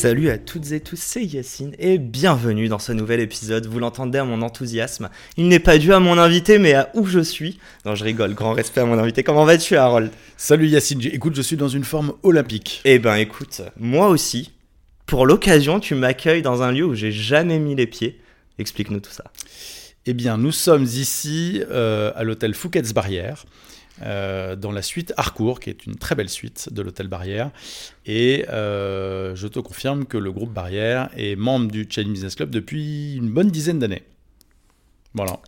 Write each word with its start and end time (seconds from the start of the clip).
Salut 0.00 0.30
à 0.30 0.38
toutes 0.38 0.72
et 0.72 0.80
tous, 0.80 0.98
c'est 0.98 1.22
Yacine 1.22 1.74
et 1.78 1.98
bienvenue 1.98 2.68
dans 2.68 2.78
ce 2.78 2.90
nouvel 2.90 3.20
épisode. 3.20 3.66
Vous 3.66 3.80
l'entendez 3.80 4.16
à 4.16 4.24
mon 4.24 4.40
enthousiasme. 4.40 5.10
Il 5.36 5.48
n'est 5.48 5.58
pas 5.58 5.76
dû 5.76 5.92
à 5.92 6.00
mon 6.00 6.16
invité, 6.16 6.58
mais 6.58 6.72
à 6.72 6.90
où 6.94 7.04
je 7.04 7.20
suis. 7.20 7.58
Non, 7.84 7.94
je 7.94 8.04
rigole, 8.04 8.32
grand 8.32 8.54
respect 8.54 8.80
à 8.80 8.86
mon 8.86 8.98
invité. 8.98 9.22
Comment 9.22 9.44
vas-tu, 9.44 9.76
Harold? 9.76 10.10
Salut 10.38 10.68
Yacine, 10.68 11.02
écoute, 11.02 11.34
je 11.36 11.42
suis 11.42 11.58
dans 11.58 11.68
une 11.68 11.84
forme 11.84 12.14
olympique. 12.22 12.80
Eh 12.86 12.98
ben 12.98 13.16
écoute, 13.16 13.60
moi 13.78 14.08
aussi. 14.08 14.52
Pour 15.04 15.26
l'occasion, 15.26 15.80
tu 15.80 15.94
m'accueilles 15.94 16.40
dans 16.40 16.62
un 16.62 16.72
lieu 16.72 16.86
où 16.86 16.94
j'ai 16.94 17.12
jamais 17.12 17.58
mis 17.58 17.74
les 17.74 17.86
pieds. 17.86 18.22
Explique-nous 18.58 19.00
tout 19.00 19.12
ça. 19.12 19.24
Eh 20.06 20.14
bien, 20.14 20.38
nous 20.38 20.52
sommes 20.52 20.84
ici 20.84 21.62
euh, 21.70 22.10
à 22.16 22.24
l'hôtel 22.24 22.54
Fouquet's 22.54 22.94
Barrière. 22.94 23.44
Euh, 24.02 24.56
dans 24.56 24.72
la 24.72 24.82
suite 24.82 25.12
Harcourt, 25.16 25.60
qui 25.60 25.68
est 25.68 25.86
une 25.86 25.96
très 25.96 26.14
belle 26.14 26.28
suite 26.28 26.72
de 26.72 26.80
l'hôtel 26.82 27.08
Barrière. 27.08 27.50
Et 28.06 28.46
euh, 28.48 29.34
je 29.36 29.46
te 29.46 29.58
confirme 29.58 30.06
que 30.06 30.16
le 30.16 30.32
groupe 30.32 30.52
Barrière 30.52 31.10
est 31.16 31.36
membre 31.36 31.70
du 31.70 31.86
Chinese 31.88 32.12
Business 32.12 32.34
Club 32.34 32.50
depuis 32.50 33.16
une 33.16 33.30
bonne 33.30 33.48
dizaine 33.48 33.78
d'années. 33.78 34.02
Voilà. 35.12 35.38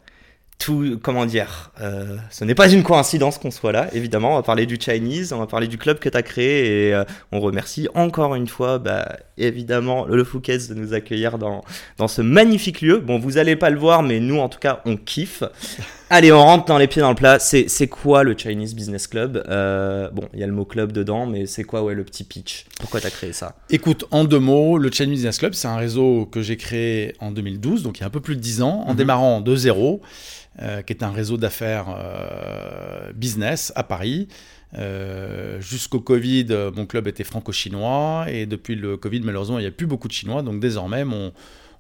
Tout, 0.59 1.01
comment 1.03 1.27
dire, 1.27 1.73
euh, 1.81 2.19
ce 2.31 2.45
n'est 2.45 2.55
pas 2.55 2.69
une 2.69 2.85
coïncidence 2.85 3.39
qu'on 3.39 3.51
soit 3.51 3.73
là, 3.73 3.89
évidemment. 3.95 4.33
On 4.33 4.37
va 4.37 4.43
parler 4.43 4.67
du 4.67 4.79
Chinese, 4.79 5.33
on 5.33 5.39
va 5.39 5.47
parler 5.47 5.67
du 5.67 5.79
club 5.79 5.99
que 5.99 6.09
tu 6.09 6.17
as 6.17 6.23
créé 6.23 6.91
et 6.91 7.03
on 7.33 7.41
remercie 7.41 7.89
encore 7.95 8.37
une 8.37 8.47
fois, 8.47 8.79
bah, 8.79 9.17
évidemment, 9.39 10.07
le 10.07 10.23
Fouquet's 10.23 10.69
de 10.69 10.75
nous 10.75 10.95
accueillir 10.95 11.39
dans, 11.39 11.65
dans 11.97 12.07
ce 12.07 12.23
magnifique 12.23 12.81
lieu. 12.81 12.99
Bon, 12.99 13.19
vous 13.19 13.39
allez 13.39 13.57
pas 13.57 13.71
le 13.71 13.79
voir, 13.79 14.05
mais 14.05 14.21
nous, 14.21 14.39
en 14.39 14.49
tout 14.49 14.61
cas, 14.61 14.83
on 14.85 14.97
kiffe. 14.97 15.43
Allez, 16.15 16.31
on 16.31 16.43
rentre 16.43 16.67
dans 16.67 16.77
les 16.77 16.89
pieds 16.89 17.01
dans 17.01 17.09
le 17.09 17.15
plat. 17.15 17.39
C'est 17.39 17.89
quoi 17.89 18.23
le 18.23 18.37
Chinese 18.37 18.75
Business 18.75 19.07
Club? 19.07 19.43
Euh, 19.49 20.11
Bon, 20.11 20.29
il 20.35 20.41
y 20.41 20.43
a 20.43 20.47
le 20.47 20.53
mot 20.53 20.67
club 20.67 20.93
dedans, 20.93 21.25
mais 21.25 21.47
c'est 21.47 21.65
quoi 21.65 21.83
ouais, 21.83 21.95
le 21.95 22.05
petit 22.05 22.23
pitch? 22.23 22.67
Pourquoi 22.79 23.01
tu 23.01 23.07
as 23.07 23.11
créé 23.11 23.33
ça? 23.33 23.57
Écoute, 23.71 24.05
en 24.11 24.25
deux 24.25 24.39
mots, 24.39 24.77
le 24.77 24.91
Chinese 24.91 25.15
Business 25.15 25.39
Club, 25.39 25.55
c'est 25.55 25.69
un 25.69 25.77
réseau 25.77 26.27
que 26.27 26.43
j'ai 26.43 26.59
créé 26.59 27.15
en 27.21 27.31
2012, 27.31 27.83
donc 27.83 27.97
il 27.97 28.01
y 28.03 28.05
a 28.05 28.09
un 28.09 28.11
peu 28.11 28.21
plus 28.21 28.37
de 28.37 28.43
10 28.43 28.61
ans, 28.61 28.85
en 28.87 28.93
démarrant 28.93 29.41
de 29.41 29.57
zéro, 29.57 30.03
euh, 30.61 30.83
qui 30.83 30.93
est 30.93 31.03
un 31.03 31.13
réseau 31.13 31.39
d'affaires 31.39 31.87
euh, 31.99 33.11
business 33.15 33.73
à 33.75 33.83
Paris. 33.83 34.29
Euh, 34.77 35.63
jusqu'au 35.63 36.01
Covid, 36.01 36.47
mon 36.77 36.85
club 36.85 37.09
était 37.09 37.25
franco-chinois, 37.25 38.27
et 38.29 38.45
depuis 38.45 38.75
le 38.75 38.99
Covid, 38.99 39.23
malheureusement, 39.23 39.59
il 39.59 39.63
n'y 39.63 39.69
a 39.69 39.73
plus 39.73 39.87
beaucoup 39.87 40.09
de 40.09 40.13
Chinois, 40.13 40.43
donc 40.43 40.61
désormais, 40.61 41.07
mon, 41.07 41.33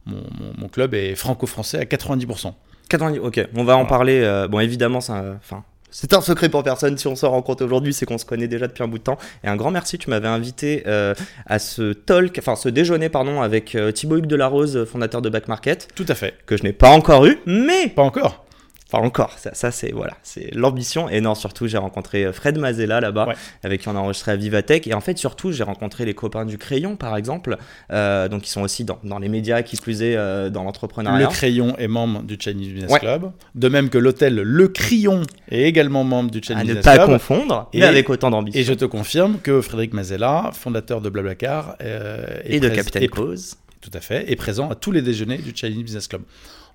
mon, 0.06 0.22
mon 0.56 0.68
club 0.68 0.94
est 0.94 1.16
franco-français 1.16 1.80
à 1.80 1.84
90%. 1.84 2.54
90, 2.92 3.18
ok, 3.20 3.48
on 3.56 3.64
va 3.64 3.76
en 3.76 3.86
parler. 3.86 4.20
euh, 4.22 4.48
bon, 4.48 4.60
évidemment, 4.60 5.00
c'est 5.00 5.12
un, 5.12 5.36
enfin, 5.36 5.64
c'est 5.90 6.14
un 6.14 6.20
secret 6.20 6.48
pour 6.48 6.62
personne. 6.62 6.96
Si 6.98 7.06
on 7.06 7.16
se 7.16 7.26
rencontre 7.26 7.64
aujourd'hui, 7.64 7.92
c'est 7.92 8.06
qu'on 8.06 8.18
se 8.18 8.24
connaît 8.24 8.48
déjà 8.48 8.66
depuis 8.66 8.82
un 8.82 8.88
bout 8.88 8.98
de 8.98 9.02
temps. 9.02 9.18
Et 9.44 9.48
un 9.48 9.56
grand 9.56 9.70
merci, 9.70 9.98
tu 9.98 10.10
m'avais 10.10 10.28
invité 10.28 10.84
euh, 10.86 11.14
à 11.46 11.58
ce 11.58 11.92
talk, 11.92 12.36
enfin 12.38 12.54
ce 12.56 12.68
déjeuner, 12.68 13.08
pardon, 13.08 13.42
avec 13.42 13.74
euh, 13.74 13.92
Thibaut 13.92 14.16
Hugues 14.18 14.26
Delarose, 14.26 14.84
fondateur 14.84 15.20
de 15.22 15.28
Back 15.28 15.48
Market, 15.48 15.88
Tout 15.94 16.06
à 16.08 16.14
fait. 16.14 16.34
que 16.46 16.56
je 16.56 16.62
n'ai 16.62 16.72
pas 16.72 16.90
encore 16.90 17.26
eu, 17.26 17.38
mais 17.46 17.88
Pas 17.88 18.02
encore. 18.02 18.44
Pas 18.92 18.98
encore. 18.98 19.36
Ça, 19.38 19.50
ça 19.54 19.70
c'est 19.72 19.90
voilà, 19.90 20.12
c'est 20.22 20.54
l'ambition. 20.54 21.08
Et 21.08 21.20
non, 21.20 21.34
surtout, 21.34 21.66
j'ai 21.66 21.78
rencontré 21.78 22.24
euh, 22.26 22.32
Fred 22.32 22.58
Mazella 22.58 23.00
là-bas, 23.00 23.26
Ouais. 23.28 23.34
avec 23.64 23.80
qui 23.80 23.88
on 23.88 23.96
a 23.96 23.98
enregistré 23.98 24.30
à 24.32 24.36
Vivatech. 24.36 24.86
Et 24.86 24.94
en 24.94 25.00
fait, 25.00 25.18
surtout, 25.18 25.50
j'ai 25.50 25.64
rencontré 25.64 26.04
les 26.04 26.14
copains 26.14 26.44
du 26.44 26.58
Crayon, 26.58 26.94
par 26.96 27.16
exemple, 27.16 27.56
euh, 27.90 28.28
donc 28.28 28.46
ils 28.46 28.50
sont 28.50 28.62
aussi 28.62 28.84
dans, 28.84 28.98
dans 29.02 29.18
les 29.18 29.28
médias, 29.28 29.62
qui 29.62 29.76
plus 29.76 30.02
est 30.02 30.14
euh, 30.16 30.50
dans 30.50 30.60
Le 30.60 30.66
l'entrepreneuriat. 30.66 31.26
Crayon 31.28 31.74
est 31.78 31.88
membre 31.88 32.22
du 32.22 32.36
Chinese 32.38 32.68
Business 32.68 32.90
Ouais. 32.92 33.00
Club. 33.00 33.32
De 33.54 33.68
même 33.68 33.88
que 33.88 33.98
l'hôtel 33.98 34.34
Le 34.36 34.68
Crayon 34.68 35.22
est 35.50 35.62
également 35.62 36.04
membre 36.04 36.30
du 36.30 36.40
Chinese 36.42 36.60
À 36.60 36.62
ne 36.62 36.66
Business 36.68 36.84
pas 36.84 36.94
Club. 36.96 37.06
confondre, 37.08 37.68
Et- 37.72 37.80
mais 37.80 37.86
avec 37.86 38.08
autant 38.10 38.30
d'ambition. 38.30 38.60
Et 38.60 38.64
je 38.64 38.74
te 38.74 38.84
confirme 38.84 39.38
que 39.42 39.60
Frédéric 39.62 39.94
Mazella, 39.94 40.50
fondateur 40.52 41.00
de 41.00 41.08
Blablacar, 41.08 41.76
euh, 41.82 42.26
est 42.44 42.56
Et 42.56 42.60
de 42.60 42.68
est- 42.68 43.08
Cause. 43.08 43.56
Tout 43.80 43.90
à 43.94 44.00
fait, 44.00 44.30
est 44.30 44.36
présent 44.36 44.70
à 44.70 44.76
tous 44.76 44.92
les 44.92 45.02
déjeuners 45.02 45.38
du 45.38 45.52
Chinese 45.54 45.82
Business 45.82 46.06
Club. 46.06 46.22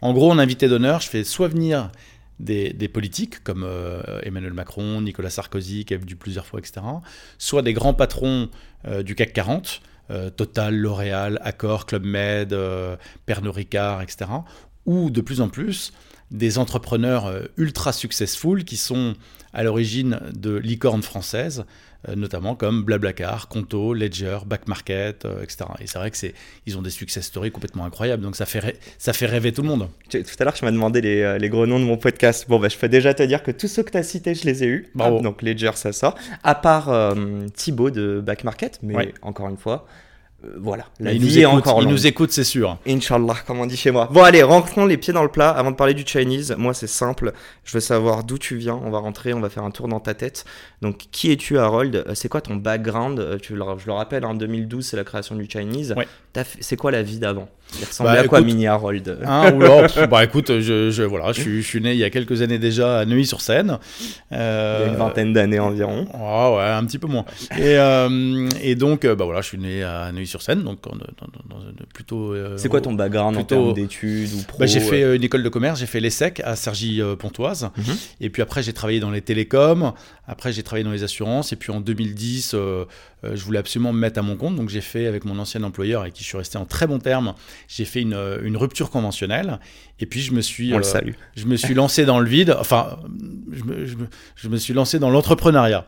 En 0.02 0.13
gros, 0.13 0.31
en 0.31 0.38
invité 0.38 0.68
d'honneur, 0.68 1.02
je 1.02 1.09
fais 1.09 1.24
soit 1.24 1.47
venir 1.47 1.90
des, 2.40 2.88
politiques 2.88 3.44
comme 3.44 3.63
euh, 3.63 4.02
Emmanuel 4.24 4.53
Macron, 4.53 5.02
Nicolas 5.02 5.30
Sarkozy, 5.30 5.85
qui 5.85 5.94
est 5.94 5.97
venu 5.97 6.16
plusieurs 6.16 6.46
fois, 6.46 6.59
etc., 6.59 6.81
soit 7.38 7.62
des 7.62 7.74
grands 7.74 7.94
patrons 7.94 8.50
euh, 8.86 9.03
du 9.03 9.16
CAC 9.16 9.34
40, 9.34 9.81
euh, 10.09 10.30
Total, 10.30 10.75
L'Oréal, 10.75 11.40
Accor, 11.44 11.86
Club 11.86 12.06
Med, 12.06 12.56
Pernod 13.25 13.56
Ricard, 13.56 14.02
etc., 14.02 14.25
ou 14.86 15.09
de 15.09 15.22
plus 15.22 15.41
en 15.41 15.50
plus 15.50 15.91
des 16.30 16.57
entrepreneurs 16.57 17.31
ultra 17.56 17.94
successful 17.94 18.66
qui 18.66 18.75
sont 18.75 19.16
à 19.57 19.63
l'origine 19.63 20.19
de 20.34 20.56
licornes 20.56 21.01
françaises, 21.01 21.66
euh, 22.07 22.16
notamment 22.16 22.53
comme 22.56 22.84
Blablacar, 22.84 23.47
Conto, 23.47 23.94
Ledger, 23.95 24.38
Back 24.45 24.68
Market, 24.68 25.25
euh, 25.25 25.41
etc. 25.41 25.66
Et 25.79 25.88
c'est 25.88 25.97
vrai 25.97 26.12
que 26.12 26.18
c'est, 26.18 26.35
ils 26.68 26.78
ont 26.78 26.84
des 26.84 26.91
success 26.91 27.25
stories 27.25 27.51
complètement 27.51 27.84
incroyables, 27.84 28.22
donc 28.23 28.35
ça 28.35 28.45
fait, 28.45 28.79
ça 29.00 29.13
fait 29.13 29.25
rêver 29.25 29.51
tout 29.51 29.63
le 29.63 29.68
monde. 29.68 29.90
Tout 30.09 30.19
à 30.40 30.44
l'heure, 30.44 30.53
tu 30.53 30.63
m'as 30.63 30.72
demandé 30.72 31.01
les, 31.01 31.22
euh, 31.23 31.38
les 31.40 31.50
gros 31.50 31.66
noms 31.66 31.79
de 31.79 31.85
mon 31.85 31.97
podcast. 31.97 32.45
Bon, 32.47 32.59
bah, 32.59 32.69
je 32.69 32.78
peux 32.78 32.88
déjà 32.88 33.13
te 33.16 33.23
dire 33.23 33.41
que 33.41 33.50
tous 33.51 33.68
ceux 33.68 33.81
que 33.84 33.91
tu 33.91 33.97
as 33.97 34.03
cités, 34.03 34.35
je 34.35 34.45
les 34.45 34.63
ai 34.63 34.68
eus. 34.68 34.91
Bravo. 34.94 35.18
Ah, 35.19 35.23
donc, 35.23 35.41
Ledger, 35.41 35.72
ça 35.74 35.91
sort. 35.91 36.16
À 36.44 36.53
part 36.56 36.89
euh, 36.89 37.47
Thibaut 37.56 37.89
de 37.89 38.22
Back 38.24 38.44
Market, 38.44 38.79
mais 38.84 38.95
Ouais. 38.95 39.13
encore 39.24 39.50
une 39.50 39.57
fois, 39.57 39.88
euh, 40.46 40.50
voilà, 40.59 40.86
la 41.00 41.14
il 41.14 41.20
vie 41.20 41.25
nous 41.28 41.38
est 41.40 41.42
écoute, 41.42 41.53
encore 41.56 41.80
il 41.81 41.86
longue. 41.86 41.94
nous 41.94 42.08
écoute, 42.08 42.31
c'est 42.31 42.44
sûr. 42.44 42.78
Inch'Allah, 42.88 43.36
comme 43.48 43.59
on 43.59 43.66
dit 43.66 43.75
chez 43.75 43.90
moi. 43.92 44.08
Bon, 44.12 44.22
allez, 44.24 44.44
rentrons 44.44 44.86
les 44.86 44.98
pieds 44.98 45.12
dans 45.14 45.24
le 45.24 45.30
plat 45.30 45.50
avant 45.50 45.72
de 45.72 45.75
parler 45.75 45.96
du 45.96 46.03
Chinese. 46.06 46.53
Moi, 46.58 46.74
c'est 46.75 46.86
simple. 46.88 47.34
Je 47.64 47.74
veux 47.74 47.80
savoir 47.80 48.24
d'où 48.24 48.38
tu 48.38 48.56
viens. 48.56 48.80
On 48.84 48.92
va 48.92 49.00
rentrer, 49.00 49.34
on 49.34 49.40
va 49.40 49.50
faire 49.50 49.64
un 49.64 49.72
tour 49.72 49.88
dans 49.88 50.00
ta 50.00 50.14
tête. 50.14 50.46
Donc, 50.84 51.08
qui 51.12 51.31
es-tu, 51.31 51.58
Harold? 51.58 51.96
Euh, 51.96 52.14
C'est 52.14 52.30
quoi 52.30 52.42
ton 52.42 52.56
background? 52.56 53.20
Euh, 53.20 53.38
tu 53.40 53.56
le, 53.56 53.64
Je 53.80 53.88
le 53.88 53.94
rappelle, 53.94 54.25
en 54.25 54.36
2012, 54.36 54.86
c'est 54.86 54.96
la 54.98 55.03
création 55.03 55.36
du 55.36 55.50
Chinese. 55.50 55.96
Ouais. 55.98 56.08
C'est 56.59 56.75
quoi 56.75 56.92
la 56.92 57.03
vie 57.03 57.20
d'avant? 57.20 57.48
Il 57.80 57.86
ressemblait 57.86 58.14
Bah, 58.14 58.20
à 58.22 58.28
quoi, 58.28 58.40
écoute- 58.40 58.48
Mini 58.48 58.66
Harold? 58.66 59.20
Hein, 59.25 59.52
bah 60.09 60.24
écoute, 60.24 60.59
je, 60.62 60.90
je- 60.90 61.03
voilà, 61.03 61.34
je, 61.34 61.42
suis- 61.42 61.62
je 61.62 61.68
suis 61.68 61.81
né 61.81 61.92
il 61.92 61.98
y 61.98 62.03
a 62.06 62.09
quelques 62.09 62.42
années 62.42 62.59
déjà 62.59 63.00
à 63.00 63.06
Neuilly-sur-Seine. 63.06 63.80
Il 64.00 64.06
y 64.08 64.40
Euh, 64.40 64.86
a 64.86 64.88
une 64.90 64.96
vingtaine 64.96 65.34
d'années 65.34 65.59
environ. 65.59 66.08
Ah 66.14 66.53
ouais, 66.53 66.64
un 66.64 66.86
petit 66.86 66.98
peu 66.98 67.08
moins. 67.08 67.25
Et, 67.58 67.78
euh, 67.78 68.48
et 68.62 68.75
donc, 68.75 69.03
euh, 69.03 69.16
bah 69.16 69.25
voilà, 69.25 69.42
je 69.42 69.48
suis 69.48 69.58
né 69.58 69.84
à 69.84 70.12
Neuilly-sur-Seine, 70.14 70.64
donc 70.64 70.81
dans, 70.81 70.92
dans- 70.92 70.98
dans- 71.50 71.56
dans- 71.59 71.66
plutôt. 71.94 72.34
euh, 72.34 72.56
C'est 72.58 72.69
quoi 72.69 72.80
ton 72.80 72.94
background 72.94 73.36
plutôt- 73.36 73.56
en 73.56 73.64
termes 73.64 73.74
d'études 73.74 74.30
ou 74.34 74.44
pro 74.48 74.59
Bah, 74.59 74.66
j'ai 74.66 74.80
fait 74.80 75.16
une 75.18 75.24
école 75.24 75.44
de 75.44 75.50
commerce, 75.50 75.80
j'ai 75.81 75.88
fait 75.88 76.00
l'ESSEC 76.00 76.40
à 76.46 76.56
Cergy-Pontoise. 76.56 77.69
Mhm. 77.75 77.84
Et 78.22 78.30
puis 78.30 78.42
après, 78.42 78.64
j'ai 78.64 78.72
travaillé 78.74 79.00
dans 79.02 79.12
les 79.12 79.22
télécoms. 79.22 79.92
Après, 80.28 80.52
j'ai 80.54 80.64
travaillé 80.64 80.84
dans 80.86 80.92
les 80.92 81.04
assurances. 81.04 81.52
Et 81.52 81.56
puis 81.58 81.72
en 81.74 81.81
2010, 81.81 82.56
euh, 83.24 83.36
je 83.36 83.44
voulais 83.44 83.60
absolument 83.60 83.94
me 83.94 84.00
mettre 84.00 84.20
à 84.20 84.22
mon 84.22 84.36
compte. 84.36 84.56
Donc 84.56 84.70
j'ai 84.70 84.82
fait 84.82 85.08
avec 85.08 85.26
mon 85.26 85.38
ancien 85.40 85.64
employeur, 85.64 86.02
avec 86.02 86.14
qui 86.14 86.24
je 86.24 86.28
suis 86.30 86.38
resté 86.38 86.58
en 86.58 86.66
très 86.66 86.88
bon 86.88 87.00
terme, 87.00 87.34
j'ai 87.68 87.86
fait 87.86 88.02
une, 88.02 88.14
euh, 88.14 88.40
une 88.44 88.58
rupture 88.58 88.90
conventionnelle. 88.90 89.60
Et 90.00 90.06
puis 90.06 90.22
je 90.22 90.34
me 90.34 90.42
suis, 90.42 90.74
On 90.74 90.78
le 90.78 90.84
euh, 90.86 90.88
salue. 90.88 91.14
je 91.36 91.46
me 91.46 91.56
suis 91.56 91.74
lancé 91.74 92.06
dans 92.06 92.20
le 92.20 92.28
vide. 92.30 92.56
Enfin, 92.60 93.00
je 93.52 93.64
me, 93.64 93.86
je 93.86 93.96
me- 93.96 94.08
je 94.36 94.48
me 94.50 94.58
suis 94.58 94.74
lancé 94.74 95.00
dans 95.00 95.10
l'entrepreneuriat. 95.10 95.86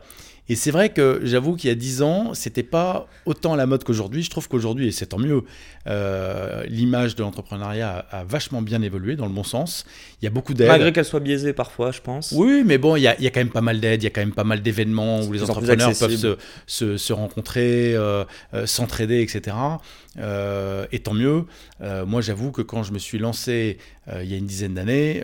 Et 0.50 0.56
c'est 0.56 0.72
vrai 0.72 0.88
que 0.88 1.20
j'avoue 1.22 1.54
qu'il 1.54 1.68
y 1.68 1.72
a 1.72 1.76
10 1.76 2.02
ans, 2.02 2.34
c'était 2.34 2.64
pas 2.64 3.06
autant 3.24 3.52
à 3.52 3.56
la 3.56 3.66
mode 3.66 3.84
qu'aujourd'hui. 3.84 4.24
Je 4.24 4.30
trouve 4.30 4.48
qu'aujourd'hui, 4.48 4.88
et 4.88 4.90
c'est 4.90 5.06
tant 5.06 5.18
mieux, 5.18 5.44
euh, 5.86 6.64
l'image 6.66 7.14
de 7.14 7.22
l'entrepreneuriat 7.22 8.04
a, 8.10 8.18
a 8.18 8.24
vachement 8.24 8.60
bien 8.60 8.82
évolué 8.82 9.14
dans 9.14 9.26
le 9.26 9.32
bon 9.32 9.44
sens. 9.44 9.86
Il 10.20 10.24
y 10.24 10.26
a 10.26 10.30
beaucoup 10.32 10.52
d'aides. 10.52 10.66
Malgré 10.66 10.92
qu'elle 10.92 11.04
soit 11.04 11.20
biaisée 11.20 11.52
parfois, 11.52 11.92
je 11.92 12.00
pense. 12.00 12.32
Oui, 12.32 12.64
mais 12.66 12.78
bon, 12.78 12.96
il 12.96 13.02
y 13.02 13.06
a, 13.06 13.16
il 13.18 13.22
y 13.22 13.28
a 13.28 13.30
quand 13.30 13.38
même 13.38 13.50
pas 13.50 13.60
mal 13.60 13.78
d'aides, 13.78 14.02
il 14.02 14.06
y 14.06 14.08
a 14.08 14.10
quand 14.10 14.22
même 14.22 14.34
pas 14.34 14.42
mal 14.42 14.60
d'événements 14.60 15.20
où 15.22 15.32
les 15.32 15.44
entrepreneurs 15.44 15.92
peuvent 15.96 16.16
se, 16.16 16.36
se, 16.66 16.96
se 16.96 17.12
rencontrer, 17.12 17.94
euh, 17.94 18.24
euh, 18.52 18.66
s'entraider, 18.66 19.20
etc. 19.20 19.56
Et 20.90 20.98
tant 20.98 21.14
mieux. 21.14 21.44
Moi, 21.80 22.22
j'avoue 22.22 22.50
que 22.50 22.62
quand 22.62 22.82
je 22.82 22.92
me 22.92 22.98
suis 22.98 23.18
lancé 23.18 23.78
il 24.12 24.28
y 24.28 24.34
a 24.34 24.36
une 24.36 24.46
dizaine 24.46 24.74
d'années, 24.74 25.22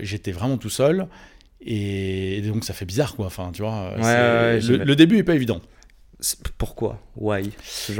j'étais 0.00 0.32
vraiment 0.32 0.56
tout 0.56 0.70
seul. 0.70 1.08
Et 1.60 2.42
donc, 2.42 2.64
ça 2.64 2.74
fait 2.74 2.84
bizarre, 2.84 3.14
quoi. 3.16 3.26
Enfin, 3.26 3.50
tu 3.52 3.62
vois, 3.62 3.92
Ouais, 3.96 4.60
c'est- 4.60 4.72
ouais, 4.72 4.84
le, 4.84 4.96
début 4.96 5.18
est 5.18 5.22
pas 5.24 5.34
évident. 5.34 5.60
Pourquoi? 6.56 6.98
Why? 7.16 7.50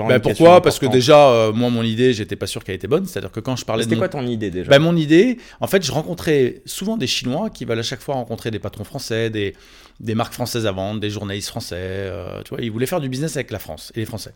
Bah, 0.09 0.21
Pourquoi? 0.21 0.63
Parce 0.63 0.79
que 0.79 0.87
déjà, 0.87 1.29
euh, 1.29 1.53
moi, 1.53 1.69
mon 1.69 1.83
idée, 1.83 2.15
j'étais 2.15 2.37
pas 2.37 2.47
sûr 2.47 2.65
qu'elle 2.65 2.77
était 2.77 2.87
bonne. 2.87 3.05
C'est-à-dire 3.05 3.31
que 3.31 3.41
quand 3.41 3.57
je 3.57 3.65
parlais 3.67 3.85
de. 3.85 3.89
C'était 3.91 3.99
quoi 3.99 4.09
ton 4.09 4.27
idée 4.27 4.51
déjà? 4.51 4.71
Bah, 4.71 4.79
Mon 4.79 4.97
idée, 4.97 5.37
en 5.61 5.67
fait, 5.67 5.85
je 5.85 5.93
rencontrais 5.93 6.63
souvent 6.65 6.97
des 6.97 7.07
Chinois 7.07 7.51
qui 7.51 7.67
veulent 7.67 7.79
à 7.79 7.83
chaque 7.83 8.01
fois 8.01 8.15
rencontrer 8.15 8.51
des 8.51 8.59
patrons 8.59 8.85
français, 8.85 9.29
des, 9.29 9.55
des 10.01 10.15
marques 10.15 10.33
françaises 10.33 10.67
à 10.67 10.73
vendre, 10.73 10.99
des 11.01 11.11
journalistes 11.11 11.49
français. 11.49 11.77
Euh, 11.79 12.43
tu 12.43 12.51
vois, 12.51 12.61
ils 12.63 12.71
voulaient 12.71 12.87
faire 12.87 13.01
du 13.01 13.11
business 13.11 13.37
avec 13.37 13.51
la 13.51 13.59
France 13.59 13.93
et 13.95 14.01
les 14.01 14.07
Français. 14.07 14.33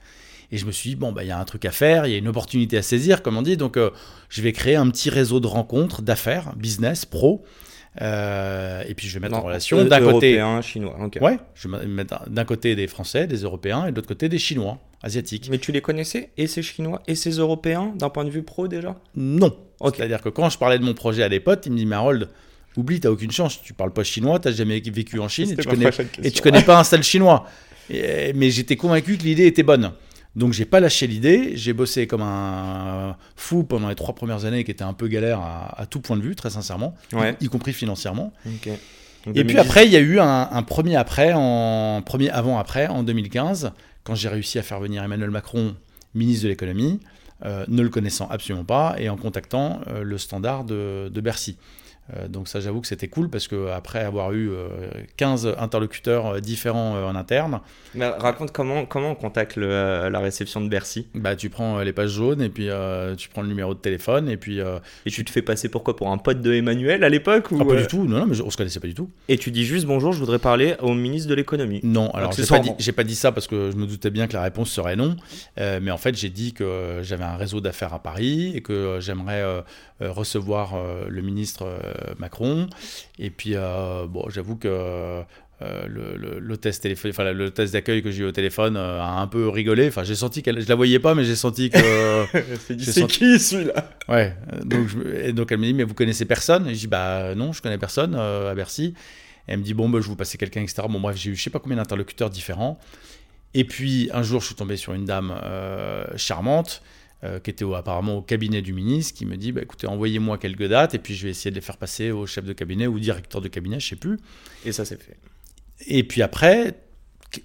Et 0.52 0.58
je 0.58 0.66
me 0.66 0.72
suis 0.72 0.90
dit, 0.90 0.96
bon, 0.96 1.12
bah, 1.12 1.22
il 1.24 1.28
y 1.28 1.32
a 1.32 1.38
un 1.38 1.44
truc 1.44 1.64
à 1.64 1.70
faire, 1.70 2.06
il 2.06 2.12
y 2.12 2.14
a 2.14 2.18
une 2.18 2.28
opportunité 2.28 2.76
à 2.76 2.82
saisir, 2.82 3.22
comme 3.22 3.38
on 3.38 3.42
dit. 3.42 3.56
Donc, 3.56 3.76
euh, 3.78 3.90
je 4.28 4.42
vais 4.42 4.52
créer 4.52 4.76
un 4.76 4.90
petit 4.90 5.08
réseau 5.08 5.40
de 5.40 5.46
rencontres, 5.46 6.02
d'affaires, 6.02 6.52
business, 6.56 7.06
pro, 7.06 7.44
euh, 8.00 8.82
et 8.86 8.94
puis 8.94 9.08
je 9.08 9.14
vais 9.14 9.20
mettre 9.20 9.36
en 9.36 9.42
relation 9.42 9.84
d'un 9.84 10.00
côté 10.00 10.40
chinois. 10.62 10.96
Ouais, 11.20 11.38
je 11.54 11.68
vais 11.68 11.86
mettre 11.86 12.28
d'un 12.28 12.44
côté 12.44 12.76
des 12.76 12.86
Français, 12.86 13.26
des 13.26 13.38
Européens, 13.38 13.86
et 13.86 13.90
de 13.90 13.96
l'autre 13.96 14.08
côté 14.08 14.28
des 14.28 14.38
Chinois, 14.38 14.78
asiatiques. 15.02 15.48
Mais 15.50 15.58
tu 15.58 15.72
les 15.72 15.80
connaissais 15.80 16.30
et 16.36 16.46
ces 16.46 16.62
Chinois 16.62 17.02
et 17.08 17.14
ces 17.14 17.32
Européens 17.32 17.92
d'un 17.96 18.08
point 18.08 18.24
de 18.24 18.30
vue 18.30 18.42
pro 18.42 18.68
déjà? 18.68 18.96
Non. 19.16 19.56
C'est-à-dire 19.82 20.20
que 20.20 20.28
quand 20.28 20.50
je 20.50 20.58
parlais 20.58 20.78
de 20.78 20.84
mon 20.84 20.94
projet 20.94 21.22
à 21.22 21.28
des 21.28 21.40
potes, 21.40 21.66
ils 21.66 21.72
me 21.72 21.76
disent 21.76 21.86
mais 21.86 21.96
Harold, 21.96 22.28
oublie, 22.76 23.00
t'as 23.00 23.10
aucune 23.10 23.32
chance, 23.32 23.60
tu 23.62 23.72
parles 23.72 23.92
pas 23.92 24.04
chinois, 24.04 24.38
t'as 24.38 24.52
jamais 24.52 24.80
vécu 24.80 25.18
en 25.18 25.28
Chine 25.28 25.50
et 25.50 25.56
tu, 25.56 25.66
connais, 25.66 25.90
et 26.22 26.30
tu 26.30 26.42
connais 26.42 26.62
pas 26.62 26.78
un 26.78 26.84
seul 26.84 27.02
chinois. 27.02 27.46
mais 27.90 28.50
j'étais 28.50 28.76
convaincu 28.76 29.16
que 29.16 29.24
l'idée 29.24 29.46
était 29.46 29.64
bonne. 29.64 29.92
Donc 30.36 30.52
j'ai 30.52 30.64
pas 30.64 30.80
lâché 30.80 31.06
l'idée, 31.06 31.52
j'ai 31.56 31.72
bossé 31.72 32.06
comme 32.06 32.22
un 32.22 33.16
fou 33.34 33.64
pendant 33.64 33.88
les 33.88 33.94
trois 33.94 34.14
premières 34.14 34.44
années 34.44 34.62
qui 34.64 34.70
étaient 34.70 34.84
un 34.84 34.92
peu 34.92 35.08
galère 35.08 35.40
à, 35.40 35.86
tout 35.90 36.00
point 36.00 36.16
de 36.16 36.22
vue, 36.22 36.36
très 36.36 36.50
sincèrement, 36.50 36.94
y, 37.40 37.48
compris 37.48 37.72
financièrement. 37.72 38.32
Et 39.34 39.44
puis 39.44 39.58
après, 39.58 39.86
il 39.86 39.92
y 39.92 39.96
a 39.96 40.00
eu 40.00 40.20
un, 40.20 40.62
premier 40.62 40.96
après, 40.96 41.32
en 41.34 42.02
premier 42.02 42.30
avant-après 42.30 42.86
en 42.86 43.02
2015, 43.02 43.72
quand 44.04 44.14
j'ai 44.14 44.28
réussi 44.28 44.58
à 44.58 44.62
faire 44.62 44.80
venir 44.80 45.02
Emmanuel 45.02 45.30
Macron, 45.30 45.74
ministre 46.14 46.44
de 46.44 46.48
l'économie, 46.50 47.00
euh, 47.44 47.64
ne 47.68 47.82
le 47.82 47.88
connaissant 47.88 48.28
absolument 48.28 48.64
pas 48.64 48.96
et 48.98 49.08
en 49.08 49.16
contactant 49.16 49.80
euh, 49.88 50.02
le 50.02 50.18
standard 50.18 50.64
de 50.64 51.20
Bercy. 51.20 51.56
Euh, 52.16 52.28
donc 52.28 52.48
ça 52.48 52.60
j'avoue 52.60 52.80
que 52.80 52.86
c'était 52.86 53.08
cool 53.08 53.28
parce 53.28 53.48
que 53.48 53.68
après 53.70 54.00
avoir 54.00 54.32
eu 54.32 54.50
15 55.16 55.46
euh, 55.46 55.54
interlocuteurs 55.58 56.26
euh, 56.26 56.40
différents 56.40 57.04
en 57.04 57.14
interne. 57.14 57.60
Mais 57.94 58.06
raconte 58.06 58.52
comment, 58.52 58.84
comment 58.86 59.10
on 59.10 59.14
contacte 59.14 59.56
la 59.56 60.20
réception 60.20 60.60
de 60.60 60.68
Bercy? 60.68 61.06
Bah 61.14 61.36
tu 61.36 61.50
prends 61.50 61.80
les 61.80 61.92
pages 61.92 62.10
jaunes 62.10 62.42
et 62.42 62.48
puis 62.48 62.68
tu 63.16 63.28
prends 63.28 63.42
le 63.42 63.48
numéro 63.48 63.74
de 63.74 63.78
téléphone 63.78 64.28
et 64.28 64.36
puis... 64.36 64.58
et 64.58 65.10
tu 65.10 65.24
te 65.24 65.30
fais 65.30 65.42
passer 65.42 65.68
pourquoi 65.68 65.96
Pour 65.96 66.10
un 66.10 66.18
pote 66.18 66.40
de 66.40 66.52
Emmanuel 66.52 67.04
à 67.04 67.08
l'époque 67.08 67.50
ou 67.50 67.58
ah, 67.60 67.64
Pas 67.64 67.76
du 67.76 67.86
tout, 67.86 68.04
non, 68.04 68.20
non 68.20 68.26
mais 68.26 68.40
on 68.40 68.50
se 68.50 68.56
connaissait 68.56 68.80
pas 68.80 68.86
du 68.86 68.94
tout. 68.94 69.10
Et 69.28 69.38
tu 69.38 69.50
dis 69.50 69.64
juste 69.64 69.86
bonjour, 69.86 70.12
je 70.12 70.18
voudrais 70.18 70.38
parler 70.38 70.76
au 70.80 70.94
ministre 70.94 71.28
de 71.28 71.34
l'économie. 71.34 71.80
Non, 71.82 72.10
alors 72.10 72.32
j'ai 72.32 72.46
pas, 72.46 72.60
dit, 72.60 72.92
pas 72.92 73.04
dit 73.04 73.14
ça 73.14 73.32
parce 73.32 73.46
que 73.46 73.70
je 73.70 73.76
me 73.76 73.86
doutais 73.86 74.10
bien 74.10 74.26
que 74.26 74.34
la 74.34 74.42
réponse 74.42 74.70
serait 74.70 74.96
non. 74.96 75.16
mais 75.56 75.90
en 75.90 75.98
fait 75.98 76.16
j'ai 76.16 76.30
dit 76.30 76.52
que 76.52 77.00
j'avais 77.02 77.24
un 77.24 77.36
réseau 77.36 77.60
d'affaires 77.60 77.94
à 77.94 78.02
Paris 78.02 78.52
et 78.54 78.60
que 78.60 78.98
j'aimerais 79.00 79.44
recevoir 80.00 80.74
le 81.08 81.22
ministre 81.22 81.66
Macron. 82.18 82.68
Et 83.18 83.30
puis, 83.30 83.52
euh, 83.54 84.06
bon, 84.06 84.28
j'avoue 84.28 84.56
que 84.56 84.68
euh, 85.62 85.86
le, 85.86 86.56
test 86.56 86.88
enfin, 87.08 87.32
le 87.32 87.50
test 87.50 87.74
d'accueil 87.74 88.02
que 88.02 88.10
j'ai 88.10 88.22
eu 88.22 88.26
au 88.26 88.32
téléphone 88.32 88.76
euh, 88.76 89.00
a 89.00 89.20
un 89.20 89.26
peu 89.26 89.48
rigolé. 89.48 89.88
Enfin, 89.88 90.04
j'ai 90.04 90.14
senti 90.14 90.42
qu'elle, 90.42 90.60
je 90.60 90.68
la 90.68 90.74
voyais 90.74 90.98
pas, 90.98 91.14
mais 91.14 91.24
j'ai 91.24 91.36
senti 91.36 91.70
que. 91.70 91.78
c'est 92.78 93.06
qui 93.06 93.38
celui-là? 93.38 93.90
Ouais. 94.08 94.34
Donc, 94.64 94.88
et 95.22 95.32
donc 95.32 95.52
elle 95.52 95.58
me 95.58 95.66
dit, 95.66 95.74
mais 95.74 95.84
vous 95.84 95.94
connaissez 95.94 96.24
personne? 96.24 96.66
Et 96.66 96.74
je 96.74 96.80
dis, 96.80 96.86
bah 96.86 97.34
non, 97.34 97.52
je 97.52 97.60
connais 97.60 97.78
personne 97.78 98.14
à 98.14 98.54
Bercy. 98.54 98.94
elle 99.46 99.58
me 99.58 99.64
dit, 99.64 99.74
bon, 99.74 99.88
bah, 99.88 100.00
je 100.00 100.06
vous 100.06 100.16
passer 100.16 100.38
quelqu'un, 100.38 100.62
etc. 100.62 100.82
Bon, 100.88 101.00
bref, 101.00 101.16
j'ai 101.16 101.30
eu 101.30 101.36
je 101.36 101.42
sais 101.42 101.50
pas 101.50 101.58
combien 101.58 101.76
d'interlocuteurs 101.76 102.30
différents. 102.30 102.78
Et 103.52 103.64
puis 103.64 104.08
un 104.12 104.22
jour, 104.22 104.40
je 104.40 104.46
suis 104.46 104.54
tombé 104.54 104.76
sur 104.76 104.94
une 104.94 105.04
dame 105.04 105.34
charmante 106.16 106.82
euh, 107.22 107.38
qui 107.38 107.50
était 107.50 107.66
apparemment 107.74 108.16
au 108.16 108.22
cabinet 108.22 108.62
du 108.62 108.72
ministre, 108.72 109.18
qui 109.18 109.26
me 109.26 109.36
dit 109.36 109.52
bah, 109.52 109.60
écoutez, 109.62 109.86
envoyez-moi 109.86 110.38
quelques 110.38 110.66
dates 110.66 110.94
et 110.94 110.98
puis 110.98 111.14
je 111.14 111.24
vais 111.24 111.30
essayer 111.30 111.50
de 111.50 111.56
les 111.56 111.60
faire 111.60 111.76
passer 111.76 112.10
au 112.10 112.26
chef 112.26 112.44
de 112.44 112.54
cabinet 112.54 112.86
ou 112.86 112.96
au 112.96 112.98
directeur 112.98 113.40
de 113.40 113.48
cabinet, 113.48 113.78
je 113.78 113.90
sais 113.90 113.96
plus. 113.96 114.18
Et 114.64 114.72
ça 114.72 114.84
s'est 114.84 114.96
fait. 114.96 115.18
Et 115.86 116.02
puis 116.02 116.22
après, 116.22 116.74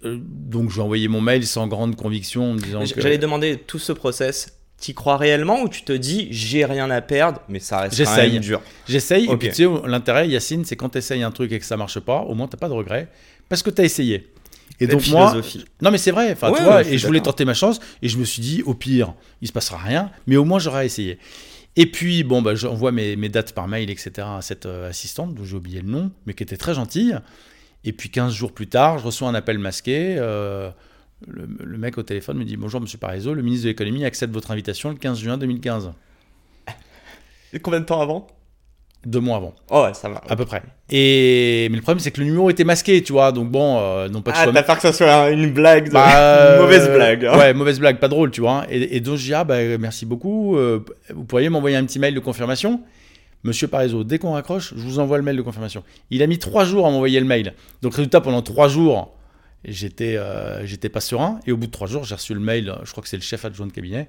euh, 0.03 0.17
donc 0.21 0.71
j'ai 0.71 0.81
envoyé 0.81 1.07
mon 1.07 1.21
mail 1.21 1.45
sans 1.45 1.67
grande 1.67 1.95
conviction 1.95 2.51
en 2.51 2.53
me 2.53 2.59
disant 2.59 2.83
que... 2.85 3.01
J'allais 3.01 3.17
demander 3.17 3.57
tout 3.57 3.79
ce 3.79 3.91
process. 3.91 4.57
tu 4.79 4.93
crois 4.93 5.17
réellement 5.17 5.61
ou 5.61 5.69
tu 5.69 5.83
te 5.83 5.93
dis 5.93 6.27
j'ai 6.31 6.63
rien 6.63 6.89
à 6.89 7.01
perdre, 7.01 7.41
mais 7.49 7.59
ça 7.59 7.81
reste 7.81 8.01
quand 8.03 8.15
même 8.15 8.39
dur? 8.39 8.61
J'essaye. 8.87 9.29
Et 9.29 9.37
puis 9.37 9.49
tu 9.49 9.65
sais, 9.65 9.69
l'intérêt, 9.85 10.29
Yacine, 10.29 10.63
c'est 10.65 10.75
quand 10.75 10.89
tu 10.89 10.99
essayes 10.99 11.23
un 11.23 11.31
truc 11.31 11.51
et 11.51 11.59
que 11.59 11.65
ça 11.65 11.77
marche 11.77 11.99
pas, 11.99 12.21
au 12.21 12.33
moins 12.33 12.47
tu 12.47 12.55
pas 12.57 12.69
de 12.69 12.73
regret 12.73 13.09
parce 13.49 13.61
que 13.61 13.69
tu 13.69 13.81
as 13.81 13.85
essayé. 13.85 14.27
Et 14.79 14.87
donc 14.87 15.07
moi, 15.07 15.35
non 15.81 15.91
mais 15.91 15.97
c'est 15.97 16.11
vrai, 16.11 16.31
enfin 16.33 16.51
tu 16.51 16.61
vois, 16.61 16.83
et 16.83 16.97
je 16.97 17.07
voulais 17.07 17.21
tenter 17.21 17.45
ma 17.45 17.53
chance 17.53 17.79
et 18.01 18.09
je 18.09 18.17
me 18.17 18.25
suis 18.25 18.41
dit 18.41 18.61
au 18.63 18.73
pire, 18.73 19.13
il 19.41 19.47
se 19.47 19.53
passera 19.53 19.77
rien, 19.77 20.11
mais 20.27 20.35
au 20.35 20.43
moins 20.43 20.59
j'aurais 20.59 20.85
essayé. 20.85 21.17
Et 21.77 21.85
puis 21.85 22.23
bon 22.23 22.41
bah 22.41 22.55
j'envoie 22.55 22.91
mes, 22.91 23.15
mes, 23.15 23.29
dates 23.29 23.53
par 23.53 23.67
mail 23.67 23.89
etc 23.89 24.27
à 24.37 24.41
cette 24.41 24.65
euh, 24.65 24.89
assistante 24.89 25.33
dont 25.33 25.45
j'ai 25.45 25.55
oublié 25.55 25.81
le 25.81 25.87
nom, 25.87 26.11
mais 26.25 26.33
qui 26.33 26.43
était 26.43 26.57
très 26.57 26.73
gentille. 26.73 27.17
Et 27.85 27.93
puis 27.93 28.09
15 28.09 28.33
jours 28.33 28.51
plus 28.51 28.67
tard, 28.67 28.97
je 28.97 29.05
reçois 29.05 29.29
un 29.29 29.35
appel 29.35 29.59
masqué. 29.59 30.15
Euh, 30.17 30.71
le, 31.27 31.77
mec 31.77 31.97
au 31.97 32.03
téléphone 32.03 32.37
me 32.37 32.43
dit 32.43 32.57
bonjour 32.57 32.81
Monsieur 32.81 32.97
Parizeau, 32.97 33.33
le 33.33 33.41
ministre 33.41 33.65
de 33.65 33.69
l'économie 33.69 34.03
accepte 34.05 34.33
votre 34.33 34.51
invitation 34.51 34.89
le 34.89 34.95
15 34.95 35.19
juin 35.19 35.37
2015. 35.37 35.91
Et 37.53 37.59
combien 37.59 37.79
de 37.79 37.85
temps 37.85 38.01
avant? 38.01 38.27
Deux 39.05 39.19
mois 39.19 39.37
avant. 39.37 39.53
Oh 39.69 39.83
ouais, 39.83 39.93
ça 39.93 40.09
va. 40.09 40.21
À 40.27 40.35
peu 40.35 40.45
près. 40.45 40.63
Et 40.89 41.67
mais 41.69 41.77
le 41.77 41.81
problème 41.81 41.99
c'est 41.99 42.11
que 42.11 42.19
le 42.19 42.25
numéro 42.25 42.49
était 42.49 42.63
masqué, 42.63 43.01
tu 43.01 43.13
vois. 43.13 43.31
Donc 43.31 43.49
bon, 43.49 43.77
euh, 43.79 44.07
non 44.09 44.21
pas 44.21 44.31
de 44.31 44.37
Ah, 44.37 44.51
t'as 44.51 44.63
peur 44.63 44.75
que 44.75 44.81
ça 44.81 44.93
soit 44.93 45.31
une 45.31 45.51
blague, 45.51 45.91
bah, 45.91 46.57
mauvaise 46.61 46.87
euh, 46.89 46.95
blague. 46.95 47.25
Hein. 47.25 47.37
Ouais, 47.37 47.53
mauvaise 47.53 47.79
blague, 47.79 47.99
pas 47.99 48.07
drôle, 48.07 48.31
tu 48.31 48.41
vois. 48.41 48.65
Et, 48.69 48.99
donc 48.99 49.17
je 49.17 49.23
dis 49.23 49.33
ah 49.33 49.43
bah 49.43 49.57
merci 49.79 50.05
beaucoup. 50.05 50.57
Euh, 50.57 50.79
vous 51.13 51.23
pourriez 51.23 51.49
m'envoyer 51.49 51.77
un 51.77 51.85
petit 51.85 51.99
mail 51.99 52.13
de 52.13 52.19
confirmation. 52.19 52.81
Monsieur 53.43 53.67
Parizeau, 53.67 54.03
dès 54.03 54.17
qu'on 54.17 54.33
raccroche, 54.33 54.73
je 54.75 54.81
vous 54.81 54.97
envoie 54.97 55.17
le 55.17 55.23
mail 55.23 55.37
de 55.37 55.43
confirmation. 55.43 55.83
Il 56.09 56.23
a 56.23 56.27
mis 56.27 56.39
trois 56.39 56.65
jours 56.65 56.87
à 56.87 56.89
m'envoyer 56.89 57.19
le 57.19 57.27
mail. 57.27 57.53
Donc 57.83 57.93
résultat, 57.93 58.19
pendant 58.19 58.41
trois 58.41 58.67
jours, 58.67 59.14
j'étais 59.67 60.17
euh, 60.17 60.65
j'étais 60.65 60.89
pas 60.89 61.01
serein. 61.01 61.39
Et 61.45 61.51
au 61.51 61.57
bout 61.57 61.67
de 61.67 61.71
trois 61.71 61.87
jours 61.87 62.03
j'ai 62.03 62.15
reçu 62.15 62.33
le 62.33 62.39
mail 62.39 62.75
je 62.83 62.91
crois 62.91 63.01
que 63.03 63.09
c'est 63.09 63.17
le 63.17 63.23
chef 63.23 63.45
adjoint 63.45 63.67
de 63.67 63.71
cabinet. 63.71 64.07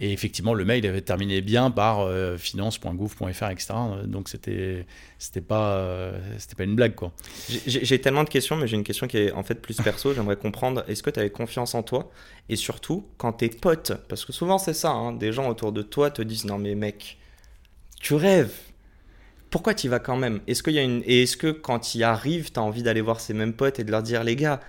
Et 0.00 0.12
effectivement 0.12 0.54
le 0.54 0.64
mail 0.64 0.86
avait 0.86 1.00
terminé 1.00 1.40
bien 1.40 1.70
par 1.70 2.00
euh, 2.00 2.36
finance.gouv.fr 2.36 3.50
etc 3.50 3.74
donc 4.04 4.28
c'était 4.28 4.86
c'était 5.18 5.40
pas 5.40 5.72
euh, 5.72 6.18
c'était 6.38 6.56
pas 6.56 6.64
une 6.64 6.76
blague 6.76 6.94
quoi. 6.94 7.12
J'ai 7.66 8.00
tellement 8.00 8.24
de 8.24 8.28
questions 8.28 8.56
mais 8.56 8.66
j'ai 8.66 8.76
une 8.76 8.84
question 8.84 9.06
qui 9.06 9.18
est 9.18 9.32
en 9.32 9.42
fait 9.42 9.56
plus 9.56 9.76
perso. 9.76 10.14
J'aimerais 10.14 10.36
comprendre 10.36 10.84
est-ce 10.88 11.02
que 11.02 11.10
tu 11.10 11.20
avais 11.20 11.30
confiance 11.30 11.74
en 11.74 11.82
toi? 11.82 12.10
Et 12.48 12.56
surtout 12.56 13.06
quand 13.16 13.32
tes 13.32 13.48
potes 13.48 13.92
parce 14.08 14.24
que 14.24 14.32
souvent 14.32 14.58
c'est 14.58 14.74
ça 14.74 14.90
hein, 14.90 15.12
des 15.12 15.32
gens 15.32 15.48
autour 15.48 15.72
de 15.72 15.82
toi 15.82 16.10
te 16.10 16.22
disent 16.22 16.44
non 16.44 16.58
mais 16.58 16.74
mec 16.74 17.18
tu 18.00 18.14
rêves. 18.14 18.52
Pourquoi 19.50 19.74
tu 19.74 19.88
y 19.88 19.90
vas 19.90 19.98
quand 19.98 20.16
même? 20.16 20.40
Est-ce 20.46 20.62
qu'il 20.62 20.74
y 20.74 20.78
a 20.78 20.82
une 20.82 21.02
et 21.06 21.22
est-ce 21.22 21.36
que 21.36 21.50
quand 21.50 21.94
y 21.94 22.04
arrives, 22.04 22.52
tu 22.52 22.58
as 22.58 22.62
envie 22.62 22.82
d'aller 22.82 23.00
voir 23.00 23.20
ces 23.20 23.34
mêmes 23.34 23.52
potes 23.52 23.80
et 23.80 23.84
de 23.84 23.90
leur 23.90 24.02
dire 24.02 24.22
les 24.22 24.36
gars, 24.36 24.60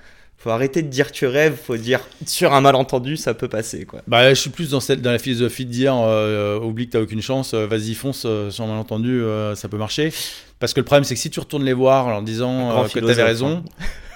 faut 0.41 0.49
arrêter 0.49 0.81
de 0.81 0.87
dire 0.87 1.11
tu 1.11 1.27
rêves, 1.27 1.55
faut 1.55 1.77
dire 1.77 1.99
sur 2.25 2.53
un 2.53 2.61
malentendu, 2.61 3.15
ça 3.15 3.35
peut 3.35 3.47
passer. 3.47 3.85
Quoi. 3.85 4.01
Bah, 4.07 4.33
je 4.33 4.39
suis 4.39 4.49
plus 4.49 4.71
dans, 4.71 4.79
cette, 4.79 5.01
dans 5.01 5.11
la 5.11 5.19
philosophie 5.19 5.65
de 5.65 5.71
dire 5.71 5.95
euh, 5.95 6.59
oublie 6.59 6.87
que 6.87 6.93
t'as 6.93 7.01
aucune 7.01 7.21
chance, 7.21 7.53
euh, 7.53 7.67
vas-y 7.67 7.93
fonce 7.93 8.23
euh, 8.25 8.49
sur 8.49 8.63
un 8.63 8.67
malentendu, 8.67 9.23
ça 9.55 9.67
peut 9.69 9.77
marcher. 9.77 10.11
Parce 10.59 10.73
que 10.73 10.79
le 10.79 10.85
problème 10.85 11.03
c'est 11.03 11.13
que 11.13 11.19
si 11.19 11.29
tu 11.29 11.39
retournes 11.39 11.63
les 11.63 11.73
voir 11.73 12.07
en 12.07 12.23
disant 12.23 12.87
que 12.91 12.99
t'avais 12.99 13.23
raison, 13.23 13.63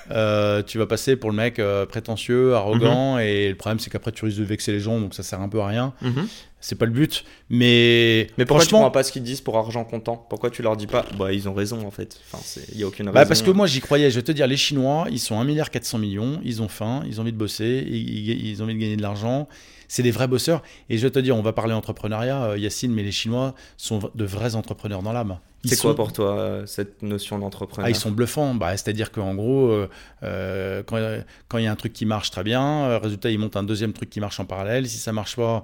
hein. 0.10 0.64
tu 0.66 0.80
vas 0.80 0.88
passer 0.88 1.16
pour 1.16 1.30
le 1.30 1.36
mec 1.36 1.62
prétentieux, 1.90 2.56
arrogant, 2.56 3.16
mhm. 3.16 3.22
et 3.22 3.50
le 3.50 3.56
problème 3.56 3.80
c'est 3.80 3.92
qu'après 3.92 4.12
tu 4.12 4.26
risques 4.26 4.40
de 4.40 4.44
vexer 4.46 4.72
les 4.72 4.80
gens, 4.80 5.00
donc 5.00 5.14
ça 5.14 5.22
sert 5.22 5.42
un 5.42 5.50
peu 5.50 5.62
à 5.62 5.68
rien. 5.68 5.94
Mhm 6.02 6.28
c'est 6.66 6.74
pas 6.76 6.88
le 6.88 6.92
but. 6.92 7.24
Mais, 7.52 8.28
mais 8.40 8.46
pourquoi 8.46 8.66
tu 8.66 8.72
prends 8.72 8.90
pas 8.90 9.04
ce 9.04 9.12
qu'ils 9.12 9.22
disent 9.22 9.42
pour 9.42 9.56
argent 9.56 9.84
comptant? 9.84 10.18
Pourquoi 10.18 10.50
tu 10.50 10.64
leur 10.64 10.76
dis 10.76 10.88
pas? 10.88 11.06
Bah, 11.16 11.32
ils 11.32 11.48
ont 11.48 11.54
raison 11.54 11.86
en 11.86 11.92
fait. 11.92 12.20
Enfin, 12.26 12.44
il 12.74 12.80
y 12.80 12.84
a 12.84 12.88
aucune 12.88 13.06
bah, 13.06 13.20
raison. 13.20 13.28
parce 13.28 13.44
que 13.44 13.52
moi 13.52 13.68
j'y 13.68 13.82
croyais. 13.82 14.10
Je 14.10 14.16
vais 14.16 14.24
te 14.24 14.32
dire, 14.32 14.48
les 14.48 14.58
Chinois, 14.58 15.06
ils 15.12 15.20
sont 15.20 15.40
1 15.40 15.44
milliard 15.44 15.70
400 15.70 16.00
millions, 16.00 16.42
ils 16.44 16.64
ont 16.64 16.68
faim, 16.68 17.04
ils 17.06 17.20
ont 17.20 17.22
envie 17.22 17.34
de 17.34 17.38
bosser, 17.38 17.86
ils, 17.88 18.48
ils 18.48 18.62
ont 18.64 18.66
envie 18.66 18.74
de 18.74 18.80
gagner 18.80 18.96
de 18.96 19.04
l'argent. 19.04 19.48
C'est 19.88 20.02
des 20.02 20.10
vrais 20.10 20.28
bosseurs. 20.28 20.64
Et 20.90 20.98
je 20.98 21.04
vais 21.06 21.12
te 21.12 21.20
dire, 21.20 21.38
on 21.38 21.44
va 21.44 21.54
parler 21.54 21.76
entrepreneuriat, 21.76 22.46
euh, 22.46 22.58
Yacine, 22.58 22.92
mais 22.92 23.04
les 23.04 23.12
Chinois 23.12 23.54
sont 23.78 24.00
de 24.16 24.26
vrais 24.26 24.56
entrepreneurs 24.56 25.04
dans 25.04 25.14
l'âme. 25.14 25.38
C'est 25.66 25.80
quoi 25.80 25.96
pour 25.96 26.14
toi 26.14 26.38
euh, 26.38 26.66
cette 26.66 27.02
notion 27.02 27.40
d'entrepreneur 27.40 27.88
ah, 27.88 27.90
Ils 27.90 27.96
sont 27.96 28.12
bluffants. 28.12 28.56
Bah, 28.56 28.72
C'est-à-dire 28.72 29.12
qu'en 29.12 29.36
gros, 29.36 29.70
euh, 29.70 29.90
euh, 30.24 30.84
quand 30.84 31.58
il 31.58 31.64
y 31.64 31.68
a 31.68 31.72
un 31.72 31.76
truc 31.76 31.94
qui 31.94 32.06
marche 32.06 32.32
très 32.32 32.44
bien, 32.44 32.98
résultat, 33.00 33.32
ils 33.32 33.40
montent 33.40 33.58
un 33.58 33.64
deuxième 33.64 33.94
truc 33.94 34.10
qui 34.10 34.20
marche 34.20 34.40
en 34.40 34.46
parallèle. 34.46 34.88
Si 34.88 34.98
ça 34.98 35.12
marche 35.12 35.36
pas, 35.36 35.64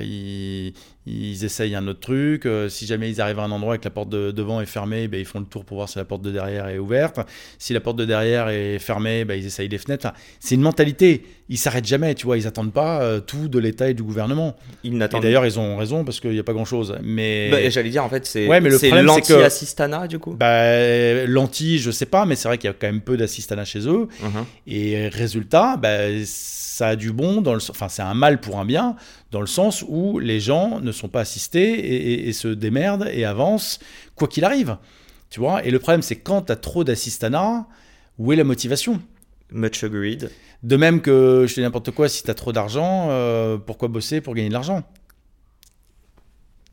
ils, 0.00 0.72
ils, 1.06 1.44
essayent 1.44 1.74
un 1.74 1.86
autre 1.86 2.00
truc. 2.00 2.48
si 2.68 2.86
jamais 2.86 3.10
ils 3.10 3.20
arrivent 3.20 3.38
à 3.38 3.44
un 3.44 3.50
endroit 3.50 3.76
et 3.76 3.78
que 3.78 3.84
la 3.84 3.90
porte 3.90 4.08
de 4.08 4.30
devant 4.30 4.60
est 4.60 4.66
fermée, 4.66 5.08
ben, 5.08 5.18
ils 5.20 5.26
font 5.26 5.40
le 5.40 5.46
tour 5.46 5.64
pour 5.64 5.76
voir 5.76 5.88
si 5.88 5.98
la 5.98 6.04
porte 6.04 6.22
de 6.22 6.30
derrière 6.30 6.68
est 6.68 6.78
ouverte. 6.78 7.20
Si 7.58 7.72
la 7.72 7.80
porte 7.80 7.96
de 7.96 8.04
derrière 8.04 8.48
est 8.48 8.78
fermée, 8.78 9.24
ben, 9.24 9.34
ils 9.34 9.46
essayent 9.46 9.68
les 9.68 9.78
fenêtres. 9.78 10.08
c'est 10.40 10.54
une 10.54 10.62
mentalité. 10.62 11.24
ils 11.48 11.58
s'arrêtent 11.58 11.86
jamais, 11.86 12.14
tu 12.14 12.26
vois, 12.26 12.36
ils 12.38 12.46
attendent 12.46 12.72
pas 12.72 13.00
euh, 13.02 13.20
tout 13.20 13.48
de 13.48 13.58
l'État 13.58 13.88
et 13.88 13.94
du 13.94 14.02
gouvernement. 14.02 14.56
Ils 14.82 14.94
Et 14.94 14.96
n'attendent 14.96 15.22
d'ailleurs, 15.22 15.46
ils 15.46 15.58
ont 15.60 15.76
raison 15.76 16.04
parce 16.04 16.18
qu'il 16.20 16.30
n'y 16.32 16.38
a 16.38 16.44
pas 16.44 16.52
grand-chose. 16.52 16.96
Mais 17.02 17.50
Bah, 17.50 17.70
J'allais 17.70 17.90
dire, 17.90 18.04
en 18.04 18.08
fait, 18.08 18.26
c'est 18.26 18.48
Ouais, 18.48 18.60
l'anti-assistana, 18.60 20.06
du 20.08 20.18
coup. 20.18 20.32
bah, 20.32 21.24
l'anti, 21.26 21.78
je 21.78 21.90
sais 21.90 22.06
pas, 22.06 22.26
mais 22.26 22.36
c'est 22.36 22.48
vrai 22.48 22.58
qu'il 22.58 22.68
y 22.68 22.70
a 22.70 22.76
quand 22.78 22.86
même 22.86 23.00
peu 23.00 23.16
d'assistanat 23.16 23.64
chez 23.64 23.86
eux. 23.88 24.08
Mhm. 24.22 24.44
Et 24.66 25.08
résultat, 25.08 25.76
bah, 25.76 25.98
ça 26.24 26.88
a 26.88 26.96
du 26.96 27.12
bon, 27.12 27.40
dans 27.40 27.54
le, 27.54 27.60
enfin 27.70 27.88
c'est 27.88 28.02
un 28.02 28.12
mal 28.14 28.38
pour 28.40 28.58
un 28.58 28.66
bien, 28.66 28.96
dans 29.32 29.40
le 29.40 29.46
sens 29.46 29.84
où 29.88 30.18
les 30.18 30.40
gens 30.40 30.80
ne 30.80 30.92
sont 30.92 31.08
pas 31.08 31.20
assistés 31.20 31.72
et, 31.72 32.12
et- 32.12 32.28
et 32.28 32.32
se 32.32 32.48
démerdent 32.48 33.08
et 33.12 33.24
avancent, 33.24 33.78
quoi 34.14 34.28
qu'il 34.28 34.44
arrive. 34.44 34.76
Tu 35.30 35.40
vois 35.40 35.64
Et 35.64 35.70
le 35.70 35.78
problème, 35.78 36.02
c'est 36.02 36.16
quand 36.16 36.42
tu 36.42 36.52
as 36.52 36.56
trop 36.56 36.84
d'assistanat, 36.84 37.66
où 38.18 38.32
est 38.32 38.36
la 38.36 38.44
motivation? 38.44 39.02
Much 39.50 39.82
agreed. 39.84 40.30
De 40.62 40.76
même 40.76 41.00
que, 41.00 41.44
je 41.46 41.54
te 41.54 41.60
dis 41.60 41.64
n'importe 41.64 41.90
quoi, 41.90 42.08
si 42.08 42.22
tu 42.22 42.30
as 42.30 42.34
trop 42.34 42.52
d'argent, 42.52 43.08
euh, 43.10 43.58
pourquoi 43.58 43.88
bosser 43.88 44.20
pour 44.20 44.34
gagner 44.34 44.48
de 44.48 44.54
l'argent? 44.54 44.82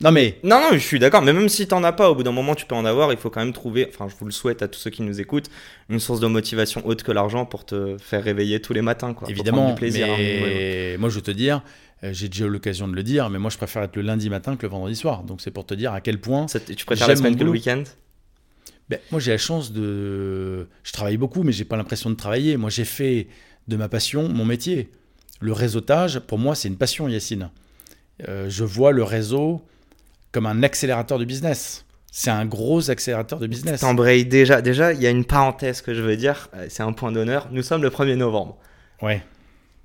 Non 0.00 0.10
mais, 0.10 0.38
Non, 0.42 0.60
non, 0.60 0.68
je 0.72 0.78
suis 0.78 0.98
d'accord. 0.98 1.22
Mais 1.22 1.32
même 1.32 1.48
si 1.48 1.68
t'en 1.68 1.82
as 1.84 1.92
pas, 1.92 2.10
au 2.10 2.14
bout 2.16 2.24
d'un 2.24 2.32
moment, 2.32 2.54
tu 2.56 2.66
peux 2.66 2.74
en 2.74 2.84
avoir. 2.84 3.12
Il 3.12 3.16
faut 3.18 3.30
quand 3.30 3.40
même 3.40 3.52
trouver, 3.52 3.86
enfin, 3.88 4.08
je 4.08 4.14
vous 4.18 4.24
le 4.26 4.32
souhaite 4.32 4.60
à 4.60 4.68
tous 4.68 4.78
ceux 4.80 4.90
qui 4.90 5.02
nous 5.02 5.20
écoutent, 5.20 5.48
une 5.88 6.00
source 6.00 6.18
de 6.20 6.26
motivation 6.26 6.84
autre 6.86 7.04
que 7.04 7.12
l'argent 7.12 7.46
pour 7.46 7.64
te 7.64 7.96
faire 7.98 8.22
réveiller 8.24 8.60
tous 8.60 8.72
les 8.72 8.82
matins, 8.82 9.14
quoi. 9.14 9.30
Évidemment, 9.30 9.68
du 9.68 9.74
plaisir. 9.76 10.06
hein, 10.10 10.16
ouais. 10.16 10.40
mais 10.92 10.96
moi 10.98 11.08
je 11.10 11.14
veux 11.14 11.22
te 11.22 11.30
dire, 11.30 11.62
j'ai 12.02 12.28
déjà 12.28 12.44
eu 12.46 12.48
l'occasion 12.50 12.86
de 12.88 12.94
le 12.94 13.02
dire, 13.02 13.30
mais 13.30 13.38
moi 13.38 13.50
je 13.50 13.56
préfère 13.56 13.82
être 13.82 13.96
le 13.96 14.02
lundi 14.02 14.28
matin 14.28 14.56
que 14.56 14.66
le 14.66 14.70
vendredi 14.70 14.96
soir. 14.96 15.22
Donc 15.22 15.40
c'est 15.40 15.50
pour 15.50 15.64
te 15.66 15.74
dire 15.74 15.92
à 15.92 16.00
quel 16.00 16.20
point 16.20 16.48
Ça, 16.48 16.60
tu 16.60 16.84
préfères 16.84 17.08
la 17.08 17.16
semaine 17.16 17.36
que 17.36 17.44
le 17.44 17.50
week-end? 17.50 17.82
Ben, 18.90 18.98
moi, 19.10 19.18
j'ai 19.18 19.30
la 19.30 19.38
chance 19.38 19.72
de. 19.72 20.68
Je 20.82 20.92
travaille 20.92 21.16
beaucoup, 21.16 21.42
mais 21.42 21.52
j'ai 21.52 21.64
pas 21.64 21.76
l'impression 21.78 22.10
de 22.10 22.16
travailler. 22.16 22.58
Moi, 22.58 22.68
j'ai 22.68 22.84
fait 22.84 23.28
de 23.66 23.76
ma 23.76 23.88
passion 23.88 24.28
mon 24.28 24.44
métier. 24.44 24.90
Le 25.40 25.52
réseautage, 25.52 26.20
pour 26.20 26.38
moi, 26.38 26.54
c'est 26.54 26.68
une 26.68 26.76
passion, 26.76 27.08
Yacine. 27.08 27.48
Euh, 28.28 28.50
je 28.50 28.62
vois 28.62 28.92
le 28.92 29.02
réseau 29.02 29.62
comme 30.32 30.44
un 30.44 30.62
accélérateur 30.62 31.18
de 31.18 31.24
business. 31.24 31.86
C'est 32.12 32.30
un 32.30 32.44
gros 32.44 32.90
accélérateur 32.90 33.38
de 33.38 33.46
business. 33.46 33.80
T'embrayes 33.80 34.26
déjà. 34.26 34.60
Déjà, 34.60 34.92
il 34.92 35.00
y 35.00 35.06
a 35.06 35.10
une 35.10 35.24
parenthèse 35.24 35.80
que 35.80 35.94
je 35.94 36.02
veux 36.02 36.16
dire. 36.16 36.50
euh, 36.54 36.66
C'est 36.68 36.82
un 36.82 36.92
point 36.92 37.10
d'honneur. 37.10 37.48
Nous 37.52 37.62
sommes 37.62 37.82
le 37.82 37.88
1er 37.90 38.16
novembre. 38.16 38.58
Ouais. 39.00 39.24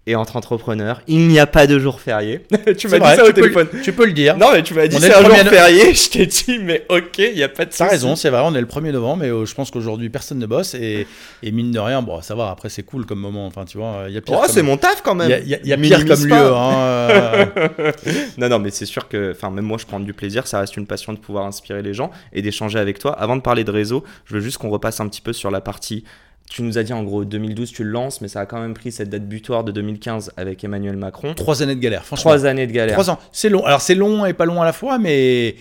Et 0.08 0.16
entre 0.16 0.38
entrepreneurs, 0.38 1.02
il 1.08 1.28
n'y 1.28 1.38
a 1.40 1.46
pas 1.46 1.68
de 1.68 1.78
jour 1.78 2.02
férié. 2.02 2.42
tu 2.78 2.88
m'as 2.88 2.98
dit 2.98 3.04
vrai, 3.06 3.16
ça 3.16 3.26
au 3.26 3.28
tu 3.28 3.34
peux 3.34 3.42
le- 3.48 3.54
téléphone. 3.54 3.68
Tu 3.84 3.94
peux 3.94 4.06
le 4.08 4.14
dire. 4.14 4.38
Non, 4.38 4.48
mais 4.54 4.64
tu 4.64 4.74
m'as 4.74 4.88
dit 4.88 4.98
c'est 5.00 5.14
un 5.14 5.20
jour 5.22 5.30
1er 5.30 5.44
no- 5.44 5.50
férié. 5.52 5.94
Je 5.94 6.10
t'ai 6.10 6.26
dit, 6.26 6.58
mais 6.60 6.84
ok, 6.90 7.18
il 7.20 7.36
n'y 7.36 7.44
a 7.44 7.50
pas 7.50 7.66
de 7.66 7.70
T'as 7.72 7.88
raison, 7.90 8.16
c'est 8.16 8.32
vrai, 8.32 8.42
on 8.44 8.56
est 8.56 8.62
le 8.62 8.66
1er 8.66 8.92
novembre, 8.92 9.18
mais 9.18 9.30
euh, 9.30 9.46
je 9.46 9.54
pense 9.54 9.70
qu'aujourd'hui 9.70 10.10
personne 10.10 10.40
ne 10.40 10.48
bosse 10.48 10.74
et, 10.74 11.06
et 11.44 11.52
mine 11.52 11.70
de 11.72 11.78
rien, 11.80 12.02
bon, 12.02 12.22
ça 12.24 12.34
va, 12.34 12.50
après 12.50 12.70
c'est 12.70 12.82
cool 12.82 13.06
comme 13.06 13.20
moment, 13.20 13.46
enfin 13.46 13.66
tu 13.66 13.78
vois, 13.78 14.06
il 14.08 14.14
y 14.14 14.18
a 14.18 14.22
pire 14.22 14.40
Oh, 14.42 14.46
c'est 14.50 14.64
mon 14.64 14.78
taf 14.78 15.04
quand 15.04 15.14
même. 15.14 15.30
Il 15.44 15.48
y 15.48 15.54
a, 15.54 15.60
y 15.64 15.74
a- 15.74 15.78
pire 15.78 16.04
comme 16.08 16.26
lieu. 16.26 16.34
hein, 16.34 16.74
euh. 17.12 17.92
Non, 18.40 18.50
non, 18.50 18.58
mais 18.60 18.72
c'est 18.72 18.86
sûr 18.88 19.08
que, 19.10 19.34
enfin, 19.36 19.52
même 19.52 19.66
moi, 19.66 19.78
je 19.80 19.86
prends 19.86 20.00
du 20.00 20.14
plaisir. 20.14 20.48
Ça 20.48 20.60
reste 20.62 20.76
une 20.78 20.88
passion 20.88 21.14
de 21.14 21.20
pouvoir 21.20 21.46
inspirer 21.46 21.84
les 21.84 21.94
gens 21.94 22.10
et 22.34 22.42
d'échanger 22.42 22.80
avec 22.80 22.98
toi. 23.00 23.12
Avant 23.20 23.36
de 23.36 23.42
parler 23.42 23.64
de 23.64 23.72
réseau, 23.72 24.04
je 24.26 24.34
veux 24.36 24.40
juste 24.42 24.58
qu'on 24.58 24.70
repasse 24.70 25.00
un 25.02 25.08
petit 25.08 25.22
peu 25.22 25.34
sur 25.34 25.52
la 25.52 25.62
partie. 25.62 26.04
Tu 26.50 26.64
nous 26.64 26.78
as 26.80 26.84
dit 26.84 26.94
en 26.94 27.04
gros 27.04 27.26
2012, 27.26 27.72
tu 27.72 27.84
le 27.84 27.92
lances, 27.92 28.22
mais 28.22 28.28
ça 28.28 28.40
a 28.42 28.46
quand 28.48 28.60
même 28.60 28.74
pris 28.74 28.92
cette 28.92 29.10
date 29.10 29.28
butoir 29.28 29.64
de 29.64 29.72
2015 29.72 30.34
avec 30.36 30.64
Emmanuel 30.64 30.98
Macron. 30.98 31.36
Trois 31.36 31.62
années 31.62 31.76
de 31.76 31.80
galère, 31.80 32.04
franchement. 32.06 32.32
Trois 32.32 32.46
années 32.48 32.66
de 32.66 32.72
galère. 32.72 32.94
Trois 32.96 33.12
ans. 33.12 33.20
C'est 33.32 33.50
long. 33.50 33.64
Alors 33.66 33.82
c'est 33.82 33.94
long 33.96 34.26
et 34.26 34.34
pas 34.34 34.46
long 34.46 34.60
à 34.62 34.66
la 34.66 34.74
fois, 34.74 34.98
mais 34.98 35.56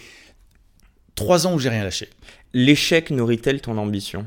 trois 1.14 1.46
ans 1.46 1.52
où 1.54 1.58
j'ai 1.58 1.68
rien 1.68 1.84
lâché. 1.84 2.08
L'échec 2.54 3.10
nourrit-elle 3.10 3.60
ton 3.60 3.76
ambition? 3.76 4.24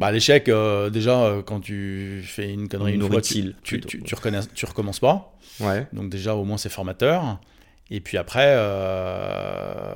Bah 0.00 0.10
l'échec, 0.12 0.48
euh, 0.48 0.90
déjà 0.90 1.20
euh, 1.22 1.42
quand 1.42 1.60
tu 1.60 2.22
fais 2.24 2.52
une 2.52 2.68
connerie 2.68 2.94
une 2.94 3.08
fois, 3.08 3.20
tu, 3.20 3.54
tu, 3.62 3.80
tu, 3.80 4.02
tu 4.02 4.14
reconnais- 4.14 4.46
tu 4.54 4.64
recommences 4.66 5.00
pas. 5.00 5.36
Ouais. 5.60 5.86
Donc 5.92 6.08
déjà 6.10 6.34
au 6.36 6.44
moins 6.44 6.56
c'est 6.56 6.68
formateur. 6.68 7.40
Et 7.90 8.00
puis 8.00 8.16
après, 8.18 8.54
euh, 8.56 9.92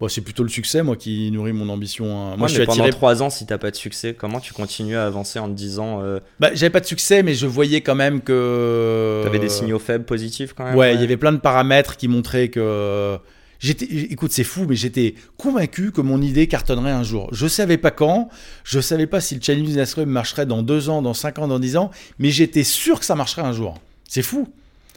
bon, 0.00 0.08
c'est 0.08 0.20
plutôt 0.22 0.42
le 0.42 0.48
succès 0.48 0.82
moi 0.82 0.96
qui 0.96 1.30
nourrit 1.30 1.52
mon 1.52 1.68
ambition. 1.68 2.06
hein. 2.06 2.28
Moi 2.30 2.36
Moi, 2.38 2.48
je 2.48 2.54
suis 2.54 2.64
pendant 2.64 2.84
attiré. 2.84 2.90
trois 2.90 3.22
ans, 3.22 3.30
si 3.30 3.46
t'as 3.46 3.58
pas 3.58 3.70
de 3.70 3.76
succès, 3.76 4.14
comment 4.14 4.40
tu 4.40 4.52
continues 4.52 4.96
à 4.96 5.04
avancer 5.06 5.38
en 5.38 5.48
te 5.48 5.54
disant 5.54 6.00
euh, 6.02 6.20
Bah, 6.40 6.50
j'avais 6.54 6.70
pas 6.70 6.80
de 6.80 6.86
succès, 6.86 7.22
mais 7.22 7.34
je 7.34 7.46
voyais 7.46 7.80
quand 7.82 7.94
même 7.94 8.20
que. 8.22 9.20
T'avais 9.24 9.38
des 9.38 9.48
signaux 9.48 9.78
faibles 9.78 10.04
positifs 10.04 10.52
quand 10.54 10.64
même 10.64 10.74
Euh, 10.74 10.78
Ouais, 10.78 10.94
il 10.94 11.00
y 11.00 11.04
avait 11.04 11.16
plein 11.16 11.32
de 11.32 11.38
paramètres 11.38 11.96
qui 11.96 12.08
montraient 12.08 12.48
que. 12.48 13.18
J'étais, 13.62 13.84
écoute, 13.84 14.32
c'est 14.32 14.42
fou, 14.42 14.64
mais 14.66 14.74
j'étais 14.74 15.14
convaincu 15.36 15.92
que 15.92 16.00
mon 16.00 16.22
idée 16.22 16.46
cartonnerait 16.46 16.92
un 16.92 17.02
jour. 17.02 17.28
Je 17.32 17.46
savais 17.46 17.76
pas 17.76 17.90
quand, 17.90 18.30
je 18.64 18.80
savais 18.80 19.06
pas 19.06 19.20
si 19.20 19.34
le 19.34 19.54
Business 19.62 19.92
Club 19.92 20.08
marcherait 20.08 20.46
dans 20.46 20.62
deux 20.62 20.88
ans, 20.88 21.02
dans 21.02 21.12
cinq 21.12 21.38
ans, 21.38 21.46
dans 21.46 21.58
dix 21.58 21.76
ans, 21.76 21.90
mais 22.18 22.30
j'étais 22.30 22.64
sûr 22.64 22.98
que 22.98 23.04
ça 23.04 23.14
marcherait 23.16 23.42
un 23.42 23.52
jour. 23.52 23.78
C'est 24.08 24.22
fou. 24.22 24.48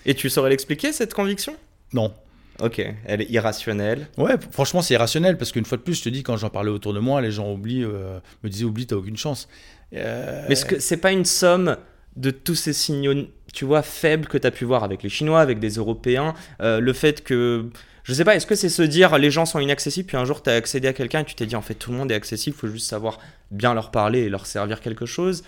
Et 0.06 0.14
tu 0.14 0.30
saurais 0.30 0.50
l'expliquer 0.50 0.94
cette 0.94 1.14
conviction? 1.14 1.54
Non. 1.92 2.14
Ok, 2.62 2.82
elle 3.06 3.22
est 3.22 3.30
irrationnelle. 3.30 4.08
Ouais, 4.18 4.36
franchement, 4.52 4.82
c'est 4.82 4.94
irrationnel 4.94 5.38
parce 5.38 5.52
qu'une 5.52 5.66
fois 5.66 5.78
de 5.78 5.84
plus, 5.84 5.96
je 5.96 6.04
te 6.04 6.10
dis, 6.10 6.24
quand 6.24 6.38
j'en 6.38 6.50
parlais 6.50 6.70
autour 6.70 6.94
de 6.94 7.00
moi, 7.00 7.22
les 7.22 7.32
gens 7.32 7.52
oublient, 7.52 7.84
euh, 7.84 8.20
me 8.44 8.50
disaient, 8.50 8.66
oublie, 8.66 8.86
t'as 8.86 8.96
aucune 8.96 9.18
chance. 9.18 9.48
Euh, 9.96 10.46
Mais 10.48 10.54
est-ce 10.54 10.66
que 10.66 10.80
c'est 10.80 10.98
pas 10.98 11.12
une 11.12 11.26
somme 11.26 11.78
de 12.16 12.30
tous 12.30 12.56
ces 12.56 12.74
signaux, 12.74 13.28
tu 13.54 13.66
vois, 13.66 13.82
faibles 13.82 14.28
que 14.28 14.38
tu 14.38 14.46
as 14.46 14.52
pu 14.52 14.66
voir 14.66 14.84
avec 14.84 15.02
les 15.02 15.10
Chinois, 15.10 15.42
avec 15.42 15.60
des 15.60 15.72
Européens 15.72 16.34
euh, 16.62 16.80
Le 16.80 16.94
fait 16.94 17.24
que. 17.24 17.66
Je 18.04 18.14
sais 18.14 18.26
pas, 18.26 18.36
est-ce 18.36 18.46
que 18.46 18.56
c'est 18.56 18.68
se 18.68 18.82
dire 18.82 19.18
les 19.18 19.32
gens 19.32 19.46
sont 19.46 19.60
inaccessibles, 19.60 20.08
puis 20.08 20.18
un 20.18 20.26
jour 20.26 20.44
tu 20.44 20.50
as 20.50 20.56
accédé 20.56 20.90
à 20.90 20.94
quelqu'un 20.94 21.22
et 21.22 21.24
tu 21.24 21.36
t'es 21.36 21.46
dit 21.46 21.56
en 21.56 21.62
fait 21.62 21.74
tout 21.74 21.90
le 21.90 21.98
monde 21.98 22.12
est 22.12 22.16
accessible, 22.16 22.54
faut 22.54 22.68
juste 22.68 22.90
savoir 22.90 23.18
bien 23.50 23.74
leur 23.74 23.92
parler 23.92 24.24
et 24.24 24.30
leur 24.30 24.46
servir 24.46 24.82
quelque 24.82 25.06
chose 25.06 25.46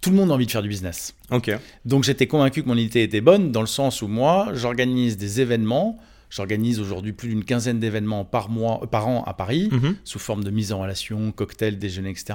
Tout 0.00 0.10
le 0.10 0.16
monde 0.16 0.30
a 0.30 0.34
envie 0.34 0.46
de 0.46 0.50
faire 0.50 0.62
du 0.62 0.68
business. 0.68 1.14
Ok. 1.30 1.50
Donc 1.84 2.04
j'étais 2.04 2.26
convaincu 2.26 2.62
que 2.62 2.68
mon 2.68 2.76
idée 2.76 3.02
était 3.02 3.20
bonne 3.20 3.50
dans 3.50 3.60
le 3.60 3.66
sens 3.66 4.02
où 4.02 4.08
moi, 4.08 4.48
j'organise 4.54 5.16
des 5.16 5.40
événements. 5.40 5.98
J'organise 6.30 6.80
aujourd'hui 6.80 7.12
plus 7.12 7.28
d'une 7.28 7.44
quinzaine 7.44 7.78
d'événements 7.80 8.24
par 8.24 8.48
mois, 8.48 8.80
euh, 8.82 8.86
par 8.86 9.08
an 9.08 9.22
à 9.24 9.34
Paris, 9.34 9.68
Mhm. 9.72 9.96
sous 10.04 10.18
forme 10.18 10.44
de 10.44 10.50
mise 10.50 10.72
en 10.72 10.80
relation, 10.80 11.32
cocktail, 11.32 11.78
déjeuner, 11.78 12.10
etc. 12.10 12.34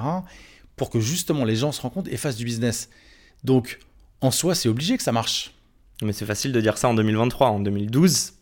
Pour 0.76 0.90
que 0.90 0.98
justement 1.00 1.44
les 1.44 1.56
gens 1.56 1.72
se 1.72 1.80
rencontrent 1.80 2.10
et 2.12 2.16
fassent 2.16 2.36
du 2.36 2.44
business. 2.44 2.88
Donc 3.44 3.78
en 4.20 4.30
soi, 4.30 4.54
c'est 4.54 4.68
obligé 4.68 4.96
que 4.96 5.02
ça 5.02 5.12
marche. 5.12 5.54
Mais 6.02 6.12
c'est 6.12 6.26
facile 6.26 6.52
de 6.52 6.60
dire 6.60 6.78
ça 6.78 6.88
en 6.88 6.94
2023. 6.94 7.48
En 7.48 7.60
2012, 7.60 8.32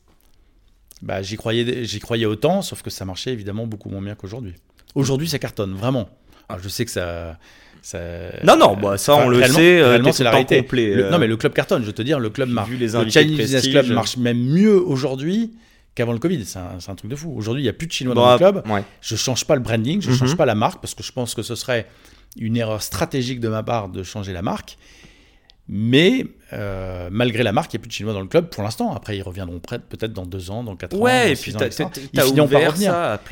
Bah, 1.02 1.22
j'y 1.22 1.36
croyais, 1.36 1.84
j'y 1.84 1.98
croyais 1.98 2.26
autant, 2.26 2.60
sauf 2.62 2.82
que 2.82 2.90
ça 2.90 3.04
marchait 3.06 3.32
évidemment 3.32 3.66
beaucoup 3.66 3.88
moins 3.88 4.02
bien 4.02 4.14
qu'aujourd'hui. 4.14 4.54
Aujourd'hui, 4.94 5.28
ça 5.30 5.38
cartonne 5.38 5.72
vraiment. 5.74 6.10
Alors, 6.48 6.62
je 6.62 6.68
sais 6.68 6.84
que 6.84 6.90
ça. 6.90 7.38
Ça 7.82 7.98
Non, 8.44 8.56
non, 8.56 8.76
bah, 8.76 8.96
ça, 8.98 9.16
on 9.16 9.28
le 9.28 9.42
sait, 9.44 9.80
euh, 9.80 9.90
réellement, 9.90 10.12
c'est 10.12 10.24
la 10.24 10.30
réalité. 10.30 10.58
complet, 10.58 10.94
Le- 10.94 11.04
euh. 11.06 11.10
non, 11.10 11.18
mais 11.18 11.26
le 11.26 11.36
club 11.36 11.52
cartonne. 11.52 11.82
Je 11.82 11.86
veux 11.86 11.92
te 11.92 12.02
dire, 12.02 12.18
le 12.20 12.30
club 12.30 12.48
marche. 12.48 12.70
Le 12.70 12.78
Chinese 13.10 13.36
Business. 13.38 13.68
Club 13.68 13.86
marche 13.88 14.16
même 14.16 14.38
mieux 14.38 14.80
aujourd'hui 14.80 15.52
qu'avant 15.94 16.12
le 16.12 16.18
Covid. 16.18 16.44
C'est 16.44 16.58
un, 16.58 16.94
truc 16.94 17.10
de 17.10 17.16
fou. 17.16 17.32
Aujourd'hui, 17.36 17.62
il 17.62 17.66
n'y 17.66 17.70
a 17.70 17.72
plus 17.72 17.86
de 17.86 17.92
Chinois 17.92 18.14
dans 18.14 18.24
Bah, 18.24 18.32
le 18.32 18.38
club. 18.38 18.62
ouais. 18.70 18.84
Je 19.00 19.16
change 19.16 19.44
pas 19.44 19.54
le 19.54 19.60
branding, 19.60 20.00
je 20.00 20.10
Mhm. 20.10 20.16
change 20.16 20.36
pas 20.36 20.46
la 20.46 20.54
marque 20.54 20.80
parce 20.80 20.94
que 20.94 21.02
je 21.02 21.12
pense 21.12 21.34
que 21.34 21.42
ce 21.42 21.54
serait 21.54 21.86
une 22.38 22.56
erreur 22.56 22.80
stratégique 22.82 23.40
de 23.40 23.48
ma 23.48 23.62
part 23.62 23.88
de 23.88 24.02
changer 24.02 24.32
la 24.32 24.42
marque. 24.42 24.76
Mais 25.68 26.26
euh, 26.52 27.08
malgré 27.12 27.42
la 27.44 27.52
marque, 27.52 27.72
il 27.72 27.76
n'y 27.76 27.80
a 27.80 27.82
plus 27.82 27.88
de 27.88 27.92
Chinois 27.92 28.12
dans 28.12 28.20
le 28.20 28.26
club 28.26 28.48
pour 28.50 28.62
l'instant. 28.64 28.92
Après, 28.92 29.16
ils 29.16 29.22
reviendront 29.22 29.60
peut-être 29.60 30.12
dans 30.12 30.26
deux 30.26 30.50
ans, 30.50 30.64
dans 30.64 30.74
quatre 30.74 30.94
ans. 30.96 31.00
Ouais, 31.00 31.32
et 31.32 31.36
puis 31.36 31.54
ans, 31.54 31.58
t'as 31.60 31.66
etc. 31.66 31.84
t'as- 31.92 32.00
Ils 32.12 32.20
finiront 32.28 32.48
par 32.48 32.60
revenir. 32.72 32.90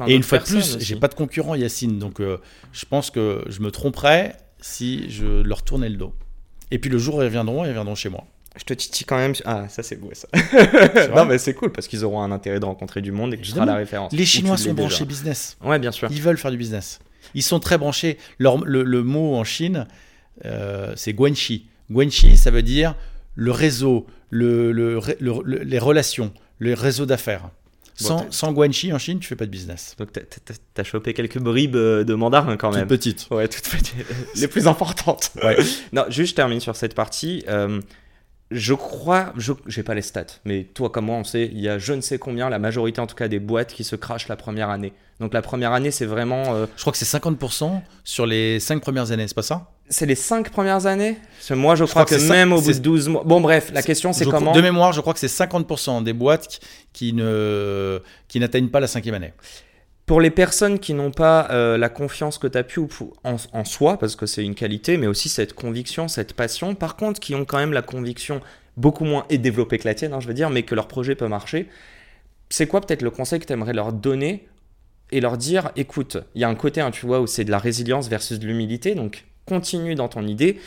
Et 0.08 0.14
une 0.14 0.22
fois 0.22 0.38
de 0.38 0.44
plus, 0.44 0.76
j'ai 0.80 0.94
pas 0.96 1.08
de 1.08 1.14
concurrent 1.14 1.54
Yacine, 1.56 1.98
donc 1.98 2.20
euh, 2.20 2.38
je 2.72 2.84
pense 2.84 3.10
que 3.10 3.42
je 3.48 3.60
me 3.60 3.70
tromperais 3.72 4.36
si 4.60 5.10
je 5.10 5.26
leur 5.42 5.62
tournais 5.62 5.88
le 5.88 5.96
dos. 5.96 6.14
Et 6.70 6.78
puis 6.78 6.90
le 6.90 6.98
jour 6.98 7.16
où 7.16 7.20
ils 7.22 7.24
reviendront, 7.24 7.64
ils 7.64 7.68
reviendront 7.68 7.94
chez 7.96 8.08
moi. 8.08 8.24
Je 8.56 8.64
te 8.64 8.72
titille 8.74 9.06
quand 9.06 9.16
même. 9.16 9.34
Ah, 9.44 9.68
ça 9.68 9.82
c'est 9.82 9.96
beau 9.96 10.10
ça. 10.12 10.28
non, 11.14 11.24
mais 11.24 11.38
c'est 11.38 11.54
cool 11.54 11.70
parce 11.72 11.86
qu'ils 11.88 12.04
auront 12.04 12.22
un 12.22 12.30
intérêt 12.32 12.60
de 12.60 12.64
rencontrer 12.64 13.00
du 13.02 13.10
monde 13.12 13.32
et 13.34 13.36
que 13.36 13.42
tu 13.42 13.50
seras 13.50 13.64
la 13.66 13.74
référence. 13.76 14.12
Les 14.12 14.24
Chinois 14.24 14.56
sont 14.56 14.74
branchés 14.74 15.04
business. 15.04 15.56
Ouais, 15.64 15.78
bien 15.78 15.92
sûr. 15.92 16.08
Ils 16.10 16.22
veulent 16.22 16.38
faire 16.38 16.50
du 16.50 16.56
business. 16.56 16.98
Ils 17.34 17.42
sont 17.42 17.60
très 17.60 17.78
branchés. 17.78 18.16
Leur- 18.38 18.64
le, 18.64 18.82
le 18.84 19.02
mot 19.02 19.34
en 19.36 19.44
Chine, 19.44 19.86
euh, 20.44 20.92
c'est 20.96 21.12
guanxi. 21.12 21.66
Guanxi, 21.90 22.36
ça 22.36 22.50
veut 22.50 22.62
dire 22.62 22.94
le 23.34 23.50
réseau, 23.52 24.06
le, 24.30 24.72
le- 24.72 25.00
le- 25.20 25.40
le- 25.44 25.58
les 25.62 25.78
relations, 25.78 26.32
le 26.58 26.74
réseau 26.74 27.06
d'affaires. 27.06 27.50
Sans, 28.00 28.30
sans 28.30 28.52
guanxi 28.52 28.92
en 28.92 28.98
Chine, 28.98 29.18
tu 29.18 29.26
fais 29.26 29.34
pas 29.34 29.44
de 29.46 29.50
business. 29.50 29.96
Donc 29.98 30.12
t'as 30.12 30.20
t'as 30.72 30.84
chopé 30.84 31.14
quelques 31.14 31.40
bribes 31.40 31.74
euh, 31.74 32.04
de 32.04 32.14
mandarin 32.14 32.56
quand 32.56 32.70
même. 32.72 32.86
petite. 32.86 33.26
Ouais, 33.32 33.48
toutes 33.48 33.68
petites. 33.68 33.94
les 34.36 34.46
plus 34.46 34.68
importantes. 34.68 35.32
Ouais. 35.42 35.56
Non, 35.92 36.04
juste 36.08 36.30
je 36.30 36.34
termine 36.36 36.60
sur 36.60 36.76
cette 36.76 36.94
partie. 36.94 37.42
Euh, 37.48 37.80
je 38.52 38.72
crois, 38.72 39.32
je 39.36 39.52
j'ai 39.66 39.82
pas 39.82 39.94
les 39.94 40.02
stats, 40.02 40.26
mais 40.44 40.62
toi 40.74 40.90
comme 40.90 41.06
moi 41.06 41.16
on 41.16 41.24
sait, 41.24 41.50
il 41.52 41.58
y 41.60 41.68
a 41.68 41.78
je 41.80 41.92
ne 41.92 42.00
sais 42.00 42.18
combien, 42.18 42.48
la 42.48 42.60
majorité 42.60 43.00
en 43.00 43.08
tout 43.08 43.16
cas 43.16 43.26
des 43.26 43.40
boîtes 43.40 43.74
qui 43.74 43.82
se 43.82 43.96
crachent 43.96 44.28
la 44.28 44.36
première 44.36 44.70
année. 44.70 44.92
Donc 45.18 45.34
la 45.34 45.42
première 45.42 45.72
année 45.72 45.90
c'est 45.90 46.06
vraiment, 46.06 46.54
euh, 46.54 46.66
Je 46.76 46.80
crois 46.82 46.92
que 46.92 46.98
c'est 46.98 47.18
50% 47.18 47.80
sur 48.04 48.26
les 48.26 48.60
5 48.60 48.80
premières 48.80 49.10
années, 49.10 49.26
c'est 49.26 49.34
pas 49.34 49.42
ça? 49.42 49.72
C'est 49.88 50.06
les 50.06 50.14
5 50.14 50.50
premières 50.50 50.86
années? 50.86 51.16
Parce 51.36 51.48
que 51.48 51.54
moi 51.54 51.74
je, 51.74 51.84
crois, 51.84 52.04
crois 52.04 52.18
que 52.18 52.22
même 52.28 52.52
au 52.52 52.60
bout 52.60 52.68
de 52.68 52.72
c'est- 52.72 52.80
12 52.80 53.08
mois... 53.08 53.22
Bon 53.24 53.40
bref, 53.40 53.70
la 53.72 53.82
question 53.82 54.12
c'est 54.12 54.24
comment... 54.24 54.52
De 54.52 54.60
mémoire, 54.60 54.92
je 54.92 55.00
crois 55.00 55.14
que 55.14 55.20
c'est 55.20 55.26
50% 55.26 56.02
des 56.02 56.12
boîtes 56.12 56.48
qui, 56.48 56.60
qui 56.92 57.12
ne, 57.12 58.00
qui 58.28 58.40
n'atteignent 58.40 58.68
pas 58.68 58.80
la 58.80 58.86
cinquième 58.86 59.14
année. 59.14 59.32
Pour 60.06 60.20
les 60.20 60.30
personnes 60.30 60.78
qui 60.78 60.94
n'ont 60.94 61.10
pas 61.10 61.48
euh, 61.50 61.76
la 61.76 61.90
confiance 61.90 62.38
que 62.38 62.46
tu 62.46 62.56
as 62.56 62.64
pu 62.64 62.80
en, 63.24 63.36
en, 63.52 63.64
soi, 63.64 63.98
parce 63.98 64.16
que 64.16 64.24
c'est 64.24 64.42
une 64.42 64.54
qualité, 64.54 64.96
mais 64.96 65.06
aussi 65.06 65.28
cette 65.28 65.52
conviction, 65.52 66.08
cette 66.08 66.32
passion, 66.32 66.74
par 66.74 66.96
contre, 66.96 67.20
qui 67.20 67.34
ont 67.34 67.44
quand 67.44 67.58
même 67.58 67.74
la 67.74 67.82
conviction 67.82 68.40
beaucoup 68.78 69.04
moins 69.04 69.26
et 69.28 69.36
développée 69.36 69.78
que 69.78 69.86
la 69.86 69.94
tienne, 69.94 70.14
hein, 70.14 70.20
je 70.20 70.26
veux 70.26 70.34
dire, 70.34 70.48
mais 70.48 70.62
que 70.62 70.74
leur 70.74 70.88
projet 70.88 71.14
peut 71.14 71.28
marcher, 71.28 71.68
c'est 72.48 72.66
quoi 72.66 72.80
peut-être 72.80 73.02
le 73.02 73.10
conseil 73.10 73.38
que 73.38 73.44
tu 73.44 73.52
aimerais 73.52 73.74
leur 73.74 73.92
donner 73.92 74.48
et 75.10 75.20
leur 75.20 75.36
dire, 75.36 75.72
écoute, 75.76 76.18
il 76.34 76.40
y 76.40 76.44
a 76.44 76.48
un 76.48 76.54
côté, 76.54 76.80
hein, 76.80 76.90
tu 76.90 77.06
vois, 77.06 77.20
où 77.20 77.26
c'est 77.26 77.44
de 77.44 77.50
la 77.50 77.58
résilience 77.58 78.08
versus 78.08 78.38
de 78.38 78.46
l'humilité, 78.46 78.94
donc 78.94 79.26
continue 79.48 79.94
dans 79.94 80.08
ton 80.08 80.26
idée, 80.26 80.58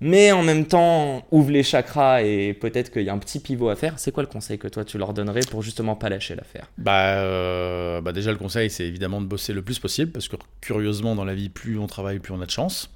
mais 0.00 0.32
en 0.32 0.42
même 0.42 0.64
temps, 0.64 1.26
ouvre 1.30 1.50
les 1.50 1.62
chakras 1.62 2.22
et 2.22 2.54
peut-être 2.54 2.90
qu'il 2.90 3.02
y 3.02 3.10
a 3.10 3.12
un 3.12 3.18
petit 3.18 3.38
pivot 3.38 3.68
à 3.68 3.76
faire. 3.76 3.98
C'est 3.98 4.12
quoi 4.12 4.22
le 4.22 4.28
conseil 4.28 4.58
que 4.58 4.66
toi 4.66 4.82
tu 4.84 4.96
leur 4.96 5.12
donnerais 5.12 5.42
pour 5.50 5.62
justement 5.62 5.94
pas 5.94 6.08
lâcher 6.08 6.34
l'affaire? 6.34 6.70
Bah, 6.78 7.16
euh, 7.18 8.00
bah, 8.00 8.12
déjà 8.12 8.32
le 8.32 8.38
conseil 8.38 8.70
c'est 8.70 8.86
évidemment 8.86 9.20
de 9.20 9.26
bosser 9.26 9.52
le 9.52 9.60
plus 9.60 9.78
possible 9.78 10.10
parce 10.10 10.28
que 10.28 10.36
curieusement 10.62 11.14
dans 11.14 11.24
la 11.24 11.34
vie 11.34 11.50
plus 11.50 11.78
on 11.78 11.86
travaille 11.86 12.18
plus 12.18 12.32
on 12.32 12.40
a 12.40 12.46
de 12.46 12.50
chance. 12.50 12.90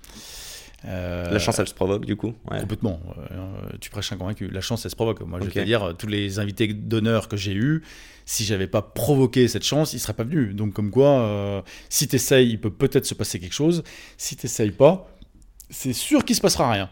Euh, 0.86 1.30
la 1.30 1.38
chance, 1.38 1.58
elle 1.58 1.68
se 1.68 1.72
provoque 1.72 2.04
du 2.04 2.14
coup 2.14 2.34
Complètement. 2.46 3.00
Euh, 3.32 3.50
tu 3.80 3.88
prêches 3.88 4.12
un 4.12 4.18
convaincu. 4.18 4.50
La 4.50 4.60
chance, 4.60 4.84
elle 4.84 4.90
se 4.90 4.96
provoque. 4.96 5.20
Moi, 5.22 5.40
je 5.40 5.46
vais 5.46 5.50
te 5.50 5.60
dire, 5.60 5.94
tous 5.98 6.06
les 6.06 6.38
invités 6.38 6.66
d'honneur 6.66 7.28
que 7.28 7.38
j'ai 7.38 7.54
eus, 7.54 7.82
si 8.26 8.44
j'avais 8.44 8.66
pas 8.66 8.82
provoqué 8.82 9.48
cette 9.48 9.64
chance, 9.64 9.94
ils 9.94 9.98
seraient 9.98 10.12
pas 10.12 10.24
venus. 10.24 10.54
Donc, 10.54 10.74
comme 10.74 10.90
quoi, 10.90 11.64
si 11.88 12.06
tu 12.06 12.16
essayes, 12.16 12.50
il 12.50 12.60
peut 12.60 12.68
peut-être 12.68 13.06
se 13.06 13.14
passer 13.14 13.40
quelque 13.40 13.54
chose. 13.54 13.82
Si 14.18 14.36
tu 14.36 14.46
pas, 14.72 15.08
c'est 15.74 15.92
sûr 15.92 16.24
qu'il 16.24 16.36
se 16.36 16.40
passera 16.40 16.70
rien. 16.70 16.88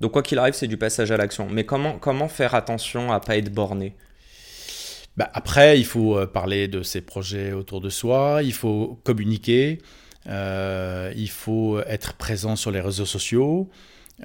Donc 0.00 0.12
quoi 0.12 0.22
qu'il 0.22 0.38
arrive, 0.38 0.54
c'est 0.54 0.66
du 0.66 0.76
passage 0.76 1.10
à 1.10 1.16
l'action. 1.16 1.46
Mais 1.48 1.64
comment, 1.64 1.98
comment 1.98 2.28
faire 2.28 2.54
attention 2.54 3.12
à 3.12 3.20
pas 3.20 3.36
être 3.36 3.52
borné? 3.52 3.94
Bah 5.16 5.30
Après, 5.34 5.78
il 5.78 5.84
faut 5.84 6.18
euh, 6.18 6.26
parler 6.26 6.66
de 6.66 6.82
ses 6.82 7.00
projets 7.00 7.52
autour 7.52 7.80
de 7.80 7.90
soi, 7.90 8.40
il 8.42 8.52
faut 8.52 8.98
communiquer, 9.04 9.78
euh, 10.26 11.12
il 11.14 11.30
faut 11.30 11.78
être 11.80 12.14
présent 12.14 12.56
sur 12.56 12.70
les 12.70 12.80
réseaux 12.80 13.06
sociaux. 13.06 13.68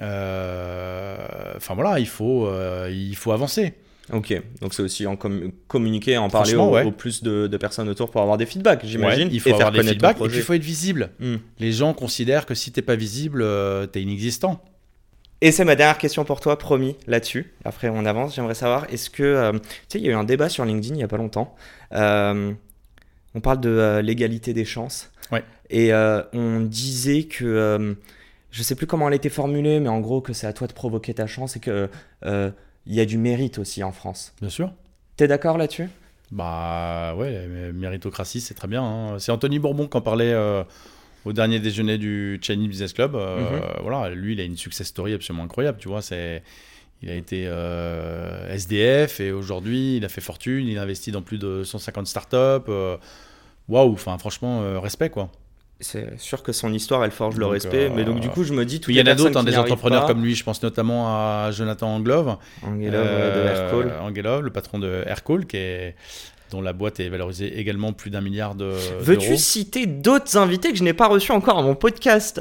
Euh, 0.00 1.16
enfin 1.56 1.74
voilà, 1.74 2.00
il 2.00 2.08
faut, 2.08 2.50
il 2.88 3.14
faut 3.16 3.32
avancer. 3.32 3.74
Ok, 4.12 4.34
donc 4.60 4.74
c'est 4.74 4.82
aussi 4.82 5.06
en 5.06 5.16
communiquer, 5.16 6.18
en 6.18 6.28
parler 6.28 6.54
au, 6.54 6.90
plus 6.90 7.22
de, 7.22 7.56
personnes 7.56 7.88
autour 7.88 8.10
pour 8.10 8.22
avoir 8.22 8.38
des 8.38 8.46
feedbacks, 8.46 8.84
j'imagine. 8.84 9.28
il 9.30 9.40
faut 9.40 9.50
avoir 9.50 9.72
des 9.72 9.82
feedbacks 9.82 10.20
et 10.20 10.28
puis 10.28 10.38
il 10.38 10.42
faut 10.42 10.54
être 10.54 10.62
visible. 10.62 11.10
Hmm. 11.20 11.36
Les 11.58 11.72
gens 11.72 11.94
considèrent 11.94 12.46
que 12.46 12.54
si 12.54 12.72
t'es 12.72 12.82
pas 12.82 12.96
visible, 12.96 13.42
euh, 13.42 13.86
t'es 13.86 14.02
inexistant. 14.02 14.62
Et 15.42 15.52
c'est 15.52 15.64
ma 15.64 15.74
dernière 15.74 15.98
question 15.98 16.24
pour 16.24 16.40
toi, 16.40 16.58
promis, 16.58 16.96
là-dessus. 17.06 17.54
Après, 17.64 17.88
on 17.88 18.04
avance. 18.04 18.34
J'aimerais 18.34 18.54
savoir, 18.54 18.86
est-ce 18.90 19.08
que. 19.08 19.22
Euh, 19.22 19.52
tu 19.52 19.58
sais, 19.88 19.98
il 19.98 20.04
y 20.04 20.08
a 20.08 20.12
eu 20.12 20.14
un 20.14 20.24
débat 20.24 20.48
sur 20.48 20.64
LinkedIn 20.64 20.94
il 20.94 20.98
n'y 20.98 21.04
a 21.04 21.08
pas 21.08 21.16
longtemps. 21.16 21.54
Euh, 21.92 22.52
on 23.34 23.40
parle 23.40 23.60
de 23.60 24.00
l'égalité 24.02 24.52
des 24.52 24.64
chances. 24.66 25.10
Ouais. 25.32 25.44
Et 25.70 25.92
on 25.94 26.60
disait 26.60 27.24
que. 27.24 27.96
je 28.50 28.62
sais 28.62 28.74
plus 28.74 28.86
comment 28.86 29.08
elle 29.08 29.14
était 29.14 29.30
formulée, 29.30 29.80
mais 29.80 29.88
en 29.88 30.00
gros, 30.00 30.20
que 30.20 30.32
c'est 30.32 30.46
à 30.46 30.52
toi 30.52 30.66
de 30.66 30.72
provoquer 30.72 31.14
ta 31.14 31.26
chance 31.26 31.56
et 31.56 31.60
que 31.60 31.88
il 32.90 32.96
y 32.96 33.00
a 33.00 33.06
du 33.06 33.18
mérite 33.18 33.58
aussi 33.58 33.84
en 33.84 33.92
France. 33.92 34.34
Bien 34.40 34.50
sûr. 34.50 34.72
T'es 35.16 35.28
d'accord 35.28 35.56
là-dessus? 35.56 35.88
Bah 36.32 37.14
ouais, 37.16 37.46
méritocratie, 37.72 38.40
c'est 38.40 38.54
très 38.54 38.66
bien. 38.66 38.82
Hein. 38.82 39.18
C'est 39.20 39.30
Anthony 39.30 39.60
Bourbon 39.60 39.86
qui 39.86 39.96
en 39.96 40.00
parlait 40.00 40.32
euh, 40.32 40.64
au 41.24 41.32
dernier 41.32 41.60
déjeuner 41.60 41.98
du 41.98 42.40
Chinese 42.42 42.68
Business 42.68 42.92
Club. 42.92 43.14
Euh, 43.14 43.38
mhm. 43.38 43.82
Voilà, 43.82 44.10
lui, 44.10 44.32
il 44.32 44.40
a 44.40 44.44
une 44.44 44.56
success 44.56 44.88
story 44.88 45.14
absolument 45.14 45.44
incroyable. 45.44 45.78
Tu 45.78 45.86
vois, 45.86 46.02
c'est 46.02 46.42
il 47.02 47.10
a 47.10 47.14
été 47.14 47.44
euh, 47.46 48.52
SDF 48.52 49.20
et 49.20 49.30
aujourd'hui, 49.30 49.98
il 49.98 50.04
a 50.04 50.08
fait 50.08 50.20
fortune. 50.20 50.66
Il 50.66 50.76
a 50.76 50.82
investi 50.82 51.12
dans 51.12 51.22
plus 51.22 51.38
de 51.38 51.62
150 51.62 52.08
startups. 52.08 52.72
Waouh, 53.68 53.92
enfin 53.92 54.18
franchement, 54.18 54.80
respect 54.80 55.10
quoi 55.10 55.30
c'est 55.80 56.18
sûr 56.20 56.42
que 56.42 56.52
son 56.52 56.72
histoire, 56.72 57.04
elle 57.04 57.10
forge 57.10 57.36
le 57.36 57.46
respect. 57.46 57.90
mais 57.94 58.04
donc, 58.04 58.20
du 58.20 58.28
coup, 58.28 58.44
je 58.44 58.52
me 58.52 58.64
dis. 58.64 58.80
Il 58.88 58.94
y 58.96 59.00
en 59.02 59.06
a 59.06 59.14
d'autres, 59.14 59.38
hein, 59.38 59.44
des 59.44 59.56
entrepreneurs 59.58 60.06
comme 60.06 60.22
lui. 60.22 60.34
Je 60.34 60.44
pense 60.44 60.62
notamment 60.62 61.08
à 61.08 61.50
Jonathan 61.52 61.94
Anglove. 61.94 62.36
Angelov 62.62 63.06
euh, 63.06 64.10
de 64.10 64.42
le 64.42 64.50
patron 64.50 64.78
de 64.78 65.02
Aircall, 65.06 65.46
qui 65.46 65.56
est 65.56 65.94
dont 66.50 66.60
la 66.60 66.72
boîte 66.72 67.00
est 67.00 67.08
valorisée 67.08 67.58
également 67.58 67.92
plus 67.92 68.10
d'un 68.10 68.20
milliard 68.20 68.54
de. 68.54 68.72
Veux-tu 69.00 69.36
citer 69.36 69.86
d'autres 69.86 70.36
invités 70.36 70.70
que 70.72 70.76
je 70.76 70.82
n'ai 70.82 70.92
pas 70.92 71.06
reçus 71.06 71.32
encore 71.32 71.58
à 71.58 71.62
mon 71.62 71.74
podcast? 71.74 72.40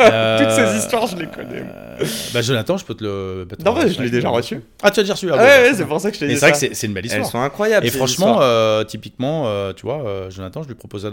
Euh, 0.00 0.38
Toutes 0.42 0.52
ces 0.52 0.78
histoires, 0.78 1.06
je 1.06 1.16
les 1.16 1.26
connais. 1.26 1.64
Euh, 2.00 2.04
bah, 2.34 2.42
Jonathan, 2.42 2.76
je 2.76 2.84
peux 2.84 2.94
te 2.94 3.04
le. 3.04 3.46
Non, 3.64 3.74
mais 3.74 3.90
je 3.90 4.02
l'ai 4.02 4.10
déjà 4.10 4.28
reçu. 4.28 4.60
Ah, 4.82 4.90
tu 4.90 5.00
as 5.00 5.02
déjà 5.02 5.14
reçu 5.14 5.30
ah, 5.32 5.36
Ouais, 5.36 5.72
c'est 5.74 5.84
pour 5.84 6.00
ça 6.00 6.10
que 6.10 6.16
je 6.16 6.20
t'ai 6.20 6.28
dit. 6.28 6.34
C'est 6.34 6.48
vrai 6.48 6.52
que 6.52 6.74
c'est 6.74 6.86
une 6.86 6.94
belle 6.94 7.06
histoire. 7.06 7.24
Elles 7.24 7.30
sont 7.30 7.40
incroyables. 7.40 7.86
Et 7.86 7.90
franchement, 7.90 8.38
euh, 8.40 8.84
typiquement, 8.84 9.72
tu 9.74 9.82
vois, 9.82 10.28
Jonathan, 10.30 10.62
je 10.62 10.68
lui 10.68 10.74
proposais 10.74 11.10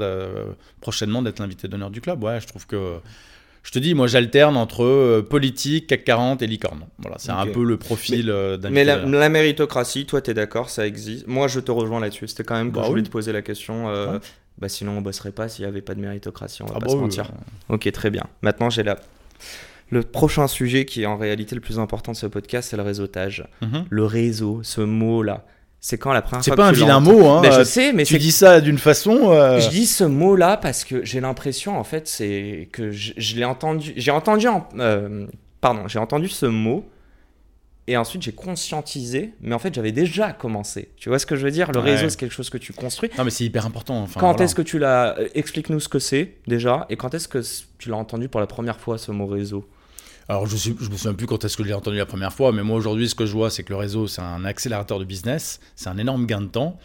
prochainement 0.81 1.21
d'être 1.21 1.39
l'invité 1.39 1.67
d'honneur 1.67 1.89
du 1.89 2.01
club. 2.01 2.23
Ouais, 2.23 2.39
je 2.39 2.47
trouve 2.47 2.65
que 2.65 2.99
je 3.63 3.71
te 3.71 3.79
dis, 3.79 3.93
moi 3.93 4.07
j'alterne 4.07 4.57
entre 4.57 4.83
euh, 4.83 5.21
politique, 5.21 5.87
CAC 5.87 6.03
40 6.03 6.41
et 6.41 6.47
licorne. 6.47 6.85
Voilà, 6.99 7.15
c'est 7.17 7.31
un 7.31 7.47
peu 7.47 7.63
le 7.63 7.77
profil 7.77 8.29
euh, 8.29 8.57
d'un 8.57 8.69
Mais 8.69 8.83
la, 8.83 9.29
méritocratie, 9.29 10.05
toi 10.05 10.21
tu 10.21 10.31
es 10.31 10.33
d'accord, 10.33 10.69
ça 10.69 10.85
existe. 10.85 11.27
Moi 11.27 11.47
je 11.47 11.61
te 11.61 11.71
rejoins 11.71 12.01
là-dessus. 12.01 12.27
C'était 12.27 12.43
quand 12.43 12.55
même 12.55 12.71
que 12.71 12.75
bah 12.75 12.81
je 12.83 12.89
voulais 12.89 13.03
te 13.03 13.09
poser 13.09 13.31
la 13.31 13.41
question. 13.41 13.89
Euh, 13.89 14.19
bah, 14.57 14.67
sinon 14.67 14.97
on 14.97 15.01
bosserait 15.01 15.31
pas 15.31 15.47
s'il 15.47 15.63
n'y 15.63 15.69
avait 15.69 15.81
pas 15.81 15.95
de 15.95 16.01
méritocratie, 16.01 16.61
on 16.61 16.65
va 16.65 16.73
ah 16.75 16.79
pas 16.79 16.87
bah 16.87 16.91
se 16.91 16.97
mentir. 16.97 17.31
Ok, 17.69 17.89
très 17.91 18.09
bien. 18.09 18.23
Maintenant 18.41 18.69
j'ai 18.69 18.83
la... 18.83 18.99
Le 19.89 20.01
prochain 20.01 20.47
sujet 20.47 20.85
qui 20.85 21.03
est 21.03 21.05
en 21.05 21.17
réalité 21.17 21.55
le 21.55 21.61
plus 21.61 21.79
important 21.79 22.11
de 22.11 22.17
ce 22.17 22.25
podcast, 22.25 22.69
c'est 22.69 22.77
le 22.77 22.83
réseautage. 22.83 23.47
Mhm. 23.61 23.85
Le 23.89 24.05
réseau, 24.05 24.61
ce 24.63 24.81
mot-là. 24.81 25.45
C'est 25.79 25.97
quand 25.97 26.13
la 26.13 26.21
première 26.21 26.45
fois 26.45 26.53
C'est 26.53 26.55
pas 26.55 26.67
un 26.67 26.71
vilain 26.71 27.01
mot, 27.01 27.27
hein. 27.27 27.41
je 27.43 27.63
sais, 27.65 27.91
mais 27.91 28.05
tu 28.05 28.17
dis 28.17 28.31
ça 28.31 28.61
d'une 28.61 28.77
façon. 28.77 29.31
Euh, 29.31 29.59
je 29.59 29.69
dis 29.69 29.85
ce 29.85 30.05
mot-là 30.05 30.55
parce 30.55 30.85
que 30.85 31.03
j'ai 31.03 31.19
l'impression, 31.19 31.77
en 31.77 31.83
fait, 31.83 32.07
c'est 32.07 32.69
que 32.71 32.91
je, 32.91 33.35
l'ai 33.35 33.43
entendu. 33.43 33.91
J'ai 33.97 34.11
entendu, 34.11 34.47
euh, 34.79 35.27
pardon, 35.59 35.87
j'ai 35.89 35.99
entendu 35.99 36.29
ce 36.29 36.45
mot 36.45 36.85
et 37.87 37.97
ensuite 37.97 38.21
j'ai 38.21 38.31
conscientisé, 38.31 39.33
mais 39.41 39.53
en 39.53 39.59
fait 39.59 39.73
j'avais 39.73 39.91
déjà 39.91 40.31
commencé. 40.31 40.89
Tu 40.95 41.09
vois 41.09 41.19
ce 41.19 41.25
que 41.25 41.35
je 41.35 41.43
veux 41.43 41.51
dire? 41.51 41.71
Le 41.71 41.79
réseau, 41.79 42.09
c'est 42.09 42.19
quelque 42.19 42.33
chose 42.33 42.49
que 42.49 42.57
tu 42.57 42.73
construis. 42.73 43.09
Non, 43.17 43.23
mais 43.23 43.31
c'est 43.31 43.43
hyper 43.43 43.65
important. 43.65 44.07
quand 44.17 44.39
est-ce 44.41 44.55
que 44.55 44.61
tu 44.61 44.79
l'as 44.79 45.17
euh, 45.19 45.27
Explique-nous 45.33 45.79
ce 45.79 45.89
que 45.89 45.99
c'est 45.99 46.35
déjà, 46.47 46.85
et 46.89 46.95
quand 46.95 47.13
est-ce 47.13 47.27
que 47.27 47.41
tu 47.77 47.89
l'as 47.89 47.97
entendu 47.97 48.29
pour 48.29 48.39
la 48.39 48.47
première 48.47 48.79
fois 48.79 48.97
ce 48.97 49.11
mot 49.11 49.25
réseau? 49.25 49.67
Alors, 50.29 50.45
je 50.47 50.69
ne 50.69 50.73
me 50.89 50.95
souviens 50.95 51.13
plus 51.13 51.27
quand 51.27 51.43
est-ce 51.43 51.57
que 51.57 51.63
je 51.63 51.67
l'ai 51.67 51.73
entendu 51.73 51.97
la 51.97 52.05
première 52.05 52.31
fois, 52.31 52.53
mais 52.53 52.63
moi 52.63 52.77
aujourd'hui, 52.77 53.09
ce 53.09 53.15
que 53.15 53.25
je 53.25 53.33
vois, 53.33 53.49
c'est 53.49 53.63
que 53.63 53.73
le 53.73 53.77
réseau, 53.77 54.07
c'est 54.07 54.21
un 54.21 54.45
accélérateur 54.45 54.97
de 54.99 55.03
business, 55.03 55.59
c'est 55.75 55.89
un 55.89 55.97
énorme 55.97 56.25
gain 56.25 56.41
de 56.41 56.47
temps. 56.47 56.79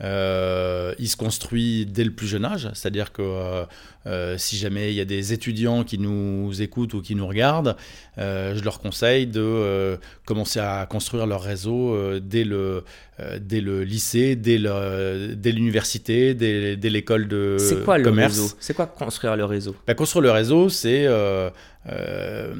Euh, 0.00 0.94
il 0.98 1.08
se 1.08 1.16
construit 1.16 1.84
dès 1.84 2.04
le 2.04 2.12
plus 2.12 2.28
jeune 2.28 2.44
âge, 2.44 2.70
c'est-à-dire 2.72 3.12
que 3.12 3.66
euh, 4.06 4.18
euh, 4.18 4.38
si 4.38 4.56
jamais 4.56 4.90
il 4.90 4.96
y 4.96 5.00
a 5.00 5.04
des 5.04 5.32
étudiants 5.32 5.84
qui 5.84 5.98
nous 5.98 6.60
écoutent 6.60 6.94
ou 6.94 7.02
qui 7.02 7.14
nous 7.14 7.26
regardent, 7.26 7.76
je 8.16 8.62
leur 8.64 8.80
conseille 8.80 9.26
de 9.26 9.98
commencer 10.24 10.58
à 10.60 10.86
construire 10.90 11.26
leur 11.26 11.42
réseau 11.42 11.96
dès, 12.20 12.44
le, 12.44 12.84
dès 13.40 13.60
le 13.60 13.84
lycée, 13.84 14.34
dès 14.34 14.58
l'université, 15.52 16.34
dès, 16.34 16.76
dès 16.76 16.90
l'école 16.90 17.28
de 17.28 17.56
C'est 17.58 17.84
quoi 17.84 17.98
le 17.98 18.10
réseau? 18.10 18.48
C'est 18.58 18.74
quoi 18.74 18.86
construire 18.86 19.36
le 19.36 19.44
réseau? 19.44 19.76
Ben, 19.86 19.94
Construire 19.94 20.22
le 20.22 20.30
réseau, 20.30 20.68
c'est 20.68 21.06
euh, 21.90 22.54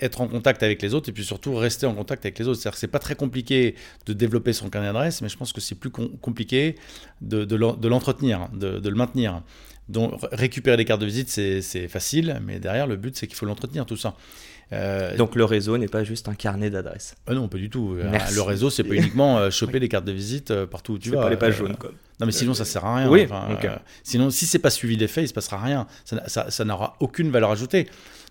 être 0.00 0.20
en 0.20 0.28
contact 0.28 0.62
avec 0.62 0.82
les 0.82 0.92
autres 0.92 1.08
et 1.08 1.12
puis 1.12 1.24
surtout 1.24 1.54
rester 1.54 1.86
en 1.86 1.94
contact 1.94 2.26
avec 2.26 2.38
les 2.38 2.46
autres. 2.48 2.60
C'est-à-dire 2.60 2.74
que 2.74 2.78
c'est 2.78 2.86
pas 2.86 2.98
très 2.98 3.14
compliqué 3.14 3.76
de 4.04 4.12
développer 4.12 4.52
son 4.52 4.68
carnet 4.68 4.88
d'adresse, 4.88 5.22
mais 5.22 5.28
je 5.28 5.36
pense 5.38 5.52
que 5.52 5.60
c'est 5.60 5.74
plus 5.74 5.90
compliqué 5.90 6.74
de, 7.22 7.44
de 7.44 7.88
l'entretenir, 7.88 8.48
de, 8.52 8.78
de, 8.78 8.88
le 8.88 8.96
maintenir. 8.96 9.42
Donc 9.88 10.14
récupérer 10.32 10.76
des 10.76 10.84
cartes 10.84 11.00
de 11.00 11.06
visite, 11.06 11.28
c'est 11.28 11.88
facile, 11.88 12.40
mais 12.44 12.58
derrière, 12.58 12.86
le 12.86 12.96
but, 12.96 13.16
c'est 13.16 13.26
qu'il 13.26 13.36
faut 13.36 13.46
l'entretenir, 13.46 13.86
tout 13.86 13.96
ça. 13.96 14.14
Euh, 14.72 15.16
Donc 15.16 15.36
le 15.36 15.44
réseau 15.44 15.78
n'est 15.78 15.86
pas 15.86 16.02
juste 16.02 16.28
un 16.28 16.34
carnet 16.34 16.70
d'adresses. 16.70 17.14
Ah 17.28 17.34
non, 17.34 17.46
pas 17.46 17.58
du 17.58 17.70
tout. 17.70 17.96
Euh, 17.96 18.18
le 18.34 18.42
réseau, 18.42 18.68
c'est 18.68 18.82
pas 18.82 18.94
uniquement 18.94 19.48
choper 19.50 19.78
les 19.78 19.88
cartes 19.88 20.04
de 20.04 20.12
visite 20.12 20.52
partout 20.64 20.94
où 20.94 20.98
tu 20.98 21.10
vas. 21.10 21.22
pas 21.22 21.30
les 21.30 21.36
pages 21.36 21.56
jaunes, 21.56 21.76
quoi. 21.76 21.90
Non, 22.18 22.26
mais 22.26 22.32
sinon, 22.32 22.54
ça 22.54 22.64
sert 22.64 22.84
à 22.84 22.96
rien. 22.96 23.10
Oui, 23.10 23.26
sinon, 24.02 24.30
si 24.30 24.46
c'est 24.46 24.58
pas 24.58 24.70
suivi 24.70 24.96
des 24.96 25.08
faits, 25.08 25.24
il 25.24 25.28
se 25.28 25.34
passera 25.34 25.58
rien. 25.62 25.86
Ça 26.26 26.64
n'aura 26.64 26.96
aucune 27.00 27.30
valeur 27.30 27.50
ajoutée. 27.50 27.86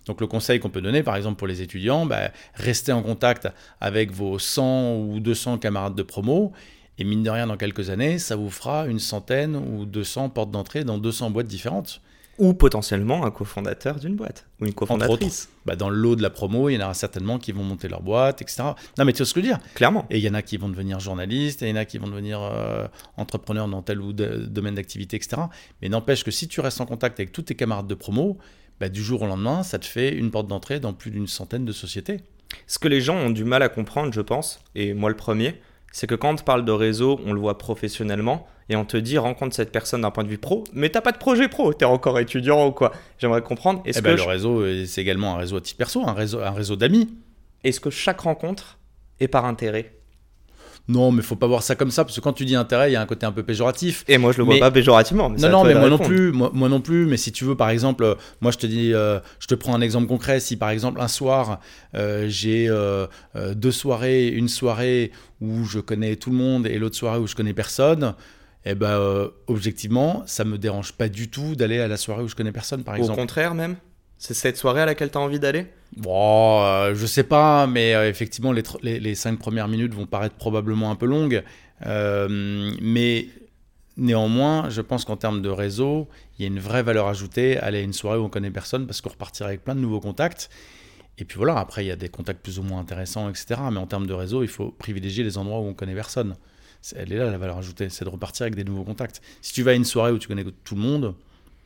Donc 0.06 0.20
le 0.20 0.28
conseil 0.28 0.60
qu'on 0.60 0.70
peut 0.70 0.80
donner, 0.80 1.02
par 1.02 1.16
exemple 1.16 1.36
pour 1.36 1.48
les 1.48 1.62
étudiants, 1.62 2.06
bah, 2.06 2.30
restez 2.54 2.92
en 2.92 3.02
contact 3.02 3.48
avec 3.80 4.12
vos 4.12 4.38
100 4.38 4.98
ou 4.98 5.18
200 5.20 5.58
camarades 5.58 5.96
de 5.96 6.02
promo. 6.04 6.52
Et 6.98 7.04
mine 7.04 7.22
de 7.22 7.30
rien, 7.30 7.46
dans 7.46 7.56
quelques 7.56 7.90
années, 7.90 8.18
ça 8.18 8.36
vous 8.36 8.50
fera 8.50 8.86
une 8.86 8.98
centaine 8.98 9.56
ou 9.56 9.84
200 9.84 10.30
portes 10.30 10.50
d'entrée 10.50 10.84
dans 10.84 10.98
200 10.98 11.30
boîtes 11.30 11.46
différentes. 11.46 12.00
Ou 12.38 12.52
potentiellement 12.52 13.24
un 13.24 13.30
cofondateur 13.30 13.98
d'une 13.98 14.14
boîte, 14.14 14.46
ou 14.60 14.66
une 14.66 14.74
cofondatrice. 14.74 15.48
Bah 15.64 15.74
dans 15.74 15.88
le 15.88 15.96
lot 15.96 16.16
de 16.16 16.22
la 16.22 16.28
promo, 16.28 16.68
il 16.68 16.74
y 16.74 16.76
en 16.76 16.84
aura 16.84 16.92
certainement 16.92 17.38
qui 17.38 17.50
vont 17.50 17.62
monter 17.62 17.88
leur 17.88 18.02
boîte, 18.02 18.42
etc. 18.42 18.62
Non 18.98 19.06
mais 19.06 19.14
tu 19.14 19.18
vois 19.18 19.26
ce 19.26 19.32
que 19.32 19.40
je 19.40 19.46
veux 19.46 19.52
dire? 19.52 19.58
Clairement. 19.74 20.04
Et 20.10 20.18
il 20.18 20.22
y 20.22 20.28
en 20.28 20.34
a 20.34 20.42
qui 20.42 20.58
vont 20.58 20.68
devenir 20.68 21.00
journalistes, 21.00 21.62
et 21.62 21.66
il 21.66 21.70
y 21.70 21.72
en 21.72 21.76
a 21.76 21.86
qui 21.86 21.96
vont 21.96 22.08
devenir 22.08 22.42
euh, 22.42 22.86
entrepreneurs 23.16 23.68
dans 23.68 23.80
tel 23.80 24.02
ou 24.02 24.12
tel 24.12 24.48
domaine 24.48 24.74
d'activité, 24.74 25.16
etc. 25.16 25.42
Mais 25.80 25.88
n'empêche 25.88 26.24
que 26.24 26.30
si 26.30 26.46
tu 26.46 26.60
restes 26.60 26.80
en 26.82 26.86
contact 26.86 27.18
avec 27.18 27.32
tous 27.32 27.42
tes 27.42 27.54
camarades 27.54 27.86
de 27.86 27.94
promo, 27.94 28.36
bah, 28.80 28.90
du 28.90 29.02
jour 29.02 29.22
au 29.22 29.26
lendemain, 29.26 29.62
ça 29.62 29.78
te 29.78 29.86
fait 29.86 30.12
une 30.14 30.30
porte 30.30 30.46
d'entrée 30.46 30.78
dans 30.78 30.92
plus 30.92 31.10
d'une 31.10 31.26
centaine 31.26 31.64
de 31.64 31.72
sociétés. 31.72 32.20
Ce 32.66 32.78
que 32.78 32.88
les 32.88 33.00
gens 33.00 33.16
ont 33.16 33.30
du 33.30 33.44
mal 33.44 33.62
à 33.62 33.70
comprendre, 33.70 34.12
je 34.12 34.20
pense, 34.20 34.60
et 34.74 34.92
moi 34.92 35.08
le 35.08 35.16
premier, 35.16 35.58
c'est 35.98 36.06
que 36.06 36.14
quand 36.14 36.30
on 36.38 36.44
parle 36.44 36.66
de 36.66 36.72
réseau, 36.72 37.18
on 37.24 37.32
le 37.32 37.40
voit 37.40 37.56
professionnellement, 37.56 38.46
et 38.68 38.76
on 38.76 38.84
te 38.84 38.98
dit 38.98 39.16
rencontre 39.16 39.56
cette 39.56 39.72
personne 39.72 40.02
d'un 40.02 40.10
point 40.10 40.24
de 40.24 40.28
vue 40.28 40.36
pro, 40.36 40.64
mais 40.74 40.90
t'as 40.90 41.00
pas 41.00 41.12
de 41.12 41.16
projet 41.16 41.48
pro, 41.48 41.72
t'es 41.72 41.86
encore 41.86 42.18
étudiant 42.18 42.66
ou 42.66 42.72
quoi. 42.72 42.92
J'aimerais 43.18 43.40
comprendre. 43.40 43.80
Est-ce 43.86 44.00
Eh 44.00 44.02
que 44.02 44.08
ben, 44.08 44.16
je- 44.18 44.22
Le 44.24 44.28
réseau, 44.28 44.60
euh, 44.60 44.84
c'est 44.84 45.00
également 45.00 45.34
un 45.36 45.38
réseau 45.38 45.56
à 45.56 45.60
titre 45.62 45.78
perso, 45.78 46.02
un 46.06 46.12
réseau, 46.12 46.40
un 46.40 46.50
réseau 46.50 46.76
d'amis. 46.76 47.08
est-ce 47.64 47.80
que 47.80 47.88
chaque 47.88 48.20
rencontre 48.20 48.78
est 49.20 49.28
par 49.28 49.46
intérêt? 49.46 49.95
Non, 50.88 51.10
mais 51.10 51.20
faut 51.22 51.34
pas 51.34 51.48
voir 51.48 51.62
ça 51.64 51.74
comme 51.74 51.90
ça, 51.90 52.04
parce 52.04 52.14
que 52.14 52.20
quand 52.20 52.32
tu 52.32 52.44
dis 52.44 52.54
intérêt, 52.54 52.90
il 52.90 52.92
y 52.92 52.96
a 52.96 53.00
un 53.00 53.06
côté 53.06 53.26
un 53.26 53.32
peu 53.32 53.42
péjoratif. 53.42 54.04
Et 54.06 54.18
moi 54.18 54.30
je 54.32 54.38
le 54.38 54.44
vois 54.44 54.54
Mais- 54.54 54.60
pas 54.60 54.70
péjorativement. 54.70 55.28
Mais 55.30 55.38
Non, 55.38 55.48
non, 55.50 55.64
mais 55.64 55.74
moi 55.74 55.88
non 55.88 55.98
plus, 55.98 56.30
moi, 56.30 56.50
moi 56.54 56.68
non 56.68 56.80
plus. 56.80 57.06
Mais 57.06 57.16
si 57.16 57.32
tu 57.32 57.44
veux, 57.44 57.56
par 57.56 57.70
exemple, 57.70 58.04
euh, 58.04 58.14
moi 58.40 58.52
je 58.52 58.58
te 58.58 58.66
dis, 58.66 58.92
euh, 58.94 59.18
je 59.40 59.46
te 59.48 59.54
prends 59.56 59.74
un 59.74 59.80
exemple 59.80 60.06
concret. 60.06 60.38
Si 60.38 60.56
par 60.56 60.70
exemple 60.70 61.00
un 61.00 61.08
soir 61.08 61.58
euh, 61.96 62.26
j'ai 62.28 62.68
euh, 62.68 63.06
deux 63.54 63.72
soirées, 63.72 64.28
une 64.28 64.48
soirée 64.48 65.10
où 65.40 65.64
je 65.64 65.80
connais 65.80 66.14
tout 66.16 66.30
le 66.30 66.36
monde 66.36 66.66
et 66.68 66.78
l'autre 66.78 66.96
soirée 66.96 67.18
où 67.18 67.26
je 67.26 67.34
connais 67.34 67.52
personne, 67.52 68.14
eh 68.64 68.74
ben 68.76 69.28
objectivement, 69.48 70.22
ça 70.26 70.44
me 70.44 70.58
dérange 70.58 70.92
pas 70.92 71.08
du 71.08 71.28
tout 71.28 71.54
d'aller 71.56 71.78
à 71.80 71.88
la 71.88 71.96
soirée 71.96 72.22
où 72.22 72.28
je 72.28 72.34
connais 72.34 72.52
personne, 72.52 72.82
par 72.84 72.94
Au 72.94 72.98
exemple. 72.98 73.18
contraire 73.18 73.54
même? 73.54 73.76
C'est 74.18 74.34
cette 74.34 74.56
soirée 74.56 74.82
à 74.82 74.86
laquelle 74.86 75.10
t'as 75.10 75.20
envie 75.20 75.38
d'aller? 75.38 75.66
Bon, 75.96 76.62
euh, 76.62 76.94
je 76.94 77.06
sais 77.06 77.22
pas, 77.22 77.66
mais 77.66 77.94
euh, 77.94 78.08
effectivement, 78.08 78.52
les, 78.52 79.14
cinq 79.14 79.38
premières 79.38 79.68
minutes 79.68 79.94
vont 79.94 80.06
paraître 80.06 80.36
probablement 80.36 80.90
un 80.90 80.96
peu 80.96 81.06
longues. 81.06 81.42
Euh, 81.84 82.72
mais 82.80 83.28
néanmoins, 83.96 84.70
je 84.70 84.80
pense 84.80 85.04
qu'en 85.04 85.16
termes 85.16 85.42
de 85.42 85.50
réseau, 85.50 86.08
il 86.38 86.42
y 86.42 86.44
a 86.44 86.48
une 86.48 86.60
vraie 86.60 86.82
valeur 86.82 87.06
ajoutée 87.08 87.58
aller 87.58 87.78
à 87.78 87.82
une 87.82 87.92
soirée 87.92 88.18
où 88.18 88.24
on 88.24 88.28
connaît 88.30 88.50
personne 88.50 88.86
parce 88.86 89.00
qu'on 89.00 89.10
repartira 89.10 89.48
avec 89.48 89.64
plein 89.64 89.74
de 89.74 89.80
nouveaux 89.80 90.00
contacts. 90.00 90.50
Et 91.18 91.24
puis 91.24 91.36
voilà, 91.36 91.58
après, 91.58 91.84
il 91.84 91.88
y 91.88 91.92
a 91.92 91.96
des 91.96 92.08
contacts 92.08 92.42
plus 92.42 92.58
ou 92.58 92.62
moins 92.62 92.80
intéressants, 92.80 93.28
etc. 93.28 93.60
Mais 93.70 93.78
en 93.78 93.86
termes 93.86 94.06
de 94.06 94.12
réseau, 94.12 94.42
il 94.42 94.48
faut 94.48 94.70
privilégier 94.70 95.24
les 95.24 95.38
endroits 95.38 95.60
où 95.60 95.64
on 95.64 95.74
connaît 95.74 95.94
personne. 95.94 96.36
Elle 96.94 97.12
est 97.12 97.16
là, 97.16 97.30
la 97.30 97.38
valeur 97.38 97.58
ajoutée, 97.58 97.88
c'est 97.88 98.04
de 98.04 98.10
repartir 98.10 98.44
avec 98.44 98.54
des 98.54 98.64
nouveaux 98.64 98.84
contacts. 98.84 99.20
Si 99.40 99.52
tu 99.52 99.62
vas 99.62 99.72
à 99.72 99.74
une 99.74 99.84
soirée 99.84 100.12
où 100.12 100.18
tu 100.18 100.28
connais 100.28 100.44
tout 100.64 100.74
le 100.74 100.80
monde, 100.80 101.14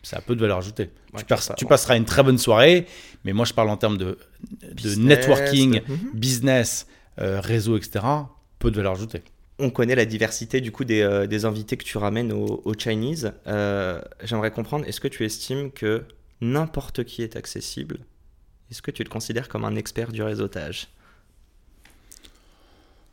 ça 0.03 0.19
a 0.19 0.21
peu 0.21 0.35
de 0.35 0.41
valeur 0.41 0.59
ajoutée. 0.59 0.91
Ouais, 1.13 1.21
tu, 1.21 1.25
pars- 1.27 1.43
ça, 1.43 1.55
tu 1.55 1.65
ouais. 1.65 1.69
passeras 1.69 1.97
une 1.97 2.05
très 2.05 2.23
bonne 2.23 2.39
soirée, 2.39 2.87
mais 3.25 3.33
moi 3.33 3.45
je 3.45 3.53
parle 3.55 3.69
en 3.71 3.77
termes 3.77 3.99
de, 3.99 4.19
de 4.63 4.75
Business, 4.75 4.97
networking, 5.19 5.81
de- 5.87 5.93
Mhm. 5.93 6.11
business, 6.15 6.87
euh, 7.21 7.41
réseau, 7.41 7.77
etc. 7.77 8.05
Peu 8.59 8.71
de 8.71 8.77
valeur 8.77 8.93
ajoutée. 8.93 9.23
On 9.59 9.71
connaît 9.71 9.95
la 9.95 10.07
diversité 10.07 10.61
du 10.63 10.73
coup 10.73 10.85
des, 10.85 11.03
euh, 11.03 11.27
des 11.27 11.45
invités 11.45 11.77
que 11.77 11.85
tu 11.85 11.99
ramènes 11.99 12.33
au, 12.33 12.63
au 12.65 12.73
Chinese. 12.75 13.33
Euh, 13.47 14.01
J'aimerais 14.25 14.51
comprendre, 14.51 14.87
est-ce 14.89 15.01
que 15.01 15.09
tu 15.09 15.25
estimes 15.25 15.71
que 15.71 16.05
n'importe 16.41 17.05
qui 17.05 17.23
est 17.23 17.37
accessible? 17.37 17.99
Est-ce 18.71 18.81
que 18.83 18.91
tu 18.91 19.05
te 19.05 19.11
considères 19.11 19.49
comme 19.49 19.65
un 19.65 19.77
expert 19.77 20.13
du 20.13 20.23
réseautage? 20.23 20.89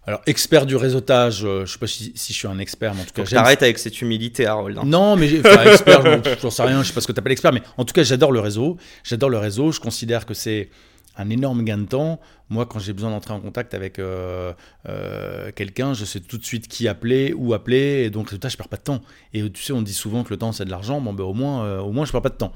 Alors, 0.07 0.21
expert 0.25 0.65
du 0.65 0.75
réseautage, 0.75 1.43
euh, 1.43 1.65
je 1.65 1.73
sais 1.73 1.79
pas 1.79 1.85
si, 1.85 2.13
si 2.15 2.33
je 2.33 2.37
suis 2.37 2.47
un 2.47 2.57
expert, 2.59 2.95
mais 2.95 3.01
en 3.01 3.05
tout 3.05 3.13
cas, 3.13 3.23
t'arrêtes 3.23 3.61
avec 3.61 3.77
cette 3.77 4.01
humilité, 4.01 4.45
Harold. 4.45 4.77
hein. 4.77 4.83
Non, 4.85 5.15
mais 5.17 5.29
enfin, 5.39 5.63
expert, 5.71 6.01
je 6.23 6.39
j'en 6.41 6.49
sais 6.49 6.63
rien, 6.63 6.81
je 6.81 6.87
sais 6.87 6.93
pas 6.93 7.01
ce 7.01 7.07
que 7.07 7.11
tu 7.11 7.19
appelles 7.19 7.33
expert, 7.33 7.51
mais 7.51 7.61
en 7.77 7.83
tout 7.83 7.93
cas, 7.93 8.03
j'adore 8.03 8.31
le 8.31 8.39
réseau. 8.39 8.77
J'adore 9.03 9.29
le 9.29 9.37
réseau, 9.37 9.71
je 9.71 9.79
considère 9.81 10.25
que 10.25 10.33
c'est 10.33 10.69
un 11.17 11.29
énorme 11.29 11.63
gain 11.63 11.79
de 11.79 11.85
temps. 11.85 12.19
Moi, 12.49 12.65
quand 12.65 12.79
j'ai 12.79 12.93
besoin 12.93 13.09
d'entrer 13.09 13.33
en 13.33 13.41
contact 13.41 13.73
avec 13.73 13.99
euh, 13.99 14.53
euh, 14.87 15.51
quelqu'un, 15.53 15.93
je 15.93 16.05
sais 16.05 16.19
tout 16.19 16.37
de 16.37 16.45
suite 16.45 16.67
qui 16.67 16.87
appeler, 16.87 17.33
où 17.35 17.53
appeler, 17.53 18.03
et 18.05 18.09
donc 18.09 18.27
résultat, 18.29 18.49
je 18.49 18.57
perds 18.57 18.69
pas 18.69 18.77
de 18.77 18.83
temps. 18.83 19.01
Et 19.33 19.49
tu 19.51 19.61
sais, 19.61 19.73
on 19.73 19.81
dit 19.81 19.93
souvent 19.93 20.23
que 20.23 20.29
le 20.29 20.37
temps, 20.37 20.51
c'est 20.51 20.65
de 20.65 20.69
l'argent, 20.69 21.01
bon, 21.01 21.13
ben, 21.13 21.23
au, 21.23 21.33
moins, 21.33 21.65
euh, 21.65 21.79
au 21.79 21.91
moins, 21.91 22.05
je 22.05 22.11
perds 22.11 22.21
pas 22.21 22.29
de 22.29 22.35
temps. 22.35 22.53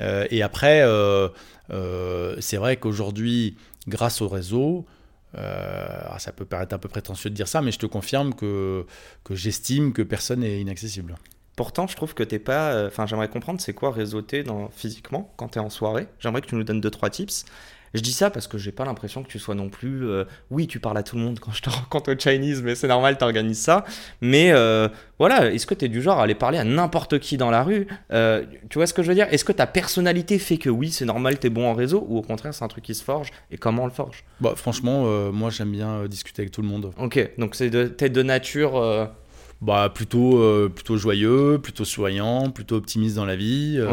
Euh, 0.00 0.26
et 0.30 0.42
après, 0.42 0.82
c'est 2.40 2.56
vrai 2.56 2.76
qu'aujourd'hui, 2.76 3.56
grâce 3.86 4.20
au 4.20 4.28
réseau, 4.28 4.86
euh, 5.36 5.86
ah, 6.10 6.18
ça 6.18 6.32
peut 6.32 6.44
paraître 6.44 6.74
un 6.74 6.78
peu 6.78 6.88
prétentieux 6.88 7.30
de 7.30 7.34
dire 7.34 7.48
ça, 7.48 7.60
mais 7.62 7.72
je 7.72 7.78
te 7.78 7.86
confirme 7.86 8.34
que, 8.34 8.86
que 9.24 9.34
j'estime 9.34 9.92
que 9.92 10.02
personne 10.02 10.40
n'est 10.40 10.60
inaccessible. 10.60 11.16
Pourtant, 11.56 11.86
je 11.86 11.96
trouve 11.96 12.14
que 12.14 12.22
t'es 12.22 12.38
pas. 12.38 12.72
euh, 12.72 12.86
Enfin, 12.88 13.06
j'aimerais 13.06 13.28
comprendre 13.28 13.60
c'est 13.60 13.74
quoi 13.74 13.90
réseauter 13.90 14.42
dans, 14.44 14.68
physiquement 14.70 15.32
quand 15.36 15.48
t'es 15.48 15.60
en 15.60 15.70
soirée. 15.70 16.06
J'aimerais 16.20 16.40
que 16.40 16.46
tu 16.46 16.54
nous 16.54 16.64
donnes 16.64 16.80
deux 16.80 16.90
trois 16.90 17.10
tips. 17.10 17.44
Je 17.94 18.00
dis 18.00 18.12
ça 18.12 18.30
parce 18.30 18.46
que 18.46 18.58
j'ai 18.58 18.72
pas 18.72 18.84
l'impression 18.84 19.22
que 19.22 19.28
tu 19.28 19.38
sois 19.38 19.54
non 19.54 19.68
plus. 19.68 20.06
euh, 20.06 20.24
oui, 20.50 20.66
tu 20.66 20.80
parles 20.80 20.98
à 20.98 21.02
tout 21.02 21.16
le 21.16 21.22
monde 21.22 21.38
quand 21.40 21.52
je 21.52 21.62
te 21.62 21.70
rencontre 21.70 22.12
au 22.14 22.18
Chinese, 22.18 22.62
mais 22.62 22.74
c'est 22.74 22.88
normal, 22.88 23.18
t'organises 23.18 23.60
ça. 23.60 23.84
Mais 24.20 24.50
euh, 24.52 24.88
voilà, 25.18 25.50
est-ce 25.52 25.66
que 25.66 25.74
t'es 25.74 25.88
du 25.88 26.02
genre 26.02 26.18
à 26.18 26.24
aller 26.24 26.34
parler 26.34 26.58
à 26.58 26.64
n'importe 26.64 27.18
qui 27.18 27.36
dans 27.36 27.50
la 27.50 27.62
rue 27.62 27.86
Euh, 28.12 28.44
Tu 28.70 28.78
vois 28.78 28.86
ce 28.86 28.94
que 28.94 29.02
je 29.02 29.08
veux 29.08 29.14
dire? 29.14 29.26
Est-ce 29.30 29.44
que 29.44 29.52
ta 29.52 29.66
personnalité 29.66 30.38
fait 30.38 30.58
que 30.58 30.70
oui, 30.70 30.90
c'est 30.90 31.04
normal, 31.04 31.38
t'es 31.38 31.50
bon 31.50 31.66
en 31.68 31.74
réseau, 31.74 32.04
ou 32.08 32.18
au 32.18 32.22
contraire, 32.22 32.52
c'est 32.54 32.64
un 32.64 32.68
truc 32.68 32.84
qui 32.84 32.94
se 32.94 33.04
forge 33.04 33.30
Et 33.50 33.56
comment 33.56 33.82
on 33.84 33.86
le 33.86 33.92
forge? 33.92 34.24
Bah, 34.40 34.52
franchement, 34.56 35.04
moi 35.32 35.50
j'aime 35.50 35.72
bien 35.72 36.04
discuter 36.06 36.42
avec 36.42 36.52
tout 36.52 36.62
le 36.62 36.68
monde. 36.68 36.92
Ok, 36.98 37.30
donc 37.38 37.54
c'est 37.54 37.70
de, 37.70 37.84
t'es 37.86 38.08
de 38.10 38.22
nature. 38.22 39.08
Bah, 39.60 39.90
plutôt, 39.92 40.38
euh, 40.40 40.68
plutôt 40.72 40.96
joyeux, 40.96 41.58
plutôt 41.60 41.84
souriant, 41.84 42.48
plutôt 42.50 42.76
optimiste 42.76 43.16
dans 43.16 43.24
la 43.24 43.34
vie. 43.34 43.74
euh. 43.76 43.88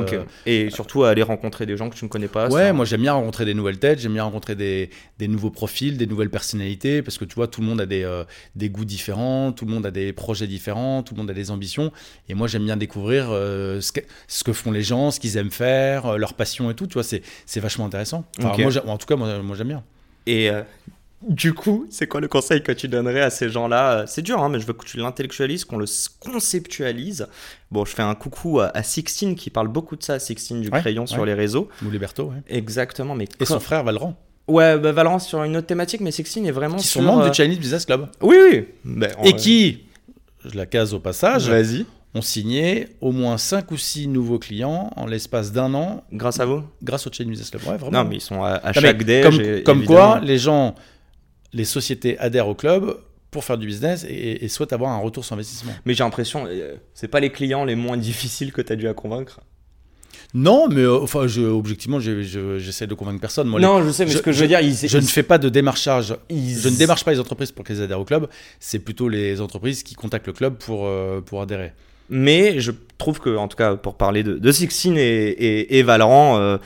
Et 0.45 0.69
surtout 0.69 1.03
à 1.05 1.09
aller 1.09 1.23
rencontrer 1.23 1.65
des 1.65 1.75
gens 1.75 1.89
que 1.89 1.95
tu 1.95 2.05
ne 2.05 2.09
connais 2.09 2.27
pas. 2.27 2.49
Ouais, 2.49 2.67
ça- 2.67 2.73
moi 2.73 2.85
j'aime 2.85 3.01
bien 3.01 3.13
rencontrer 3.13 3.45
des 3.45 3.55
nouvelles 3.55 3.79
têtes, 3.79 3.97
j'aime 3.99 4.13
bien 4.13 4.23
rencontrer 4.25 4.53
des, 4.53 4.91
des 5.17 5.27
nouveaux 5.27 5.49
profils, 5.49 5.97
des 5.97 6.05
nouvelles 6.05 6.29
personnalités, 6.29 7.01
parce 7.01 7.17
que 7.17 7.25
tu 7.25 7.33
vois, 7.33 7.47
tout 7.47 7.61
le 7.61 7.67
monde 7.67 7.81
a 7.81 7.87
des, 7.87 8.03
euh, 8.03 8.25
des 8.55 8.69
goûts 8.69 8.85
différents, 8.85 9.51
tout 9.53 9.65
le 9.65 9.71
monde 9.71 9.87
a 9.87 9.91
des 9.91 10.13
projets 10.13 10.45
différents, 10.45 11.01
tout 11.01 11.15
le 11.15 11.21
monde 11.21 11.31
a 11.31 11.33
des 11.33 11.49
ambitions. 11.49 11.91
Et 12.29 12.35
moi 12.35 12.47
j'aime 12.47 12.63
bien 12.65 12.77
découvrir 12.77 13.25
ce, 13.29 13.91
que, 13.91 14.01
ce 14.27 14.43
que 14.43 14.53
font 14.53 14.71
les 14.71 14.83
gens, 14.83 15.09
ce 15.09 15.19
qu'ils 15.19 15.35
aiment 15.37 15.49
faire, 15.49 16.19
leur 16.19 16.35
passion 16.35 16.69
et 16.69 16.75
tout, 16.75 16.85
tu 16.85 16.93
vois, 16.93 17.03
c'est 17.03 17.23
vachement 17.59 17.85
intéressant. 17.87 18.23
Enfin, 18.37 18.49
moi, 18.61 18.71
en 18.93 18.97
tout 18.99 19.07
cas, 19.07 19.15
moi, 19.15 19.39
moi 19.41 19.55
j'aime 19.55 19.69
bien. 19.69 19.83
Et 20.27 20.51
du 21.27 21.53
coup, 21.53 21.87
c'est 21.89 22.07
quoi 22.07 22.21
le 22.21 22.27
conseil 22.27 22.61
que 22.61 22.71
tu 22.71 22.87
donnerais 22.87 23.21
à 23.21 23.29
ces 23.29 23.49
gens-là? 23.49 23.91
Euh, 23.91 24.03
C'est 24.07 24.21
dur, 24.21 24.41
hein, 24.43 24.49
mais 24.49 24.59
je 24.59 24.65
veux 24.65 24.73
que 24.73 24.85
tu 24.85 24.97
l'intellectualises, 24.97 25.65
qu'on 25.65 25.77
le 25.77 25.85
conceptualise. 26.19 27.27
Bon, 27.71 27.85
je 27.85 27.91
fais 27.95 28.01
un 28.03 28.15
coucou 28.15 28.59
à, 28.59 28.67
à 28.75 28.83
Sixtine 28.83 29.35
qui 29.35 29.49
parle 29.49 29.67
beaucoup 29.67 29.95
de 29.95 30.03
ça, 30.03 30.19
Sixtine 30.19 30.61
du 30.61 30.69
Ouais, 30.69 30.79
crayon 30.81 31.05
sur 31.05 31.25
les 31.25 31.33
réseaux. 31.33 31.69
Ou 31.85 31.89
Liberto, 31.89 32.25
ouais. 32.25 32.41
Exactement, 32.47 33.15
mais 33.15 33.27
Et 33.39 33.45
son 33.45 33.59
frère 33.59 33.83
Valran, 33.83 34.15
Ouais, 34.47 34.77
bah, 34.77 34.91
Valence 34.91 35.27
sur 35.27 35.41
une 35.43 35.57
autre 35.57 35.65
thématique, 35.67 36.01
mais 36.01 36.11
Sixtine 36.11 36.45
est 36.45 36.51
vraiment 36.51 36.75
qui 36.77 36.85
sur. 36.85 37.01
sont 37.01 37.07
membres 37.07 37.23
euh, 37.25 37.29
du 37.29 37.35
Chinese 37.35 37.57
Business 37.57 37.85
Club. 37.85 38.07
Oui, 38.21 38.35
oui. 38.85 39.05
En- 39.17 39.23
Et 39.23 39.35
qui, 39.35 39.85
je 40.45 40.55
la 40.55 40.67
case 40.67 40.93
au 40.93 40.99
passage, 40.99 41.49
Vas-y. 41.49 41.85
ont 42.13 42.21
signé 42.21 42.89
au 43.01 43.11
moins 43.11 43.39
5 43.39 43.71
ou 43.71 43.77
6 43.77 44.07
nouveaux 44.07 44.37
clients 44.37 44.91
en 44.95 45.07
l'espace 45.07 45.51
d'un 45.51 45.73
an 45.73 46.03
Grâce 46.13 46.39
à 46.39 46.45
vous 46.45 46.61
grâce 46.83 47.07
au 47.07 47.11
Chinese 47.11 47.31
Business 47.31 47.49
Club. 47.49 47.63
Ouais, 47.63 47.77
vraiment. 47.77 48.03
Non, 48.03 48.07
mais 48.09 48.17
ils 48.17 48.21
sont 48.21 48.43
à, 48.43 48.71
chaque 48.71 49.01
déj. 49.03 49.63
comme, 49.63 49.83
quoi, 49.83 50.19
les 50.21 50.37
gens, 50.37 50.75
les 51.55 51.65
sociétés 51.65 52.17
adhèrent 52.19 52.47
au 52.47 52.53
club 52.55 52.97
pour 53.31 53.43
faire 53.43 53.57
du 53.57 53.65
business 53.65 54.05
et, 54.07 54.45
et 54.45 54.47
souhaitent 54.47 54.71
avoir 54.73 54.91
un 54.91 54.99
retour 54.99 55.25
sur 55.25 55.33
investissement. 55.33 55.71
Mais 55.85 55.93
j'ai 55.95 56.03
l'impression, 56.03 56.45
euh, 56.47 56.75
c'est 56.93 57.07
pas 57.07 57.19
les 57.19 57.31
clients 57.31 57.65
les 57.65 57.75
moins 57.75 57.97
difficiles 57.97 58.51
que 58.53 58.61
tu 58.61 58.71
as 58.71 58.75
dû 58.75 58.87
à 58.87 58.93
convaincre. 58.93 59.39
Non, 60.33 60.67
mais 60.69 60.81
euh, 60.81 60.99
enfin, 61.01 61.27
je, 61.27 61.41
objectivement, 61.41 61.99
je- 61.99 62.21
je- 62.21 62.59
j'essaie 62.59 62.87
de 62.87 62.93
convaincre 62.93 63.19
personne. 63.21 63.47
Moi, 63.47 63.59
les- 63.59 63.65
non, 63.65 63.83
je 63.83 63.89
sais, 63.91 64.05
mais 64.05 64.11
je- 64.11 64.17
ce 64.17 64.21
que 64.21 64.31
je 64.31 64.41
veux 64.41 64.47
dire, 64.47 64.59
ils, 64.61 64.75
je 64.75 64.97
ne 64.97 65.03
fais 65.03 65.23
pas 65.23 65.37
de 65.37 65.49
démarchage. 65.49 66.15
ils- 66.29 66.57
Je 66.59 66.69
ne 66.69 66.75
démarche 66.75 67.03
pas 67.05 67.11
les 67.11 67.19
entreprises 67.19 67.51
pour 67.51 67.63
qu'elles 67.65 67.81
adhèrent 67.81 67.99
au 67.99 68.05
club. 68.05 68.27
C'est 68.59 68.79
plutôt 68.79 69.07
les 69.09 69.39
entreprises 69.41 69.83
qui 69.83 69.95
contactent 69.95 70.27
le 70.27 70.33
club 70.33 70.55
pour, 70.57 70.85
euh, 70.87 71.21
pour 71.21 71.41
adhérer. 71.41 71.71
Mais 72.09 72.59
je 72.59 72.71
trouve 72.97 73.19
que, 73.19 73.35
en 73.35 73.47
tout 73.47 73.57
cas, 73.57 73.75
pour 73.75 73.95
parler 73.95 74.23
de, 74.23 74.37
de 74.37 74.51
Sixtine 74.51 74.97
et, 74.97 75.01
et, 75.29 75.77
et 75.79 75.83
Valorant, 75.83 76.37
euh, 76.37 76.57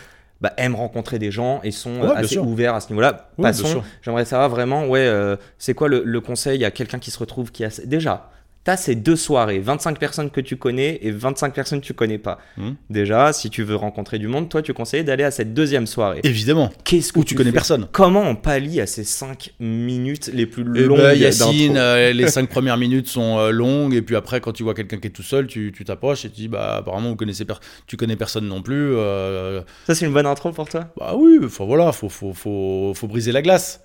bah, 0.42 0.54
aiment 0.58 0.76
rencontrer 0.76 1.20
des 1.20 1.32
gens 1.32 1.60
et 1.64 1.72
sont 1.72 2.00
Ouais, 2.02 2.08
euh, 2.08 2.16
assez 2.16 2.38
ouverts 2.38 2.76
à 2.76 2.80
ce 2.80 2.90
niveau-là. 2.90 3.30
Oui, 3.38 3.44
Passons. 3.44 3.84
J'aimerais 4.02 4.26
savoir 4.26 4.50
vraiment, 4.50 4.86
ouais, 4.88 5.00
euh, 5.06 5.36
c'est 5.58 5.74
quoi 5.74 5.88
le, 5.90 6.02
le 6.06 6.22
conseil 6.22 6.64
à 6.66 6.72
quelqu'un 6.72 7.00
qui 7.00 7.12
se 7.12 7.20
retrouve 7.20 7.52
qui 7.52 7.64
a 7.66 7.70
déjà. 7.86 8.30
T'as 8.66 8.76
ces 8.76 8.94
deux 8.96 9.16
soirées, 9.16 9.60
25 9.60 9.98
personnes 9.98 10.30
que 10.30 10.42
tu 10.42 10.58
connais 10.58 11.00
et 11.02 11.12
25 11.12 11.54
personnes 11.54 11.80
que 11.80 11.86
tu 11.86 11.94
connais 11.94 12.18
pas. 12.18 12.40
Mhm. 12.58 12.76
Déjà, 12.90 13.32
si 13.32 13.50
tu 13.50 13.64
veux 13.64 13.76
rencontrer 13.78 14.20
du 14.20 14.28
monde, 14.28 14.50
toi, 14.50 14.62
tu 14.62 14.74
conseilles 14.74 15.06
d'aller 15.06 15.24
à 15.24 15.32
cette 15.32 15.54
deuxième 15.54 15.88
soirée. 15.88 16.20
Évidemment. 16.24 16.70
Qu'est-ce 16.84 17.14
que 17.14 17.20
Ou 17.20 17.24
tu 17.24 17.36
connais 17.36 17.52
fais 17.52 17.56
personne. 17.56 17.88
Comment 17.94 18.22
on 18.22 18.36
pallie 18.36 18.82
à 18.82 18.86
ces 18.86 19.06
5 19.06 19.54
minutes 19.62 20.30
les 20.34 20.46
plus 20.46 20.66
Eh 20.76 20.84
longues 20.84 20.98
ben, 21.00 21.14
Yacine, 21.14 21.74
d'intro 21.74 21.80
euh, 21.80 22.12
les 22.14 22.28
cinq 22.32 22.50
premières 22.50 22.78
minutes 22.78 23.08
sont 23.08 23.40
euh, 23.40 23.50
longues 23.52 23.94
et 23.96 24.02
puis 24.02 24.16
après 24.18 24.42
quand 24.42 24.52
tu 24.52 24.64
vois 24.64 24.74
quelqu'un 24.74 24.98
qui 24.98 25.08
est 25.08 25.12
tout 25.12 25.24
seul, 25.24 25.48
tu 25.48 25.72
tu 25.76 25.86
t'approches 25.86 26.26
et 26.26 26.30
tu 26.30 26.42
dis 26.42 26.48
bah 26.50 26.76
apparemment 26.78 27.10
vous 27.10 27.16
connaissez 27.16 27.46
tu 27.88 27.96
connais 27.98 28.18
personne 28.18 28.46
non 28.46 28.62
plus. 28.62 28.94
euh, 28.96 29.62
Ça, 29.88 29.96
c'est 29.96 30.06
une 30.06 30.14
bonne 30.14 30.26
intro 30.26 30.52
pour 30.52 30.68
toi? 30.68 30.90
Bah 30.98 31.14
oui, 31.16 31.40
faut 31.50 31.66
voilà, 31.66 31.92
faut 31.94 32.10
faut 32.10 32.34
faut 32.34 32.94
faut 32.94 33.08
briser 33.08 33.32
la 33.32 33.42
glace. 33.42 33.82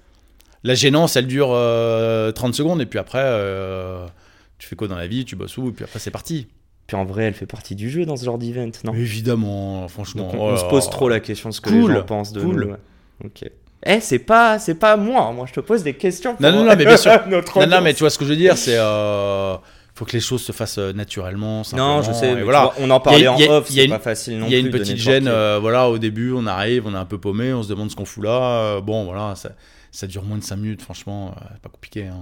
La 0.65 0.75
gênance, 0.75 1.17
elle 1.17 1.27
dure 1.27 1.51
euh, 1.53 2.33
30 2.33 2.55
secondes 2.55 2.81
et 2.81 2.87
puis 2.87 2.99
après 2.99 3.23
tu 4.59 4.69
fais 4.69 4.77
quoi 4.77 4.89
dans 4.89 4.97
la 4.97 5.07
vie, 5.07 5.25
tu 5.25 5.37
bosses 5.37 5.57
où? 5.59 5.69
Et 5.69 5.73
puis 5.73 5.85
après 5.85 5.99
c'est 5.99 6.11
parti. 6.11 6.49
Puis 6.87 6.97
en 6.97 7.05
vrai, 7.05 7.25
elle 7.25 7.35
fait 7.35 7.47
partie 7.47 7.75
du 7.75 7.89
jeu 7.89 8.05
dans 8.05 8.17
ce 8.17 8.25
genre 8.27 8.37
d'event, 8.39 8.69
non? 8.85 8.93
Évidemment, 8.93 9.89
franchement. 9.89 10.25
Donc 10.31 10.35
on, 10.41 10.57
se 10.57 10.65
pose 10.67 10.89
trop 10.91 11.09
la 11.09 11.21
question 11.21 11.49
de 11.49 11.55
ce 11.55 11.61
que 11.61 11.71
Cool, 11.71 11.93
les 11.93 11.99
gens 11.99 12.05
pensent 12.05 12.33
de 12.33 12.41
cool. 12.43 12.65
nous. 12.65 12.71
ouais. 12.73 12.79
Ok. 13.25 13.45
Eh, 13.87 14.01
c'est 14.01 14.19
pas, 14.19 14.59
c'est 14.59 14.75
pas 14.75 14.97
moi. 14.97 15.31
Moi, 15.33 15.47
je 15.47 15.53
te 15.55 15.61
pose 15.61 15.83
des 15.83 15.95
questions. 15.95 16.33
Non, 16.41 16.51
pour- 16.51 16.59
non, 16.61 16.65
non, 16.67 16.77
mais 16.77 16.85
bien 16.85 16.97
sûr. 16.97 17.13
notre 17.29 17.59
Non, 17.61 17.67
non, 17.67 17.81
mais 17.81 17.95
tu 17.95 18.01
vois 18.01 18.11
ce 18.11 18.19
que 18.19 18.25
je 18.25 18.31
veux 18.31 18.37
dire, 18.37 18.57
c'est 18.59 18.77
euh, 18.79 19.57
faut 19.95 20.05
que 20.05 20.13
les 20.13 20.21
choses 20.21 20.43
se 20.43 20.53
fassent 20.53 20.79
euh, 20.79 20.93
naturellement. 20.93 21.63
Non, 21.75 22.03
je 22.03 22.13
simplement, 22.13 22.13
sais. 22.21 22.35
mais 22.35 22.43
voilà. 22.43 22.63
vois, 22.65 22.75
on 22.81 22.91
en 22.91 23.01
parlait 23.01 23.27
a- 23.27 23.33
en 23.33 23.41
off. 23.41 23.67
il 23.71 23.77
y 23.77 23.81
a 23.81 23.83
C'est 23.83 23.85
une- 23.85 23.91
pas 23.91 23.99
facile 23.99 24.39
non 24.39 24.47
Il 24.47 24.53
y 24.53 24.57
a 24.57 24.61
plus 24.61 24.67
une 24.67 24.73
petite 24.73 24.97
gêne, 24.99 25.27
euh, 25.29 25.59
voilà, 25.61 25.89
au 25.89 25.97
début, 25.99 26.33
on 26.33 26.47
arrive, 26.47 26.87
on 26.87 26.95
est 26.95 26.99
un 26.99 27.05
peu 27.07 27.17
paumé, 27.19 27.53
on 27.55 27.63
se 27.63 27.69
demande 27.69 27.91
ce 27.91 27.97
qu'on 27.97 28.05
fout 28.05 28.25
là. 28.25 28.41
euh, 28.77 28.81
bon, 28.81 29.05
voilà, 29.05 29.35
ça, 29.37 29.51
ça 29.91 30.07
dure 30.07 30.23
moins 30.23 30.37
de 30.39 30.45
5 30.45 30.57
minutes, 30.57 30.83
franchement, 30.83 31.35
euh, 31.37 31.45
c'est 31.55 31.63
pas 31.63 31.69
compliqué. 31.71 32.07
hein. 32.07 32.17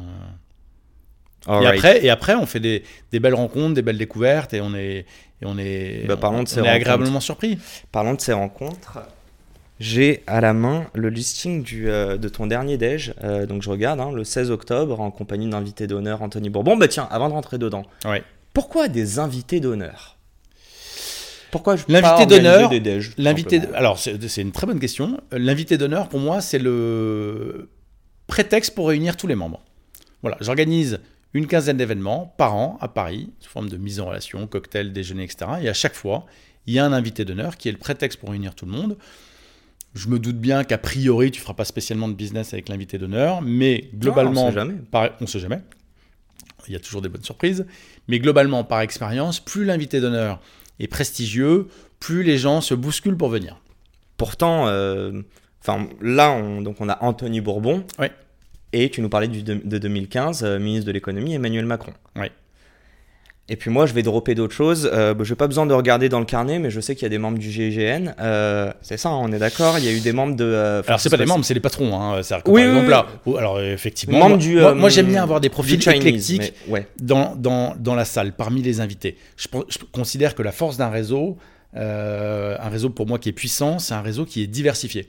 Et 1.49 1.67
après, 1.67 2.05
et 2.05 2.11
après, 2.11 2.35
on 2.35 2.47
fait 2.47 2.61
des, 2.61 2.85
des 3.11 3.21
belles 3.21 3.35
rencontres, 3.35 3.75
des 3.75 3.83
belles 3.83 3.99
découvertes, 3.99 4.55
et 4.55 4.61
on 4.61 4.75
est, 4.75 4.99
et 4.99 5.45
on 5.45 5.59
est, 5.59 6.05
Bah, 6.07 6.17
de 6.17 6.49
ces 6.49 6.61
on 6.61 6.65
est 6.65 6.69
agréablement 6.69 7.21
surpris. 7.21 7.59
Parlons 7.91 8.15
de 8.15 8.21
ces 8.21 8.33
rencontres. 8.33 8.99
J'ai 9.81 10.23
à 10.29 10.41
la 10.41 10.53
main 10.53 10.87
le 10.95 11.09
listing 11.09 11.65
du, 11.65 11.91
euh, 11.91 12.17
de 12.17 12.29
ton 12.29 12.47
dernier 12.47 12.77
déj. 12.77 13.15
Euh, 13.25 13.47
donc 13.47 13.63
je 13.63 13.71
regarde, 13.71 13.99
hein, 13.99 14.13
le 14.15 14.23
16 14.23 14.53
octobre, 14.53 15.01
en 15.01 15.11
compagnie 15.11 15.47
de 15.47 15.51
l'invité 15.51 15.89
d'honneur 15.89 16.23
Anthony 16.23 16.51
Bourbon. 16.51 16.77
Bah 16.77 16.87
tiens, 16.87 17.09
avant 17.11 17.29
de 17.29 17.35
rentrer 17.35 17.59
dedans, 17.59 17.83
Ouais. 18.05 18.23
pourquoi 18.55 18.87
des 18.87 19.19
invités 19.19 19.59
d'honneur? 19.59 20.19
Pourquoi 21.51 21.75
je 21.77 21.83
L'invité 21.89 22.27
d'honneur, 22.27 22.71
L'invité, 23.19 23.61
alors 23.75 23.99
c'est 23.99 24.41
une 24.41 24.53
très 24.53 24.67
bonne 24.69 24.79
question. 24.81 25.21
L'invité 25.33 25.77
d'honneur, 25.77 26.09
pour 26.09 26.21
moi, 26.21 26.41
c'est 26.41 26.59
le 26.61 27.69
prétexte 28.29 28.75
pour 28.77 28.89
réunir 28.89 29.17
tous 29.17 29.27
les 29.27 29.35
membres. 29.35 29.61
Voilà, 30.23 30.37
j'organise 30.41 31.01
une 31.35 31.47
quinzaine 31.47 31.77
d'événements 31.77 32.35
par 32.37 32.55
an 32.55 32.79
à 32.81 32.89
Paris, 32.89 33.31
sous 33.41 33.51
forme 33.51 33.69
de 33.69 33.77
mise 33.77 34.01
en 34.01 34.07
relation, 34.07 34.47
cocktail, 34.47 34.93
déjeuner, 34.93 35.25
etc. 35.25 35.51
Et 35.63 35.69
à 35.69 35.75
chaque 35.75 35.95
fois, 35.95 36.27
il 36.67 36.75
y 36.75 36.79
a 36.79 36.85
un 36.85 36.93
invité 36.93 37.25
d'honneur 37.25 37.57
qui 37.57 37.69
est 37.69 37.73
le 37.73 37.79
prétexte 37.79 38.19
pour 38.21 38.31
réunir 38.31 38.55
tout 38.55 38.67
le 38.67 38.73
monde. 38.73 38.97
Je 39.95 40.09
me 40.09 40.19
doute 40.19 40.37
bien 40.39 40.65
qu'a 40.65 40.79
priori, 40.79 41.31
tu 41.31 41.41
feras 41.41 41.55
pas 41.55 41.65
spécialement 41.65 42.09
de 42.09 42.15
business 42.15 42.53
avec 42.55 42.69
l'invité 42.69 42.97
d'honneur, 42.99 43.43
mais 43.43 43.91
globalement, 43.95 44.47
on 44.47 44.49
sait 44.49 44.55
jamais. 44.55 44.75
par- 44.91 45.11
sait 45.27 45.39
jamais. 45.41 45.59
Il 46.69 46.73
y 46.73 46.77
a 46.77 46.81
toujours 46.81 47.03
des 47.03 47.09
bonnes 47.09 47.25
surprises. 47.25 47.67
Mais 48.09 48.19
globalement, 48.19 48.65
par 48.65 48.81
expérience, 48.81 49.41
plus 49.41 49.65
l'invité 49.65 50.01
d'honneur 50.01 50.41
est 50.79 50.87
prestigieux, 50.87 51.67
plus 52.01 52.23
les 52.23 52.39
gens 52.39 52.61
se 52.61 52.75
bousculent 52.75 53.17
pour 53.17 53.29
venir. 53.29 53.61
Pourtant, 54.17 54.67
euh, 54.69 55.23
enfin 55.61 55.89
là, 56.01 56.31
on, 56.31 56.63
donc 56.63 56.77
on 56.81 56.89
a 56.89 57.03
Anthony 57.03 57.41
Bourbon. 57.41 57.85
Ouais. 57.99 58.13
Et 58.73 58.89
tu 58.91 59.01
nous 59.03 59.09
parlais 59.09 59.29
du, 59.29 59.43
de, 59.43 59.61
de 59.63 59.79
2015, 59.79 60.43
euh, 60.45 60.59
ministre 60.59 60.87
de 60.87 60.93
l'économie, 60.93 61.35
Emmanuel 61.35 61.67
Macron. 61.67 61.93
Ouais. 62.17 62.31
Et 63.49 63.57
puis 63.57 63.71
moi, 63.71 63.87
je 63.87 63.93
vais 63.93 64.03
dropper 64.03 64.35
d'autres 64.35 64.55
choses. 64.55 64.89
Euh, 64.91 65.13
bah, 65.15 65.25
je 65.25 65.31
n'ai 65.33 65.37
pas 65.37 65.47
besoin 65.49 65.67
de 65.67 65.75
regarder 65.75 66.09
dans 66.09 66.21
le 66.21 66.25
carnet, 66.25 66.59
mais 66.59 66.71
je 66.71 66.81
sais 66.81 66.95
qu'il 66.95 67.03
y 67.03 67.07
a 67.07 67.11
des 67.11 67.19
membres 67.19 67.39
du 67.39 67.51
GIGN. 67.51 68.15
Euh, 68.21 68.73
c'est 68.81 68.97
ça, 68.97 69.11
hein, 69.11 69.19
on 69.21 69.31
est 69.33 69.39
d'accord. 69.39 69.79
Il 69.79 69.85
y 69.85 69.89
a 69.89 69.93
eu 69.93 70.01
des 70.01 70.13
membres 70.13 70.37
de. 70.37 70.45
euh, 70.45 70.83
Alors, 70.87 71.01
c'est 71.01 71.11
pas 71.11 71.17
des 71.19 71.27
membres, 71.27 71.45
c'est 71.45 71.53
les 71.53 71.61
patrons. 71.61 71.95
Hein. 72.01 72.21
Oui, 72.21 72.23
par 72.31 72.43
oui, 72.55 72.63
exemple, 72.63 72.85
oui. 73.27 73.33
là, 73.35 73.39
alors 73.39 73.61
effectivement, 73.61 74.19
Membres 74.21 74.29
moi, 74.31 74.39
du, 74.39 74.57
moi- 74.59 74.75
moi, 74.75 74.89
j'aime 74.89 75.07
bien 75.09 75.23
avoir 75.23 75.41
des 75.41 75.49
profils 75.51 75.83
Chinese, 75.83 75.99
éclectiques 75.99 76.55
mais 76.67 76.73
ouais. 76.73 76.87
dans, 77.01 77.35
dans, 77.37 77.75
dans 77.79 77.95
la 77.97 78.05
salle, 78.07 78.33
parmi 78.33 78.63
les 78.63 78.81
invités. 78.81 79.17
Je, 79.37 79.49
je 79.69 79.79
considère 79.91 80.35
que 80.35 80.43
la 80.43 80.53
force 80.53 80.77
d'un 80.79 80.89
réseau, 80.89 81.37
un 81.75 82.69
réseau 82.71 82.91
pour 82.91 83.07
moi 83.07 83.19
qui 83.19 83.29
est 83.29 83.33
puissant, 83.33 83.79
c'est 83.81 83.95
un 83.95 84.03
réseau 84.03 84.25
qui 84.25 84.43
est 84.43 84.47
diversifié. 84.47 85.07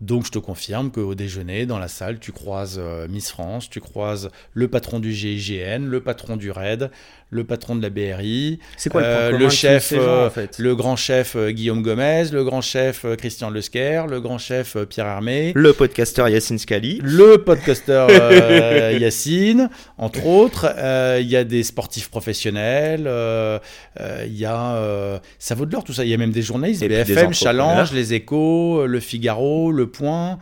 Donc 0.00 0.26
je 0.26 0.30
te 0.30 0.38
confirme 0.38 0.90
qu'au 0.90 1.14
déjeuner, 1.14 1.64
dans 1.64 1.78
la 1.78 1.88
salle, 1.88 2.18
tu 2.18 2.30
croises 2.30 2.76
euh, 2.78 3.08
Miss 3.08 3.30
France, 3.30 3.70
tu 3.70 3.80
croises 3.80 4.30
le 4.52 4.68
patron 4.68 5.00
du 5.00 5.12
GIGN, 5.12 5.86
le 5.86 6.00
patron 6.02 6.36
du 6.36 6.50
RAID, 6.50 6.90
le 7.36 7.44
patron 7.44 7.76
de 7.76 7.82
la 7.82 7.90
BRI, 7.90 8.58
C'est 8.76 8.90
quoi 8.90 9.02
le 9.02 9.06
point 9.06 9.16
euh, 9.16 9.30
le 9.38 9.48
chef, 9.50 9.94
gens, 9.94 10.00
euh, 10.00 10.26
en 10.26 10.30
fait? 10.30 10.58
le 10.58 10.74
grand 10.74 10.96
chef 10.96 11.36
euh, 11.36 11.50
Guillaume 11.52 11.82
Gomez, 11.82 12.24
le 12.32 12.42
grand 12.42 12.60
chef 12.60 13.06
Christian 13.16 13.50
Lesquer, 13.50 14.04
le 14.10 14.20
grand 14.20 14.38
chef 14.38 14.76
Pierre 14.88 15.06
Hermé, 15.06 15.52
Le 15.54 15.72
podcasteur 15.72 16.28
Yacine 16.28 16.58
Scali. 16.58 17.00
le 17.02 17.36
podcasteur 17.38 18.08
euh, 18.10 18.96
Yacine, 19.00 19.68
entre 19.98 20.26
autres. 20.26 20.66
Euh, 20.76 21.18
Il 21.20 21.28
y 21.30 21.36
a 21.36 21.44
des 21.44 21.62
sportifs 21.62 22.08
professionnels. 22.10 23.04
euh, 23.06 23.58
euh, 24.00 24.24
Il 24.26 24.36
y 24.36 24.44
a. 24.44 24.76
euh, 24.76 25.18
ça 25.38 25.54
vaut 25.54 25.66
de 25.66 25.72
l'or 25.72 25.84
tout 25.84 25.92
ça. 25.92 26.04
Il 26.04 26.10
y 26.10 26.14
a 26.14 26.16
même 26.16 26.32
des 26.32 26.42
journalistes, 26.42 26.82
Et 26.82 26.88
BFM. 26.88 27.32
Challenge, 27.34 27.92
Les 27.92 28.14
Échos, 28.14 28.86
Le 28.86 29.00
Figaro, 29.00 29.70
Le 29.72 29.86
Point. 29.86 30.38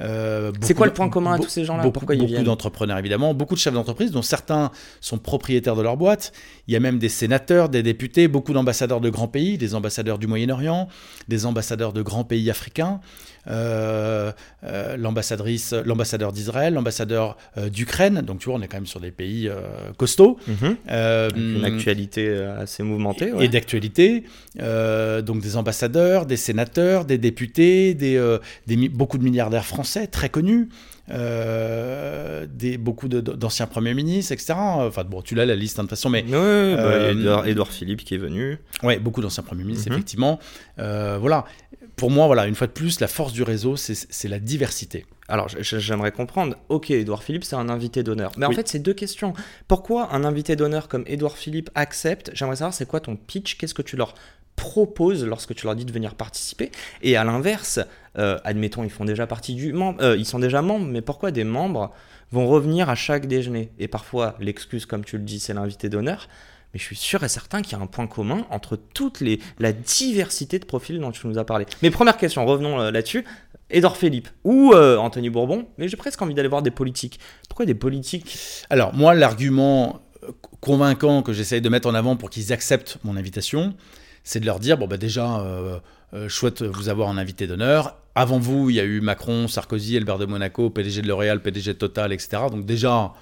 Euh, 0.00 0.52
C'est 0.60 0.74
quoi 0.74 0.86
le 0.86 0.92
point 0.92 1.08
commun 1.08 1.34
à 1.34 1.38
tous 1.38 1.48
ces 1.48 1.64
gens-là? 1.64 1.82
Beaucoup, 1.82 2.06
beaucoup 2.06 2.42
d'entrepreneurs, 2.42 2.98
évidemment. 2.98 3.34
Beaucoup 3.34 3.54
de 3.54 3.60
chefs 3.60 3.74
d'entreprise, 3.74 4.10
dont 4.10 4.22
certains 4.22 4.70
sont 5.00 5.18
propriétaires 5.18 5.76
de 5.76 5.82
leur 5.82 5.96
boîte. 5.96 6.32
Il 6.68 6.74
y 6.74 6.76
a 6.76 6.80
même 6.80 6.98
des 6.98 7.08
sénateurs, 7.08 7.68
des 7.68 7.82
députés, 7.82 8.28
beaucoup 8.28 8.52
d'ambassadeurs 8.52 9.00
de 9.00 9.10
grands 9.10 9.28
pays, 9.28 9.58
des 9.58 9.74
ambassadeurs 9.74 10.18
du 10.18 10.26
Moyen-Orient, 10.26 10.88
des 11.28 11.46
ambassadeurs 11.46 11.92
de 11.92 12.02
grands 12.02 12.24
pays 12.24 12.50
africains, 12.50 13.00
euh, 13.50 14.30
euh, 14.64 14.96
l'ambassadrice, 14.98 15.72
l'ambassadeur 15.72 16.32
d'Israël, 16.32 16.74
l'ambassadeur 16.74 17.36
euh, 17.56 17.70
d'Ukraine. 17.70 18.20
Donc, 18.20 18.40
tu 18.40 18.50
vois, 18.50 18.58
on 18.58 18.62
est 18.62 18.68
quand 18.68 18.76
même 18.76 18.86
sur 18.86 19.00
des 19.00 19.10
pays 19.10 19.48
euh, 19.48 19.60
costauds. 19.96 20.36
Avec 20.86 21.36
Une 21.36 21.64
actualité 21.64 22.28
euh, 22.28 22.60
assez 22.62 22.82
mouvementée. 22.82 23.28
et 23.28 23.32
ouais. 23.32 23.48
d'actualité. 23.48 24.24
Euh, 24.60 25.22
donc 25.22 25.40
des 25.40 25.56
ambassadeurs, 25.56 26.26
des 26.26 26.36
sénateurs, 26.36 27.04
des 27.04 27.16
députés, 27.18 27.94
des, 27.94 28.16
euh, 28.16 28.38
beaucoup 28.92 29.16
de 29.18 29.24
milliardaires 29.24 29.64
français 29.64 29.87
très 30.10 30.28
connus, 30.28 30.68
euh, 31.10 32.46
des, 32.48 32.78
beaucoup 32.78 33.08
de- 33.08 33.20
d'anciens 33.20 33.66
premiers 33.66 33.94
ministres, 33.94 34.32
etc. 34.32 34.54
Enfin 34.56 35.04
bon, 35.04 35.22
tu 35.22 35.34
l'as 35.34 35.46
la 35.46 35.56
liste 35.56 35.78
hein, 35.78 35.82
de 35.84 35.88
toute 35.88 35.96
façon, 35.96 36.10
mais 36.10 36.22
ouais, 36.22 36.30
bah, 36.30 36.38
Euh, 36.38 37.10
Édouard, 37.12 37.46
Édouard 37.46 37.68
Philippe 37.72 38.04
qui 38.04 38.14
est 38.14 38.18
venu. 38.18 38.58
ouais, 38.82 38.98
beaucoup 38.98 39.20
d'anciens 39.22 39.42
premiers 39.42 39.64
ministres, 39.64 39.88
Mhm. 39.90 39.94
effectivement. 39.96 40.38
Euh, 40.78 41.18
voilà. 41.20 41.44
Pour 41.96 42.10
moi, 42.12 42.26
voilà, 42.26 42.46
une 42.46 42.54
fois 42.54 42.68
de 42.68 42.72
plus, 42.72 43.00
la 43.00 43.08
force 43.08 43.32
du 43.32 43.42
réseau, 43.42 43.74
c'est 43.76 44.28
la 44.28 44.38
diversité. 44.38 45.04
Alors, 45.26 45.48
j'aimerais 45.60 46.12
comprendre. 46.12 46.56
Ok, 46.68 46.90
Édouard 46.92 47.22
Philippe, 47.24 47.42
c'est 47.44 47.56
un 47.56 47.68
invité 47.68 48.02
d'honneur. 48.04 48.30
Mais 48.38 48.46
en 48.46 48.50
Oui. 48.50 48.54
fait, 48.54 48.68
c'est 48.68 48.78
deux 48.78 48.94
questions. 48.94 49.32
Pourquoi 49.66 50.14
un 50.14 50.24
invité 50.24 50.54
d'honneur 50.56 50.86
comme 50.88 51.02
Édouard 51.06 51.36
Philippe 51.36 51.70
accepte? 51.74 52.30
J'aimerais 52.34 52.56
savoir, 52.56 52.72
c'est 52.72 52.86
quoi 52.86 53.00
ton 53.00 53.16
pitch? 53.16 53.56
Qu'est-ce 53.58 53.74
que 53.74 53.82
tu 53.82 53.96
leur 53.96 54.14
proposes 54.58 55.24
lorsque 55.24 55.54
tu 55.54 55.64
leur 55.64 55.74
dis 55.74 55.86
de 55.86 55.92
venir 55.92 56.14
participer 56.14 56.70
Et 57.00 57.16
à 57.16 57.24
l'inverse, 57.24 57.80
euh, 58.18 58.38
admettons, 58.44 58.84
ils 58.84 58.90
font 58.90 59.06
déjà 59.06 59.26
partie 59.26 59.54
du 59.54 59.74
euh, 59.74 60.16
ils 60.18 60.26
sont 60.26 60.38
déjà 60.38 60.60
membres, 60.60 60.86
mais 60.86 61.00
pourquoi 61.00 61.30
des 61.30 61.44
membres 61.44 61.92
vont 62.32 62.46
revenir 62.46 62.90
à 62.90 62.94
chaque 62.94 63.26
déjeuner? 63.26 63.70
Et 63.78 63.88
parfois, 63.88 64.36
l'excuse, 64.40 64.84
comme 64.84 65.04
tu 65.04 65.16
le 65.16 65.24
dis, 65.24 65.40
c'est 65.40 65.54
l'invité 65.54 65.88
d'honneur. 65.88 66.28
Mais 66.74 66.78
je 66.78 66.84
suis 66.84 66.96
sûr 66.96 67.24
et 67.24 67.28
certain 67.28 67.62
qu'il 67.62 67.78
y 67.78 67.80
a 67.80 67.82
un 67.82 67.86
point 67.86 68.06
commun 68.06 68.44
entre 68.50 68.76
toute 68.76 69.20
les, 69.20 69.40
la 69.58 69.72
diversité 69.72 70.58
de 70.58 70.66
profils 70.66 71.00
dont 71.00 71.12
tu 71.12 71.26
nous 71.26 71.38
as 71.38 71.44
parlé. 71.44 71.64
Mais 71.82 71.90
première 71.90 72.18
question, 72.18 72.44
revenons 72.44 72.78
euh, 72.78 72.90
là-dessus. 72.90 73.24
Édouard 73.70 73.96
Philippe 73.96 74.28
ou 74.44 74.74
Anthony 74.74 75.28
Bourbon, 75.28 75.66
mais 75.76 75.88
j'ai 75.88 75.98
presque 75.98 76.22
envie 76.22 76.32
d'aller 76.32 76.48
voir 76.48 76.62
des 76.62 76.70
politiques. 76.70 77.20
Pourquoi 77.50 77.66
des 77.66 77.74
politiques? 77.74 78.64
Alors, 78.70 78.94
moi, 78.94 79.14
l'argument 79.14 80.00
convaincant 80.60 81.22
que 81.22 81.32
j'essaye 81.32 81.60
de 81.60 81.68
mettre 81.68 81.88
en 81.88 81.94
avant 81.94 82.16
pour 82.16 82.30
qu'ils 82.30 82.52
acceptent 82.52 82.98
mon 83.04 83.16
invitation, 83.16 83.74
c'est 84.28 84.40
de 84.40 84.44
leur 84.44 84.60
dire 84.60 84.76
bon, 84.76 84.86
bah, 84.86 84.98
déjà, 84.98 85.40
euh, 85.40 85.78
euh, 86.12 86.28
chouette 86.28 86.62
de 86.62 86.68
vous 86.68 86.90
avoir 86.90 87.08
en 87.08 87.16
invité 87.16 87.46
d'honneur. 87.46 87.96
Avant 88.14 88.38
vous, 88.38 88.68
il 88.68 88.76
y 88.76 88.80
a 88.80 88.84
eu 88.84 89.00
Macron, 89.00 89.48
Sarkozy, 89.48 89.96
Albert 89.96 90.18
de 90.18 90.26
Monaco, 90.26 90.68
PDG 90.68 91.00
de 91.00 91.08
L'Oréal, 91.08 91.40
PDG 91.40 91.72
de 91.72 91.78
Total, 91.78 92.12
etc. 92.12 92.42
Donc, 92.50 92.66
déjà, 92.66 93.14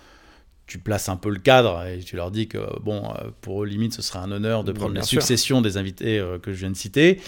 tu 0.67 0.79
places 0.79 1.09
un 1.09 1.15
peu 1.15 1.31
le 1.31 1.39
cadre 1.39 1.87
et 1.87 2.01
tu 2.01 2.17
leur 2.17 2.33
dis 2.33 2.49
que, 2.49 2.59
bon, 2.81 3.05
euh, 3.05 3.31
pour 3.41 3.63
eux, 3.63 3.67
limite, 3.67 3.95
ce 3.95 4.03
serait 4.03 4.19
un 4.19 4.33
honneur 4.33 4.65
de 4.65 4.73
prendre 4.73 4.95
la 4.95 5.03
sûr. 5.03 5.23
succession 5.23 5.61
des 5.63 5.77
invités 5.77 6.19
euh, 6.19 6.41
que 6.41 6.53
je 6.53 6.59
viens 6.59 6.71
de 6.73 6.77
citer. 6.77 7.21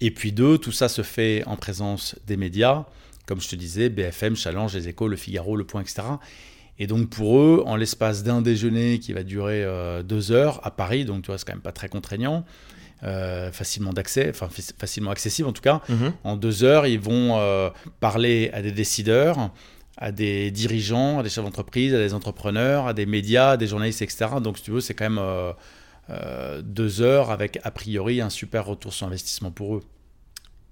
Et 0.00 0.10
puis, 0.10 0.32
deux, 0.32 0.58
tout 0.58 0.72
ça 0.72 0.88
se 0.88 1.02
fait 1.02 1.44
en 1.46 1.54
présence 1.54 2.16
des 2.26 2.36
médias, 2.36 2.86
comme 3.26 3.40
je 3.40 3.48
te 3.48 3.54
disais, 3.54 3.88
BFM, 3.88 4.34
Challenge, 4.34 4.74
Les 4.74 4.88
Échos, 4.88 5.06
Le 5.06 5.16
Figaro, 5.16 5.54
Le 5.54 5.64
Point, 5.64 5.82
etc. 5.82 6.02
Et 6.78 6.88
donc 6.88 7.10
pour 7.10 7.38
eux, 7.38 7.62
en 7.66 7.76
l'espace 7.76 8.24
d'un 8.24 8.42
déjeuner 8.42 8.98
qui 8.98 9.12
va 9.12 9.22
durer 9.22 9.62
euh, 9.62 10.02
deux 10.02 10.32
heures 10.32 10.60
à 10.66 10.70
Paris, 10.70 11.04
donc 11.04 11.22
tu 11.22 11.26
vois, 11.26 11.38
c'est 11.38 11.44
quand 11.44 11.52
même 11.52 11.60
pas 11.60 11.70
très 11.70 11.88
contraignant, 11.88 12.44
euh, 13.04 13.50
facilement 13.52 13.92
d'accès, 13.92 14.30
enfin 14.30 14.46
faci- 14.48 14.72
facilement 14.78 15.10
accessible 15.10 15.48
en 15.48 15.52
tout 15.52 15.62
cas. 15.62 15.80
En 16.24 16.36
deux 16.36 16.62
heures, 16.64 16.86
ils 16.86 17.00
vont 17.00 17.36
euh, 17.38 17.70
parler 18.00 18.50
à 18.52 18.62
des 18.62 18.72
décideurs, 18.72 19.50
à 19.98 20.12
des 20.12 20.50
dirigeants, 20.50 21.18
à 21.18 21.22
des 21.22 21.28
chefs 21.28 21.44
d'entreprise, 21.44 21.94
à 21.94 21.98
des 21.98 22.14
entrepreneurs, 22.14 22.86
à 22.86 22.94
des 22.94 23.06
médias, 23.06 23.50
à 23.52 23.56
des 23.56 23.66
journalistes, 23.66 24.02
etc. 24.02 24.26
Donc 24.42 24.58
si 24.58 24.64
tu 24.64 24.70
veux, 24.70 24.80
c'est 24.80 24.94
quand 24.94 25.10
même 25.10 25.18
euh, 26.10 26.62
deux 26.62 27.00
heures 27.02 27.30
avec 27.30 27.58
a 27.64 27.70
priori 27.70 28.20
un 28.20 28.30
super 28.30 28.66
retour 28.66 28.92
sur 28.92 29.06
investissement 29.06 29.50
pour 29.50 29.76
eux. 29.76 29.82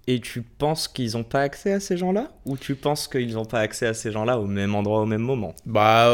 Et 0.06 0.18
tu 0.20 0.42
penses 0.42 0.88
qu'ils 0.88 1.12
n'ont 1.12 1.22
pas 1.22 1.42
accès 1.42 1.72
à 1.72 1.78
ces 1.78 1.96
gens-là? 1.96 2.32
Ou 2.46 2.56
tu 2.56 2.74
penses 2.74 3.06
qu'ils 3.06 3.34
n'ont 3.34 3.44
pas 3.44 3.60
accès 3.60 3.86
à 3.86 3.94
ces 3.94 4.10
gens-là 4.10 4.38
au 4.40 4.46
même 4.46 4.74
endroit, 4.74 5.00
au 5.00 5.06
même 5.06 5.20
moment? 5.20 5.54
Bah, 5.66 6.10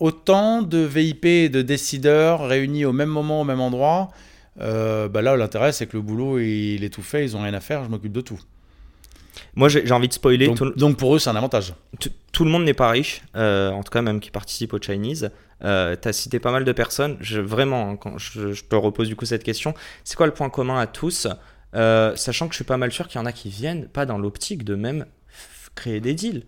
autant 0.00 0.62
de 0.62 0.78
VIP 0.78 1.24
et 1.26 1.48
de 1.48 1.60
décideurs 1.60 2.46
réunis 2.46 2.84
au 2.84 2.92
même 2.92 3.08
moment, 3.10 3.40
au 3.42 3.44
même 3.44 3.60
endroit. 3.60 4.10
Euh, 4.60 5.08
bah 5.08 5.22
là, 5.22 5.36
l'intérêt, 5.36 5.72
c'est 5.72 5.86
que 5.86 5.96
le 5.96 6.02
boulot, 6.02 6.38
il 6.38 6.84
est 6.84 6.88
tout 6.92 7.02
fait, 7.02 7.24
ils 7.24 7.36
ont 7.36 7.42
rien 7.42 7.54
à 7.54 7.60
faire, 7.60 7.84
je 7.84 7.88
m'occupe 7.88 8.12
de 8.12 8.20
tout. 8.20 8.40
Moi, 9.56 9.68
j'ai 9.68 9.90
envie 9.92 10.08
de 10.08 10.12
spoiler. 10.12 10.46
Donc, 10.46 10.56
tout, 10.58 10.70
donc 10.72 10.96
pour 10.96 11.14
eux, 11.14 11.18
c'est 11.18 11.30
un 11.30 11.36
avantage. 11.36 11.74
tout- 12.00 12.10
tout 12.32 12.44
le 12.44 12.50
monde 12.50 12.64
n'est 12.64 12.74
pas 12.74 12.90
riche, 12.90 13.22
euh, 13.36 13.70
en 13.70 13.82
tout 13.82 13.90
cas, 13.90 14.02
même 14.02 14.18
qui 14.20 14.30
participe 14.30 14.72
au 14.72 14.78
Chinese. 14.80 15.30
Euh, 15.62 15.96
tu 16.00 16.08
as 16.08 16.12
cité 16.12 16.40
pas 16.40 16.50
mal 16.50 16.64
de 16.64 16.72
personnes. 16.72 17.16
Je, 17.20 17.40
vraiment, 17.40 17.90
hein, 17.90 17.96
quand 17.96 18.18
je, 18.18 18.52
je 18.52 18.64
te 18.64 18.74
repose 18.74 19.08
du 19.08 19.14
coup 19.16 19.24
cette 19.24 19.44
question, 19.44 19.74
c'est 20.02 20.16
quoi 20.16 20.26
le 20.26 20.34
point 20.34 20.50
commun 20.50 20.78
à 20.78 20.86
tous? 20.88 21.28
Euh, 21.76 22.14
Sachant 22.16 22.46
que 22.48 22.52
je 22.54 22.56
suis 22.56 22.64
pas 22.64 22.76
mal 22.76 22.92
sûr 22.92 23.06
qu'il 23.08 23.20
y 23.20 23.22
en 23.22 23.26
a 23.26 23.32
qui 23.32 23.48
viennent 23.48 23.86
pas 23.88 24.06
dans 24.06 24.18
l'optique 24.18 24.64
de 24.64 24.74
même 24.74 25.06
créer 25.76 26.00
des 26.00 26.14
deals. 26.14 26.44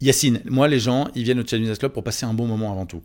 Yacine, 0.00 0.40
moi, 0.44 0.68
les 0.68 0.78
gens, 0.80 1.08
ils 1.14 1.22
viennent 1.22 1.40
au 1.40 1.44
Business 1.44 1.78
Club 1.78 1.92
pour 1.92 2.04
passer 2.04 2.26
un 2.26 2.34
bon 2.34 2.46
moment 2.46 2.70
avant 2.72 2.86
tout. 2.86 3.02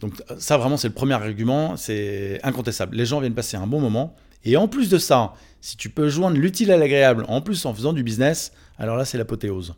Donc 0.00 0.14
ça, 0.38 0.56
vraiment, 0.56 0.76
c'est 0.76 0.88
le 0.88 0.94
premier 0.94 1.14
argument, 1.14 1.76
c'est 1.76 2.40
incontestable. 2.42 2.96
Les 2.96 3.06
gens 3.06 3.20
viennent 3.20 3.34
passer 3.34 3.56
un 3.56 3.66
bon 3.66 3.80
moment. 3.80 4.14
Et 4.44 4.56
en 4.56 4.68
plus 4.68 4.88
de 4.90 4.98
ça, 4.98 5.34
si 5.60 5.76
tu 5.76 5.88
peux 5.88 6.08
joindre 6.08 6.36
l'utile 6.36 6.70
à 6.70 6.76
l'agréable, 6.76 7.24
en 7.28 7.40
plus 7.40 7.64
en 7.64 7.72
faisant 7.72 7.92
du 7.92 8.02
business, 8.02 8.52
alors 8.78 8.96
là, 8.96 9.04
c'est 9.04 9.16
l'apothéose. 9.16 9.74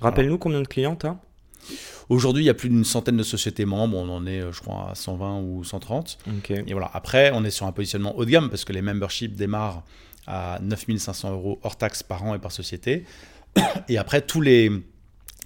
Rappelle-nous 0.00 0.38
combien 0.38 0.60
de 0.60 0.66
clients 0.66 0.96
t'as? 0.96 1.16
Aujourd'hui, 2.08 2.44
il 2.44 2.46
y 2.46 2.50
a 2.50 2.54
plus 2.54 2.68
d'une 2.68 2.84
centaine 2.84 3.16
de 3.16 3.22
sociétés 3.22 3.64
membres. 3.64 3.96
On 3.98 4.08
en 4.08 4.26
est, 4.26 4.40
euh, 4.40 4.52
je 4.52 4.60
crois, 4.60 4.90
à 4.90 4.94
120 4.94 5.40
ou 5.40 5.64
130. 5.64 6.18
Ok. 6.38 6.50
Et 6.50 6.72
voilà. 6.72 6.90
Après, 6.94 7.30
on 7.34 7.44
est 7.44 7.50
sur 7.50 7.66
un 7.66 7.72
positionnement 7.72 8.16
haut 8.16 8.24
de 8.24 8.30
gamme 8.30 8.48
parce 8.48 8.64
que 8.64 8.72
les 8.72 8.82
memberships 8.82 9.34
démarrent 9.34 9.82
à 10.26 10.58
9500 10.62 11.32
euros 11.32 11.58
hors 11.62 11.76
taxes 11.76 12.02
par 12.02 12.24
an 12.24 12.34
et 12.34 12.38
par 12.38 12.52
société. 12.52 13.04
Et 13.88 13.98
après, 13.98 14.22
tous 14.22 14.40
les 14.40 14.70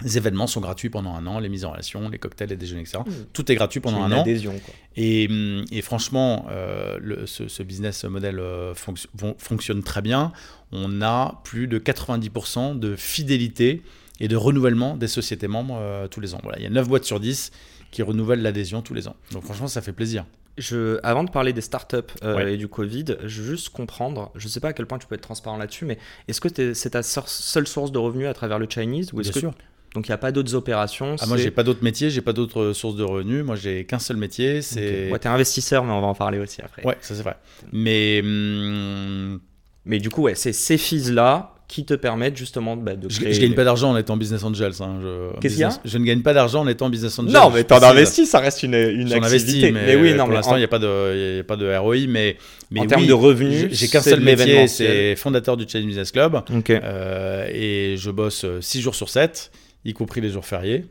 événements 0.03 0.47
sont 0.47 0.59
gratuits 0.59 0.89
pendant 0.89 1.13
un 1.15 1.25
an, 1.27 1.39
les 1.39 1.49
mises 1.49 1.65
en 1.65 1.71
relation, 1.71 2.09
les 2.09 2.17
cocktails, 2.17 2.49
les 2.49 2.57
déjeuners, 2.57 2.81
etc. 2.81 2.99
Mmh. 3.05 3.11
Tout 3.31 3.51
est 3.51 3.55
gratuit 3.55 3.79
pendant 3.79 4.01
un 4.03 4.07
une 4.07 4.13
an. 4.13 4.21
adhésion, 4.21 4.53
quoi. 4.65 4.73
Et, 4.95 5.27
hum, 5.29 5.65
et 5.71 5.81
franchement, 5.81 6.45
euh, 6.49 6.97
le- 6.99 7.25
ce, 7.25 7.47
ce 7.47 7.63
business 7.63 8.03
model 8.05 8.39
euh, 8.39 8.73
fonc- 8.73 9.05
fon- 9.17 9.35
fonctionne 9.37 9.83
très 9.83 10.01
bien. 10.01 10.31
On 10.71 11.01
a 11.01 11.41
plus 11.43 11.67
de 11.67 11.77
90% 11.79 12.77
de 12.79 12.95
fidélité 12.95 13.81
et 14.19 14.27
de 14.27 14.35
renouvellement 14.35 14.97
des 14.97 15.07
sociétés 15.07 15.47
membres 15.47 15.77
euh, 15.79 16.07
tous 16.07 16.19
les 16.21 16.33
ans. 16.33 16.39
Voilà, 16.43 16.59
il 16.59 16.63
y 16.63 16.67
a 16.67 16.71
9 16.71 16.87
boîtes 16.87 17.05
sur 17.05 17.19
10 17.19 17.51
qui 17.91 18.01
renouvellent 18.01 18.41
l'adhésion 18.41 18.81
tous 18.81 18.93
les 18.95 19.07
ans. 19.07 19.15
Donc 19.31 19.43
franchement, 19.43 19.67
ça 19.67 19.81
fait 19.81 19.93
plaisir. 19.93 20.25
Je, 20.57 20.99
avant 21.03 21.23
de 21.23 21.31
parler 21.31 21.51
des 21.53 21.61
startups 21.61 21.97
euh, 22.23 22.35
Ouais. 22.35 22.53
et 22.53 22.57
du 22.57 22.67
Covid, 22.67 23.05
je 23.23 23.41
veux 23.41 23.51
juste 23.55 23.69
comprendre, 23.69 24.31
je 24.35 24.47
sais 24.47 24.59
pas 24.59 24.67
à 24.69 24.73
quel 24.73 24.85
point 24.85 24.99
tu 24.99 25.07
peux 25.07 25.15
être 25.15 25.21
transparent 25.21 25.57
là-dessus, 25.57 25.85
mais 25.85 25.97
est-ce 26.27 26.39
que 26.41 26.73
c'est 26.75 26.89
ta 26.91 27.01
seule 27.01 27.67
source 27.67 27.91
de 27.91 27.97
revenus 27.97 28.27
à 28.27 28.33
travers 28.35 28.59
le 28.59 28.67
Chinese 28.69 29.13
ou 29.13 29.21
est-ce 29.21 29.29
Bien 29.29 29.33
que 29.33 29.39
sûr. 29.39 29.53
Donc 29.93 30.07
il 30.07 30.11
n'y 30.11 30.15
a 30.15 30.17
pas 30.17 30.31
d'autres 30.31 30.55
opérations 30.55 31.15
Ah, 31.19 31.25
moi, 31.27 31.37
j'ai 31.37 31.51
pas 31.51 31.63
d'autres 31.63 31.83
métiers, 31.83 32.09
j'ai 32.09 32.21
pas 32.21 32.33
d'autres 32.33 32.73
sources 32.73 32.95
de 32.95 33.03
revenus. 33.03 33.43
Moi, 33.45 33.55
j'ai 33.55 33.85
qu'un 33.85 33.99
seul 33.99 34.17
métier, 34.17 34.61
c'est. 34.61 35.05
Ok. 35.07 35.13
Ouais, 35.13 35.19
t'es 35.19 35.29
investisseur, 35.29 35.83
mais 35.83 35.91
on 35.91 36.01
va 36.01 36.07
en 36.07 36.15
parler 36.15 36.39
aussi 36.39 36.61
après. 36.61 36.83
Ouais, 36.85 36.97
ça 37.01 37.13
c'est 37.15 37.21
vrai. 37.23 37.35
Mais 37.71 38.21
hum, 38.23 39.39
Mais 39.85 39.99
du 39.99 40.09
coup, 40.09 40.23
ouais, 40.23 40.35
c'est 40.35 40.53
ces 40.53 40.77
fees 40.77 41.11
là 41.11 41.49
qui 41.67 41.85
te 41.85 41.93
permettent 41.95 42.37
justement 42.37 42.75
bah, 42.77 42.95
de 42.95 43.09
je, 43.09 43.19
créer. 43.19 43.33
je 43.33 43.41
gagne 43.41 43.53
pas 43.55 43.63
d'argent 43.63 43.91
en 43.91 43.97
étant 43.97 44.15
business 44.15 44.43
angel. 44.43 44.73
ça, 44.73 44.83
hein, 44.83 44.99
je- 45.01 45.39
Qu'est-ce 45.39 45.53
qu'il 45.55 45.61
y 45.61 45.65
a 45.65 45.71
Je 45.83 45.97
ne 45.97 46.03
gagne 46.05 46.21
pas 46.21 46.33
d'argent 46.33 46.61
en 46.61 46.67
étant 46.67 46.89
business 46.89 47.17
angel. 47.17 47.33
Non, 47.33 47.49
je 47.49 47.55
mais 47.55 47.63
t'en 47.63 47.81
investis, 47.81 48.29
ça 48.29 48.39
reste 48.39 48.61
une, 48.63 48.75
une 48.75 49.11
activité. 49.13 49.15
investis, 49.25 49.71
mais, 49.71 49.95
oui, 49.95 50.13
non, 50.13 50.25
pour 50.25 50.33
l'instant, 50.33 50.51
en- 50.53 50.55
il 50.57 50.59
n'y 50.59 50.65
a, 50.65 50.67
pas 50.67 50.77
de- 50.79 51.37
y 51.37 51.39
a 51.39 51.43
pas 51.43 51.55
de 51.55 51.75
ROI. 51.75 52.05
Mais, 52.07 52.37
mais 52.69 52.81
En 52.81 52.85
termes 52.85 53.07
de 53.07 53.13
revenus, 53.13 53.69
j'ai- 53.71 53.87
qu'un 53.87 54.01
seul 54.01 54.19
métier, 54.19 54.67
c'est 54.67 55.15
fondateur 55.15 55.57
du 55.57 55.65
Chinese 55.67 55.85
Business 55.87 56.11
Club. 56.11 56.41
Ok. 56.55 56.69
Euh, 56.69 57.47
et 57.51 57.95
je 57.97 58.11
bosse 58.11 58.45
6 58.61 58.81
jours 58.81 58.93
sur 58.95 59.09
7, 59.09 59.51
y 59.85 59.93
compris 59.93 60.21
les 60.21 60.29
jours 60.29 60.45
fériés, 60.45 60.85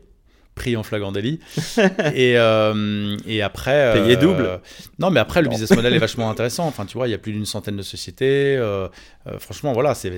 pris 0.55 0.75
en 0.77 0.83
flagrant 0.83 1.11
délit. 1.11 1.39
et, 2.13 2.37
euh, 2.37 3.17
et 3.25 3.41
après. 3.41 3.93
Payé 3.93 4.17
double. 4.17 4.59
Non, 4.99 5.09
mais 5.09 5.19
après, 5.19 5.41
le 5.41 5.45
Non. 5.47 5.51
business 5.51 5.71
model 5.75 5.93
est 5.95 5.97
vachement 6.07 6.29
intéressant. 6.29 6.67
Enfin, 6.67 6.85
tu 6.85 6.95
vois, 6.95 7.07
il 7.07 7.11
y 7.11 7.15
a 7.15 7.17
plus 7.17 7.31
d'une 7.31 7.45
centaine 7.45 7.75
de 7.77 7.81
sociétés. 7.81 8.55
euh, 8.57 8.87
euh, 9.27 9.39
franchement, 9.39 9.73
voilà, 9.73 9.95
c'est 9.95 10.11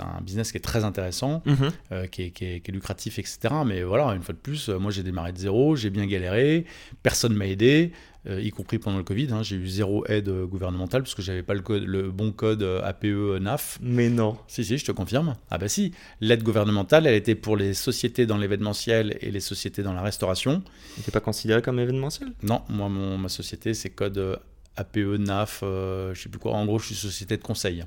un 0.00 0.20
business 0.22 0.50
qui 0.50 0.58
est 0.58 0.60
très 0.60 0.82
intéressant, 0.84 1.42
Mhm. 1.46 1.70
euh, 1.92 2.06
qui, 2.08 2.22
est, 2.24 2.30
qui 2.30 2.44
est- 2.46 2.60
qui 2.60 2.70
est 2.70 2.74
lucratif, 2.74 3.18
etc. 3.20 3.38
Mais 3.64 3.82
voilà, 3.82 4.06
une 4.14 4.22
fois 4.22 4.32
de 4.34 4.40
plus, 4.40 4.68
euh, 4.70 4.78
moi 4.78 4.90
j'ai 4.90 5.02
démarré 5.04 5.32
de 5.32 5.38
zéro, 5.38 5.76
j'ai 5.76 5.90
bien 5.90 6.06
galéré, 6.06 6.64
personne 7.04 7.34
m'a 7.34 7.46
aidé. 7.46 7.92
Euh, 8.28 8.40
y 8.40 8.50
compris 8.50 8.78
pendant 8.78 8.98
le 8.98 9.04
Covid, 9.04 9.28
hein, 9.32 9.42
j'ai 9.42 9.56
eu 9.56 9.68
zéro 9.68 10.04
aide 10.06 10.28
euh, 10.28 10.46
gouvernementale 10.46 11.02
parce 11.02 11.14
que 11.14 11.22
j'avais 11.22 11.42
pas 11.42 11.54
le, 11.54 11.60
code, 11.60 11.84
le 11.84 12.10
bon 12.10 12.32
code 12.32 12.62
euh, 12.62 12.82
APE 12.82 13.40
NAF. 13.40 13.78
Mais 13.80 14.08
non. 14.08 14.36
Si, 14.48 14.64
si, 14.64 14.78
je 14.78 14.84
te 14.84 14.92
confirme. 14.92 15.36
Ah 15.50 15.58
bah 15.58 15.68
si, 15.68 15.92
l'aide 16.20 16.42
gouvernementale, 16.42 17.06
elle 17.06 17.14
était 17.14 17.34
pour 17.34 17.56
les 17.56 17.74
sociétés 17.74 18.26
dans 18.26 18.36
l'événementiel 18.36 19.16
et 19.20 19.30
les 19.30 19.40
sociétés 19.40 19.82
dans 19.82 19.92
la 19.92 20.02
restauration. 20.02 20.62
T'es 21.04 21.12
pas 21.12 21.20
considéré 21.20 21.62
comme 21.62 21.78
événementiel 21.78 22.30
Non, 22.42 22.62
moi, 22.68 22.88
mon, 22.88 23.18
ma 23.18 23.28
société, 23.28 23.74
c'est 23.74 23.90
code 23.90 24.38
APE, 24.76 25.18
NAF, 25.18 25.60
euh, 25.62 26.14
je 26.14 26.22
sais 26.22 26.28
plus 26.28 26.38
quoi. 26.38 26.52
En 26.52 26.66
gros, 26.66 26.78
je 26.78 26.86
suis 26.86 26.94
société 26.94 27.36
de 27.36 27.42
conseil. 27.42 27.84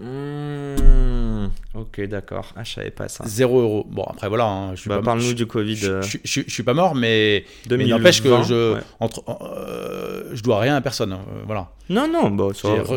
Mmh. 0.00 1.48
Ok, 1.74 2.00
d'accord. 2.06 2.52
Ah, 2.56 2.64
je 2.64 2.72
savais 2.74 2.90
pas 2.90 3.08
ça. 3.08 3.24
Zéro 3.26 3.60
euro. 3.60 3.86
Bon, 3.88 4.02
après, 4.04 4.28
voilà, 4.28 4.44
hein, 4.46 4.74
je 4.74 4.80
suis 4.82 4.88
Bah, 4.90 5.00
Parle-nous 5.04 5.34
du 5.34 5.46
Covid. 5.46 5.76
je, 5.76 5.90
euh, 5.92 6.02
je- 6.02 6.18
je- 6.24 6.40
je 6.46 6.50
suis 6.52 6.62
pas 6.62 6.74
mort, 6.74 6.94
mais, 6.94 7.44
mais 7.64 7.68
2020, 7.68 7.96
n'empêche 7.98 8.22
que 8.22 8.42
je, 8.42 8.74
ouais. 8.74 8.80
entre, 9.00 9.22
euh, 9.28 10.30
je 10.32 10.42
dois 10.42 10.60
rien 10.60 10.76
à 10.76 10.80
personne. 10.80 11.12
euh, 11.12 11.16
voilà. 11.46 11.68
Non, 11.88 12.08
non, 12.08 12.30
bah, 12.30 12.48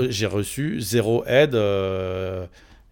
J'ai 0.09 0.25
re- 0.27 0.31
reçu 0.31 0.79
zéro 0.81 1.23
aide, 1.25 1.55
euh, 1.55 2.45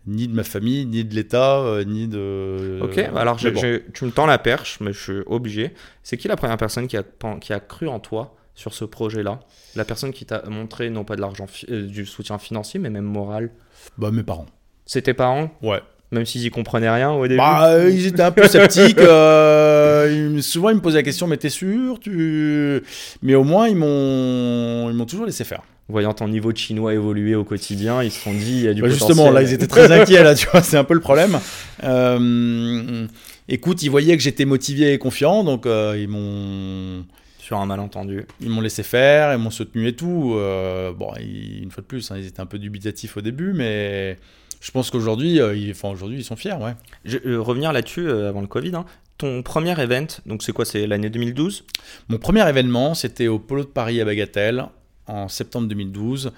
ni 0.07 0.27
de 0.27 0.33
ma 0.33 0.43
famille, 0.43 0.85
ni 0.85 1.03
de 1.03 1.13
l'État, 1.15 1.63
ni 1.85 2.07
de. 2.07 2.79
Ok, 2.81 2.97
alors 2.97 3.35
bon. 3.35 3.61
tu 3.93 4.05
me 4.05 4.11
tends 4.11 4.25
la 4.25 4.37
perche, 4.37 4.77
mais 4.81 4.93
je 4.93 4.99
suis 4.99 5.19
obligé. 5.27 5.71
C'est 6.03 6.17
qui 6.17 6.27
la 6.27 6.35
première 6.35 6.57
personne 6.57 6.87
qui 6.87 6.97
a, 6.97 7.03
qui 7.41 7.53
a 7.53 7.59
cru 7.59 7.87
en 7.87 7.99
toi? 7.99 8.35
Sur 8.59 8.73
ce 8.73 8.83
projet-là 8.83 9.39
La 9.77 9.85
personne 9.85 10.11
qui 10.11 10.25
t'a 10.25 10.43
montré 10.49 10.89
non 10.89 11.05
pas 11.05 11.15
de 11.15 11.21
l'argent, 11.21 11.45
euh, 11.69 11.87
du 11.87 12.05
soutien 12.05 12.37
financier, 12.37 12.77
mais 12.79 12.89
même 12.89 13.05
moral. 13.05 13.51
Bah, 13.97 14.11
mes 14.11 14.23
parents. 14.23 14.47
C'est 14.85 15.03
tes 15.03 15.13
parents? 15.13 15.49
Ouais. 15.63 15.79
Même 16.11 16.25
s'ils 16.25 16.43
y 16.43 16.49
comprenaient 16.49 16.89
rien 16.89 17.11
au 17.11 17.23
début? 17.23 17.37
Bah, 17.37 17.69
euh, 17.69 17.89
ils 17.89 18.07
étaient 18.07 18.21
un 18.23 18.31
peu 18.31 18.47
sceptiques. 18.47 18.97
euh, 18.99 20.31
ils 20.35 20.43
souvent, 20.43 20.69
ils 20.69 20.75
me 20.75 20.81
posaient 20.81 20.97
la 20.97 21.03
question, 21.03 21.25
mais 21.27 21.37
t'es 21.37 21.49
sûr? 21.49 21.99
Tu... 22.01 22.81
Mais 23.21 23.35
au 23.35 23.43
moins, 23.45 23.67
ils 23.69 23.77
m'ont, 23.77 24.89
ils 24.89 24.95
m'ont 24.95 25.05
toujours 25.05 25.25
laissé 25.25 25.45
faire. 25.45 25.61
Voyant 25.87 26.13
ton 26.13 26.27
niveau 26.27 26.51
de 26.51 26.57
chinois 26.57 26.93
évoluer 26.93 27.35
au 27.35 27.43
quotidien, 27.45 28.03
ils 28.03 28.11
se 28.11 28.19
sont 28.19 28.33
dit 28.33 28.57
il 28.57 28.61
y 28.63 28.67
a 28.67 28.73
du 28.73 28.81
Bah, 28.81 28.89
potentiel. 28.89 29.07
justement, 29.07 29.31
là, 29.31 29.41
ils 29.41 29.53
étaient 29.53 29.67
très 29.67 29.89
inquiets, 30.01 30.21
là, 30.23 30.35
tu 30.35 30.47
vois, 30.51 30.61
c'est 30.63 30.77
un 30.77 30.83
peu 30.83 30.95
le 30.95 30.99
problème. 30.99 31.39
Euh, 31.83 33.05
écoute, 33.47 33.81
ils 33.83 33.89
voyaient 33.89 34.17
que 34.17 34.23
j'étais 34.23 34.45
motivé 34.45 34.91
et 34.93 34.97
confiant, 34.97 35.43
donc 35.45 35.65
euh, 35.65 35.95
ils 35.97 36.09
m'ont... 36.09 37.05
Sur 37.49 37.57
un 37.57 37.65
malentendu. 37.65 38.25
Ils 38.41 38.49
m'ont 38.51 38.61
laissé 38.61 38.83
faire, 38.83 39.33
ils 39.33 39.39
m'ont 39.39 39.49
soutenu 39.49 39.87
et 39.87 39.95
tout. 39.95 40.33
Euh, 40.35 40.93
bon, 40.93 41.11
ils- 41.19 41.63
une 41.63 41.71
fois 41.71 41.81
de 41.81 41.87
plus, 41.87 42.11
hein, 42.11 42.15
ils 42.19 42.27
étaient 42.27 42.41
un 42.41 42.45
peu 42.45 42.59
dubitatifs 42.59 43.17
au 43.17 43.21
début, 43.21 43.53
mais 43.53 44.17
je 44.61 44.69
pense 44.69 44.91
qu'aujourd'hui, 44.91 45.41
euh, 45.41 45.55
ils, 45.55 45.71
enfin, 45.71 45.89
aujourd'hui, 45.89 46.19
ils 46.19 46.23
sont 46.23 46.35
fiers, 46.35 46.53
ouais. 46.53 46.75
Je, 47.05 47.17
euh, 47.25 47.41
revenir 47.41 47.73
là-dessus 47.73 48.07
avant 48.07 48.41
le 48.41 48.45
Covid. 48.47 48.75
hein. 48.75 48.85
Ton 49.17 49.41
premier 49.41 49.71
event, 49.81 50.05
donc 50.27 50.43
c'est 50.43 50.51
quoi 50.51 50.63
C'est 50.63 50.85
l'année 50.85 51.09
2012 51.09 51.65
Mon 52.07 52.19
premier 52.19 52.47
événement, 52.47 52.93
c'était 52.93 53.27
au 53.27 53.39
Polo 53.39 53.63
de 53.63 53.67
Paris 53.69 53.99
à 53.99 54.05
Bagatelle, 54.05 54.65
en 55.07 55.27
septembre 55.27 55.67
2012. 55.67 56.31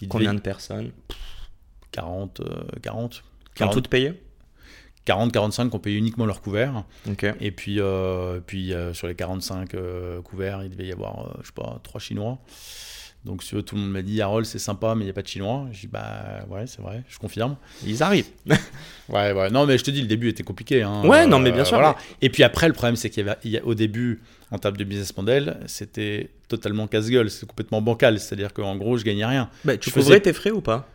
Il 0.00 0.08
Combien 0.08 0.28
devait- 0.30 0.38
de 0.38 0.42
personnes? 0.42 0.92
40, 1.92 2.40
euh, 2.40 2.62
40, 2.82 3.12
Qui 3.12 3.18
ont 3.18 3.66
40, 3.66 3.74
toutes 3.74 3.88
payé? 3.88 4.14
40, 5.04 5.32
45 5.32 5.70
qui 5.70 5.76
ont 5.76 5.78
payé 5.78 5.96
uniquement 5.98 6.26
leur 6.26 6.40
couvert. 6.40 6.84
Ok. 7.10 7.26
Et 7.40 7.50
puis, 7.50 7.80
euh, 7.80 8.40
puis 8.46 8.72
euh, 8.72 8.94
sur 8.94 9.06
les 9.06 9.14
45 9.14 9.74
euh, 9.74 10.22
couverts, 10.22 10.62
il 10.64 10.70
devait 10.70 10.86
y 10.86 10.92
avoir, 10.92 11.36
je 11.42 11.46
sais 11.46 11.52
pas, 11.54 11.78
trois 11.82 12.00
Chinois. 12.00 12.38
Donc, 13.24 13.42
si 13.42 13.54
tout 13.62 13.74
le 13.74 13.80
monde 13.80 13.90
m'a 13.90 14.02
dit, 14.02 14.20
Harold, 14.20 14.44
c'est 14.44 14.58
sympa, 14.58 14.94
mais 14.94 15.00
il 15.00 15.04
n'y 15.04 15.10
a 15.10 15.14
pas 15.14 15.22
de 15.22 15.26
Chinois. 15.26 15.64
J'ai 15.72 15.82
dit, 15.82 15.86
bah 15.86 16.44
ouais, 16.50 16.66
c'est 16.66 16.82
vrai, 16.82 17.02
je 17.08 17.18
confirme. 17.18 17.56
Ils 17.86 18.02
arrivent. 18.02 18.28
Ouais, 19.10 19.32
ouais. 19.32 19.50
Non, 19.50 19.66
mais 19.66 19.76
je 19.76 19.84
te 19.84 19.90
dis, 19.90 20.00
le 20.00 20.06
début 20.06 20.30
était 20.30 20.42
compliqué. 20.42 20.82
hein. 20.82 21.02
Ouais, 21.04 21.26
non, 21.26 21.38
mais 21.38 21.52
bien 21.52 21.64
sûr, 21.66 21.76
voilà. 21.76 21.94
Et 22.22 22.30
puis 22.30 22.42
après, 22.42 22.68
le 22.68 22.72
problème, 22.72 22.96
c'est 22.96 23.10
qu'il 23.10 23.26
y 23.26 23.28
avait, 23.28 23.38
il 23.44 23.50
y 23.50 23.58
a- 23.58 23.64
au 23.64 23.74
début, 23.74 24.22
en 24.50 24.58
termes 24.58 24.78
de 24.78 24.84
business 24.84 25.14
model, 25.14 25.58
c'était 25.66 26.30
totalement 26.48 26.86
casse-gueule, 26.86 27.28
c'était 27.30 27.44
complètement 27.46 27.82
bancal. 27.82 28.18
C'est-à-dire 28.18 28.54
qu'en 28.54 28.76
gros, 28.76 28.96
je 28.96 29.04
gagnais 29.04 29.26
rien. 29.26 29.50
Bah, 29.62 29.76
tu 29.76 29.90
Je 29.90 29.94
couvrais 29.94 30.06
faisais- 30.12 30.20
tes 30.20 30.32
frais 30.32 30.52
ou 30.52 30.62
pas? 30.62 30.88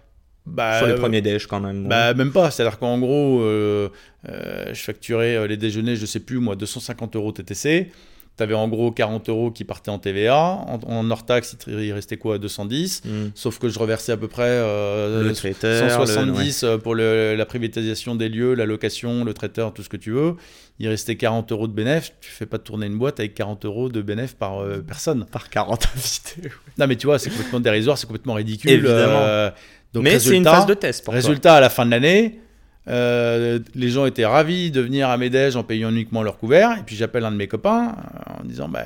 Bah, 0.49 0.77
Sur 0.79 0.87
les 0.87 0.93
euh, 0.93 0.97
premiers 0.97 1.21
déj 1.21 1.47
quand 1.47 1.59
même. 1.59 1.87
Bah, 1.87 2.13
même 2.13 2.31
pas. 2.31 2.51
C'est-à-dire 2.51 2.79
qu'en 2.79 2.99
gros, 2.99 3.41
euh, 3.41 3.89
euh, 4.29 4.73
je 4.73 4.81
facturais 4.83 5.47
les 5.47 5.57
déjeuners, 5.57 5.95
je 5.95 6.05
sais 6.05 6.19
plus, 6.19 6.39
moi, 6.39 6.55
250 6.55 7.15
euros 7.15 7.31
TTC. 7.31 7.91
Tu 8.37 8.43
avais 8.43 8.53
en 8.53 8.69
gros 8.69 8.89
40 8.91 9.27
euros 9.27 9.51
qui 9.51 9.65
partaient 9.65 9.91
en 9.91 9.99
TVA. 9.99 10.33
En, 10.37 10.79
en 10.87 11.11
hors 11.11 11.25
taxe, 11.25 11.57
il 11.67 11.91
restait 11.91 12.15
quoi 12.15 12.37
210. 12.37 13.01
Hmm. 13.03 13.09
Sauf 13.35 13.59
que 13.59 13.67
je 13.67 13.77
reversais 13.77 14.13
à 14.13 14.17
peu 14.17 14.29
près 14.29 14.43
euh, 14.47 15.23
le 15.23 15.33
traiteur. 15.33 15.83
le- 15.83 15.89
170 16.05 16.63
euh, 16.63 16.77
pour 16.77 16.95
le- 16.95 17.35
la 17.35 17.45
privatisation 17.45 18.15
des 18.15 18.29
lieux, 18.29 18.53
la 18.53 18.65
location, 18.65 19.25
le 19.25 19.33
traiteur, 19.33 19.73
tout 19.73 19.83
ce 19.83 19.89
que 19.89 19.97
tu 19.97 20.11
veux. 20.11 20.35
Il 20.79 20.87
restait 20.87 21.17
40 21.17 21.51
euros 21.51 21.67
de 21.67 21.73
bénéfice. 21.73 22.13
Tu 22.21 22.31
fais 22.31 22.45
pas 22.45 22.59
tourner 22.59 22.85
une 22.85 22.97
boîte 22.97 23.19
avec 23.19 23.33
40 23.35 23.65
euros 23.65 23.89
de 23.89 24.01
bénéfice 24.01 24.35
par 24.35 24.59
euh, 24.63 24.77
personne. 24.87 25.25
Par 25.29 25.49
40 25.49 25.87
invités. 25.97 26.49
Non, 26.77 26.87
mais 26.87 26.95
tu 26.95 27.07
vois, 27.07 27.19
c'est 27.19 27.29
complètement 27.31 27.59
dérisoire, 27.59 27.97
c'est 27.97 28.07
complètement 28.07 28.35
ridicule. 28.35 28.71
Évidemment. 28.71 29.19
euh, 29.19 29.49
donc 29.93 30.03
Mais 30.03 30.19
c'est 30.19 30.37
une 30.37 30.43
phase 30.43 30.65
de 30.65 30.73
test 30.73 31.03
pour 31.03 31.13
toi. 31.13 31.21
Résultat, 31.21 31.55
à 31.55 31.59
la 31.59 31.69
fin 31.69 31.85
de 31.85 31.91
l'année, 31.91 32.39
euh, 32.87 33.59
les 33.75 33.89
gens 33.89 34.05
étaient 34.05 34.25
ravis 34.25 34.71
de 34.71 34.81
venir 34.81 35.09
à 35.09 35.17
Medège 35.17 35.55
en 35.55 35.63
payant 35.63 35.89
uniquement 35.89 36.23
leur 36.23 36.37
couvert. 36.37 36.77
Et 36.79 36.83
puis 36.83 36.95
j'appelle 36.95 37.25
un 37.25 37.31
de 37.31 37.35
mes 37.35 37.47
copains 37.47 37.95
euh, 37.97 38.41
en 38.41 38.45
disant 38.45 38.69
bah, 38.69 38.83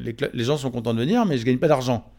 les, 0.00 0.44
gens 0.44 0.56
sont 0.56 0.70
contents 0.70 0.94
de 0.94 1.00
venir, 1.00 1.24
mais 1.26 1.38
je 1.38 1.44
gagne 1.44 1.58
pas 1.58 1.68
d'argent. 1.68 2.10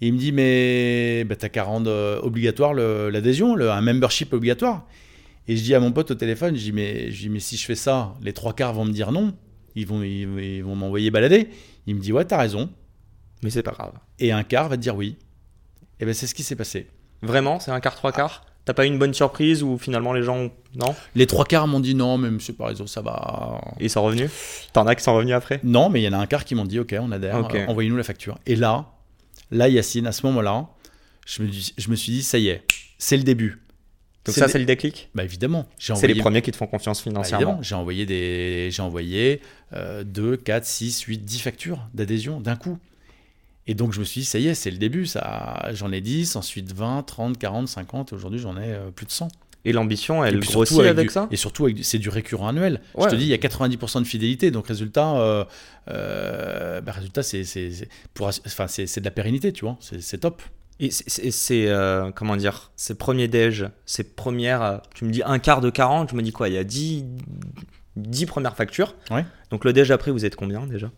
Et 0.00 0.08
il 0.08 0.12
me 0.12 0.18
dit 0.18 0.32
mais 0.32 1.24
bah, 1.24 1.36
t'as 1.36 1.48
qu'à 1.48 1.64
rendre 1.64 1.90
euh, 1.90 2.20
obligatoire 2.22 2.74
l'adhésion, 2.74 3.56
un 3.56 3.80
membership 3.80 4.32
obligatoire. 4.32 4.86
Et 5.48 5.56
je 5.56 5.62
dis 5.62 5.74
à 5.74 5.80
mon 5.80 5.90
pote 5.90 6.12
au 6.12 6.14
téléphone, 6.14 6.54
je 6.54 6.60
dis 6.60 6.72
mais, 6.72 7.10
je 7.10 7.22
dis, 7.22 7.28
mais 7.28 7.40
si 7.40 7.56
je 7.56 7.64
fais 7.64 7.74
ça, 7.74 8.14
les 8.22 8.32
trois 8.32 8.54
quarts 8.54 8.74
vont 8.74 8.84
me 8.84 8.92
dire 8.92 9.10
non. 9.10 9.34
Ils 9.74 9.86
vont, 9.86 10.02
ils, 10.02 10.28
ils 10.38 10.62
vont 10.62 10.76
m'envoyer 10.76 11.10
balader. 11.10 11.48
Il 11.86 11.96
me 11.96 12.00
dit 12.00 12.12
ouais 12.12 12.24
t'as 12.24 12.38
raison. 12.38 12.70
Mais 13.42 13.50
c'est 13.50 13.64
pas 13.64 13.72
grave. 13.72 13.94
Et 14.20 14.30
un 14.30 14.44
quart 14.44 14.68
va 14.68 14.76
te 14.76 14.82
dire 14.82 14.94
oui. 14.94 15.16
Et 15.98 16.04
ben 16.04 16.14
c'est 16.14 16.28
ce 16.28 16.34
qui 16.34 16.44
s'est 16.44 16.54
passé. 16.54 16.86
Vraiment, 17.22 17.60
c'est 17.60 17.70
un 17.70 17.80
quart, 17.80 17.94
trois 17.94 18.12
quarts 18.12 18.44
T'as 18.64 18.74
pas 18.74 18.84
eu 18.84 18.88
une 18.88 18.98
bonne 18.98 19.12
surprise 19.14 19.64
ou 19.64 19.76
finalement 19.76 20.12
les 20.12 20.22
gens. 20.22 20.36
ont- 20.38 20.52
Non 20.76 20.94
Les 21.16 21.26
trois 21.26 21.44
quarts 21.44 21.66
m'ont 21.66 21.80
dit 21.80 21.96
non, 21.96 22.16
mais 22.16 22.30
monsieur 22.30 22.52
Parizeau, 22.52 22.86
ça 22.86 23.00
va. 23.02 23.60
Ils 23.80 23.90
sont 23.90 24.02
revenus 24.04 24.30
T'en 24.72 24.86
as 24.86 24.94
qui 24.94 25.02
sont 25.02 25.14
revenus 25.14 25.34
après 25.34 25.58
Non, 25.64 25.88
mais 25.90 26.00
il 26.00 26.04
y 26.04 26.08
en 26.08 26.12
a 26.12 26.18
un 26.18 26.26
quart 26.26 26.44
qui 26.44 26.54
m'ont 26.54 26.64
dit 26.64 26.78
ok, 26.78 26.94
on 27.00 27.10
adhère, 27.10 27.38
Ok. 27.40 27.56
euh, 27.56 27.66
envoyez-nous 27.66 27.96
la 27.96 28.04
facture. 28.04 28.38
Et 28.46 28.54
là, 28.54 28.86
là, 29.50 29.68
Yacine, 29.68 30.06
à 30.06 30.12
ce 30.12 30.24
moment-là, 30.26 30.68
je 31.26 31.42
me, 31.42 31.48
je 31.76 31.90
me 31.90 31.96
suis 31.96 32.12
dit 32.12 32.22
ça 32.22 32.38
y 32.38 32.48
est, 32.50 32.62
c'est 32.98 33.16
le 33.16 33.24
début. 33.24 33.58
Donc 34.24 34.36
ça, 34.36 34.46
c'est 34.46 34.60
le 34.60 34.64
déclic 34.64 35.10
Bah 35.16 35.24
évidemment, 35.24 35.66
C'est 35.78 36.06
les 36.06 36.14
premiers 36.14 36.42
qui 36.42 36.52
te 36.52 36.56
font 36.56 36.68
confiance 36.68 37.00
Bah, 37.00 37.10
financièrement. 37.10 37.42
évidemment, 37.44 37.62
j'ai 37.64 37.74
envoyé 37.74 38.06
des 38.06 38.68
j'ai 38.70 38.82
envoyé 38.82 39.40
euh, 39.72 40.04
2 40.04 40.36
4 40.36 40.64
6 40.64 41.00
8 41.02 41.18
10 41.24 41.40
factures 41.40 41.80
d'adhésion 41.94 42.40
d'un 42.40 42.54
coup. 42.54 42.78
Et 43.66 43.74
donc 43.74 43.92
je 43.92 44.00
me 44.00 44.04
suis 44.04 44.22
dit 44.22 44.24
ça 44.26 44.38
y 44.38 44.48
est, 44.48 44.54
c'est 44.54 44.70
le 44.72 44.78
début 44.78 45.06
ça 45.06 45.68
j'en 45.72 45.92
ai 45.92 46.00
10, 46.00 46.34
ensuite 46.36 46.72
20, 46.72 47.02
30, 47.04 47.38
40, 47.38 47.68
50 47.68 48.12
et 48.12 48.14
aujourd'hui 48.16 48.40
j'en 48.40 48.56
ai 48.56 48.72
euh, 48.72 48.90
plus 48.90 49.06
de 49.06 49.12
100. 49.12 49.28
Et 49.64 49.72
l'ambition, 49.72 50.24
elle 50.24 50.38
et 50.38 50.40
grossit 50.40 50.74
surtout 50.74 50.80
avec, 50.88 51.06
du- 51.06 51.12
ça? 51.12 51.28
Et 51.30 51.36
surtout 51.36 51.66
avec 51.66 51.84
c'est 51.84 52.00
du 52.00 52.08
récurrent 52.08 52.48
annuel. 52.48 52.80
Ouais. 52.96 53.04
Je 53.04 53.10
te 53.10 53.14
dis 53.14 53.22
il 53.22 53.28
y 53.28 53.34
a 53.34 53.36
90% 53.36 54.00
de 54.00 54.04
fidélité 54.04 54.50
donc 54.50 54.66
résultat 54.66 55.14
euh, 55.16 55.44
euh, 55.88 56.80
bah, 56.80 56.92
résultat 56.92 57.22
c'est 57.22 57.42
enfin 58.18 58.66
de 58.66 59.04
la 59.04 59.10
pérennité, 59.12 59.52
tu 59.52 59.64
vois, 59.64 59.76
c'est 59.80 60.18
top. 60.18 60.42
Et 60.80 60.90
c'est- 60.90 61.68
euh, 61.68 62.10
comment 62.12 62.34
dire, 62.36 62.72
ces 62.74 62.96
premiers 62.96 63.28
déj, 63.28 63.66
ces 63.86 64.02
premières, 64.02 64.80
tu 64.94 65.04
me 65.04 65.10
dis 65.12 65.22
un 65.24 65.38
quart 65.38 65.60
de 65.60 65.70
40, 65.70 66.10
je 66.10 66.16
me 66.16 66.22
dis 66.22 66.32
quoi, 66.32 66.48
il 66.48 66.54
y 66.54 66.58
a 66.58 66.64
10, 66.64 67.04
10 67.94 68.26
premières 68.26 68.56
factures. 68.56 68.96
Ouais. 69.12 69.24
Donc 69.50 69.64
le 69.64 69.72
déj 69.72 69.92
après, 69.92 70.10
vous 70.10 70.24
êtes 70.24 70.34
combien 70.34 70.66
déjà? 70.66 70.90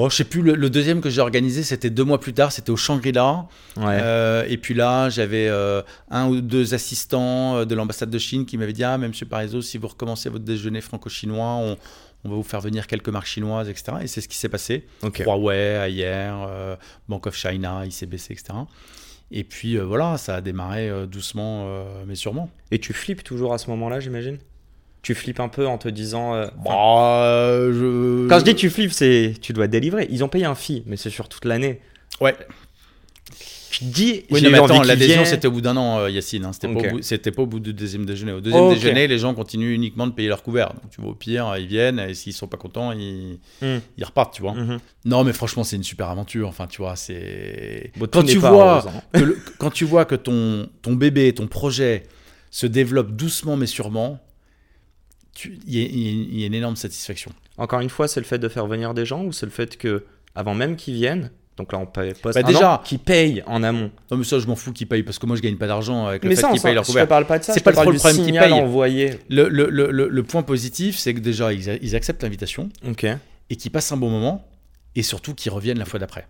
Oh, 0.00 0.08
je 0.08 0.14
sais 0.14 0.24
plus 0.24 0.42
le, 0.42 0.54
le 0.54 0.70
deuxième 0.70 1.00
que 1.00 1.10
j'ai 1.10 1.20
organisé, 1.20 1.64
c'était 1.64 1.90
deux 1.90 2.04
mois 2.04 2.20
plus 2.20 2.32
tard, 2.32 2.52
c'était 2.52 2.70
au 2.70 2.76
Shangri-La. 2.76 3.48
Ouais. 3.76 3.84
Euh, 4.00 4.44
et 4.48 4.56
puis 4.56 4.72
là, 4.72 5.10
j'avais 5.10 5.48
euh, 5.48 5.82
un 6.08 6.28
ou 6.28 6.40
deux 6.40 6.72
assistants 6.72 7.56
euh, 7.56 7.64
de 7.64 7.74
l'ambassade 7.74 8.08
de 8.08 8.18
Chine 8.18 8.46
qui 8.46 8.56
m'avaient 8.58 8.72
dit 8.72 8.84
Ah, 8.84 8.96
mais 8.96 9.08
monsieur 9.08 9.26
Parizeau, 9.26 9.60
si 9.60 9.76
vous 9.76 9.88
recommencez 9.88 10.28
votre 10.28 10.44
déjeuner 10.44 10.80
franco-chinois, 10.82 11.44
on, 11.44 11.76
on 12.22 12.28
va 12.28 12.36
vous 12.36 12.44
faire 12.44 12.60
venir 12.60 12.86
quelques 12.86 13.08
marques 13.08 13.26
chinoises, 13.26 13.68
etc. 13.68 13.96
Et 14.02 14.06
c'est 14.06 14.20
ce 14.20 14.28
qui 14.28 14.38
s'est 14.38 14.48
passé. 14.48 14.86
Huawei, 15.24 15.88
Ayer, 15.88 16.30
euh, 16.46 16.76
Bank 17.08 17.26
of 17.26 17.34
China, 17.34 17.84
ICBC, 17.84 18.34
etc. 18.34 18.52
Et 19.32 19.42
puis 19.42 19.78
voilà, 19.78 20.16
ça 20.16 20.36
a 20.36 20.40
démarré 20.40 20.90
doucement, 21.08 21.84
mais 22.06 22.14
sûrement. 22.14 22.50
Et 22.70 22.78
tu 22.78 22.92
flippes 22.92 23.24
toujours 23.24 23.52
à 23.52 23.58
ce 23.58 23.68
moment-là, 23.70 23.98
j'imagine? 23.98 24.38
Tu 25.02 25.14
flippes 25.14 25.40
un 25.40 25.48
peu 25.48 25.66
en 25.66 25.78
te 25.78 25.88
disant. 25.88 26.34
euh, 26.34 26.46
Bah, 26.64 27.70
je... 27.72 28.28
Quand 28.28 28.38
je 28.40 28.44
dis 28.44 28.54
tu 28.54 28.68
flippes, 28.70 28.92
c'est 28.92 29.34
tu 29.40 29.52
dois 29.52 29.66
délivrer. 29.68 30.06
Ils 30.10 30.24
ont 30.24 30.28
payé 30.28 30.44
un 30.44 30.54
fee, 30.54 30.82
mais 30.86 30.96
c'est 30.96 31.10
sur 31.10 31.28
toute 31.28 31.44
l'année. 31.44 31.80
Ouais. 32.20 32.34
Te 33.70 33.84
dis. 33.84 34.24
Oui, 34.30 34.42
non, 34.42 34.50
mais 34.50 34.58
attends, 34.58 34.82
l'adhésion, 34.82 35.24
c'était 35.24 35.46
au 35.46 35.52
bout 35.52 35.60
d'un 35.60 35.76
an, 35.76 36.00
euh, 36.00 36.10
Yacine. 36.10 36.44
hein. 36.46 36.52
C'était 36.52 36.66
pas, 36.72 36.80
au 36.80 36.90
bout- 36.90 37.02
c'était 37.02 37.30
pas 37.30 37.42
au 37.42 37.46
bout 37.46 37.60
du 37.60 37.72
deuxième 37.72 38.04
déjeuner. 38.06 38.32
Au 38.32 38.40
deuxième 38.40 38.70
déjeuner, 38.70 39.06
les 39.06 39.18
gens 39.18 39.34
continuent 39.34 39.72
uniquement 39.72 40.06
de 40.08 40.12
payer 40.12 40.28
leur 40.28 40.42
couvert. 40.42 40.70
Donc, 40.74 40.90
tu 40.90 41.00
vois, 41.00 41.10
au 41.10 41.14
pire, 41.14 41.54
ils 41.58 41.66
viennent 41.68 42.00
et 42.00 42.14
s'ils 42.14 42.32
sont 42.32 42.48
pas 42.48 42.56
contents, 42.56 42.90
ils, 42.92 43.38
Hmm. 43.62 43.78
ils 43.96 44.04
repartent, 44.04 44.34
tu 44.34 44.42
vois. 44.42 44.54
Mhm. 44.54 44.78
Non, 45.04 45.22
mais 45.22 45.32
franchement, 45.32 45.62
c'est 45.62 45.76
une 45.76 45.84
super 45.84 46.08
aventure. 46.08 46.48
Enfin, 46.48 46.66
tu 46.66 46.82
vois, 46.82 46.96
c'est. 46.96 47.92
Bon, 47.96 48.08
Quand 48.10 48.24
tu, 48.24 48.38
vois 48.38 48.84
hein. 48.88 49.02
que 49.12 49.20
le- 49.20 49.38
quand 49.58 49.70
tu 49.70 49.84
vois 49.84 50.06
que 50.06 50.16
ton, 50.16 50.68
ton 50.82 50.94
bébé, 50.94 51.32
ton 51.32 51.46
projet 51.46 52.02
se 52.50 52.66
développe 52.66 53.12
doucement 53.12 53.56
mais 53.56 53.66
sûrement, 53.66 54.18
il 55.44 55.74
y, 55.74 55.78
a- 55.78 55.86
y 55.88 56.40
y 56.42 56.46
une 56.46 56.54
énorme 56.54 56.76
satisfaction. 56.76 57.32
Encore 57.56 57.80
une 57.80 57.90
fois, 57.90 58.08
c'est 58.08 58.20
le 58.20 58.26
fait 58.26 58.38
de 58.38 58.48
faire 58.48 58.66
venir 58.66 58.94
des 58.94 59.04
gens 59.06 59.24
ou 59.24 59.32
c'est 59.32 59.46
le 59.46 59.52
fait 59.52 59.76
que, 59.76 60.04
avant 60.34 60.54
même 60.54 60.76
qu'ils 60.76 60.94
viennent, 60.94 61.30
donc 61.56 61.72
là 61.72 61.78
on 61.78 61.86
paye 61.86 62.14
poste 62.14 62.36
Bah, 62.40 62.42
déjà- 62.44 62.80
qu'ils 62.84 63.00
payent 63.00 63.42
en 63.46 63.62
amont. 63.64 63.90
Non, 64.10 64.16
mais 64.16 64.24
ça, 64.24 64.38
je 64.38 64.46
m'en 64.46 64.54
fous 64.56 64.72
qu'ils 64.72 64.86
payent 64.86 65.02
parce 65.02 65.18
que 65.18 65.26
moi, 65.26 65.36
je 65.36 65.42
gagne 65.42 65.56
pas 65.56 65.66
d'argent 65.66 66.06
avec 66.06 66.22
le 66.22 66.28
mais 66.30 66.36
fait 66.36 66.48
qu'ils 66.52 66.60
payent 66.62 66.74
leur 66.74 66.84
je 66.84 66.88
te 66.88 66.92
couvert. 66.92 67.08
parle 67.08 67.26
pas 67.26 67.38
de 67.38 67.44
ça. 67.44 67.52
C'est 67.52 67.60
je 67.60 67.64
pas 67.64 67.70
te 67.72 67.74
parle 67.76 67.86
trop 67.86 67.92
le 67.92 67.98
problème 67.98 68.24
qu'ils 68.24 68.38
payent. 68.38 68.52
envoyé. 68.52 69.18
Le, 69.28 69.48
le- 69.48 69.68
le- 69.70 69.90
le- 69.90 70.08
le 70.08 70.22
point 70.22 70.42
positif, 70.42 70.96
c'est 70.96 71.14
que 71.14 71.20
déjà, 71.20 71.52
ils, 71.52 71.68
a- 71.68 71.76
ils 71.82 71.96
acceptent 71.96 72.22
l'invitation. 72.22 72.68
Ok. 72.86 73.06
et 73.50 73.56
qui 73.56 73.70
passent 73.70 73.90
un 73.92 73.96
bon 73.96 74.10
moment 74.10 74.46
et 74.94 75.02
surtout 75.02 75.34
qui 75.34 75.48
reviennent 75.50 75.78
la 75.78 75.84
fois 75.86 75.98
d'après. 75.98 76.26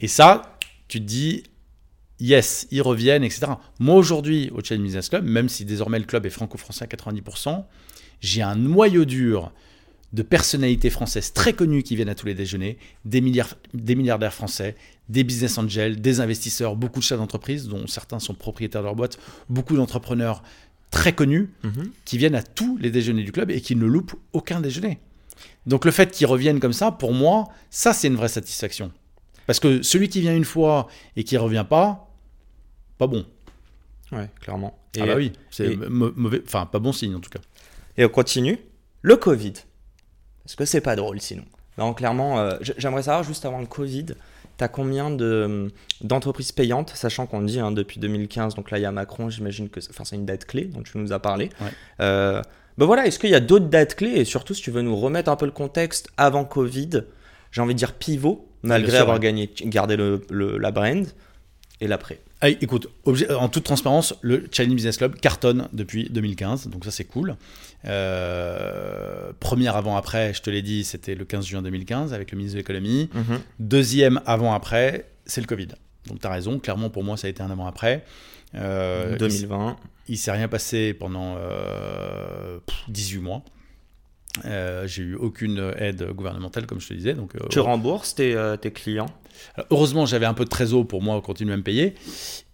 Et 0.00 0.08
ça, 0.08 0.56
tu 0.88 0.98
te 1.00 1.04
dis, 1.04 1.44
yes, 2.24 2.66
ils 2.70 2.82
reviennent, 2.82 3.24
etc. 3.24 3.46
Moi 3.78 3.96
aujourd'hui, 3.96 4.50
au 4.54 4.62
Challenge 4.62 4.84
Business 4.84 5.08
Club, 5.08 5.24
même 5.24 5.48
si 5.48 5.64
désormais 5.64 5.98
le 5.98 6.04
club 6.04 6.26
est 6.26 6.30
franco-français 6.30 6.84
à 6.84 6.86
90%, 6.86 7.64
j'ai 8.20 8.42
un 8.42 8.56
noyau 8.56 9.04
dur 9.04 9.52
de 10.12 10.22
personnalités 10.22 10.90
françaises 10.90 11.32
très 11.32 11.52
connues 11.52 11.82
qui 11.82 11.96
viennent 11.96 12.08
à 12.08 12.14
tous 12.14 12.26
les 12.26 12.34
déjeuners, 12.34 12.78
des, 13.04 13.20
milliards, 13.20 13.54
des 13.74 13.96
milliardaires 13.96 14.32
français, 14.32 14.76
des 15.08 15.24
business 15.24 15.58
angels, 15.58 16.00
des 16.00 16.20
investisseurs, 16.20 16.76
beaucoup 16.76 17.00
de 17.00 17.04
chefs 17.04 17.18
d'entreprise, 17.18 17.68
dont 17.68 17.86
certains 17.88 18.20
sont 18.20 18.34
propriétaires 18.34 18.80
de 18.82 18.86
leur 18.86 18.94
boîte, 18.94 19.18
beaucoup 19.48 19.76
d'entrepreneurs 19.76 20.42
très 20.90 21.12
connus 21.12 21.50
Mhm. 21.64 21.90
qui 22.04 22.16
viennent 22.18 22.36
à 22.36 22.42
tous 22.42 22.76
les 22.78 22.90
déjeuners 22.90 23.24
du 23.24 23.32
club 23.32 23.50
et 23.50 23.60
qui 23.60 23.74
ne 23.74 23.84
loupent 23.84 24.14
aucun 24.32 24.60
déjeuner. 24.60 25.00
Donc 25.66 25.84
le 25.84 25.90
fait 25.90 26.12
qu'ils 26.12 26.28
reviennent 26.28 26.60
comme 26.60 26.72
ça, 26.72 26.92
pour 26.92 27.12
moi, 27.12 27.48
ça 27.68 27.92
c'est 27.92 28.06
une 28.06 28.14
vraie 28.14 28.28
satisfaction. 28.28 28.92
Parce 29.46 29.58
que 29.60 29.82
celui 29.82 30.08
qui 30.08 30.20
vient 30.20 30.34
une 30.34 30.44
fois 30.44 30.86
et 31.16 31.24
qui 31.24 31.36
revient 31.36 31.66
pas, 31.68 32.08
pas 32.98 33.06
bon. 33.06 33.24
Ouais, 34.12 34.28
clairement. 34.40 34.78
Et, 34.96 35.00
ah 35.02 35.06
bah 35.06 35.14
oui, 35.16 35.32
c'est 35.50 35.72
et- 35.72 35.76
mauvais, 35.76 36.42
enfin 36.46 36.66
pas 36.66 36.78
bon 36.78 36.92
signe 36.92 37.14
en 37.14 37.20
tout 37.20 37.30
cas. 37.30 37.40
et 37.96 38.04
on 38.04 38.08
continue. 38.08 38.58
Le 39.02 39.16
Covid. 39.16 39.52
Parce 40.44 40.56
que 40.56 40.64
c'est 40.64 40.80
pas 40.80 40.94
drôle 40.96 41.20
sinon? 41.20 41.44
Non, 41.78 41.92
clairement, 41.94 42.38
euh, 42.38 42.56
j'aimerais 42.78 43.02
savoir 43.02 43.24
juste 43.24 43.44
avant 43.44 43.58
le 43.58 43.66
Covid, 43.66 44.06
t'as 44.56 44.68
combien 44.68 45.10
de, 45.10 45.72
d'entreprises 46.02 46.52
payantes, 46.52 46.90
sachant 46.94 47.26
qu'on 47.26 47.42
dit 47.42 47.58
hein, 47.58 47.72
depuis 47.72 47.98
2015, 47.98 48.54
donc 48.54 48.70
là 48.70 48.78
il 48.78 48.82
y 48.82 48.84
a 48.84 48.92
Macron, 48.92 49.28
j'imagine 49.30 49.68
que 49.68 49.80
c'est, 49.80 49.90
enfin, 49.90 50.04
c'est 50.04 50.14
une 50.16 50.26
date 50.26 50.44
clé 50.44 50.66
dont 50.66 50.82
tu 50.82 50.96
nous 50.98 51.12
as 51.12 51.18
parlé. 51.18 51.50
Ouais. 51.60 51.70
Euh, 52.00 52.40
ben 52.78 52.86
voilà, 52.86 53.06
est-ce 53.06 53.18
qu'il 53.18 53.30
y 53.30 53.34
a 53.34 53.40
d'autres 53.40 53.66
dates 53.66 53.96
clés? 53.96 54.12
Et 54.12 54.24
surtout 54.24 54.54
si 54.54 54.62
tu 54.62 54.70
veux 54.70 54.82
nous 54.82 54.94
remettre 54.96 55.30
un 55.30 55.36
peu 55.36 55.46
le 55.46 55.52
contexte 55.52 56.08
avant 56.16 56.44
Covid, 56.44 56.90
j'ai 57.50 57.60
envie 57.60 57.74
de 57.74 57.78
dire 57.78 57.94
pivot, 57.94 58.48
malgré 58.62 58.92
sûr, 58.92 59.00
avoir 59.00 59.16
ouais. 59.16 59.22
gagné, 59.22 59.50
gardé 59.64 59.96
le, 59.96 60.22
le- 60.30 60.58
la 60.58 60.70
brand 60.70 61.06
et 61.80 61.88
l'après. 61.88 62.20
Ah, 62.40 62.48
écoute, 62.50 62.88
en 63.06 63.48
toute 63.48 63.64
transparence, 63.64 64.14
le 64.20 64.46
Challenge 64.52 64.74
Business 64.74 64.98
Club 64.98 65.16
cartonne 65.16 65.68
depuis 65.72 66.08
2015, 66.10 66.68
donc 66.68 66.84
ça 66.84 66.90
c'est 66.90 67.04
cool. 67.04 67.36
Euh, 67.86 69.32
première 69.40 69.76
avant-après, 69.76 70.34
je 70.34 70.42
te 70.42 70.50
l'ai 70.50 70.62
dit, 70.62 70.84
c'était 70.84 71.14
le 71.14 71.24
15 71.24 71.46
juin 71.46 71.62
2015 71.62 72.12
avec 72.12 72.30
le 72.32 72.38
ministre 72.38 72.56
de 72.56 72.60
l'économie. 72.60 73.08
Deuxième 73.58 74.20
avant-après, 74.26 75.06
c'est 75.26 75.40
le 75.40 75.46
Covid. 75.46 75.68
Donc 76.06 76.20
tu 76.20 76.26
as 76.26 76.30
raison, 76.30 76.58
clairement 76.58 76.90
pour 76.90 77.02
moi 77.02 77.16
ça 77.16 77.26
a 77.26 77.30
été 77.30 77.42
un 77.42 77.50
avant-après. 77.50 78.04
Euh, 78.54 79.16
2020. 79.16 79.76
Il 80.08 80.18
s'est 80.18 80.32
rien 80.32 80.48
passé 80.48 80.92
pendant 80.92 81.36
euh, 81.38 82.58
pff, 82.66 82.84
18 82.88 83.18
mois. 83.20 83.42
Euh, 84.44 84.86
j'ai 84.86 85.02
eu 85.02 85.14
aucune 85.14 85.72
aide 85.78 86.10
gouvernementale, 86.10 86.66
comme 86.66 86.80
je 86.80 86.88
te 86.88 86.94
disais. 86.94 87.14
Donc, 87.14 87.36
euh, 87.36 87.46
Tu 87.50 87.60
rembourses 87.60 88.14
tes, 88.14 88.34
euh, 88.34 88.56
tes 88.56 88.72
clients? 88.72 89.06
Alors, 89.54 89.66
heureusement, 89.70 90.06
j'avais 90.06 90.26
un 90.26 90.34
peu 90.34 90.44
de 90.44 90.48
trésor 90.48 90.86
pour 90.86 91.02
moi 91.02 91.20
continuer 91.20 91.54
à 91.54 91.56
me 91.56 91.62
payer, 91.62 91.94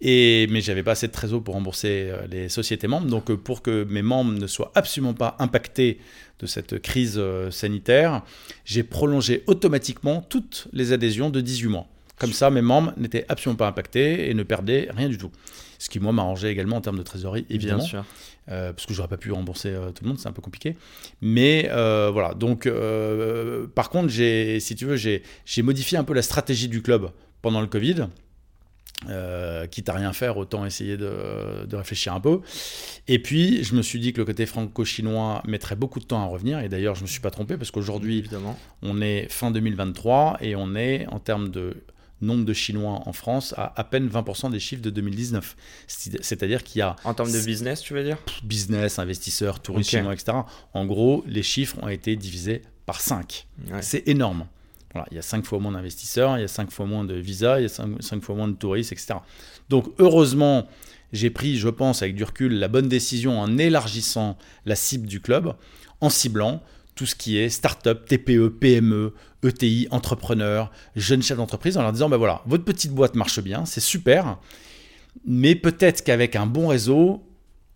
et, 0.01 0.47
mais 0.51 0.61
j'avais 0.61 0.83
pas 0.83 0.93
assez 0.93 1.09
de 1.09 1.13
trésor 1.13 1.43
pour 1.43 1.55
rembourser 1.55 2.11
les 2.31 2.49
sociétés 2.49 2.89
membres. 2.89 3.07
Donc, 3.07 3.33
pour 3.35 3.63
que 3.63 3.85
mes 3.85 4.03
membres 4.03 4.33
ne 4.33 4.47
soient 4.47 4.73
absolument 4.75 5.15
pas 5.15 5.37
impactés 5.39 5.99
de 6.39 6.47
cette 6.47 6.81
crise 6.81 7.21
sanitaire, 7.51 8.23
j'ai 8.65 8.83
prolongé 8.83 9.45
automatiquement 9.47 10.23
toutes 10.23 10.69
les 10.73 10.93
adhésions 10.93 11.29
de 11.29 11.41
18 11.41 11.69
mois. 11.69 11.87
Comme 12.19 12.33
ça, 12.33 12.51
mes 12.51 12.63
membres 12.63 12.93
n'étaient 12.99 13.25
absolument 13.29 13.57
pas 13.57 13.69
impactés 13.69 14.31
et 14.31 14.35
ne 14.35 14.43
perdaient 14.43 14.89
rien 14.95 15.09
du 15.09 15.17
tout. 15.17 15.31
Ce 15.79 15.89
qui, 15.89 16.01
moi, 16.01 16.13
m'arrangeait 16.13 16.53
également 16.53 16.77
en 16.77 16.81
termes 16.83 16.99
de 16.99 17.03
trésorerie, 17.03 17.47
évidemment. 17.49 17.79
Bien 17.79 17.87
sûr. 17.87 18.05
Euh, 18.51 18.73
parce 18.73 18.87
que 18.87 18.95
j'aurais 18.95 19.09
pas 19.09 19.17
pu 19.17 19.31
rembourser 19.31 19.69
euh, 19.69 19.93
tout 19.93 20.03
le 20.03 20.09
monde, 20.09 20.19
c'est 20.19 20.29
un 20.29 20.33
peu 20.33 20.43
compliqué. 20.43 20.77
Mais 21.21 21.69
euh, 21.71 22.11
voilà, 22.13 22.35
donc 22.35 22.69
par 23.75 23.91
contre, 23.91 24.09
j'ai, 24.09 24.61
si 24.61 24.75
tu 24.75 24.87
veux, 24.87 24.97
j'ai, 24.97 25.23
j'ai 25.45 25.63
modifié 25.63 25.99
un 25.99 26.05
peu 26.05 26.15
la 26.15 26.23
stratégie 26.23 26.69
du 26.69 26.83
club 26.83 27.11
pendant 27.43 27.61
le 27.61 27.67
Covid. 27.67 28.07
Quitte 29.71 29.89
à 29.89 29.95
rien 29.95 30.13
faire, 30.13 30.37
autant 30.37 30.67
essayer 30.67 30.99
de, 30.99 31.65
de 31.67 31.77
réfléchir 31.77 32.13
un 32.13 32.21
peu. 32.21 32.41
Et 33.09 33.19
puis, 33.19 33.65
je 33.65 33.75
me 33.75 33.81
suis 33.81 33.99
dit 33.99 34.13
que 34.13 34.19
le 34.19 34.27
côté 34.27 34.45
franco-chinois 34.45 35.43
mettrait 35.47 35.77
beaucoup 35.77 36.01
de 36.01 36.05
temps 36.05 36.21
à 36.23 36.27
revenir. 36.27 36.59
Et 36.61 36.69
d'ailleurs, 36.69 36.97
je 36.97 37.03
me 37.03 37.07
suis 37.07 37.21
pas 37.21 37.31
trompé 37.31 37.57
parce 37.57 37.71
qu'aujourd'hui, 37.71 38.19
évidemment. 38.19 38.59
on 38.83 39.01
est 39.01 39.27
fin 39.31 39.51
2023 39.51 40.39
et 40.43 40.55
on 40.55 40.75
est 40.75 41.07
en 41.07 41.19
termes 41.19 41.49
de 41.49 41.77
nombre 42.23 42.45
de 42.45 42.53
Chinois 42.53 43.03
en 43.07 43.13
France 43.13 43.55
à 43.57 43.73
à 43.81 43.85
peine 43.85 44.09
20% 44.09 44.51
des 44.51 44.61
chiffres 44.61 44.83
de 44.83 44.91
2019. 44.91 45.57
C'est- 45.87 46.23
C'est-à-dire 46.23 46.63
qu'il 46.65 46.79
y 46.81 46.83
a 46.83 46.97
En 47.05 47.15
termes 47.15 47.33
de 47.33 47.41
business, 47.41 47.81
tu 47.81 47.95
veux 47.95 48.05
dire? 48.05 48.19
Business, 48.43 48.99
investisseurs, 48.99 49.61
touristes 49.61 49.91
chinois, 49.91 50.13
etc. 50.15 50.39
En 50.75 50.85
gros, 50.87 51.25
les 51.27 51.43
chiffres 51.43 51.77
ont 51.83 51.89
été 51.89 52.17
divisés 52.17 52.63
par 52.87 53.01
5. 53.01 53.47
Ouais. 53.71 53.83
C'est 53.83 54.07
énorme. 54.09 54.47
Voilà, 54.93 55.07
il 55.13 55.15
y 55.15 55.19
a 55.19 55.23
5 55.23 55.45
fois 55.45 55.61
moins 55.61 55.71
d'investisseurs, 55.73 56.37
il 56.37 56.41
y 56.41 56.45
a 56.45 56.49
5 56.49 56.71
fois 56.73 56.85
moins 56.87 57.05
de 57.05 57.15
visas, 57.15 57.61
il 57.61 57.63
y 57.63 57.67
a 57.67 57.69
5, 57.69 58.21
fois 58.23 58.35
moins 58.35 58.49
de 58.49 58.55
touristes, 58.57 58.91
etc. 58.93 59.15
Donc 59.69 59.87
heureusement, 60.01 60.67
j'ai 61.13 61.31
pris, 61.31 61.57
je 61.59 61.69
pense, 61.69 62.03
avec 62.03 62.17
du 62.17 62.25
recul, 62.25 62.59
la 62.59 62.67
bonne 62.67 62.89
décision 62.89 63.39
en 63.41 63.57
élargissant 63.57 64.37
la 64.67 64.75
cible 64.75 65.07
du 65.07 65.21
club, 65.21 65.55
en 66.01 66.11
ciblant 66.11 66.61
tout 66.95 67.07
ce 67.07 67.15
qui 67.15 67.39
est 67.39 67.49
start-up, 67.49 68.07
TPE, 68.07 68.49
PME, 68.61 69.15
ETI, 69.43 69.89
entrepreneurs, 69.91 70.71
jeunes 70.97 71.23
chefs 71.23 71.37
d'entreprise, 71.39 71.77
en 71.79 71.83
leur 71.83 71.93
disant, 71.93 72.09
ben 72.09 72.17
voilà, 72.17 72.43
votre 72.47 72.65
petite 72.65 72.93
boîte 72.93 73.15
marche 73.15 73.41
bien, 73.41 73.65
c'est 73.65 73.81
super, 73.81 74.39
mais 75.25 75.55
peut-être 75.55 76.05
qu'avec 76.05 76.37
un 76.37 76.47
bon 76.47 76.69
réseau, 76.69 77.23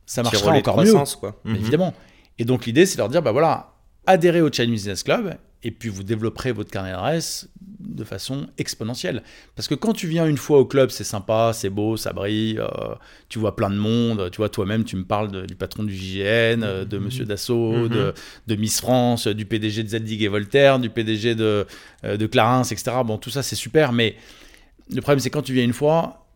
ça 0.06 0.22
marchera 0.22 0.52
encore 0.52 0.82
mieux. 0.82 0.92
quoi. 1.20 1.40
Mhm. 1.44 1.56
évidemment. 1.56 1.94
Et 2.38 2.44
donc 2.44 2.66
l'idée, 2.66 2.84
c'est 2.86 2.96
de 2.96 3.00
leur 3.00 3.08
dire, 3.08 3.22
bah 3.22 3.32
voilà, 3.32 3.72
adhérez 4.06 4.40
au 4.42 4.50
China 4.50 4.70
Business 4.72 5.02
Club 5.02 5.36
et 5.64 5.70
puis 5.70 5.88
vous 5.88 6.02
développerez 6.02 6.52
votre 6.52 6.70
carnet 6.70 6.92
d'adresse 6.92 7.48
de 7.80 8.04
façon 8.04 8.46
exponentielle. 8.58 9.22
Parce 9.56 9.66
que 9.66 9.74
quand 9.74 9.92
tu 9.94 10.06
viens 10.06 10.26
une 10.26 10.36
fois 10.36 10.58
au 10.58 10.66
club, 10.66 10.90
c'est 10.90 11.04
sympa, 11.04 11.52
c'est 11.54 11.70
beau, 11.70 11.96
ça 11.96 12.12
brille, 12.12 12.58
euh, 12.58 12.94
tu 13.28 13.38
vois 13.38 13.56
plein 13.56 13.70
de 13.70 13.76
monde, 13.76 14.30
tu 14.30 14.36
vois 14.38 14.48
toi-même, 14.48 14.84
tu 14.84 14.96
me 14.96 15.04
parles 15.04 15.46
du 15.46 15.54
patron 15.54 15.82
du 15.82 15.94
JGN, 15.94 16.62
euh, 16.62 16.84
de 16.84 16.98
Monsieur 16.98 17.24
Dassault, 17.24 17.88
Mhm. 17.88 18.12
de, 18.46 18.56
Miss 18.56 18.80
France, 18.80 19.26
du 19.26 19.46
PDG 19.46 19.82
de 19.82 19.88
Zadig 19.88 20.22
et 20.22 20.28
Voltaire, 20.28 20.78
du 20.78 20.90
PDG 20.90 21.34
de, 21.34 21.66
euh, 22.04 22.16
de 22.16 22.26
Clarins, 22.26 22.62
etc. 22.62 22.92
Bon, 23.04 23.16
tout 23.18 23.30
ça 23.30 23.42
c'est 23.42 23.56
super, 23.56 23.92
mais 23.92 24.16
le 24.90 25.00
problème 25.00 25.18
c'est 25.20 25.30
quand 25.30 25.42
tu 25.42 25.52
viens 25.54 25.64
une 25.64 25.72
fois, 25.72 26.26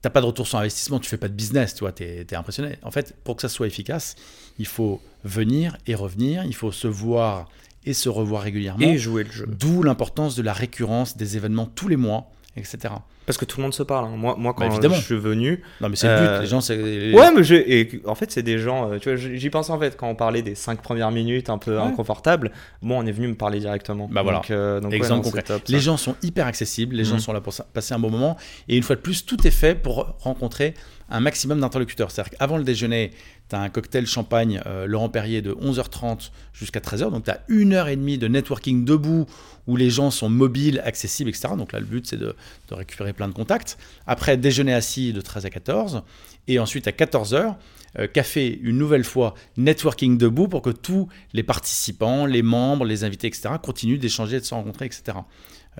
t'as 0.00 0.10
pas 0.10 0.20
de 0.20 0.26
retour 0.26 0.46
sur 0.46 0.58
investissement, 0.58 1.00
tu 1.00 1.08
fais 1.10 1.16
pas 1.16 1.28
de 1.28 1.34
business, 1.34 1.74
tu 1.74 1.80
vois, 1.80 1.92
t'es 1.92 2.24
es 2.30 2.34
impressionné. 2.34 2.76
En 2.82 2.90
fait, 2.90 3.14
pour 3.24 3.36
que 3.36 3.42
ça 3.42 3.48
soit 3.48 3.66
efficace, 3.66 4.14
il 4.58 4.66
faut 4.66 5.00
venir 5.24 5.76
et 5.86 5.94
revenir, 5.94 6.44
il 6.44 6.54
faut 6.54 6.72
se 6.72 6.86
voir 6.86 7.48
et 7.88 7.94
se 7.94 8.08
revoir 8.08 8.42
régulièrement. 8.42 8.86
Et 8.86 8.98
jouer 8.98 9.24
le 9.24 9.30
jeu. 9.32 9.46
D'où 9.48 9.82
l'importance 9.82 10.36
de 10.36 10.42
la 10.42 10.52
récurrence 10.52 11.16
des 11.16 11.36
événements 11.36 11.66
tous 11.66 11.88
les 11.88 11.96
mois, 11.96 12.30
etc. 12.56 12.94
Parce 13.24 13.36
que 13.36 13.44
tout 13.44 13.58
le 13.58 13.62
monde 13.64 13.74
se 13.74 13.82
parle. 13.82 14.06
hein. 14.06 14.16
Moi, 14.16 14.36
moi 14.38 14.54
quand 14.54 14.66
Bah, 14.66 14.72
évidemment. 14.72 14.94
je 14.94 15.02
suis 15.02 15.16
venu. 15.18 15.62
Non, 15.82 15.88
mais 15.90 15.96
c'est 15.96 16.08
le 16.08 16.18
but. 16.18 16.26
Euh, 16.26 16.40
Les 16.40 16.46
gens, 16.46 16.60
c'est. 16.62 17.12
Ouais, 17.12 17.30
mais 17.36 17.44
j'ai- 17.44 17.80
et 17.80 18.02
en 18.06 18.14
fait, 18.14 18.30
c'est 18.32 18.42
des 18.42 18.58
gens. 18.58 18.90
euh, 18.90 18.98
Tu 18.98 19.10
vois, 19.10 19.16
j'y 19.16 19.50
pensais 19.50 19.70
en 19.70 19.78
fait 19.78 19.96
quand 19.98 20.08
on 20.08 20.14
parlait 20.14 20.40
des 20.40 20.54
5 20.54 20.80
premières 20.80 21.10
minutes 21.10 21.50
un 21.50 21.58
peu 21.58 21.76
Ouais. 21.76 21.82
inconfortables. 21.82 22.52
Bon, 22.80 22.98
on 23.02 23.04
est 23.06 23.12
venu 23.12 23.28
me 23.28 23.34
parler 23.34 23.58
directement. 23.60 24.08
Bah 24.10 24.22
voilà. 24.22 24.38
Donc, 24.38 24.50
euh, 24.50 24.80
donc 24.80 24.90
ouais, 24.92 24.96
Exemple 24.96 25.16
non, 25.26 25.30
concret. 25.30 25.42
top. 25.42 25.62
Les 25.68 25.78
gens 25.80 25.98
sont 25.98 26.14
hyper 26.22 26.46
accessibles, 26.46 26.96
les 26.96 27.04
gens 27.04 27.14
Mhm. 27.16 27.20
sont 27.20 27.32
là 27.34 27.42
pour 27.42 27.52
passer 27.74 27.92
un 27.92 27.98
bon 27.98 28.10
moment. 28.10 28.36
Et 28.66 28.76
une 28.78 28.82
fois 28.82 28.96
de 28.96 29.00
plus, 29.02 29.26
tout 29.26 29.46
est 29.46 29.50
fait 29.50 29.74
pour 29.74 30.16
rencontrer 30.20 30.72
un 31.08 31.20
maximum 31.20 31.60
d'interlocuteurs. 31.60 32.10
C'est-à-dire 32.10 32.38
qu'avant 32.38 32.56
le 32.56 32.64
déjeuner, 32.64 33.12
tu 33.48 33.56
as 33.56 33.60
un 33.60 33.68
cocktail 33.68 34.06
champagne 34.06 34.60
euh, 34.66 34.86
Laurent 34.86 35.08
Perrier 35.08 35.42
de 35.42 35.52
11h30 35.52 36.30
jusqu'à 36.52 36.80
13h. 36.80 37.10
Donc 37.10 37.24
tu 37.24 37.30
as 37.30 37.40
une 37.48 37.72
heure 37.72 37.88
et 37.88 37.96
demie 37.96 38.18
de 38.18 38.28
networking 38.28 38.84
debout 38.84 39.26
où 39.66 39.76
les 39.76 39.90
gens 39.90 40.10
sont 40.10 40.28
mobiles, 40.28 40.82
accessibles, 40.84 41.30
etc. 41.30 41.54
Donc 41.56 41.72
là, 41.72 41.80
le 41.80 41.86
but, 41.86 42.06
c'est 42.06 42.16
de, 42.16 42.34
récupérer 42.70 43.12
plein 43.12 43.28
de 43.28 43.34
contacts. 43.34 43.78
Après, 44.06 44.36
déjeuner 44.36 44.74
assis 44.74 45.12
de 45.12 45.20
13 45.20 45.46
à 45.46 45.50
14. 45.50 46.02
Et 46.46 46.58
ensuite, 46.58 46.88
à 46.88 46.90
14h, 46.90 47.56
euh, 47.98 48.06
café 48.06 48.58
une 48.62 48.78
nouvelle 48.78 49.04
fois, 49.04 49.34
networking 49.56 50.18
debout 50.18 50.48
pour 50.48 50.62
que 50.62 50.70
tous 50.70 51.08
les 51.32 51.42
participants, 51.42 52.26
les 52.26 52.42
membres, 52.42 52.84
les 52.84 53.04
invités, 53.04 53.26
etc., 53.26 53.50
continuent 53.62 53.98
d'échanger, 53.98 54.40
de 54.40 54.44
se 54.44 54.54
rencontrer, 54.54 54.86
etc. 54.86 55.18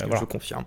Euh, 0.02 0.06
voilà. 0.06 0.20
Je 0.20 0.24
confirme. 0.26 0.64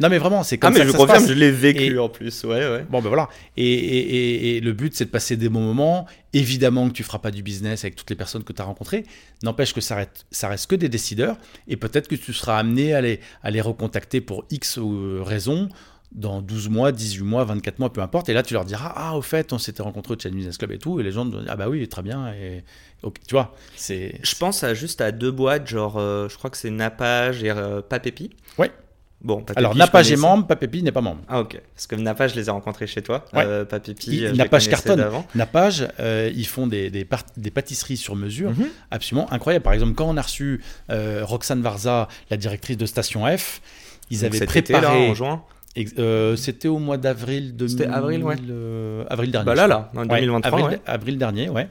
Non, 0.00 0.08
mais 0.08 0.18
vraiment, 0.18 0.42
c'est 0.42 0.56
Ah, 0.56 0.58
comme 0.66 0.74
mais 0.74 0.80
ça 0.80 0.86
je 0.86 0.90
se 0.92 0.96
confirme, 0.96 1.18
passe. 1.20 1.28
je 1.28 1.34
l'ai 1.34 1.50
vécu 1.50 1.94
Et- 1.94 1.98
en 1.98 2.08
plus. 2.08 2.44
Ouais, 2.44 2.68
ouais. 2.68 2.84
Bon, 2.90 3.00
ben 3.00 3.08
voilà. 3.08 3.28
Et, 3.56 3.64
et- 3.72 4.56
et- 4.56 4.60
le 4.60 4.72
but, 4.72 4.94
c'est 4.94 5.06
de 5.06 5.10
passer 5.10 5.36
des 5.36 5.48
bons 5.48 5.60
moments. 5.62 6.06
Évidemment 6.32 6.88
que 6.88 6.92
tu 6.94 7.02
feras 7.02 7.18
pas 7.18 7.30
du 7.30 7.42
business 7.42 7.84
avec 7.84 7.94
toutes 7.96 8.10
les 8.10 8.16
personnes 8.16 8.42
que 8.44 8.52
tu 8.52 8.60
as 8.60 8.64
rencontrées. 8.64 9.04
N'empêche 9.42 9.72
que 9.72 9.80
ça 9.80 9.96
reste, 9.96 10.26
ça 10.30 10.48
reste 10.48 10.68
que 10.68 10.74
des 10.76 10.88
décideurs. 10.88 11.36
Et 11.68 11.76
peut-être 11.76 12.08
que 12.08 12.16
tu 12.16 12.32
seras 12.32 12.58
amené 12.58 12.92
à 12.94 13.00
les, 13.00 13.20
à 13.42 13.50
les 13.50 13.60
recontacter 13.60 14.20
pour 14.20 14.44
X 14.50 14.78
euh, 14.78 15.22
raisons 15.22 15.68
dans 16.14 16.40
12 16.40 16.68
mois, 16.68 16.92
18 16.92 17.22
mois, 17.24 17.44
24 17.44 17.78
mois, 17.80 17.92
peu 17.92 18.00
importe. 18.00 18.28
Et 18.28 18.32
là, 18.34 18.42
tu 18.42 18.54
leur 18.54 18.64
diras 18.64 18.92
Ah, 18.94 19.16
au 19.16 19.22
fait, 19.22 19.52
on 19.52 19.58
s'était 19.58 19.82
rencontrés 19.82 20.14
au 20.14 20.18
Channel 20.18 20.36
Business 20.36 20.58
Club 20.58 20.72
et 20.72 20.78
tout. 20.78 21.00
Et 21.00 21.02
les 21.02 21.10
gens 21.12 21.24
te 21.24 21.30
diront 21.30 21.44
Ah, 21.48 21.56
bah 21.56 21.68
oui, 21.68 21.86
très 21.88 22.02
bien. 22.02 22.32
Et, 22.32 22.62
tu 23.02 23.32
vois, 23.34 23.54
c'est. 23.76 24.20
Je 24.22 24.34
pense 24.36 24.62
à 24.64 24.74
juste 24.74 25.00
à 25.00 25.10
deux 25.12 25.30
boîtes, 25.32 25.66
genre, 25.66 25.96
euh, 25.98 26.28
je 26.28 26.36
crois 26.38 26.50
que 26.50 26.56
c'est 26.56 26.70
Napage 26.70 27.42
et 27.42 27.50
euh, 27.50 27.82
Papépi. 27.82 28.30
Ouais. 28.58 28.70
Bon, 29.20 29.38
Papépi, 29.38 29.58
Alors, 29.58 29.72
je 29.72 29.78
Napage 29.78 30.12
est 30.12 30.16
membre, 30.16 30.46
Papépi 30.46 30.82
n'est 30.82 30.92
pas 30.92 31.00
membre. 31.00 31.22
Ah, 31.28 31.40
ok. 31.40 31.58
Parce 31.74 31.86
que 31.86 31.96
Napage, 31.96 32.32
je 32.32 32.36
les 32.36 32.48
ai 32.48 32.50
rencontrés 32.50 32.86
chez 32.86 33.00
toi. 33.02 33.24
Ouais. 33.32 33.42
Euh, 33.46 33.64
Papépi, 33.64 34.10
Il- 34.10 34.18
je 34.20 34.26
les 34.26 34.36
Napage 34.36 34.68
cartonne. 34.68 35.02
Napage, 35.34 35.88
euh, 35.98 36.30
ils 36.34 36.46
font 36.46 36.66
des, 36.66 36.90
des, 36.90 37.04
pâtisseries 37.50 37.96
sur 37.96 38.16
mesure 38.16 38.50
Mhm. 38.50 38.68
absolument 38.90 39.32
incroyables. 39.32 39.62
Par 39.62 39.72
exemple, 39.72 39.94
quand 39.94 40.08
on 40.08 40.16
a 40.18 40.22
reçu 40.22 40.62
euh, 40.90 41.24
Roxane 41.24 41.62
Varza, 41.62 42.06
la 42.30 42.36
directrice 42.36 42.76
de 42.76 42.84
Station 42.86 43.24
F, 43.36 43.62
ils 44.10 44.24
avaient 44.26 44.36
cet 44.38 44.54
été, 44.54 44.72
là, 44.74 44.80
préparé. 44.80 45.08
en 45.08 45.14
juin. 45.14 45.42
Euh, 45.98 46.36
C'était 46.36 46.68
au 46.68 46.78
mois 46.78 46.96
d'avril 46.98 47.56
2000. 47.56 47.70
C'était 47.78 47.90
avril, 47.90 48.22
ouais. 48.24 48.36
euh, 48.50 49.04
avril 49.10 49.30
dernier. 49.30 49.46
Bah 49.46 49.54
là, 49.54 49.66
là, 49.66 49.90
en 49.94 50.08
Ouais, 50.08 50.20
2023. 50.20 50.58
avril, 50.60 50.76
ouais. 50.78 50.82
avril 50.86 51.18
dernier, 51.18 51.48
ouais. 51.48 51.68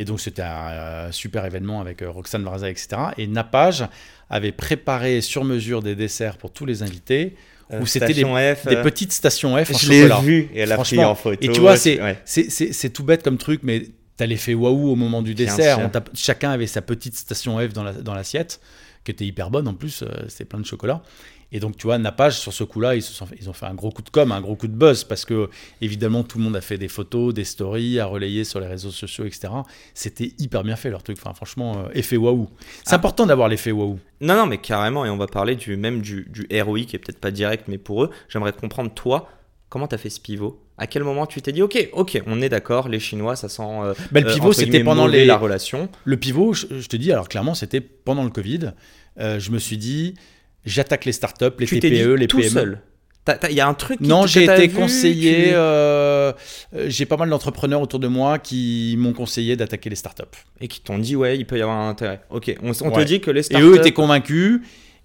Et 0.00 0.04
donc 0.04 0.20
c'était 0.20 0.42
un 0.42 0.68
euh, 0.70 1.12
super 1.12 1.44
événement 1.44 1.80
avec 1.80 2.02
Roxane 2.06 2.44
Varza, 2.44 2.70
etc. 2.70 2.88
Et 3.16 3.26
Napage 3.26 3.84
avait 4.30 4.52
préparé 4.52 5.20
sur 5.20 5.44
mesure 5.44 5.82
des 5.82 5.94
desserts 5.96 6.36
pour 6.36 6.52
tous 6.52 6.66
les 6.66 6.82
invités, 6.82 7.34
Euh, 7.70 7.80
où 7.82 7.86
c'était 7.86 8.14
des, 8.14 8.24
F, 8.54 8.66
des 8.66 8.76
petites 8.80 9.12
stations 9.12 9.54
F 9.62 9.76
Je 9.78 9.90
l'ai 9.90 10.08
vu 10.22 10.48
et 10.54 10.60
elle 10.60 10.72
a 10.72 10.78
pris 10.78 11.04
en 11.04 11.14
photo. 11.14 11.36
Et 11.42 11.48
tu 11.52 11.60
vois, 11.60 11.76
c'est 11.76 12.00
ouais. 12.00 12.90
tout 12.94 13.04
bête 13.04 13.22
comme 13.22 13.36
truc, 13.38 13.60
mais 13.62 13.88
t'as 14.16 14.24
l'effet 14.26 14.54
waouh 14.54 14.88
au 14.88 14.96
moment 14.96 15.20
du 15.20 15.34
dessert. 15.34 15.78
On 15.80 15.90
chacun 16.14 16.50
avait 16.50 16.66
sa 16.66 16.80
petite 16.80 17.14
station 17.16 17.58
F 17.58 17.72
dans 17.74 17.82
la- 17.84 17.92
dans 17.92 18.14
l'assiette, 18.14 18.60
qui 19.04 19.10
était 19.10 19.26
hyper 19.26 19.50
bonne 19.50 19.68
en 19.68 19.74
plus, 19.74 20.02
c'était 20.28 20.44
plein 20.46 20.60
de 20.60 20.64
chocolat. 20.66 21.02
Et 21.50 21.60
donc, 21.60 21.78
tu 21.78 21.86
vois, 21.86 21.96
Napage, 21.96 22.38
sur 22.38 22.52
ce 22.52 22.62
coup-là, 22.62 22.94
ils, 22.94 23.02
ils 23.40 23.48
ont 23.48 23.54
fait 23.54 23.64
un 23.64 23.72
gros 23.74 23.90
coup 23.90 24.02
de 24.02 24.10
com, 24.10 24.32
un 24.32 24.40
gros 24.42 24.54
coup 24.54 24.66
de 24.68 24.74
buzz, 24.74 25.04
parce 25.04 25.24
que, 25.24 25.48
évidemment, 25.80 26.22
tout 26.22 26.36
le 26.36 26.44
monde 26.44 26.56
a 26.56 26.60
fait 26.60 26.76
des 26.76 26.88
photos, 26.88 27.32
des 27.32 27.44
stories, 27.44 27.98
à 28.00 28.04
relayer 28.06 28.44
sur 28.44 28.60
les 28.60 28.66
réseaux 28.66 28.90
sociaux, 28.90 29.24
etc. 29.24 29.48
C'était 29.94 30.32
hyper 30.38 30.62
bien 30.62 30.76
fait, 30.76 30.90
leur 30.90 31.02
truc. 31.02 31.16
Enfin, 31.18 31.32
franchement, 31.32 31.84
euh, 31.86 31.88
effet 31.94 32.18
waouh. 32.18 32.48
C'est 32.84 32.92
Ah. 32.92 32.96
important 32.96 33.24
d'avoir 33.24 33.48
l'effet 33.48 33.72
waouh. 33.72 33.98
Non, 34.20 34.36
non, 34.36 34.44
mais 34.46 34.58
carrément, 34.58 35.06
et 35.06 35.10
on 35.10 35.16
va 35.16 35.26
parler 35.26 35.56
du 35.56 35.76
même 35.78 36.02
du, 36.02 36.26
du 36.30 36.46
ROI 36.60 36.80
qui 36.80 36.96
est 36.96 36.98
peut-être 36.98 37.20
pas 37.20 37.30
direct, 37.30 37.64
mais 37.66 37.78
pour 37.78 38.04
eux, 38.04 38.10
j'aimerais 38.28 38.52
comprendre, 38.52 38.92
toi, 38.92 39.30
comment 39.70 39.86
t'as 39.86 39.96
fait 39.98 40.10
ce 40.10 40.20
pivot? 40.20 40.62
À 40.76 40.86
quel 40.86 41.02
moment 41.02 41.24
tu 41.26 41.40
t'es 41.40 41.52
dit, 41.52 41.62
ok, 41.62 41.88
ok, 41.94 42.22
on 42.26 42.42
est 42.42 42.48
d'accord, 42.50 42.88
les 42.90 43.00
Chinois, 43.00 43.36
ça 43.36 43.48
sent. 43.48 43.62
euh, 43.62 43.94
Bah, 44.12 44.20
le 44.20 44.28
euh, 44.28 44.34
pivot, 44.34 44.52
c'était 44.52 44.84
pendant 44.84 45.06
les. 45.06 45.24
la 45.24 45.36
relation. 45.38 45.88
Le 46.04 46.16
pivot, 46.18 46.52
je, 46.52 46.66
je 46.78 46.88
te 46.88 46.96
dis, 46.96 47.10
alors 47.10 47.28
clairement, 47.28 47.54
c'était 47.54 47.80
pendant 47.80 48.22
le 48.22 48.30
Covid. 48.30 48.72
Euh, 49.18 49.40
je 49.40 49.50
me 49.50 49.58
suis 49.58 49.76
dit, 49.78 50.14
j'attaque 50.68 51.04
les 51.04 51.12
startups, 51.12 51.44
les 51.58 51.66
tu 51.66 51.80
TPE, 51.80 52.14
les 52.14 52.26
tout 52.26 52.38
PME. 52.38 52.48
seul. 52.50 52.78
Il 53.50 53.56
y 53.56 53.60
a 53.60 53.68
un 53.68 53.74
truc. 53.74 53.98
qui- 54.00 54.08
Non, 54.08 54.26
j'ai 54.26 54.44
été 54.44 54.68
vu, 54.68 54.74
conseillé. 54.74 55.48
tu- 55.48 55.50
euh, 55.52 56.32
euh, 56.74 56.86
j'ai 56.88 57.04
pas 57.04 57.18
mal 57.18 57.28
d'entrepreneurs 57.28 57.82
autour 57.82 58.00
de 58.00 58.08
moi 58.08 58.38
qui 58.38 58.94
m'ont 58.98 59.12
conseillé 59.12 59.54
d'attaquer 59.54 59.90
les 59.90 59.96
startups. 59.96 60.22
Et 60.62 60.68
qui 60.68 60.80
t'ont 60.80 60.98
dit, 60.98 61.14
ouais, 61.14 61.36
il 61.36 61.44
peut 61.44 61.58
y 61.58 61.62
avoir 61.62 61.76
un 61.76 61.90
intérêt. 61.90 62.22
Ok, 62.30 62.54
on, 62.62 62.70
on 62.80 62.88
Ouais. 62.88 63.02
te 63.02 63.06
dit 63.06 63.20
que 63.20 63.30
les 63.30 63.40
Et 63.40 63.42
startups. 63.42 63.66
eux 63.66 63.76
étaient 63.76 63.92
convaincus. 63.92 64.60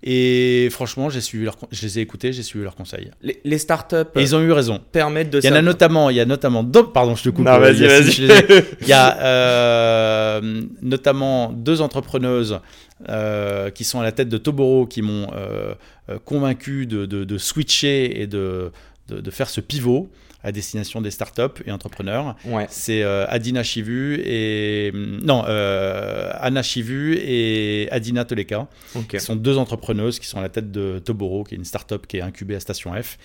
Et 0.06 0.68
franchement, 0.70 1.10
j'ai 1.10 1.22
suivi 1.22 1.46
leur, 1.46 1.56
je 1.72 1.82
les 1.84 1.98
ai 1.98 2.02
écoutés, 2.02 2.34
j'ai 2.34 2.44
suivi 2.44 2.64
leurs 2.66 2.76
conseils. 2.76 3.10
les, 3.22 3.40
les 3.46 3.58
startups 3.58 3.96
Et 4.16 4.22
ils 4.22 4.36
ont 4.36 4.42
eu 4.42 4.52
raison. 4.52 4.82
permettent 4.92 5.30
de 5.30 5.40
Il 5.40 5.46
y 5.46 5.50
en 5.50 5.56
a 5.56 5.62
notamment, 5.62 6.10
il 6.10 6.18
y 6.18 6.20
a 6.20 6.26
notamment, 6.26 6.62
deux- 6.62 6.88
pardon, 6.88 7.16
je 7.16 7.24
te 7.24 7.30
coupe. 7.30 7.46
Non, 7.46 7.54
euh, 7.54 7.60
vas-y. 7.60 7.84
Il 8.82 8.88
y 8.88 8.92
a 8.94 9.18
euh, 9.24 10.62
notamment 10.82 11.52
deux 11.54 11.80
entrepreneuses 11.82 12.60
euh, 13.10 13.70
qui 13.70 13.84
sont 13.86 14.00
à 14.02 14.04
la 14.04 14.12
tête 14.12 14.30
de 14.30 14.38
Toboro 14.38 14.86
qui 14.88 15.02
m'ont 15.02 15.28
euh, 15.34 15.74
euh, 16.10 16.18
convaincu 16.24 16.86
de, 16.86 17.06
de- 17.06 17.24
de 17.24 17.38
switcher 17.38 18.22
et 18.22 18.28
de, 18.28 18.72
de- 19.08 19.22
de 19.22 19.32
faire 19.32 19.50
ce 19.50 19.62
pivot 19.62 20.10
à 20.44 20.52
destination 20.52 21.02
des 21.02 21.12
startups 21.12 21.62
et 21.66 21.72
entrepreneurs. 21.72 22.36
Ouais. 22.46 22.66
C'est 22.70 23.02
euh, 23.04 23.26
Adina 23.30 23.64
Chivu 23.64 24.20
et 24.26 24.92
non 24.94 25.44
euh, 25.48 26.32
Anna 26.40 26.62
Chivu 26.62 27.16
et 27.18 27.88
Adina 27.92 28.26
Toleka, 28.26 28.68
Ok. 28.96 29.08
qui 29.08 29.20
sont 29.20 29.36
deux 29.36 29.58
entrepreneuses 29.58 30.20
qui 30.20 30.28
sont 30.28 30.40
à 30.40 30.42
la 30.42 30.50
tête 30.50 30.72
de 30.72 31.00
Toboro, 31.00 31.44
qui 31.44 31.56
est 31.56 31.58
une 31.58 31.66
startup 31.66 32.06
qui 32.08 32.18
est 32.18 32.22
incubée 32.22 32.56
à 32.56 32.60
Station 32.60 32.94
F 33.02 33.18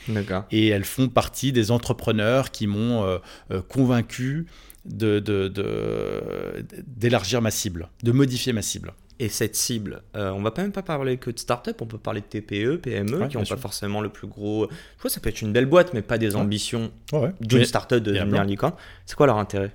et 0.52 0.68
elles 0.68 0.84
font 0.84 1.08
partie 1.08 1.52
des 1.52 1.70
entrepreneurs 1.70 2.50
qui 2.50 2.66
m'ont 2.66 3.04
euh, 3.50 3.60
convaincu 3.68 4.46
de, 4.84 5.18
de- 5.18 5.48
de- 5.48 6.64
d'élargir 6.86 7.42
ma 7.42 7.50
cible, 7.50 7.88
de 8.02 8.12
modifier 8.12 8.52
ma 8.52 8.62
cible. 8.62 8.92
Et 9.20 9.28
cette 9.28 9.56
cible, 9.56 10.02
euh, 10.14 10.30
on 10.30 10.42
va 10.42 10.52
pas 10.52 10.62
même 10.62 10.70
pas 10.70 10.82
parler 10.82 11.16
que 11.16 11.30
de 11.30 11.38
start-up, 11.38 11.82
on 11.82 11.86
peut 11.86 11.98
parler 11.98 12.20
de 12.20 12.26
TPE, 12.26 12.76
PME, 12.76 13.18
Ouais, 13.22 13.28
qui 13.28 13.36
n'ont 13.36 13.42
pas 13.44 13.56
forcément 13.56 14.00
le 14.00 14.10
plus 14.10 14.28
gros. 14.28 14.68
Je 14.70 14.98
crois 14.98 15.08
que 15.08 15.12
ça 15.12 15.20
peut 15.20 15.28
être 15.28 15.42
une 15.42 15.52
belle 15.52 15.66
boîte, 15.66 15.92
mais 15.92 16.02
pas 16.02 16.18
des 16.18 16.36
ambitions 16.36 16.92
Ouais, 17.12 17.32
d'une 17.40 17.64
start-up 17.64 18.02
de 18.02 18.12
devenir 18.12 18.44
licorne. 18.44 18.74
C'est 19.06 19.16
quoi 19.16 19.26
leur 19.26 19.38
intérêt? 19.38 19.72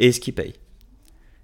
Et 0.00 0.08
est-ce 0.08 0.18
qu'ils 0.20 0.34
payent? 0.34 0.54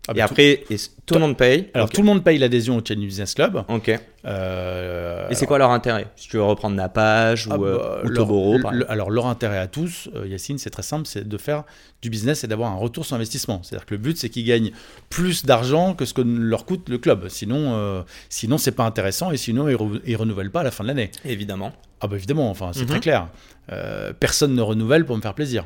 Ah, 0.07 0.13
Et 0.13 0.17
tout- 0.17 0.21
après, 0.23 0.65
tout 1.07 1.15
le 1.15 1.21
monde 1.21 1.37
paye 1.39 1.71
alors 1.73 1.89
tout 1.89 2.03
le 2.03 2.07
monde 2.07 2.23
paye 2.23 2.37
l'adhésion 2.39 2.77
au 2.77 2.83
Channel 2.87 3.07
Business 3.07 3.33
Club. 3.35 3.65
Ok. 3.69 3.89
Et 3.89 3.99
Euh, 4.27 5.29
c'est 5.33 5.47
quoi 5.47 5.59
leur 5.59 5.71
intérêt? 5.71 6.07
Si 6.17 6.29
tu 6.29 6.37
veux 6.37 6.43
reprendre 6.43 6.77
Napage 6.77 7.49
Ah 7.51 7.57
ou, 7.59 7.65
euh, 7.65 7.79
bah, 7.79 8.01
ou 8.05 8.09
leur- 8.09 8.27
Toboro, 8.27 8.59
par 8.61 8.73
le- 8.73 8.91
alors 8.91 9.11
leur 9.11 9.27
intérêt 9.27 9.59
à 9.59 9.67
tous, 9.67 10.09
euh, 10.15 10.27
Yacine, 10.27 10.59
c'est 10.59 10.71
très 10.71 10.83
simple, 10.83 11.07
c'est 11.07 11.27
de 11.27 11.39
faire 11.39 11.65
du 12.03 12.11
business 12.11 12.45
et 12.45 12.47
d'avoir 12.47 12.71
un 12.71 12.77
retour 12.77 13.05
sur 13.07 13.17
investissement. 13.17 13.61
C'est-à-dire 13.63 13.87
que 13.87 13.95
le 13.95 13.99
but, 13.99 14.17
c'est 14.19 14.29
qu'ils 14.29 14.45
gagnent 14.45 14.73
plus 15.11 15.45
d'argent 15.45 15.95
que 15.95 16.05
ce 16.05 16.13
que 16.15 16.21
leur 16.23 16.65
coûte 16.67 16.89
le 16.89 16.99
club. 16.99 17.29
Sinon, 17.29 17.75
euh, 17.75 18.03
sinon 18.29 18.59
c'est 18.59 18.73
pas 18.73 18.85
intéressant 18.85 19.31
et 19.31 19.37
sinon 19.39 19.69
ils, 19.69 19.77
re- 19.77 20.01
ils 20.07 20.17
renouvellent 20.17 20.51
pas 20.51 20.61
à 20.61 20.65
la 20.65 20.71
fin 20.71 20.85
de 20.85 20.89
l'année. 20.89 21.11
Évidemment. 21.25 21.73
Ah 22.01 22.07
bah 22.09 22.17
évidemment, 22.17 22.51
enfin 22.51 22.71
c'est 22.75 22.83
Mhm. 22.83 22.87
très 22.89 23.01
clair. 23.01 23.29
Euh, 23.73 24.13
personne 24.19 24.55
ne 24.55 24.61
renouvelle 24.63 25.07
pour 25.07 25.17
me 25.17 25.23
faire 25.23 25.35
plaisir. 25.35 25.65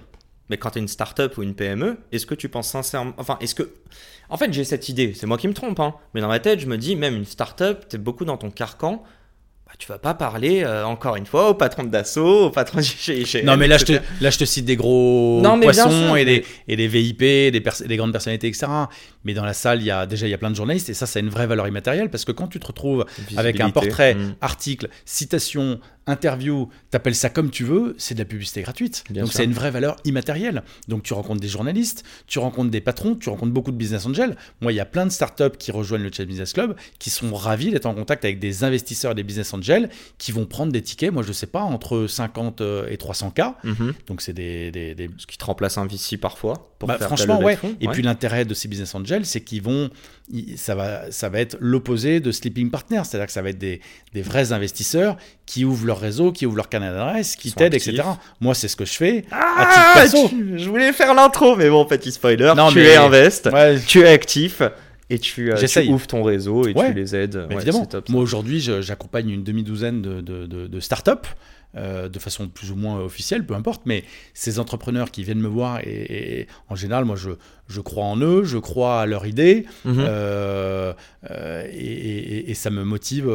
Mais 0.50 0.56
quand 0.56 0.70
tu 0.70 0.78
es 0.78 0.82
une 0.82 0.88
start-up 0.88 1.36
ou 1.38 1.42
une 1.42 1.54
PME, 1.54 1.98
est-ce 2.12 2.26
que 2.26 2.34
tu 2.34 2.48
penses 2.48 2.68
sincèrement. 2.68 3.12
Enfin, 3.18 3.36
est-ce 3.40 3.54
que. 3.54 3.70
En 4.30 4.36
fait, 4.36 4.52
j'ai 4.52 4.64
cette 4.64 4.88
idée, 4.88 5.14
c'est 5.14 5.26
moi 5.26 5.38
qui 5.38 5.48
me 5.48 5.54
trompe, 5.54 5.80
hein. 5.80 5.94
Mais 6.14 6.20
dans 6.20 6.28
ma 6.28 6.38
tête, 6.38 6.60
je 6.60 6.66
me 6.66 6.76
dis, 6.78 6.96
même 6.96 7.16
une 7.16 7.24
start-up, 7.24 7.84
tu 7.88 7.96
es 7.96 7.98
beaucoup 7.98 8.24
dans 8.26 8.36
ton 8.36 8.50
carcan. 8.50 9.02
bah, 9.66 9.72
tu 9.78 9.86
vas 9.88 9.98
pas 9.98 10.12
parler 10.14 10.62
euh, 10.64 10.84
encore 10.84 11.16
une 11.16 11.24
fois 11.26 11.50
au 11.50 11.54
patron 11.54 11.84
de 11.84 11.88
Dassault, 11.90 12.46
au 12.46 12.50
patron 12.50 12.78
de 12.78 12.82
chez, 13.24 13.42
Non, 13.42 13.56
mais 13.56 13.68
là 13.68 13.76
je, 13.78 13.84
te, 13.86 13.92
là, 14.20 14.28
je 14.30 14.38
te 14.38 14.44
cite 14.44 14.64
des 14.66 14.76
gros 14.76 15.40
Non, 15.42 15.58
poissons 15.60 16.14
et, 16.16 16.24
des, 16.24 16.44
et 16.66 16.76
des 16.76 16.88
VIP, 16.88 17.20
des, 17.20 17.50
des 17.86 17.96
grandes 17.96 18.12
personnalités, 18.12 18.48
etc. 18.48 18.66
Mais 19.24 19.34
dans 19.34 19.44
la 19.44 19.52
salle, 19.54 19.80
il 19.80 19.86
y 19.86 19.90
a 19.90 20.06
déjà 20.06 20.26
il 20.26 20.30
y 20.30 20.34
a 20.34 20.38
plein 20.38 20.50
de 20.50 20.56
journalistes 20.56 20.88
et 20.90 20.94
ça, 20.94 21.06
c'est 21.06 21.20
une 21.20 21.28
vraie 21.30 21.46
valeur 21.46 21.66
immatérielle 21.68 22.10
parce 22.10 22.24
que 22.24 22.32
quand 22.32 22.48
tu 22.48 22.58
te 22.60 22.66
retrouves 22.66 23.04
avec 23.36 23.60
un 23.60 23.70
portrait, 23.70 24.14
Mm. 24.14 24.34
article, 24.40 24.88
citation, 25.04 25.80
interview, 26.08 26.68
t'appelles 26.90 27.14
ça 27.14 27.30
comme 27.30 27.50
tu 27.50 27.64
veux, 27.64 27.94
c'est 27.98 28.14
de 28.14 28.18
la 28.18 28.24
publicité 28.24 28.62
gratuite. 28.62 29.04
Bien 29.10 29.22
Donc 29.24 29.32
c'est 29.32 29.44
une 29.44 29.52
vraie 29.52 29.70
valeur 29.70 29.96
immatérielle. 30.04 30.62
Donc 30.88 31.02
tu 31.04 31.12
rencontres 31.14 31.40
des 31.40 31.48
journalistes, 31.48 32.04
tu 32.26 32.38
rencontres 32.38 32.70
des 32.70 32.80
patrons, 32.80 33.14
tu 33.14 33.28
rencontres 33.28 33.52
beaucoup 33.52 33.70
de 33.70 33.76
business 33.76 34.06
angels. 34.06 34.36
Moi, 34.60 34.72
il 34.72 34.76
y 34.76 34.80
a 34.80 34.84
plein 34.84 35.06
de 35.06 35.10
startups 35.10 35.56
qui 35.58 35.70
rejoignent 35.70 36.02
le 36.04 36.10
Chat 36.12 36.24
Business 36.24 36.52
Club 36.52 36.74
qui 36.98 37.10
sont 37.10 37.34
ravis 37.34 37.70
d'être 37.70 37.86
en 37.86 37.94
contact 37.94 38.24
avec 38.24 38.38
des 38.40 38.64
investisseurs 38.64 39.12
et 39.12 39.14
des 39.14 39.22
business 39.22 39.52
angels 39.54 39.88
qui 40.18 40.32
vont 40.32 40.46
prendre 40.46 40.72
des 40.72 40.82
tickets, 40.82 41.12
moi 41.12 41.22
je 41.22 41.32
sais 41.32 41.46
pas, 41.46 41.62
entre 41.62 42.06
50 42.06 42.62
et 42.90 42.96
300 42.96 43.30
k. 43.30 43.40
Mhm. 43.64 43.94
Donc 44.06 44.20
c'est 44.22 44.32
des, 44.32 44.70
des- 44.70 44.94
des- 44.94 45.10
Ce 45.18 45.26
qui 45.26 45.38
te 45.38 45.44
remplace 45.44 45.78
un 45.78 45.86
VC 45.86 46.16
parfois. 46.16 46.72
Pour 46.78 46.86
bah, 46.88 46.96
faire 46.96 47.08
franchement, 47.08 47.40
ouais. 47.42 47.56
fonds, 47.56 47.74
Et 47.80 47.86
ouais. 47.88 47.92
puis 47.92 48.02
l'intérêt 48.02 48.44
de 48.44 48.54
ces 48.54 48.68
business 48.68 48.94
angels, 48.94 49.26
c'est 49.26 49.40
qu'ils 49.40 49.62
vont, 49.62 49.90
ça 50.56 50.74
va, 50.74 51.10
ça 51.10 51.28
va 51.28 51.40
être 51.40 51.56
l'opposé 51.60 52.20
de 52.20 52.30
sleeping 52.32 52.70
partners, 52.70 53.02
c'est-à-dire 53.04 53.26
que 53.26 53.32
ça 53.32 53.42
va 53.42 53.48
être 53.50 53.58
des, 53.58 53.80
des 54.12 54.22
vrais 54.22 54.52
investisseurs 54.52 55.16
qui 55.46 55.64
ouvrent 55.64 55.86
leur 55.86 55.98
réseau, 56.00 56.32
qui 56.32 56.44
ouvrent 56.46 56.56
leur 56.56 56.68
canal 56.68 56.94
d'adresse, 56.94 57.34
qui 57.36 57.52
t'aident, 57.52 57.74
etc. 57.74 58.02
Moi, 58.40 58.54
c'est 58.54 58.68
ce 58.68 58.76
que 58.76 58.84
je 58.84 58.92
fais 58.92 59.24
à 59.30 59.36
Ah, 59.56 59.66
titre 59.72 59.94
perso. 60.12 60.28
tu- 60.28 60.58
je 60.58 60.68
voulais 60.68 60.92
faire 60.92 61.14
l'intro, 61.14 61.56
mais 61.56 61.70
bon, 61.70 61.84
petit 61.86 62.12
spoiler. 62.12 62.52
Non, 62.56 62.68
tu 62.68 62.76
mais- 62.76 62.84
es 62.88 62.96
invest, 62.96 63.46
Ouais, 63.52 63.78
tu 63.86 64.00
es 64.00 64.08
actif 64.08 64.60
et 65.10 65.18
tu, 65.18 65.50
euh, 65.50 65.56
tu 65.56 65.88
ouvres 65.88 66.06
ton 66.06 66.22
réseau 66.22 66.66
et 66.68 66.72
Ouais. 66.74 66.88
tu 66.88 66.94
les 66.94 67.16
aides. 67.16 67.46
Ouais, 67.48 67.56
évidemment. 67.56 67.86
top. 67.86 68.08
Moi 68.10 68.20
aujourd'hui, 68.22 68.60
j'accompagne 68.60 69.30
une 69.30 69.42
demi-douzaine 69.44 70.02
de, 70.02 70.20
de, 70.20 70.46
de- 70.46 70.66
de 70.66 70.80
startups. 70.80 71.28
Euh, 71.76 72.08
de 72.08 72.18
façon 72.18 72.48
plus 72.48 72.70
ou 72.70 72.76
moins 72.76 72.98
officielle, 73.00 73.44
peu 73.44 73.54
importe, 73.54 73.82
mais 73.84 74.04
ces 74.34 74.58
entrepreneurs 74.58 75.10
qui 75.10 75.22
viennent 75.22 75.40
me 75.40 75.48
voir, 75.48 75.80
et, 75.80 76.40
et 76.40 76.46
en 76.68 76.74
général, 76.74 77.04
moi, 77.04 77.14
je, 77.16 77.30
je 77.68 77.80
crois 77.82 78.04
en 78.06 78.18
eux, 78.20 78.42
je 78.44 78.56
crois 78.58 79.02
à 79.02 79.06
leur 79.06 79.26
idée, 79.26 79.66
Mhm. 79.84 79.96
euh, 79.98 80.92
euh, 81.30 81.66
et, 81.70 81.76
et- 81.76 82.50
et 82.50 82.54
ça 82.54 82.70
me 82.70 82.84
motive 82.84 83.28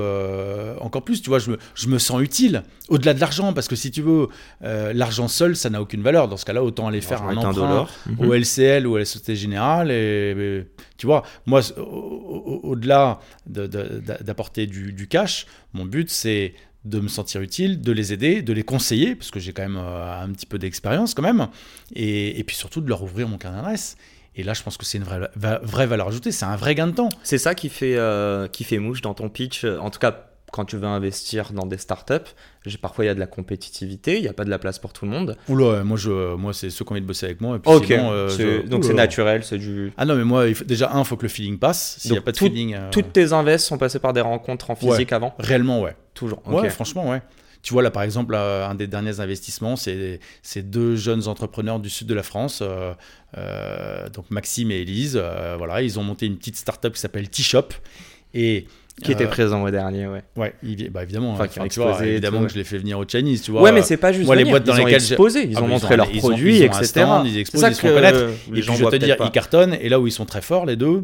encore 0.82 1.04
plus. 1.04 1.22
Tu 1.22 1.30
vois, 1.30 1.40
je 1.40 1.52
me, 1.52 1.58
je 1.76 1.88
me 1.88 2.00
sens 2.00 2.22
utile, 2.22 2.64
au-delà 2.90 3.14
de 3.14 3.20
l'argent, 3.20 3.54
parce 3.54 3.68
que 3.68 3.76
si 3.76 3.92
tu 3.92 4.02
veux, 4.02 4.28
l'argent 4.62 5.28
seul, 5.28 5.56
ça 5.56 5.70
n'a 5.70 5.82
aucune 5.82 6.02
valeur. 6.02 6.28
Dans 6.28 6.38
ce 6.38 6.46
cas-là, 6.46 6.64
autant 6.64 6.88
aller 6.88 7.02
faire 7.02 7.22
un 7.24 7.36
emprunt. 7.38 7.88
Mhm. 8.08 8.28
au 8.28 8.34
LCL 8.34 8.88
ou 8.88 8.96
à 8.96 9.00
la 9.00 9.06
Société 9.06 9.36
Générale. 9.36 9.92
Et, 9.92 10.66
tu 10.98 11.06
vois, 11.06 11.24
moi, 11.46 11.62
au- 11.78 11.82
au- 11.82 12.60
au-delà 12.72 13.20
de- 13.48 13.68
de- 13.68 14.02
d'apporter 14.22 14.66
du, 14.68 14.92
du 14.94 15.08
cash, 15.08 15.46
mon 15.74 15.86
but, 15.86 16.10
c'est 16.10 16.54
de 16.86 17.00
me 17.00 17.08
sentir 17.08 17.42
utile, 17.42 17.80
de 17.82 17.92
les 17.92 18.12
aider, 18.14 18.42
de 18.42 18.52
les 18.54 18.64
conseiller, 18.64 19.16
parce 19.16 19.32
que 19.32 19.40
j'ai 19.40 19.54
quand 19.54 19.62
même 19.64 19.78
euh, 19.78 20.22
un 20.24 20.30
petit 20.32 20.46
peu 20.46 20.60
d'expérience 20.60 21.14
quand 21.14 21.22
même, 21.24 21.48
et, 21.96 22.40
et 22.40 22.44
puis 22.44 22.56
surtout 22.56 22.82
de 22.82 22.90
leur 22.90 23.02
ouvrir 23.04 23.28
mon 23.28 23.38
carnet 23.38 23.58
d'adresse. 23.58 23.96
Et 24.36 24.44
là, 24.44 24.54
je 24.54 24.64
pense 24.64 24.78
que 24.78 24.86
c'est 24.86 24.98
une 24.98 25.04
vraie, 25.04 25.30
va- 25.36 25.60
vraie 25.64 25.86
valeur 25.88 26.08
ajoutée, 26.08 26.32
c'est 26.32 26.46
un 26.46 26.56
vrai 26.56 26.74
gain 26.76 26.88
de 26.88 26.92
temps. 26.94 27.10
C'est 27.24 27.38
ça 27.38 27.54
qui 27.56 27.70
fait, 27.70 27.96
euh, 27.98 28.48
qui 28.48 28.64
fait 28.64 28.80
mouche 28.80 29.02
dans 29.02 29.14
ton 29.14 29.30
pitch. 29.30 29.64
En 29.64 29.92
tout 29.92 30.00
cas, 30.00 30.26
quand 30.52 30.66
tu 30.66 30.76
veux 30.78 30.86
investir 30.88 31.52
dans 31.54 31.66
des 31.68 31.78
startups, 31.78 32.14
parfois 32.82 33.06
il 33.06 33.08
y 33.08 33.12
a 33.12 33.16
de 33.16 33.20
la 33.20 33.28
compétitivité, 33.28 34.16
il 34.18 34.22
n'y 34.24 34.28
a 34.28 34.34
pas 34.34 34.44
de 34.44 34.50
la 34.50 34.60
place 34.60 34.80
pour 34.80 34.92
tout 34.92 35.06
le 35.06 35.12
monde. 35.12 35.38
Oula, 35.50 35.84
moi, 35.84 35.98
je, 35.98 36.36
moi 36.36 36.52
c'est 36.54 36.70
ceux 36.72 36.84
qui 36.84 36.92
ont 36.92 36.94
envie 36.94 37.02
de 37.02 37.08
bosser 37.08 37.28
avec 37.28 37.42
moi. 37.42 37.56
Et 37.56 37.60
puis 37.60 37.72
Ok, 37.72 37.86
sinon, 37.86 38.12
euh, 38.12 38.28
je- 38.30 38.68
donc 38.68 38.84
c'est 38.86 38.94
naturel, 38.94 39.44
c'est 39.44 39.58
du. 39.60 39.94
Ah 39.98 40.06
non, 40.06 40.16
mais 40.16 40.24
moi, 40.24 40.48
il 40.48 40.56
faut- 40.56 40.64
déjà, 40.66 40.92
un, 40.94 41.00
il 41.00 41.06
faut 41.06 41.16
que 41.18 41.24
le 41.24 41.30
feeling 41.30 41.58
passe. 41.60 41.98
S'il 42.00 42.12
n'y 42.12 42.18
a 42.18 42.22
pas 42.22 42.32
de 42.32 42.38
tout- 42.38 42.46
feeling. 42.46 42.74
euh, 42.76 42.90
Toutes 42.92 43.14
tes 43.14 43.34
invests 43.34 43.66
sont 43.68 43.78
passées 43.78 44.00
par 44.00 44.14
des 44.14 44.22
rencontres 44.22 44.70
en 44.72 44.76
physique 44.76 45.12
avant? 45.14 45.34
Réellement, 45.40 45.82
ouais. 45.82 45.96
Toujours. 46.14 46.42
Ouais, 46.48 46.70
franchement, 46.70 47.10
ouais. 47.10 47.22
Tu 47.62 47.72
vois, 47.74 47.82
là, 47.82 47.92
par 47.92 48.04
exemple, 48.04 48.36
euh, 48.36 48.68
un 48.68 48.76
des 48.76 48.88
derniers 48.88 49.20
investissements, 49.22 49.76
c'est 49.78 50.20
deux 50.64 50.96
jeunes 50.98 51.28
entrepreneurs 51.30 51.80
du 51.80 51.90
sud 51.90 52.08
de 52.08 52.14
la 52.14 52.24
France, 52.24 52.60
euh, 52.62 52.94
euh, 53.38 54.10
donc 54.10 54.26
Maxime 54.30 54.70
et 54.72 54.82
Elise. 54.82 55.22
voilà, 55.58 55.82
ils 55.82 55.98
ont 56.00 56.04
monté 56.04 56.26
une 56.26 56.38
petite 56.38 56.58
start-up 56.58 56.94
qui 56.94 57.00
s'appelle 57.00 57.30
T-Shop. 57.30 57.70
Et. 58.34 58.66
Qui 59.04 59.12
était 59.12 59.26
présent 59.26 59.64
au 59.64 59.72
dernier, 59.72 60.06
ouais. 60.06 60.22
Ouais, 60.38 60.54
il- 60.62 60.92
bah, 60.92 61.02
évidemment. 61.02 61.32
Enfin, 61.34 61.46
hein, 61.46 61.48
qui 61.48 61.58
ont 61.60 61.64
enfin, 61.64 61.70
tu 61.70 61.80
vois, 61.80 62.06
évidemment 62.06 62.42
tout, 62.42 62.46
que 62.46 62.52
je 62.52 62.58
les 62.58 62.64
fais 62.64 62.78
venir 62.78 63.00
au 63.00 63.06
Chinese, 63.08 63.42
tu 63.42 63.50
vois. 63.50 63.64
Ouais, 63.64 63.72
mais 63.72 63.82
c'est 63.82 63.98
pas 63.98 64.12
juste 64.12 64.28
moi, 64.28 64.36
les 64.36 64.46
boîtes 64.46 64.66
dans 64.66 64.76
ils 64.76 64.82
ont 64.82 64.86
lesquelles 64.86 65.02
j'ai- 65.02 65.14
exposé, 65.14 65.48
ils 65.50 65.56
Ah, 65.58 65.62
ont 65.62 65.64
mais 65.64 65.70
montré 65.70 65.88
ils 65.88 65.94
ont- 65.94 65.98
leurs 65.98 66.12
ils 66.12 66.18
ont- 66.18 66.20
produits, 66.20 66.58
ils 66.58 66.64
ont 66.64 66.66
etc. 66.68 66.84
stand, 66.86 67.26
ils 67.28 67.40
exposent, 67.40 67.62
ça 67.62 67.70
ils 67.70 67.76
se 67.76 67.82
font 67.82 67.88
connaître. 67.88 68.20
Et 68.20 68.52
puis, 68.52 68.62
je 68.62 68.72
te 68.86 68.96
dire, 68.98 69.16
ils 69.20 69.32
cartonnent. 69.32 69.76
Et 69.82 69.90
là 69.90 70.00
où 70.00 70.06
ils 70.06 70.12
sont 70.12 70.26
très 70.28 70.44
forts, 70.44 70.68
les 70.68 70.76
deux, 70.76 71.04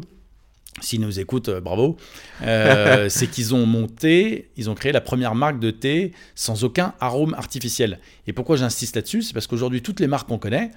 s'ils 0.80 1.00
nous 1.00 1.20
écoutent, 1.20 1.48
euh, 1.48 1.60
bravo, 1.60 1.96
euh, 2.42 3.08
c'est 3.10 3.26
qu'ils 3.26 3.54
ont 3.54 3.66
monté, 3.66 4.50
ils 4.56 4.70
ont 4.70 4.74
créé 4.74 4.92
la 4.92 5.00
première 5.00 5.34
marque 5.34 5.58
de 5.58 5.70
thé 5.70 6.12
sans 6.34 6.64
aucun 6.64 6.94
arôme 7.00 7.34
artificiel. 7.34 8.00
Et 8.26 8.32
pourquoi 8.32 8.56
j'insiste 8.56 8.96
là-dessus 8.96 9.22
C'est 9.22 9.32
parce 9.32 9.46
qu'aujourd'hui, 9.46 9.82
toutes 9.82 10.00
les 10.00 10.06
marques 10.06 10.28
qu'on 10.28 10.38
connaît, 10.38 10.70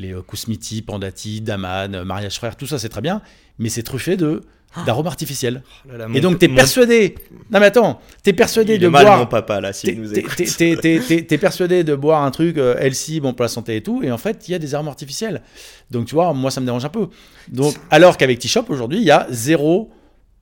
les 0.00 0.12
euh, 0.12 0.22
Kousmiti, 0.22 0.82
Pandati, 0.82 1.40
Daman, 1.40 1.94
euh, 1.94 2.04
Mariage 2.04 2.36
Frère, 2.36 2.56
tout 2.56 2.66
ça, 2.66 2.78
c'est 2.78 2.88
très 2.88 3.00
bien, 3.00 3.22
mais 3.58 3.68
c'est 3.68 3.82
truffé 3.82 4.16
de 4.16 4.42
d'arômes 4.86 5.08
artificiels. 5.08 5.64
Oh 5.84 5.88
là 5.90 5.98
là, 5.98 6.06
Et 6.14 6.20
donc, 6.20 6.38
t'es 6.38 6.46
persuadé. 6.48 7.16
Non, 7.50 7.58
mais 7.58 7.66
attends, 7.66 8.00
t'es 8.22 8.32
persuadé 8.32 8.74
Il 8.74 8.80
de 8.80 8.86
mal, 8.86 9.04
boire. 9.04 9.18
mon 9.18 9.26
papa, 9.26 9.60
là, 9.60 9.72
s'il 9.72 10.00
nous 10.00 10.16
écoute. 10.16 10.36
t'es 10.56 11.38
persuadé 11.38 11.82
de 11.82 11.94
boire 11.96 12.22
un 12.22 12.30
truc 12.30 12.56
euh, 12.56 12.76
healthy, 12.78 13.18
bon 13.18 13.32
pour 13.32 13.42
la 13.42 13.48
santé 13.48 13.74
et 13.76 13.82
tout, 13.82 14.02
et 14.04 14.12
en 14.12 14.18
fait, 14.18 14.48
il 14.48 14.52
y 14.52 14.54
a 14.54 14.60
des 14.60 14.74
arômes 14.76 14.86
artificiels. 14.86 15.42
Donc, 15.90 16.06
tu 16.06 16.14
vois, 16.14 16.32
moi, 16.34 16.52
ça 16.52 16.60
me 16.60 16.66
dérange 16.66 16.84
un 16.84 16.88
peu. 16.88 17.08
Donc, 17.48 17.74
alors 17.90 18.16
qu'avec 18.16 18.38
T-Shop, 18.38 18.66
aujourd'hui, 18.68 18.98
il 18.98 19.04
y 19.04 19.10
a 19.10 19.26
zéro 19.30 19.90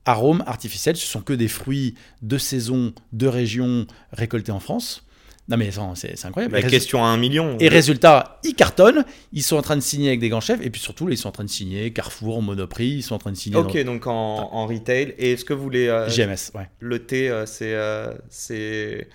arôme 0.04 0.42
artificiel. 0.46 0.96
Ce 0.96 1.06
sont 1.06 1.20
que 1.22 1.32
des 1.32 1.48
fruits 1.48 1.94
de 2.20 2.36
saison, 2.36 2.92
de 3.14 3.26
région, 3.26 3.86
récoltés 4.12 4.52
en 4.52 4.60
France. 4.60 5.04
Non, 5.48 5.56
mais 5.56 5.70
c'est 5.94 6.24
incroyable. 6.26 6.54
La 6.54 6.62
question 6.62 7.02
à 7.02 7.08
un 7.08 7.16
million. 7.16 7.56
Et 7.58 7.68
résultat, 7.68 8.38
ils 8.44 8.54
cartonnent, 8.54 9.04
ils 9.32 9.42
sont 9.42 9.56
en 9.56 9.62
train 9.62 9.76
de 9.76 9.80
signer 9.80 10.08
avec 10.08 10.20
des 10.20 10.28
grands 10.28 10.42
chefs, 10.42 10.60
et 10.62 10.68
puis 10.68 10.80
surtout, 10.80 11.06
là, 11.06 11.14
ils 11.14 11.16
sont 11.16 11.28
en 11.28 11.32
train 11.32 11.44
de 11.44 11.48
signer 11.48 11.90
Carrefour, 11.92 12.42
Monoprix, 12.42 12.96
ils 12.96 13.02
sont 13.02 13.14
en 13.14 13.18
train 13.18 13.32
de 13.32 13.36
signer 13.36 13.56
Ok, 13.56 13.82
donc 13.84 14.06
en, 14.06 14.12
en 14.12 14.66
retail. 14.66 15.14
Et 15.16 15.32
est-ce 15.32 15.44
que 15.46 15.54
vous 15.54 15.62
voulez. 15.62 15.88
euh, 15.88 16.08
GMS. 16.08 16.52
Ouais, 16.54 16.68
Le 16.80 16.98
thé, 17.06 17.30
euh, 17.30 17.46
c'est. 17.46 17.72
euh, 17.74 18.12
c'est. 18.28 19.08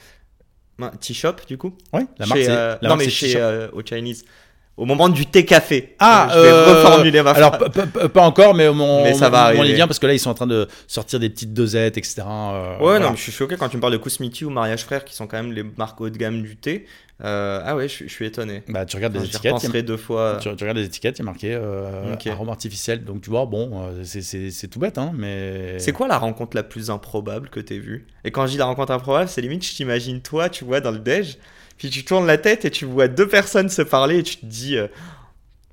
T-Shop, 1.00 1.36
du 1.48 1.58
coup 1.58 1.78
ouais 1.94 2.06
la 2.18 2.26
marque, 2.26 2.42
Chez, 2.42 2.48
la 2.48 2.80
Non, 2.82 2.90
marque, 2.90 3.00
mais 3.02 3.10
chez. 3.10 3.70
Au 3.72 3.82
Chinese. 3.86 4.26
Au 4.76 4.86
moment 4.86 5.08
du 5.08 5.28
thé-café. 5.28 5.96
Ah, 6.00 6.30
je 6.34 6.40
vais 6.40 6.48
euh, 6.48 6.66
reformuler 6.84 7.22
ma 7.22 7.30
alors 7.32 7.54
phrase. 7.56 8.10
pas 8.12 8.24
encore, 8.24 8.56
mais 8.56 8.72
mon, 8.72 9.04
Mais 9.04 9.14
ça 9.14 9.30
va 9.30 9.38
mon- 9.40 9.44
arriver. 9.46 9.60
on 9.62 9.64
y 9.66 9.74
vient 9.74 9.86
parce 9.86 10.00
que 10.00 10.08
là 10.08 10.14
ils 10.14 10.20
sont 10.20 10.32
en 10.32 10.34
train 10.34 10.48
de 10.48 10.68
sortir 10.88 11.20
des 11.20 11.30
petites 11.30 11.54
dosettes, 11.54 11.96
etc. 11.98 12.24
euh, 12.28 12.72
Ouais, 12.72 12.78
voilà. 12.80 13.06
non, 13.06 13.12
mais 13.12 13.18
je 13.18 13.22
suis 13.22 13.32
choqué 13.32 13.56
quand 13.56 13.70
tu 13.70 13.78
me 13.78 13.82
parles 13.82 13.94
de 13.94 13.98
Kousmiti 14.00 14.46
ou 14.46 14.50
Mariage 14.50 14.84
Frère, 14.84 15.06
qui 15.06 15.14
sont 15.14 15.28
quand 15.28 15.38
même 15.38 15.52
les 15.54 15.62
marques 15.62 16.02
haut 16.02 16.10
de 16.10 16.18
gamme 16.18 16.42
du 16.42 16.56
thé. 16.56 16.88
Euh, 17.24 17.62
ah 17.64 17.76
ouais, 17.76 17.88
je, 17.88 17.94
suis- 17.94 18.10
je 18.10 18.14
suis 18.14 18.26
étonné. 18.26 18.64
Bah, 18.68 18.86
tu 18.86 18.96
regardes 18.96 19.14
les 19.14 19.20
J'y 19.22 19.28
étiquettes, 19.28 19.54
il 19.64 19.74
y 19.76 19.78
a- 19.78 19.82
deux 19.84 19.96
fois. 19.96 20.40
tu, 20.42 20.50
tu 20.56 20.64
regardes 20.64 20.78
les 20.80 20.86
étiquettes, 20.86 21.20
il 21.20 21.22
y 21.22 21.22
a 21.22 21.26
marqué 21.26 21.54
euh, 21.54 22.14
Ok. 22.16 22.26
arôme 22.26 22.50
artificiel. 22.50 23.04
Donc 23.06 23.22
tu 23.22 23.30
vois, 23.30 23.46
bon, 23.46 23.80
c'est 24.04 24.68
tout 24.72 24.80
bête, 24.80 24.98
hein, 24.98 25.12
mais. 25.16 25.78
C'est 25.78 25.92
quoi 25.92 26.08
la 26.08 26.18
rencontre 26.18 26.58
la 26.58 26.64
plus 26.64 26.90
improbable 26.90 27.50
que 27.50 27.60
t'aies 27.60 27.78
vue? 27.78 28.08
Et 28.26 28.32
quand 28.32 28.48
je 28.48 28.54
dis 28.54 28.58
la 28.58 28.66
rencontre 28.66 28.92
improbable, 28.92 29.30
c'est 29.30 29.42
limite, 29.42 29.64
je 29.64 29.76
t'imagine 29.76 30.20
toi, 30.22 30.50
tu 30.50 30.66
vois, 30.66 30.80
dans 30.82 30.90
le 30.92 30.98
déj, 31.00 31.38
puis 31.84 31.90
tu 31.90 32.06
tournes 32.06 32.26
la 32.26 32.38
tête 32.38 32.64
et 32.64 32.72
tu 32.72 32.86
vois 32.86 33.10
deux 33.10 33.28
personnes 33.28 33.68
se 33.68 33.82
parler 33.82 34.20
et 34.20 34.24
tu 34.24 34.38
te 34.38 34.46
dis, 34.46 34.78
euh, 34.78 34.88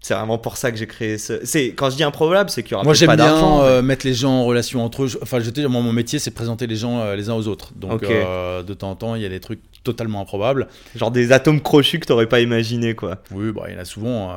c'est 0.00 0.12
vraiment 0.12 0.38
pour 0.38 0.56
ça 0.56 0.72
que 0.72 0.76
j'ai 0.76 0.88
créé 0.88 1.18
ce. 1.18 1.44
C'est 1.44 1.68
quand 1.68 1.88
je 1.88 1.94
dis 1.94 2.02
improbable, 2.02 2.50
c'est 2.50 2.64
qu'il 2.64 2.72
y 2.72 2.74
aura 2.74 2.82
Moi 2.82 2.94
j'aime 2.94 3.14
bien 3.14 3.60
euh, 3.60 3.80
mettre 3.80 4.04
les 4.04 4.14
gens 4.14 4.32
en 4.32 4.44
relation 4.44 4.84
entre 4.84 5.04
eux. 5.04 5.10
Enfin, 5.22 5.38
je 5.38 5.48
te 5.48 5.54
dire, 5.54 5.70
moi, 5.70 5.82
mon 5.82 5.92
métier 5.92 6.18
c'est 6.18 6.32
présenter 6.32 6.66
les 6.66 6.74
gens 6.74 6.98
euh, 6.98 7.14
les 7.14 7.30
uns 7.30 7.34
aux 7.34 7.46
autres. 7.46 7.70
Donc 7.76 8.02
euh, 8.02 8.64
de 8.64 8.74
temps 8.74 8.90
en 8.90 8.96
temps, 8.96 9.14
il 9.14 9.22
y 9.22 9.24
a 9.24 9.28
des 9.28 9.38
trucs 9.38 9.60
totalement 9.84 10.20
improbables. 10.20 10.66
Genre 10.96 11.12
des 11.12 11.30
atomes 11.30 11.60
crochus 11.60 12.00
que 12.00 12.06
t'aurais 12.06 12.26
pas 12.26 12.40
imaginé, 12.40 12.96
quoi. 12.96 13.18
Oui, 13.30 13.52
bah, 13.52 13.66
il 13.68 13.74
y 13.74 13.76
en 13.76 13.80
a 13.80 13.84
souvent. 13.84 14.36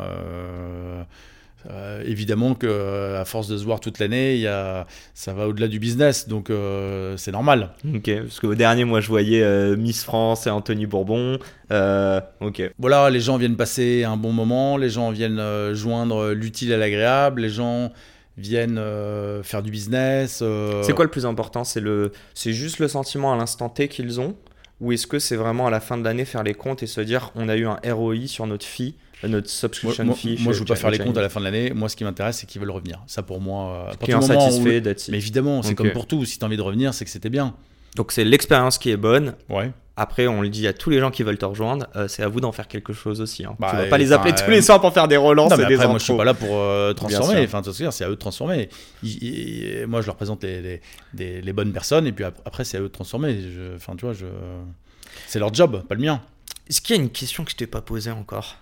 Euh, 1.69 2.03
évidemment 2.05 2.55
que 2.55 2.67
euh, 2.67 3.21
à 3.21 3.25
force 3.25 3.47
de 3.47 3.57
se 3.57 3.63
voir 3.63 3.79
toute 3.79 3.99
l'année, 3.99 4.37
y 4.37 4.47
a, 4.47 4.85
ça 5.13 5.33
va 5.33 5.47
au-delà 5.47 5.67
du 5.67 5.79
business, 5.79 6.27
donc 6.27 6.49
euh, 6.49 7.15
c'est 7.17 7.31
normal. 7.31 7.69
Ok, 7.95 8.11
parce 8.21 8.39
qu'au 8.39 8.55
dernier, 8.55 8.83
moi, 8.83 8.99
je 8.99 9.07
voyais 9.07 9.75
Miss 9.75 10.03
France 10.03 10.47
et 10.47 10.49
Anthony 10.49 10.85
Bourbon. 10.85 11.39
Ok. 12.41 12.61
Voilà, 12.77 13.09
les 13.09 13.19
gens 13.19 13.37
viennent 13.37 13.57
passer 13.57 14.03
un 14.03 14.17
bon 14.17 14.31
moment, 14.31 14.77
les 14.77 14.89
gens 14.89 15.11
viennent 15.11 15.73
joindre 15.73 16.31
l'utile 16.31 16.73
à 16.73 16.77
l'agréable, 16.77 17.41
les 17.41 17.49
gens 17.49 17.91
viennent 18.37 18.81
faire 19.43 19.63
du 19.63 19.71
business. 19.71 20.43
C'est 20.83 20.93
quoi 20.93 21.05
le 21.05 21.11
plus 21.11 21.25
important? 21.25 21.63
C'est 21.63 21.79
le, 21.79 22.11
c'est 22.33 22.53
juste 22.53 22.79
le 22.79 22.87
sentiment 22.87 23.33
à 23.33 23.37
l'instant 23.37 23.69
T 23.69 23.87
qu'ils 23.87 24.19
ont, 24.19 24.35
ou 24.83 24.91
est-ce 24.91 25.07
que 25.07 25.17
c'est 25.19 25.35
vraiment 25.35 25.65
à 25.67 25.69
la 25.71 25.79
fin 25.79 25.97
de 25.97 26.03
l'année 26.03 26.25
faire 26.25 26.43
les 26.43 26.53
comptes 26.53 26.83
et 26.83 26.87
se 26.87 27.01
dire 27.01 27.31
on 27.35 27.49
a 27.49 27.55
eu 27.55 27.65
un 27.65 27.79
ROI 27.91 28.27
sur 28.27 28.45
notre 28.45 28.65
fee, 28.65 28.95
euh, 29.23 29.27
notre 29.29 29.49
subscription 29.49 30.03
moi- 30.03 30.15
fee 30.15 30.37
moi, 30.41 30.53
je 30.53 30.59
veux 30.59 30.65
pas 30.65 30.75
faire 30.75 30.91
les 30.91 30.97
comptes 30.99 31.17
à 31.17 31.21
la 31.21 31.29
fin 31.29 31.39
de 31.39 31.45
l'année. 31.45 31.71
Moi, 31.73 31.87
ce 31.89 31.95
qui 31.95 32.03
m'intéresse, 32.03 32.37
c'est 32.39 32.45
qu'ils 32.45 32.59
veulent 32.61 32.69
revenir. 32.71 33.01
Ça, 33.07 33.23
pour 33.23 33.39
moi, 33.41 33.87
euh, 33.87 33.91
à 33.93 33.95
Client 33.95 34.19
où- 34.19 34.27
satisfait, 34.27 34.77
it. 34.79 35.07
Mais 35.09 35.17
évidemment, 35.17 35.63
c'est 35.63 35.73
comme 35.75 35.91
pour 35.91 36.05
tout. 36.07 36.25
Si 36.25 36.37
tu 36.37 36.43
as 36.43 36.47
envie 36.47 36.57
de 36.57 36.61
revenir, 36.61 36.93
c'est 36.93 37.05
que 37.05 37.11
c'était 37.11 37.29
bien. 37.29 37.55
Donc 37.95 38.11
c'est 38.11 38.25
l'expérience 38.25 38.77
qui 38.77 38.89
est 38.91 38.97
bonne, 38.97 39.35
Ouais. 39.49 39.71
Après, 39.95 40.25
on 40.27 40.41
le 40.41 40.49
dit 40.49 40.67
à 40.67 40.73
tous 40.73 40.89
les 40.89 40.99
gens 40.99 41.11
qui 41.11 41.21
veulent 41.23 41.37
te 41.37 41.45
rejoindre, 41.45 41.85
euh, 41.95 42.07
c'est 42.07 42.23
à 42.23 42.27
vous 42.27 42.39
d'en 42.41 42.51
faire 42.51 42.67
quelque 42.67 42.93
chose 42.93 43.21
aussi. 43.21 43.45
Hein. 43.45 43.55
Bah, 43.59 43.67
tu 43.71 43.75
vas 43.77 43.85
pas 43.85 43.95
et- 43.95 43.99
les 43.99 44.11
appeler 44.11 44.33
enfin, 44.33 44.43
tous 44.45 44.49
les 44.51 44.61
soirs 44.63 44.81
pour 44.81 44.91
faire 44.93 45.07
des 45.07 45.17
relances 45.17 45.51
Non, 45.51 45.57
et 45.57 45.61
mais 45.61 45.67
des 45.67 45.75
après, 45.75 45.87
moi, 45.87 45.99
je 45.99 46.03
suis 46.03 46.17
pas 46.17 46.23
là 46.25 46.33
pour 46.33 46.49
euh, 46.57 46.93
transformer. 46.93 47.43
Enfin, 47.45 47.61
c'est 47.91 48.03
à 48.03 48.07
eux 48.07 48.11
de 48.11 48.15
transformer. 48.15 48.69
Ils- 49.03 49.23
ils- 49.81 49.87
moi, 49.87 50.01
je 50.01 50.07
leur 50.07 50.15
présente 50.15 50.43
les, 50.43 50.61
les- 50.61 50.81
des- 51.13 51.41
les 51.41 51.53
bonnes 51.53 51.71
personnes, 51.71 52.07
et 52.07 52.11
puis 52.11 52.23
ap- 52.25 52.41
après, 52.45 52.63
c'est 52.63 52.77
à 52.77 52.79
eux 52.79 52.83
de 52.83 52.87
transformer. 52.87 53.39
Je- 53.41 53.75
Enfin, 53.75 53.93
tu 53.95 54.05
vois, 54.05 54.13
je... 54.15 54.25
c'est 55.27 55.37
leur 55.39 55.53
job, 55.53 55.83
pas 55.87 55.93
le 55.95 56.01
mien. 56.01 56.21
Est-ce 56.69 56.81
qu'il 56.81 56.95
y 56.95 56.99
a 56.99 57.01
une 57.01 57.09
question 57.11 57.43
que 57.43 57.51
je 57.51 57.55
t'ai 57.55 57.67
pas 57.67 57.81
posée 57.81 58.09
encore? 58.11 58.55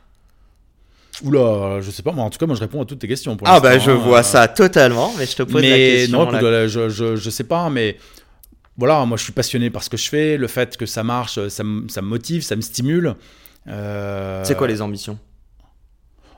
Oula, 1.24 1.82
je 1.82 1.92
sais 1.92 2.02
pas. 2.04 2.12
Moi, 2.14 2.24
en 2.26 2.30
tout 2.30 2.40
cas, 2.40 2.46
moi, 2.48 2.56
je 2.56 2.62
réponds 2.62 2.82
à 2.82 2.86
toutes 2.86 3.00
tes 3.00 3.08
questions. 3.08 3.36
Pour 3.38 3.48
Ah 3.48 3.60
bah 3.60 3.78
je 3.78 3.92
hein. 3.92 3.96
vois 3.96 4.24
ça 4.24 4.48
totalement, 4.48 5.14
mais 5.18 5.26
je 5.26 5.36
te 5.36 5.44
pose 5.44 5.62
la 5.62 5.70
mais 5.70 5.78
question. 6.00 6.26
non, 6.26 6.32
là. 6.32 6.42
euh, 6.42 6.68
je, 6.68 6.90
je, 6.90 7.16
je 7.16 7.30
sais 7.30 7.44
pas, 7.44 7.70
mais 7.70 7.98
voilà, 8.78 9.06
moi, 9.06 9.18
je 9.18 9.24
suis 9.24 9.34
passionné 9.34 9.70
par 9.70 9.84
ce 9.84 9.90
que 9.90 9.98
je 9.98 10.10
fais. 10.10 10.38
Le 10.38 10.48
fait 10.48 10.78
que 10.78 10.86
ça 10.86 11.04
marche, 11.04 11.48
ça, 11.50 11.64
me- 11.64 11.88
ça 11.88 12.02
me 12.02 12.08
motive, 12.08 12.42
ça 12.44 12.56
me 12.56 12.62
stimule. 12.62 13.16
Euh, 13.68 14.44
C'est 14.44 14.58
quoi 14.58 14.68
les 14.68 14.82
ambitions? 14.82 15.20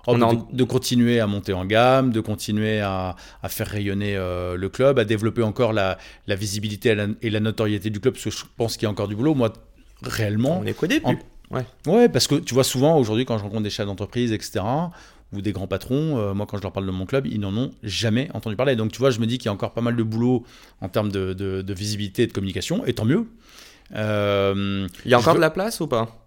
Oh, 0.06 0.18
de, 0.18 0.24
en- 0.24 0.34
de 0.52 0.64
continuer 0.66 1.22
à 1.22 1.28
monter 1.28 1.54
en 1.54 1.64
gamme, 1.66 2.12
de 2.12 2.20
continuer 2.20 2.82
à, 2.82 3.16
à 3.42 3.48
faire 3.50 3.68
rayonner 3.68 4.18
euh, 4.18 4.58
le 4.58 4.68
club, 4.68 5.00
à 5.00 5.06
développer 5.06 5.44
encore 5.44 5.72
la, 5.72 5.98
la 6.28 6.36
visibilité 6.36 6.90
et 6.90 6.96
la, 6.96 7.08
et 7.22 7.30
la 7.30 7.40
notoriété 7.40 7.90
du 7.90 8.02
club, 8.02 8.16
parce 8.16 8.26
que 8.26 8.30
je 8.32 8.44
pense 8.58 8.76
qu'il 8.76 8.84
y 8.84 8.88
a 8.88 8.90
encore 8.92 9.08
du 9.08 9.16
boulot. 9.16 9.34
Moi, 9.34 9.54
réellement, 10.02 10.60
On 10.62 10.66
est 10.66 10.74
qu'au 10.74 10.88
début. 10.88 11.06
en- 11.06 11.16
ouais, 11.88 12.10
parce 12.10 12.28
que 12.28 12.36
tu 12.36 12.54
vois 12.54 12.66
souvent 12.66 12.98
aujourd'hui 12.98 13.24
quand 13.26 13.38
je 13.38 13.44
rencontre 13.44 13.64
des 13.64 13.70
chefs 13.70 13.86
d'entreprise, 13.86 14.34
etc., 14.34 14.66
ou 15.34 15.42
des 15.42 15.52
grands 15.52 15.68
patrons, 15.68 16.18
euh, 16.18 16.34
moi 16.34 16.46
quand 16.48 16.58
je 16.58 16.62
leur 16.64 16.72
parle 16.72 16.86
de 16.86 16.92
mon 16.92 17.06
club, 17.06 17.26
ils 17.28 17.40
n'en 17.40 17.56
ont 17.58 17.72
jamais 17.84 18.30
entendu 18.34 18.56
parler. 18.56 18.76
Donc 18.76 18.92
tu 18.92 19.00
vois, 19.00 19.10
je 19.12 19.20
me 19.20 19.26
dis 19.28 19.38
qu'il 19.38 19.48
y 19.48 19.50
a 19.50 19.54
encore 19.54 19.74
pas 19.74 19.82
mal 19.82 19.96
de 19.96 20.04
boulot 20.04 20.44
en 20.82 20.90
termes 20.90 21.12
de, 21.12 21.34
de- 21.34 21.62
de 21.62 21.74
visibilité 21.74 22.24
et 22.24 22.28
de 22.28 22.34
communication, 22.34 22.86
et 22.86 22.94
tant 22.94 23.06
mieux. 23.06 23.26
Euh, 23.96 24.88
Il 25.06 25.12
y 25.12 25.14
a 25.14 25.20
encore 25.20 25.34
veux- 25.34 25.40
de 25.40 25.42
la 25.42 25.50
place 25.50 25.80
ou 25.80 25.88
pas? 25.88 26.23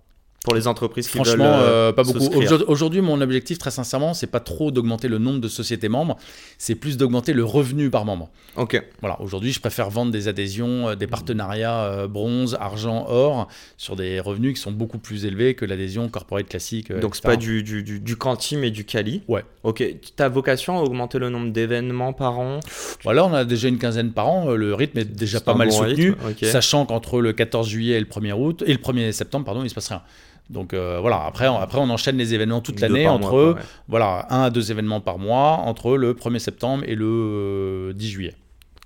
Pour 0.47 0.55
les 0.55 0.69
entreprises 0.69 1.09
qui 1.09 1.17
Franchement, 1.17 1.35
veulent 1.35 1.43
euh, 1.43 1.89
euh, 1.89 1.93
pas 1.93 2.05
beaucoup. 2.05 2.31
Aujourd'hui- 2.69 3.01
mon 3.01 3.21
objectif, 3.21 3.59
très 3.59 3.73
sincèrement, 3.73 4.15
c'est 4.15 4.29
pas 4.29 4.39
trop 4.39 4.71
d'augmenter 4.71 5.09
le 5.09 5.19
nombre 5.19 5.41
de 5.41 5.49
sociétés 5.49 5.89
membres, 5.89 6.17
c'est 6.57 6.77
plus 6.77 6.97
d'augmenter 6.97 7.33
le 7.33 7.45
revenu 7.45 7.91
par 7.91 8.05
membre. 8.05 8.31
Ok. 8.55 8.81
Voilà, 9.01 9.21
aujourd'hui, 9.21 9.51
je 9.51 9.59
préfère 9.59 9.91
vendre 9.91 10.13
des 10.13 10.29
adhésions, 10.29 10.91
euh, 10.91 10.95
des 10.95 11.09
partenariats 11.09 11.81
euh, 11.87 12.07
bronze, 12.07 12.57
argent, 12.61 13.07
or, 13.09 13.49
sur 13.77 13.97
des 13.97 14.21
revenus 14.21 14.55
qui 14.55 14.61
sont 14.61 14.71
beaucoup 14.71 14.99
plus 14.99 15.25
élevés 15.27 15.55
que 15.55 15.65
l'adhésion 15.65 16.09
corporate 16.09 16.47
classique. 16.47 16.93
euh, 16.93 17.01
Donc 17.01 17.17
c'est 17.17 17.25
pas 17.25 17.37
du, 17.37 17.65
du, 17.65 17.83
du, 17.83 17.99
du 17.99 18.17
quanti 18.17 18.57
mais 18.57 18.71
du 18.71 18.85
quali. 18.85 19.23
Ouais. 19.27 19.45
Ok. 19.65 19.83
Ta 20.15 20.29
vocation 20.29 20.79
à 20.79 20.83
augmenter 20.83 21.19
le 21.19 21.29
nombre 21.29 21.51
d'événements 21.51 22.13
par 22.13 22.39
an? 22.39 22.61
Voilà, 23.03 23.27
on 23.27 23.35
a 23.35 23.45
déjà 23.45 23.67
une 23.67 23.79
quinzaine 23.79 24.13
par 24.13 24.29
an, 24.29 24.53
le 24.55 24.75
rythme 24.75 24.99
est 25.01 25.05
déjà 25.05 25.41
pas 25.41 25.55
mal 25.55 25.71
bon 25.71 25.75
soutenu, 25.75 26.15
sachant 26.43 26.87
qu'entre 26.87 27.21
le 27.21 27.33
14 27.33 27.69
juillet 27.69 27.97
et 27.97 28.01
le 28.01 28.07
1er 28.07 28.33
août, 28.33 28.63
et 28.65 28.73
le 28.73 28.79
1er 28.79 29.11
septembre, 29.11 29.45
pardon, 29.45 29.65
il 29.65 29.71
se 29.71 29.75
passe 29.75 29.89
rien. 29.89 30.03
Donc 30.51 30.75
euh, 30.75 30.99
voilà, 31.01 31.25
après 31.25 31.49
on, 31.49 31.59
après 31.59 31.79
on 31.79 31.91
enchaîne 31.91 32.17
les 32.17 32.33
événements 32.35 32.61
toute 32.61 32.81
l'année 32.81 33.09
entre 33.09 33.21
mois, 33.31 33.31
quoi, 33.31 33.53
ouais. 33.55 33.61
voilà, 33.89 34.27
un 34.31 34.43
à 34.45 34.51
deux 34.51 34.71
événements 34.71 35.01
par 35.01 35.19
mois 35.19 35.53
entre 35.65 35.97
le 35.97 36.15
1er 36.15 36.39
septembre 36.39 36.85
et 36.87 36.95
le 36.95 37.05
euh, 37.07 37.93
10 37.93 38.09
juillet, 38.09 38.35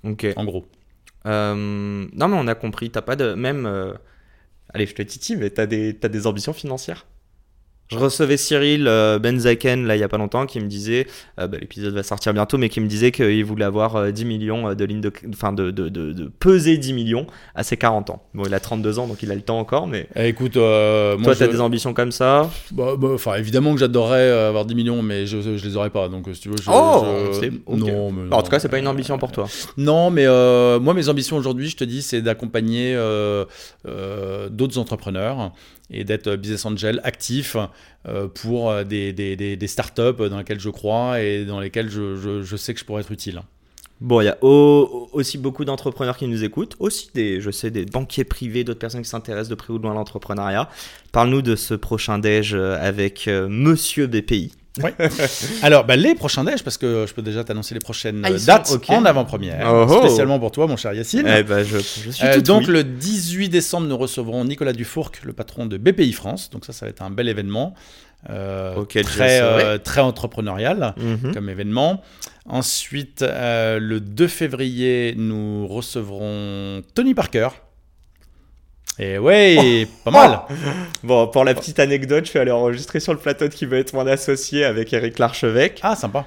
Ok. 0.03 0.25
en 0.35 0.45
gros. 0.45 0.65
Euh, 1.27 1.53
non 2.13 2.27
mais 2.27 2.37
on 2.39 2.47
a 2.47 2.55
compris. 2.55 2.89
T'as 2.89 3.03
pas 3.03 3.15
de 3.15 3.33
même. 3.35 3.65
euh, 3.67 3.93
Allez, 4.73 4.85
je 4.87 4.95
te 4.95 5.01
titille, 5.03 5.35
mais 5.35 5.49
t'as 5.51 5.65
des 5.67 5.95
t'as 5.99 6.07
des 6.07 6.25
ambitions 6.27 6.53
financières? 6.53 7.05
Je 7.91 7.97
recevais 7.97 8.37
Cyril 8.37 8.87
euh, 8.87 9.19
Benzaken 9.19 9.85
là 9.85 9.97
il 9.97 9.99
y 9.99 10.03
a 10.03 10.07
pas 10.07 10.17
longtemps 10.17 10.45
qui 10.45 10.59
me 10.61 10.67
disait, 10.67 11.07
euh, 11.39 11.47
bah, 11.47 11.57
l'épisode 11.59 11.93
va 11.93 12.03
sortir 12.03 12.33
bientôt, 12.33 12.57
mais 12.57 12.69
qui 12.69 12.79
me 12.79 12.87
disait 12.87 13.11
qu'il 13.11 13.43
voulait 13.43 13.65
avoir 13.65 13.97
euh, 13.97 14.11
10 14.11 14.23
millions 14.25 14.69
euh, 14.69 14.75
de 14.75 14.85
lignes 14.85 15.01
de, 15.01 15.11
enfin 15.33 15.51
de, 15.51 15.71
de, 15.71 15.89
de, 15.89 16.13
de 16.13 16.31
peser 16.39 16.77
10 16.77 16.93
millions 16.93 17.27
à 17.53 17.63
ses 17.63 17.75
40 17.75 18.09
ans. 18.11 18.23
Bon, 18.33 18.43
il 18.45 18.53
a 18.53 18.61
32 18.61 18.97
ans 18.99 19.07
donc 19.07 19.21
il 19.23 19.29
a 19.31 19.35
le 19.35 19.41
temps 19.41 19.59
encore, 19.59 19.87
mais 19.87 20.07
Eh, 20.15 20.29
écoute, 20.29 20.55
moi 20.55 21.17
toi 21.21 21.35
t'as 21.35 21.45
je- 21.47 21.51
des 21.51 21.59
ambitions 21.59 21.93
comme 21.93 22.13
ça? 22.13 22.49
bah, 22.71 22.93
bah, 22.97 23.09
enfin 23.13 23.35
évidemment 23.35 23.73
que 23.73 23.79
j'adorerais 23.81 24.29
avoir 24.31 24.63
10 24.65 24.73
millions, 24.75 25.01
mais 25.01 25.25
je, 25.25 25.41
je 25.41 25.65
les 25.67 25.75
aurais 25.75 25.89
pas. 25.89 26.07
Donc 26.07 26.27
si 26.33 26.39
tu 26.39 26.47
veux, 26.49 26.55
je, 26.57 26.69
Oh, 26.73 27.03
je- 27.41 27.49
non, 27.75 28.11
mais 28.11 28.21
en 28.33 28.37
non. 28.37 28.41
tout 28.41 28.49
cas, 28.51 28.59
c'est 28.59 28.69
pas 28.69 28.79
une 28.79 28.87
ambition 28.87 29.17
pour 29.17 29.33
toi. 29.33 29.47
Non, 29.75 30.11
mais 30.11 30.25
euh, 30.25 30.79
moi, 30.79 30.93
mes 30.93 31.09
ambitions 31.09 31.35
aujourd'hui, 31.35 31.67
je 31.67 31.75
te 31.75 31.83
dis, 31.83 32.01
c'est 32.01 32.21
d'accompagner 32.21 32.93
euh, 32.95 33.43
euh, 33.85 34.47
d'autres 34.49 34.77
entrepreneurs 34.77 35.51
et 35.91 36.03
d'être 36.03 36.35
business 36.35 36.65
angel 36.65 37.01
actif 37.03 37.57
euh, 38.07 38.27
pour 38.27 38.71
euh, 38.71 38.83
des, 38.83 39.13
des, 39.13 39.35
des, 39.35 39.67
startups 39.67 40.29
dans 40.29 40.37
lesquelles 40.37 40.59
je 40.59 40.69
crois 40.69 41.21
et 41.21 41.45
dans 41.45 41.59
lesquelles 41.59 41.89
je, 41.89 42.41
je, 42.41 42.55
sais 42.55 42.73
que 42.73 42.79
je 42.79 42.85
pourrais 42.85 43.01
être 43.01 43.11
utile. 43.11 43.41
Bon, 43.99 44.19
il 44.21 44.25
y 44.25 44.29
a 44.29 44.37
au- 44.41 45.09
aussi 45.13 45.37
beaucoup 45.37 45.63
d'entrepreneurs 45.63 46.17
qui 46.17 46.27
nous 46.27 46.43
écoutent, 46.43 46.75
aussi 46.79 47.09
des, 47.13 47.39
je 47.39 47.51
sais, 47.51 47.69
des 47.69 47.85
banquiers 47.85 48.23
privés, 48.23 48.63
d'autres 48.63 48.79
personnes 48.79 49.03
qui 49.03 49.09
s'intéressent 49.09 49.49
de 49.49 49.55
près 49.55 49.71
ou 49.71 49.77
de 49.77 49.83
loin 49.83 49.91
à 49.91 49.95
l'entrepreneuriat. 49.95 50.69
Parle-nous 51.11 51.43
de 51.43 51.55
ce 51.55 51.75
prochain 51.75 52.17
déj 52.17 52.55
euh, 52.55 52.77
avec 52.81 53.27
euh, 53.27 53.47
Monsieur 53.47 54.07
BPI. 54.07 54.53
Alors, 55.63 55.83
bah, 55.85 55.95
les 55.95 56.15
prochains 56.15 56.43
déj, 56.43 56.63
parce 56.63 56.77
que 56.77 57.05
je 57.07 57.13
peux 57.13 57.21
déjà 57.21 57.43
t'annoncer 57.43 57.73
les 57.73 57.79
prochaines 57.81 58.21
Ah, 58.23 58.37
sont- 58.37 58.45
dates 58.45 58.71
en 58.87 59.03
avant-première, 59.05 59.67
Oh, 59.69 59.85
oh. 59.89 59.99
spécialement 60.05 60.39
pour 60.39 60.51
toi, 60.51 60.67
mon 60.67 60.77
cher 60.77 60.93
Yacine. 60.93 61.25
Eh 61.27 61.43
ben, 61.43 61.63
je, 61.63 61.77
je 61.77 62.09
suis 62.09 62.25
Euh, 62.25 62.35
tout 62.35 62.41
donc 62.41 62.61
oui. 62.67 62.73
le 62.73 62.83
18 62.83 63.49
décembre, 63.49 63.87
nous 63.87 63.97
recevrons 63.97 64.45
Nicolas 64.45 64.73
Dufourc, 64.73 65.11
le 65.23 65.33
patron 65.33 65.65
de 65.65 65.77
BPI 65.77 66.13
France. 66.13 66.49
Donc 66.51 66.65
ça, 66.65 66.71
ça 66.73 66.85
va 66.85 66.89
être 66.89 67.01
un 67.01 67.09
bel 67.09 67.27
événement, 67.27 67.73
euh, 68.29 68.83
très, 68.85 69.41
euh, 69.41 69.77
très 69.77 70.01
entrepreneurial 70.01 70.93
Mhm. 70.97 71.33
comme 71.33 71.49
événement. 71.49 72.01
Ensuite, 72.47 73.21
euh, 73.23 73.77
le 73.79 73.99
2 73.99 74.27
février, 74.27 75.13
nous 75.17 75.67
recevrons 75.67 76.81
Tony 76.95 77.13
Parker. 77.13 77.49
Et 79.03 79.17
ouais, 79.17 79.87
pas 80.05 80.11
mal. 80.11 80.39
Bon, 81.03 81.25
pour 81.27 81.43
la 81.43 81.55
petite 81.55 81.79
anecdote, 81.79 82.25
je 82.25 82.29
suis 82.29 82.39
allé 82.39 82.51
enregistrer 82.51 82.99
sur 82.99 83.13
le 83.13 83.19
plateau 83.19 83.47
de 83.47 83.53
qui 83.53 83.65
veut 83.65 83.79
être 83.79 83.93
mon 83.93 84.05
associé 84.05 84.63
avec 84.63 84.93
Eric 84.93 85.17
Larchevêque. 85.17 85.79
Ah, 85.81 85.95
sympa. 85.95 86.25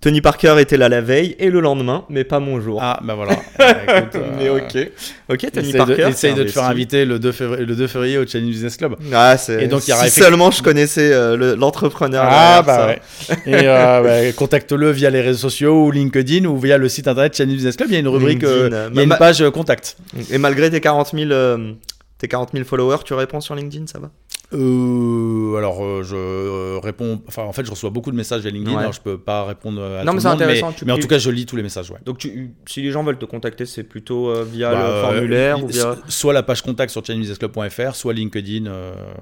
Tony 0.00 0.20
Parker 0.20 0.54
était 0.60 0.76
là 0.76 0.88
la 0.88 1.00
veille 1.00 1.34
et 1.40 1.50
le 1.50 1.58
lendemain, 1.58 2.04
mais 2.08 2.22
pas 2.22 2.38
mon 2.38 2.60
jour. 2.60 2.78
Ah, 2.80 3.00
bah 3.02 3.14
voilà. 3.14 3.32
Euh, 3.32 3.98
écoute, 3.98 4.14
euh, 4.14 4.30
mais 4.38 4.48
ok. 4.50 4.88
Ok, 5.30 5.50
Tony 5.50 5.68
Essaye 5.70 5.78
Parker. 5.78 6.04
de, 6.04 6.08
essaye 6.10 6.34
de 6.34 6.44
te 6.44 6.50
faire 6.50 6.64
inviter 6.64 7.04
le 7.06 7.18
2 7.18 7.32
février, 7.32 7.64
le 7.64 7.74
2 7.74 7.86
février 7.88 8.18
au 8.18 8.26
Challenge 8.26 8.50
Business 8.50 8.76
Club. 8.76 8.94
Ah, 9.12 9.36
c'est... 9.36 9.64
Et 9.64 9.66
donc, 9.66 9.88
il 9.88 9.90
y 9.90 9.94
aura 9.94 10.04
si 10.06 10.20
seulement 10.20 10.50
je 10.52 10.62
connaissais 10.62 11.12
euh, 11.12 11.36
le- 11.36 11.54
l'entrepreneur. 11.56 12.24
Ah, 12.28 12.62
bah 12.64 12.76
ça. 12.76 12.86
ouais. 12.86 13.00
Et 13.46 13.66
euh, 13.66 14.02
bah, 14.26 14.32
contacte-le 14.36 14.90
via 14.90 15.10
les 15.10 15.22
réseaux 15.22 15.48
sociaux 15.48 15.86
ou 15.86 15.90
LinkedIn 15.90 16.44
ou 16.44 16.56
via 16.58 16.78
le 16.78 16.88
site 16.88 17.08
internet 17.08 17.34
Challenge 17.34 17.54
Business 17.56 17.76
Club. 17.76 17.88
Il 17.90 17.94
y 17.94 17.96
a 17.96 18.00
une 18.00 18.08
rubrique, 18.08 18.42
il 18.44 18.94
y 18.94 19.00
a 19.00 19.02
une 19.02 19.16
page 19.18 19.42
contact. 19.50 19.96
Et 20.30 20.38
malgré 20.38 20.70
tes 20.70 20.80
40 20.80 21.12
000, 21.14 21.30
euh, 21.32 21.72
tes 22.18 22.28
40 22.28 22.52
000 22.52 22.64
followers, 22.64 22.98
tu 23.04 23.14
réponds 23.14 23.40
sur 23.40 23.54
LinkedIn, 23.54 23.86
ça 23.86 23.98
va? 23.98 24.10
Euh, 24.52 25.56
alors, 25.56 25.84
euh, 25.84 26.02
je 26.04 26.14
euh, 26.14 26.78
réponds. 26.80 27.20
Enfin, 27.26 27.42
en 27.42 27.52
fait, 27.52 27.64
je 27.64 27.70
reçois 27.70 27.90
beaucoup 27.90 28.12
de 28.12 28.16
messages 28.16 28.42
via 28.42 28.50
LinkedIn. 28.50 28.74
Ouais. 28.76 28.80
Alors, 28.80 28.92
je 28.92 29.00
peux 29.00 29.18
pas 29.18 29.44
répondre 29.44 29.82
à 29.82 30.04
Non, 30.04 30.12
tout 30.12 30.16
mais 30.16 30.20
c'est 30.20 30.28
intéressant, 30.28 30.72
tu 30.72 30.84
mais 30.84 30.92
en 30.92 30.98
tout 30.98 31.08
cas, 31.08 31.18
je 31.18 31.30
lis 31.30 31.46
tous 31.46 31.56
les 31.56 31.64
messages. 31.64 31.90
Ouais. 31.90 31.98
Donc, 32.04 32.18
tu, 32.18 32.52
si 32.66 32.80
les 32.80 32.92
gens 32.92 33.02
veulent 33.02 33.18
te 33.18 33.24
contacter, 33.24 33.66
c'est 33.66 33.82
plutôt 33.82 34.32
via 34.44 34.70
Bah, 34.70 34.86
le 34.86 35.00
formulaire 35.02 35.64
ou 35.64 35.66
via... 35.66 35.96
Soit 36.08 36.32
la 36.32 36.42
page 36.44 36.62
contact 36.62 36.92
sur 36.92 37.04
challengebusinessclub.fr, 37.04 37.96
soit 37.96 38.12
LinkedIn. 38.12 38.70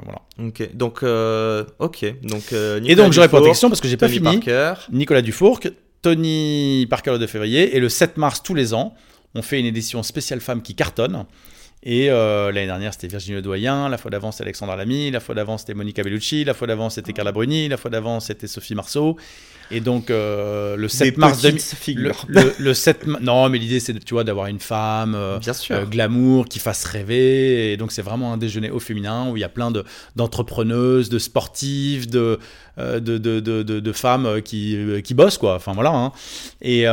voilà. 0.05 0.21
Ok, 0.39 0.75
donc, 0.75 1.03
ok. 1.03 2.23
Donc, 2.23 2.53
Et 2.53 2.95
donc, 2.95 3.13
je 3.13 3.21
réponds 3.21 3.39
à 3.39 3.41
ta 3.41 3.47
question 3.47 3.69
parce 3.69 3.81
que 3.81 3.89
j'ai 3.89 3.97
pas 3.97 4.09
fini. 4.09 4.41
Parker. 4.41 4.75
Nicolas 4.93 5.23
Dufourc, 5.23 5.61
Tony 6.03 6.87
Parker 6.91 7.13
le 7.13 7.19
2 7.19 7.27
février 7.27 7.75
et 7.75 7.81
le 7.81 7.89
7 7.89 8.19
mars 8.19 8.43
tous 8.43 8.55
les 8.55 8.75
ans, 8.75 8.95
on 9.35 9.41
fait 9.41 9.59
une 9.59 9.67
édition 9.67 10.03
spéciale 10.03 10.41
femme 10.41 10.61
qui 10.61 10.75
cartonne. 10.75 11.25
Et 11.87 12.11
euh, 12.11 12.51
l'année 12.51 12.67
dernière, 12.67 12.95
c'était 12.95 13.09
Virginie 13.09 13.37
Ledoyen, 13.37 13.91
la 13.91 13.99
fois 13.99 14.11
d'avant, 14.11 14.33
c'était 14.33 14.45
Alexandra 14.45 14.75
Lamy, 14.75 15.11
la 15.11 15.21
fois 15.21 15.35
d'avant, 15.35 15.59
c'était 15.59 15.75
Monica 15.75 16.03
Bellucci, 16.03 16.43
la 16.43 16.55
fois 16.55 16.67
d'avant, 16.67 16.89
c'était 16.89 17.13
Carla 17.13 17.31
Bruni, 17.31 17.69
la 17.69 17.77
fois 17.77 17.91
d'avant, 17.91 18.21
c'était 18.21 18.47
Sophie 18.47 18.75
Marceau. 18.75 19.19
Et 19.71 19.81
donc, 19.81 20.11
euh, 20.11 20.77
le 20.77 20.89
7 20.89 21.15
Des 21.15 21.21
mars 21.21 21.41
petites 21.41 21.45
2000 21.87 22.03
le, 22.05 22.13
figures. 22.13 22.25
le, 22.29 22.55
le 22.59 22.75
7 22.75 23.07
ma- 23.07 23.19
non 23.21 23.49
mais 23.49 23.59
l'idée 23.59 23.81
c'est 23.81 23.95
tu 24.05 24.15
vois 24.15 24.23
d'avoir 24.25 24.47
une 24.49 24.61
femme 24.61 25.15
euh, 25.17 25.39
Bien 25.39 25.53
sûr. 25.55 25.75
euh, 25.77 25.85
glamour 25.85 26.47
qui 26.47 26.59
fasse 26.59 26.85
rêver 26.85 27.73
et 27.73 27.77
donc 27.77 27.91
c'est 27.93 28.03
vraiment 28.03 28.33
un 28.33 28.37
déjeuner 28.37 28.71
au 28.71 28.79
féminin 28.79 29.29
où 29.31 29.37
il 29.37 29.41
y 29.41 29.45
a 29.45 29.49
plein 29.49 29.71
de 29.71 29.85
d'entrepreneuses 30.17 31.09
de 31.09 31.19
sportives 31.19 32.09
de 32.11 32.39
euh, 32.79 32.99
de, 32.99 33.19
de, 33.19 33.39
de, 33.41 33.63
de- 33.63 33.93
femmes 33.93 34.27
euh, 34.27 34.41
qui, 34.41 34.77
euh, 34.77 35.01
qui 35.01 35.15
bossent 35.15 35.39
quoi 35.39 35.55
enfin 35.55 35.73
voilà 35.75 35.91
hein. 35.91 36.13
et, 36.61 36.85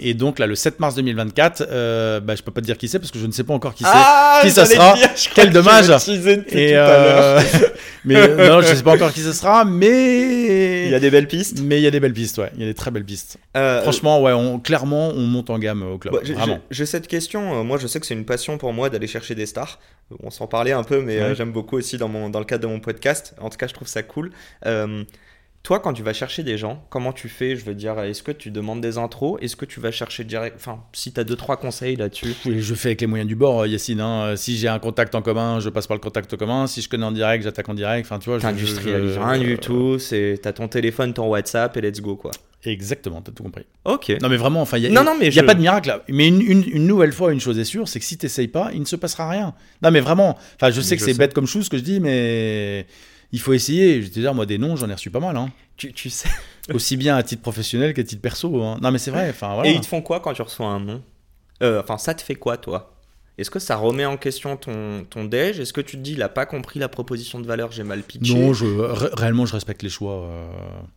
et 0.00 0.14
donc 0.14 0.38
là 0.38 0.46
le 0.46 0.54
7 0.54 0.80
mars 0.80 0.94
2024 0.96 1.66
euh, 1.70 2.20
bah, 2.20 2.34
je 2.36 2.42
peux 2.42 2.50
pas 2.52 2.60
te 2.60 2.66
dire 2.66 2.76
qui 2.76 2.88
c'est 2.88 2.98
parce 2.98 3.10
que 3.10 3.18
je 3.18 3.26
ne 3.26 3.32
sais 3.32 3.44
pas 3.44 3.54
encore 3.54 3.74
qui 3.74 3.84
c'est 3.84 3.90
Ah, 3.92 4.40
qui 4.42 4.50
ça 4.50 4.66
sera 4.66 4.94
dire, 4.94 5.08
je 5.16 5.28
Quel 5.34 5.50
dommage. 5.50 5.86
et 5.88 6.72
tout 6.72 6.78
à 6.78 7.40
mais 8.04 8.28
non 8.48 8.60
je 8.60 8.74
sais 8.74 8.82
pas 8.82 8.92
encore 8.94 9.12
qui 9.12 9.20
ce 9.20 9.32
sera 9.32 9.64
mais 9.64 10.84
Il 10.86 10.90
y 10.90 10.94
a 10.94 11.00
des 11.00 11.10
belles 11.10 11.26
pistes. 11.28 11.60
mais 11.62 11.78
il 11.78 11.82
y 11.82 11.86
a 11.86 11.87
des 11.90 12.00
belles 12.00 12.12
pistes 12.12 12.38
ouais 12.38 12.50
il 12.54 12.60
y 12.60 12.62
a 12.64 12.66
des 12.66 12.74
très 12.74 12.90
belles 12.90 13.04
pistes 13.04 13.38
Euh, 13.56 13.82
Franchement, 13.82 14.22
ouais, 14.22 14.32
on, 14.32 14.58
clairement, 14.58 15.08
on 15.08 15.20
monte 15.26 15.50
en 15.50 15.58
gamme 15.58 15.82
euh, 15.82 15.94
au 15.94 15.98
club. 15.98 16.14
Bah, 16.14 16.20
j'ai- 16.70 16.86
cette 16.86 17.06
question. 17.08 17.60
euh, 17.60 17.62
Moi, 17.64 17.78
je 17.78 17.86
sais 17.86 18.00
que 18.00 18.06
c'est 18.06 18.14
une 18.14 18.24
passion 18.24 18.58
pour 18.58 18.72
moi 18.72 18.88
d'aller 18.90 19.06
chercher 19.06 19.34
des 19.34 19.46
stars. 19.46 19.78
On 20.22 20.30
s'en 20.30 20.46
parlait 20.46 20.72
un 20.72 20.84
peu, 20.84 21.02
mais 21.02 21.18
euh, 21.18 21.34
j'aime 21.34 21.52
beaucoup 21.52 21.76
aussi 21.76 21.98
dans, 21.98 22.08
mon, 22.08 22.30
dans 22.30 22.38
le 22.38 22.44
cadre 22.44 22.62
de 22.62 22.68
mon 22.68 22.80
podcast. 22.80 23.34
En 23.40 23.50
tout 23.50 23.58
cas, 23.58 23.66
je 23.66 23.74
trouve 23.74 23.88
ça 23.88 24.02
cool. 24.02 24.30
Euh, 24.66 25.04
toi, 25.68 25.80
quand 25.80 25.92
tu 25.92 26.02
vas 26.02 26.14
chercher 26.14 26.42
des 26.42 26.56
gens, 26.56 26.82
comment 26.88 27.12
tu 27.12 27.28
fais? 27.28 27.54
Je 27.54 27.62
veux 27.62 27.74
dire, 27.74 27.98
est-ce 28.00 28.22
que 28.22 28.32
tu 28.32 28.50
demandes 28.50 28.80
des 28.80 28.96
intros? 28.96 29.38
Est-ce 29.42 29.54
que 29.54 29.66
tu 29.66 29.80
vas 29.80 29.90
chercher 29.90 30.24
direct 30.24 30.56
Enfin, 30.56 30.80
si 30.94 31.12
tu 31.12 31.20
as 31.20 31.24
deux, 31.24 31.36
trois 31.36 31.58
conseils 31.58 31.94
là-dessus. 31.94 32.34
Oui, 32.46 32.62
je 32.62 32.74
fais 32.74 32.88
avec 32.88 33.02
les 33.02 33.06
moyens 33.06 33.28
du 33.28 33.36
bord, 33.36 33.60
euh, 33.60 33.68
Yacine. 33.68 34.00
hein. 34.00 34.34
Si 34.34 34.56
j'ai 34.56 34.68
un 34.68 34.78
contact 34.78 35.14
en 35.14 35.20
commun, 35.20 35.60
je 35.60 35.68
passe 35.68 35.86
par 35.86 35.94
le 35.94 36.00
contact 36.00 36.34
commun. 36.38 36.66
Si 36.66 36.80
je 36.80 36.88
connais 36.88 37.04
en 37.04 37.12
direct, 37.12 37.44
j'attaque 37.44 37.68
en 37.68 37.74
direct. 37.74 38.06
Enfin, 38.06 38.18
tu 38.18 38.30
vois, 38.30 38.38
je- 38.38 38.44
T'industrialises 38.44 39.12
je- 39.12 39.20
rien 39.20 39.42
euh, 39.42 39.44
du 39.44 39.58
tout. 39.58 39.98
C'est 39.98 40.38
t'as 40.42 40.54
ton 40.54 40.68
téléphone, 40.68 41.12
ton 41.12 41.28
WhatsApp 41.28 41.76
et 41.76 41.82
let's 41.82 42.00
go 42.00 42.16
quoi. 42.16 42.30
Exactement, 42.64 43.20
t'as 43.20 43.32
tout 43.32 43.42
compris. 43.42 43.66
Ok. 43.84 44.10
Non, 44.22 44.30
mais 44.30 44.38
vraiment, 44.38 44.62
enfin, 44.62 44.78
il 44.78 44.84
y 44.84 44.86
a, 44.86 44.90
Non, 44.90 45.04
non, 45.04 45.16
mais 45.20 45.26
il 45.26 45.34
y 45.34 45.38
a 45.38 45.42
je- 45.42 45.46
pas 45.46 45.54
de 45.54 45.60
miracle 45.60 45.88
là. 45.90 46.02
Mais 46.08 46.28
une, 46.28 46.40
une- 46.40 46.64
une 46.66 46.86
nouvelle 46.86 47.12
fois, 47.12 47.30
une 47.34 47.40
chose 47.40 47.58
est 47.58 47.64
sûre, 47.64 47.86
c'est 47.88 47.98
que 47.98 48.06
si 48.06 48.16
t'essayes 48.16 48.48
pas, 48.48 48.70
il 48.72 48.80
ne 48.80 48.86
se 48.86 48.96
passera 48.96 49.28
rien. 49.28 49.52
Non, 49.82 49.90
mais 49.90 50.00
vraiment, 50.00 50.38
enfin, 50.56 50.70
je 50.70 50.80
sais 50.80 50.96
que 50.96 51.02
c'est 51.02 51.12
bête 51.12 51.34
comme 51.34 51.46
chose 51.46 51.66
ce 51.66 51.70
que 51.70 51.76
je 51.76 51.82
dis, 51.82 52.00
mais 52.00 52.86
il 53.32 53.40
faut 53.40 53.52
essayer. 53.52 54.00
Je 54.00 54.06
veux 54.06 54.12
te 54.12 54.20
dire, 54.20 54.34
moi, 54.34 54.46
des 54.46 54.58
noms, 54.58 54.76
j'en 54.76 54.88
ai 54.88 54.94
reçu 54.94 55.10
pas 55.10 55.20
mal. 55.20 55.36
Hein. 55.36 55.50
Tu, 55.76 55.92
tu 55.92 56.10
sais. 56.10 56.28
Aussi 56.74 56.96
bien 56.96 57.16
à 57.16 57.22
titre 57.22 57.42
professionnel 57.42 57.94
qu'à 57.94 58.02
titre 58.04 58.22
perso. 58.22 58.62
hein. 58.62 58.78
Non, 58.82 58.90
mais 58.90 58.98
c'est 58.98 59.10
vrai. 59.10 59.34
Voilà. 59.40 59.68
Et 59.68 59.72
ils 59.72 59.80
te 59.80 59.86
font 59.86 60.02
quoi 60.02 60.20
quand 60.20 60.32
tu 60.34 60.42
reçois 60.42 60.66
un 60.66 60.80
nom? 60.80 61.02
Euh, 61.62 61.80
Enfin, 61.82 61.98
ça 61.98 62.14
te 62.14 62.22
fait 62.22 62.34
quoi 62.34 62.56
toi? 62.56 62.94
Est-ce 63.38 63.50
que 63.52 63.60
ça 63.60 63.76
remet 63.76 64.04
en 64.04 64.16
question 64.16 64.56
ton, 64.56 65.04
ton 65.08 65.24
déj? 65.24 65.60
Est-ce 65.60 65.72
que 65.72 65.80
tu 65.80 65.96
te 65.96 66.02
dis, 66.02 66.14
il 66.14 66.22
a 66.22 66.28
pas 66.28 66.44
compris 66.44 66.80
la 66.80 66.88
proposition 66.88 67.38
de 67.38 67.46
valeur, 67.46 67.70
j'ai 67.70 67.84
mal 67.84 68.02
pitché? 68.02 68.34
Non, 68.34 68.52
je, 68.52 68.66
ré- 68.66 69.10
réellement, 69.12 69.46
je 69.46 69.52
respecte 69.52 69.84
les 69.84 69.88
choix. 69.88 70.24
euh. 70.24 70.48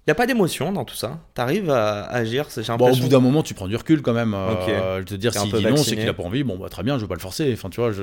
Il 0.08 0.10
y 0.10 0.12
a 0.12 0.16
pas 0.16 0.26
d'émotion 0.26 0.72
dans 0.72 0.84
tout 0.84 0.96
ça? 0.96 1.20
T'arrives 1.36 1.70
à 1.70 2.02
agir, 2.06 2.48
Bon, 2.80 2.92
au 2.92 2.96
bout 2.96 3.10
d'un 3.10 3.20
moment, 3.20 3.44
tu 3.44 3.54
prends 3.54 3.68
du 3.68 3.76
recul 3.76 4.02
quand 4.02 4.14
même. 4.14 4.34
euh. 4.34 4.96
Je 4.96 5.00
veux 5.02 5.06
te 5.06 5.14
dire, 5.14 5.34
s'il 5.34 5.52
peu 5.52 5.60
dit 5.60 5.66
non, 5.66 5.70
c'est 5.76 5.82
vacciné. 5.82 5.98
qu'il 6.02 6.10
a 6.10 6.14
pas 6.16 6.24
envie. 6.24 6.44
Bon, 6.44 6.58
bah, 6.58 6.68
très 6.70 6.82
bien, 6.82 6.98
je 6.98 7.04
vais 7.04 7.08
pas 7.08 7.14
le 7.14 7.20
forcer. 7.20 7.52
Enfin, 7.54 7.70
tu 7.70 7.80
vois, 7.80 7.92
je. 7.92 8.02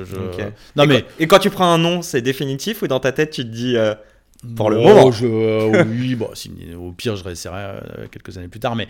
Non, 0.77 0.83
et, 0.85 0.87
mais. 0.87 1.01
quand, 1.01 1.07
et 1.19 1.27
quand 1.27 1.39
tu 1.39 1.49
prends 1.49 1.71
un 1.73 1.77
nom, 1.77 2.01
c'est 2.01 2.21
définitif 2.21 2.81
ou 2.81 2.87
dans 2.87 3.01
ta 3.01 3.11
tête 3.11 3.31
tu 3.31 3.43
te 3.43 3.49
dis 3.49 3.75
euh, 3.75 3.93
pour 4.55 4.69
le 4.69 4.77
Oh, 4.77 4.83
moment 4.83 5.11
je, 5.11 5.25
euh, 5.25 5.83
oui, 5.87 6.15
bon, 6.15 6.29
si- 6.33 6.51
au 6.77 6.91
pire, 6.91 7.15
je 7.15 7.23
réessayerai 7.23 7.59
euh, 7.59 7.79
quelques 8.11 8.37
années 8.37 8.47
plus 8.47 8.59
tard, 8.59 8.75
mais 8.75 8.87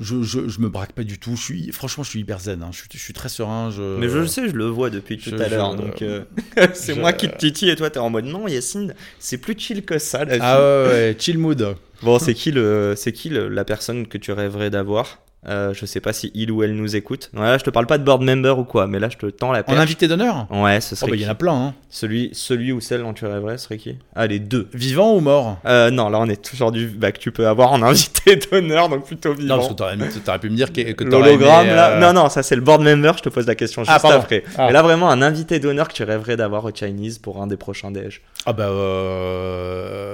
je, 0.00 0.22
je, 0.22 0.48
je 0.48 0.60
me 0.60 0.68
braque 0.68 0.92
pas 0.92 1.02
du 1.04 1.18
tout. 1.18 1.34
Je 1.36 1.42
suis, 1.42 1.72
franchement, 1.72 2.04
je 2.04 2.10
suis 2.10 2.20
hyper 2.20 2.38
zen. 2.38 2.62
hein. 2.62 2.68
Je, 2.72 2.78
suis, 2.78 2.88
je 2.92 2.98
suis 2.98 3.12
très 3.12 3.28
serein. 3.28 3.70
Je... 3.70 3.98
Mais 3.98 4.08
je 4.08 4.18
le 4.18 4.26
sais, 4.28 4.48
je 4.48 4.54
le 4.54 4.66
vois 4.66 4.90
depuis 4.90 5.18
tout 5.18 5.30
je- 5.30 5.36
à 5.36 5.48
l'heure. 5.48 5.74
Donc 5.74 6.02
euh, 6.02 6.24
c'est 6.74 6.94
moi 6.94 7.12
qui 7.12 7.28
te 7.28 7.36
titille 7.36 7.70
et 7.70 7.76
toi 7.76 7.90
t'es 7.90 7.98
en 7.98 8.10
mode 8.10 8.24
non, 8.26 8.46
Yacine, 8.48 8.94
c'est 9.18 9.38
plus 9.38 9.58
chill 9.58 9.84
que 9.84 9.98
ça. 9.98 10.24
La 10.24 10.34
vie. 10.34 10.40
Ah 10.42 10.58
ouais, 10.58 10.88
ouais, 10.88 11.16
chill 11.18 11.38
mood. 11.38 11.76
Bon, 12.02 12.18
c'est 12.20 12.34
qui 12.34 12.52
le, 12.52 12.94
c'est 12.96 13.12
qui 13.12 13.28
le- 13.28 13.48
la 13.48 13.64
personne 13.64 14.06
que 14.06 14.18
tu 14.18 14.30
rêverais 14.32 14.70
d'avoir? 14.70 15.18
Euh, 15.46 15.72
Je 15.72 15.86
sais 15.86 16.00
pas 16.00 16.12
si 16.12 16.32
il 16.34 16.50
ou 16.50 16.62
elle 16.64 16.74
nous 16.74 16.96
écoute. 16.96 17.30
Ouais, 17.32 17.40
là, 17.42 17.58
je 17.58 17.62
te 17.64 17.70
parle 17.70 17.86
pas 17.86 17.96
de 17.96 18.02
board 18.04 18.22
member 18.22 18.58
ou 18.58 18.64
quoi, 18.64 18.86
mais 18.88 18.98
là 18.98 19.08
je 19.08 19.16
te 19.16 19.26
tends 19.26 19.52
la 19.52 19.60
En 19.60 19.62
perche. 19.62 19.78
invité 19.78 20.08
d'honneur 20.08 20.46
Ouais, 20.50 20.80
ce 20.80 20.94
Oh, 20.94 20.96
serait 20.96 21.10
bah, 21.12 21.16
il 21.16 21.22
y 21.22 21.26
en 21.26 21.30
a 21.30 21.34
plein. 21.36 21.54
Hein. 21.54 21.74
celui, 21.88 22.30
celui 22.32 22.72
ou 22.72 22.80
celle 22.80 23.02
dont 23.02 23.12
tu 23.14 23.24
rêverais 23.24 23.56
serait 23.56 23.78
qui 23.78 23.96
Ah, 24.16 24.26
les 24.26 24.40
deux. 24.40 24.68
Vivant 24.74 25.14
ou 25.14 25.20
mort 25.20 25.58
Euh, 25.64 25.90
non, 25.92 26.08
là 26.08 26.18
on 26.20 26.28
est 26.28 26.42
toujours 26.42 26.72
du 26.72 26.88
bah, 26.88 27.12
que 27.12 27.18
tu 27.20 27.30
peux 27.30 27.46
avoir 27.46 27.70
en 27.72 27.82
invité 27.84 28.34
d'honneur, 28.36 28.88
donc 28.88 29.06
plutôt 29.06 29.32
vivant. 29.32 29.54
Non, 29.54 29.56
parce 29.58 29.68
que 29.68 29.74
t'aurais, 29.74 29.96
t'aurais 30.24 30.38
pu 30.40 30.50
me 30.50 30.56
dire 30.56 30.72
que, 30.72 30.92
que 30.92 31.04
L'hologramme, 31.04 31.66
aimé, 31.66 31.74
là. 31.76 31.90
euh, 31.92 32.00
Non, 32.00 32.12
non, 32.12 32.28
ça 32.28 32.42
c'est 32.42 32.56
le 32.56 32.62
board 32.62 32.82
member, 32.82 33.12
je 33.18 33.22
te 33.22 33.28
pose 33.28 33.46
la 33.46 33.54
question 33.54 33.84
juste 33.84 33.96
Ah, 34.04 34.12
après. 34.14 34.42
Ah. 34.56 34.66
Mais 34.66 34.72
là, 34.72 34.82
vraiment, 34.82 35.08
un 35.08 35.22
invité 35.22 35.60
d'honneur 35.60 35.86
que 35.86 35.94
tu 35.94 36.02
rêverais 36.02 36.36
d'avoir 36.36 36.64
au 36.64 36.70
Chinese 36.74 37.18
pour 37.18 37.40
un 37.40 37.46
des 37.46 37.56
prochains 37.56 37.92
déj. 37.92 38.22
Ah 38.44 38.52
bah, 38.52 38.66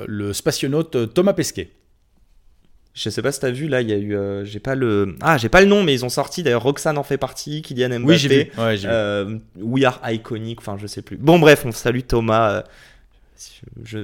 le 0.07 0.33
spationaute 0.33 1.15
Thomas 1.15 1.33
Pesquet. 1.33 1.71
Je 2.97 3.11
sais 3.11 3.23
pas 3.23 3.33
si 3.33 3.41
t'as 3.41 3.51
vu, 3.51 3.67
là, 3.67 3.81
il 3.81 3.91
y 3.91 3.93
a 3.93 3.97
eu. 3.97 4.15
euh, 4.15 4.45
j'ai 4.45 4.61
pas 4.61 4.77
le. 4.77 5.17
Ah, 5.21 5.37
j'ai 5.37 5.49
pas 5.49 5.61
le 5.61 5.67
nom, 5.67 5.83
mais 5.83 5.93
ils 5.95 6.05
ont 6.05 6.09
sorti. 6.09 6.45
D'ailleurs, 6.45 6.63
Roxane 6.63 6.97
en 6.97 7.03
fait 7.03 7.19
partie, 7.19 7.61
Kylian 7.63 7.89
Mbappé. 7.89 8.05
Oui, 8.05 8.17
j'ai 8.19 8.29
vu. 8.29 8.51
Ouais, 8.57 8.77
j'ai 8.77 8.87
vu. 8.87 8.95
Euh, 8.95 9.37
We 9.61 9.85
Are 9.85 10.01
Iconic, 10.09 10.61
enfin, 10.61 10.77
je 10.81 10.87
sais 10.87 11.03
plus. 11.03 11.17
Bon, 11.17 11.41
bref, 11.41 11.65
on 11.67 11.73
salue 11.73 12.03
Thomas. 12.07 12.51
euh, 12.51 12.63
je... 13.85 13.99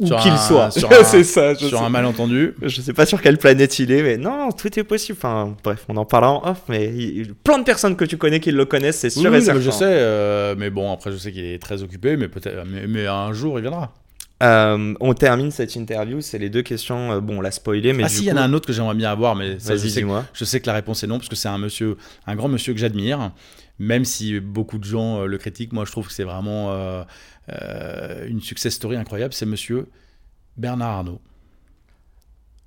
Où 0.00 0.04
qu'il 0.04 0.36
soit. 0.38 0.70
c'est 1.04 1.24
ça. 1.24 1.54
Je 1.54 1.66
Sur 1.66 1.78
sais. 1.78 1.84
un 1.84 1.88
malentendu. 1.88 2.54
Je 2.62 2.80
sais 2.80 2.92
pas 2.92 3.04
sur 3.06 3.20
quelle 3.22 3.36
planète 3.38 3.78
il 3.80 3.90
est, 3.92 4.02
mais 4.02 4.16
non, 4.16 4.50
tout 4.52 4.76
est 4.78 4.84
possible. 4.84 5.18
Enfin, 5.20 5.56
bref, 5.64 5.84
on 5.88 5.96
en 5.96 6.04
parlera 6.04 6.32
en 6.32 6.50
off, 6.50 6.62
mais 6.68 6.86
il- 6.86 7.18
il- 7.18 7.34
plein 7.34 7.58
de 7.58 7.64
personnes 7.64 7.96
que 7.96 8.04
tu 8.04 8.16
connais 8.16 8.38
qui 8.40 8.50
le 8.52 8.64
connaissent, 8.64 8.98
c'est 8.98 9.10
sûr 9.10 9.30
oui, 9.30 9.38
et 9.38 9.40
certain. 9.40 9.60
je 9.60 9.70
sais, 9.70 10.54
mais 10.56 10.70
bon, 10.70 10.92
après, 10.92 11.10
je 11.12 11.16
sais 11.16 11.32
qu'il 11.32 11.44
est 11.44 11.58
très 11.60 11.82
occupé, 11.82 12.16
mais 12.16 12.28
peut-être, 12.28 12.64
mais, 12.66 12.86
mais 12.86 13.06
un 13.08 13.32
jour, 13.32 13.58
il 13.58 13.62
viendra. 13.62 13.92
Euh, 14.42 14.94
on 15.00 15.14
termine 15.14 15.50
cette 15.50 15.74
interview, 15.74 16.20
c'est 16.20 16.38
les 16.38 16.48
deux 16.48 16.62
questions. 16.62 17.12
euh, 17.12 17.20
bon, 17.20 17.38
on 17.38 17.40
l'a 17.40 17.50
spoilé, 17.50 17.92
mais 17.92 18.04
ah 18.04 18.08
si, 18.08 18.22
il 18.22 18.26
y 18.28 18.32
en 18.32 18.36
a 18.36 18.42
un 18.42 18.52
autre 18.52 18.66
que 18.68 18.72
j'aimerais 18.72 18.94
bien 18.94 19.10
avoir, 19.10 19.34
mais 19.34 19.58
ça, 19.58 19.74
je 19.74 19.80
Vas-y, 19.80 19.90
sais, 19.90 20.02
que- 20.02 20.08
je 20.32 20.44
sais 20.44 20.60
que 20.60 20.66
la 20.68 20.74
réponse 20.74 21.02
est 21.02 21.08
non, 21.08 21.18
parce 21.18 21.28
que 21.28 21.34
c'est 21.36 21.48
un 21.48 21.58
monsieur, 21.58 21.96
un 22.26 22.36
grand 22.36 22.48
monsieur 22.48 22.72
que 22.72 22.78
j'admire, 22.78 23.32
même 23.80 24.04
si 24.04 24.38
beaucoup 24.38 24.78
de 24.78 24.84
gens 24.84 25.22
euh, 25.22 25.26
le 25.26 25.38
critiquent. 25.38 25.72
Moi, 25.72 25.84
je 25.84 25.90
trouve 25.90 26.06
que 26.06 26.12
c'est 26.12 26.24
vraiment 26.24 26.72
une 28.28 28.40
success 28.40 28.74
story 28.74 28.96
incroyable. 28.96 29.32
C'est 29.34 29.46
monsieur 29.46 29.86
Bernard 30.56 30.90
Arnault. 30.98 31.20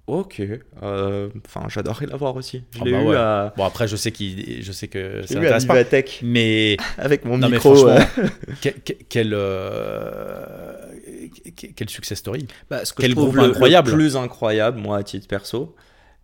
Ok. 0.08 0.42
Enfin, 0.82 1.68
j'adorerais 1.70 2.08
l'avoir 2.08 2.36
aussi. 2.36 2.64
Je 2.76 2.80
Ah 2.82 2.86
l'ai 2.86 2.92
bah 2.92 3.02
eu 3.02 3.08
ouais. 3.08 3.16
à, 3.16 3.54
Bon, 3.56 3.64
après, 3.64 3.88
je 3.88 3.96
sais 3.96 4.12
qu'il, 4.12 4.62
je 4.62 4.72
sais 4.74 4.88
que 4.90 5.20
à 5.22 5.34
n'intéresse 5.36 5.66
pas, 5.66 5.76
mais 6.24 6.76
avec 6.98 7.24
mon 7.24 7.38
non, 7.38 7.48
mais 7.48 7.58
micro. 7.58 7.76
franchement, 7.76 8.06
que- 8.62 8.70
quel, 9.08 9.30
que- 9.30 9.34
quel 11.76 11.90
success 11.90 12.18
story. 12.20 12.48
bah, 12.70 12.86
ce 12.86 12.94
que 12.94 13.02
quel 13.02 13.12
je 13.12 13.16
trouve 13.16 13.30
groupe 13.34 13.38
le- 13.46 13.50
incroyable. 13.52 13.90
Le 13.92 13.96
plus 13.98 14.16
incroyable, 14.18 14.80
moi, 14.80 14.98
à 14.98 15.04
titre 15.04 15.28
perso, 15.28 15.76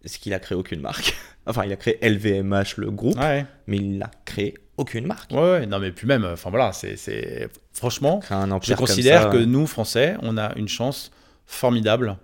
c'est 0.05 0.19
qu'il 0.19 0.33
a 0.33 0.39
créé 0.39 0.57
aucune 0.57 0.81
marque. 0.81 1.15
Enfin, 1.49 1.63
il 1.63 1.71
a 1.71 1.77
créé 1.77 1.97
LVMH, 2.01 2.75
le 2.75 2.91
groupe, 2.91 3.17
Ouais, 3.17 3.45
mais 3.67 3.77
il 3.77 3.97
n'a 3.99 4.11
créé 4.25 4.55
aucune 4.75 5.07
marque. 5.07 5.31
ouais, 5.31 5.37
ouais. 5.39 5.65
Non, 5.65 5.79
mais 5.79 5.93
puis 5.93 6.05
même, 6.05 6.25
enfin 6.25 6.49
voilà, 6.49 6.73
c'est, 6.73 6.97
c'est 6.97 7.47
franchement, 7.71 8.19
Créer 8.19 8.37
un 8.37 8.51
je 8.61 8.73
comme 8.73 8.85
considère 8.85 9.23
ça, 9.23 9.29
que 9.29 9.37
nous 9.37 9.65
Français, 9.65 10.17
on 10.23 10.37
a 10.37 10.53
une 10.57 10.67
chance 10.67 11.09
formidable 11.45 12.17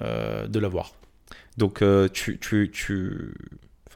euh, 0.00 0.46
de 0.46 0.58
l'avoir. 0.58 0.94
Donc, 1.58 1.82
euh, 1.82 2.08
tu, 2.08 2.38
tu, 2.38 2.70
tu... 2.72 3.34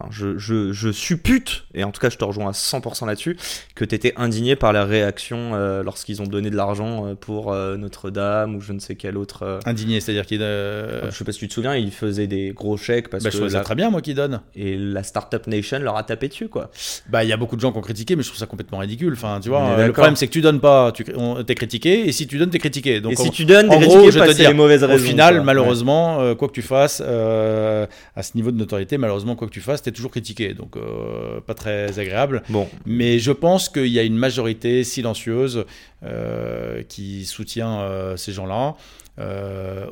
Enfin, 0.01 0.09
je, 0.11 0.38
je, 0.38 0.72
je 0.72 0.90
suppute, 0.90 1.64
et 1.74 1.84
en 1.84 1.90
tout 1.90 2.01
cas 2.01 2.09
je 2.11 2.16
te 2.16 2.24
rejoins 2.24 2.48
à 2.48 2.53
100% 2.53 3.07
là-dessus, 3.07 3.36
que 3.74 3.84
tu 3.84 3.94
étais 3.94 4.12
indigné 4.16 4.57
par 4.57 4.72
la 4.72 4.84
réaction 4.84 5.53
euh, 5.55 5.82
lorsqu'ils 5.82 6.22
ont 6.22 6.26
donné 6.26 6.48
de 6.51 6.57
l'argent 6.57 7.07
euh, 7.07 7.14
pour 7.14 7.53
euh, 7.53 7.76
Notre-Dame 7.76 8.57
ou 8.57 8.61
je 8.61 8.72
ne 8.72 8.78
sais 8.78 8.94
quel 8.94 9.16
autre. 9.18 9.42
euh, 9.42 9.59
Indigné, 9.66 10.01
c'est-à-dire 10.01 10.26
qu'il 10.26 10.40
Je 10.40 11.11
sais 11.11 11.24
pas 11.24 11.32
si 11.32 11.38
tu 11.40 11.48
te 11.48 11.55
souviens, 11.55 11.74
ils 11.76 11.90
faisaient 11.92 12.26
des 12.26 12.53
gros 12.55 12.76
chèques 12.76 13.09
parce 13.11 13.24
bah, 13.24 13.30
je 13.30 13.38
que 13.38 13.48
ça 13.48 13.59
la, 13.59 13.64
très 13.64 13.74
bien, 13.74 13.90
moi, 13.90 14.01
qui 14.01 14.14
donne. 14.14 14.40
et 14.55 14.76
la 14.76 15.03
Startup 15.03 15.46
Nation 15.46 15.78
leur 15.80 15.96
a 15.96 16.03
tapé 16.03 16.28
dessus, 16.28 16.48
quoi. 16.48 16.70
Bah, 17.09 17.22
il 17.24 17.28
y 17.28 17.32
a 17.32 17.36
beaucoup 17.36 17.57
de 17.57 17.61
gens 17.61 17.72
qui 17.72 17.78
ont 17.78 17.82
critiqué, 17.82 18.16
mais 18.16 18.22
je 18.22 18.28
trouve 18.28 18.38
ça 18.38 18.46
complètement 18.46 18.78
ridicule. 18.78 19.12
Enfin, 19.12 19.38
tu 19.42 19.48
vois, 19.51 19.84
le 19.86 19.92
problème, 19.92 20.16
c'est 20.16 20.26
que 20.26 20.32
tu 20.32 20.40
donnes 20.40 20.61
pas, 20.61 20.92
tu 20.92 21.05
on- 21.16 21.42
t'es 21.44 21.55
critiqué, 21.55 22.09
et 22.09 22.12
si 22.12 22.26
tu 22.26 22.38
donnes, 22.38 22.51
t'es 22.51 22.59
critiqué. 22.59 23.01
Donc, 23.01 23.12
et 23.12 23.16
si 23.16 23.30
tu 23.30 23.44
donnes 23.44 23.66
gros, 23.68 23.78
critiqués 23.78 24.11
je 24.12 24.18
te 24.18 24.32
dire, 24.32 24.48
les 24.51 24.55
mauvaises 24.55 24.84
au 24.84 24.88
raisons. 24.88 25.05
final, 25.07 25.34
quoi. 25.36 25.44
malheureusement, 25.44 26.34
quoi 26.36 26.48
que 26.48 26.53
tu 26.55 26.62
fasses, 26.62 27.01
à 27.01 28.22
ce 28.22 28.30
niveau 28.34 28.51
de 28.51 28.57
notoriété, 28.57 28.98
malheureusement, 28.98 29.36
quoi 29.36 29.46
que 29.48 29.53
tu 29.53 29.61
fasses, 29.61 29.82
toujours 29.93 30.11
critiqué. 30.11 30.55
Donc, 30.55 30.76
euh, 30.76 31.41
pas 31.41 31.55
très 31.55 31.99
agréable. 31.99 32.43
Bon, 32.49 32.68
Mais 32.86 33.18
je 33.18 33.32
pense 33.32 33.68
qu'il 33.68 33.86
y 33.88 33.99
a 33.99 34.03
une 34.03 34.16
majorité 34.16 34.84
silencieuse 34.84 35.64
euh, 36.03 36.82
qui 36.82 37.24
soutient 37.26 37.80
euh, 37.80 38.16
ces 38.16 38.32
gens-là. 38.32 38.76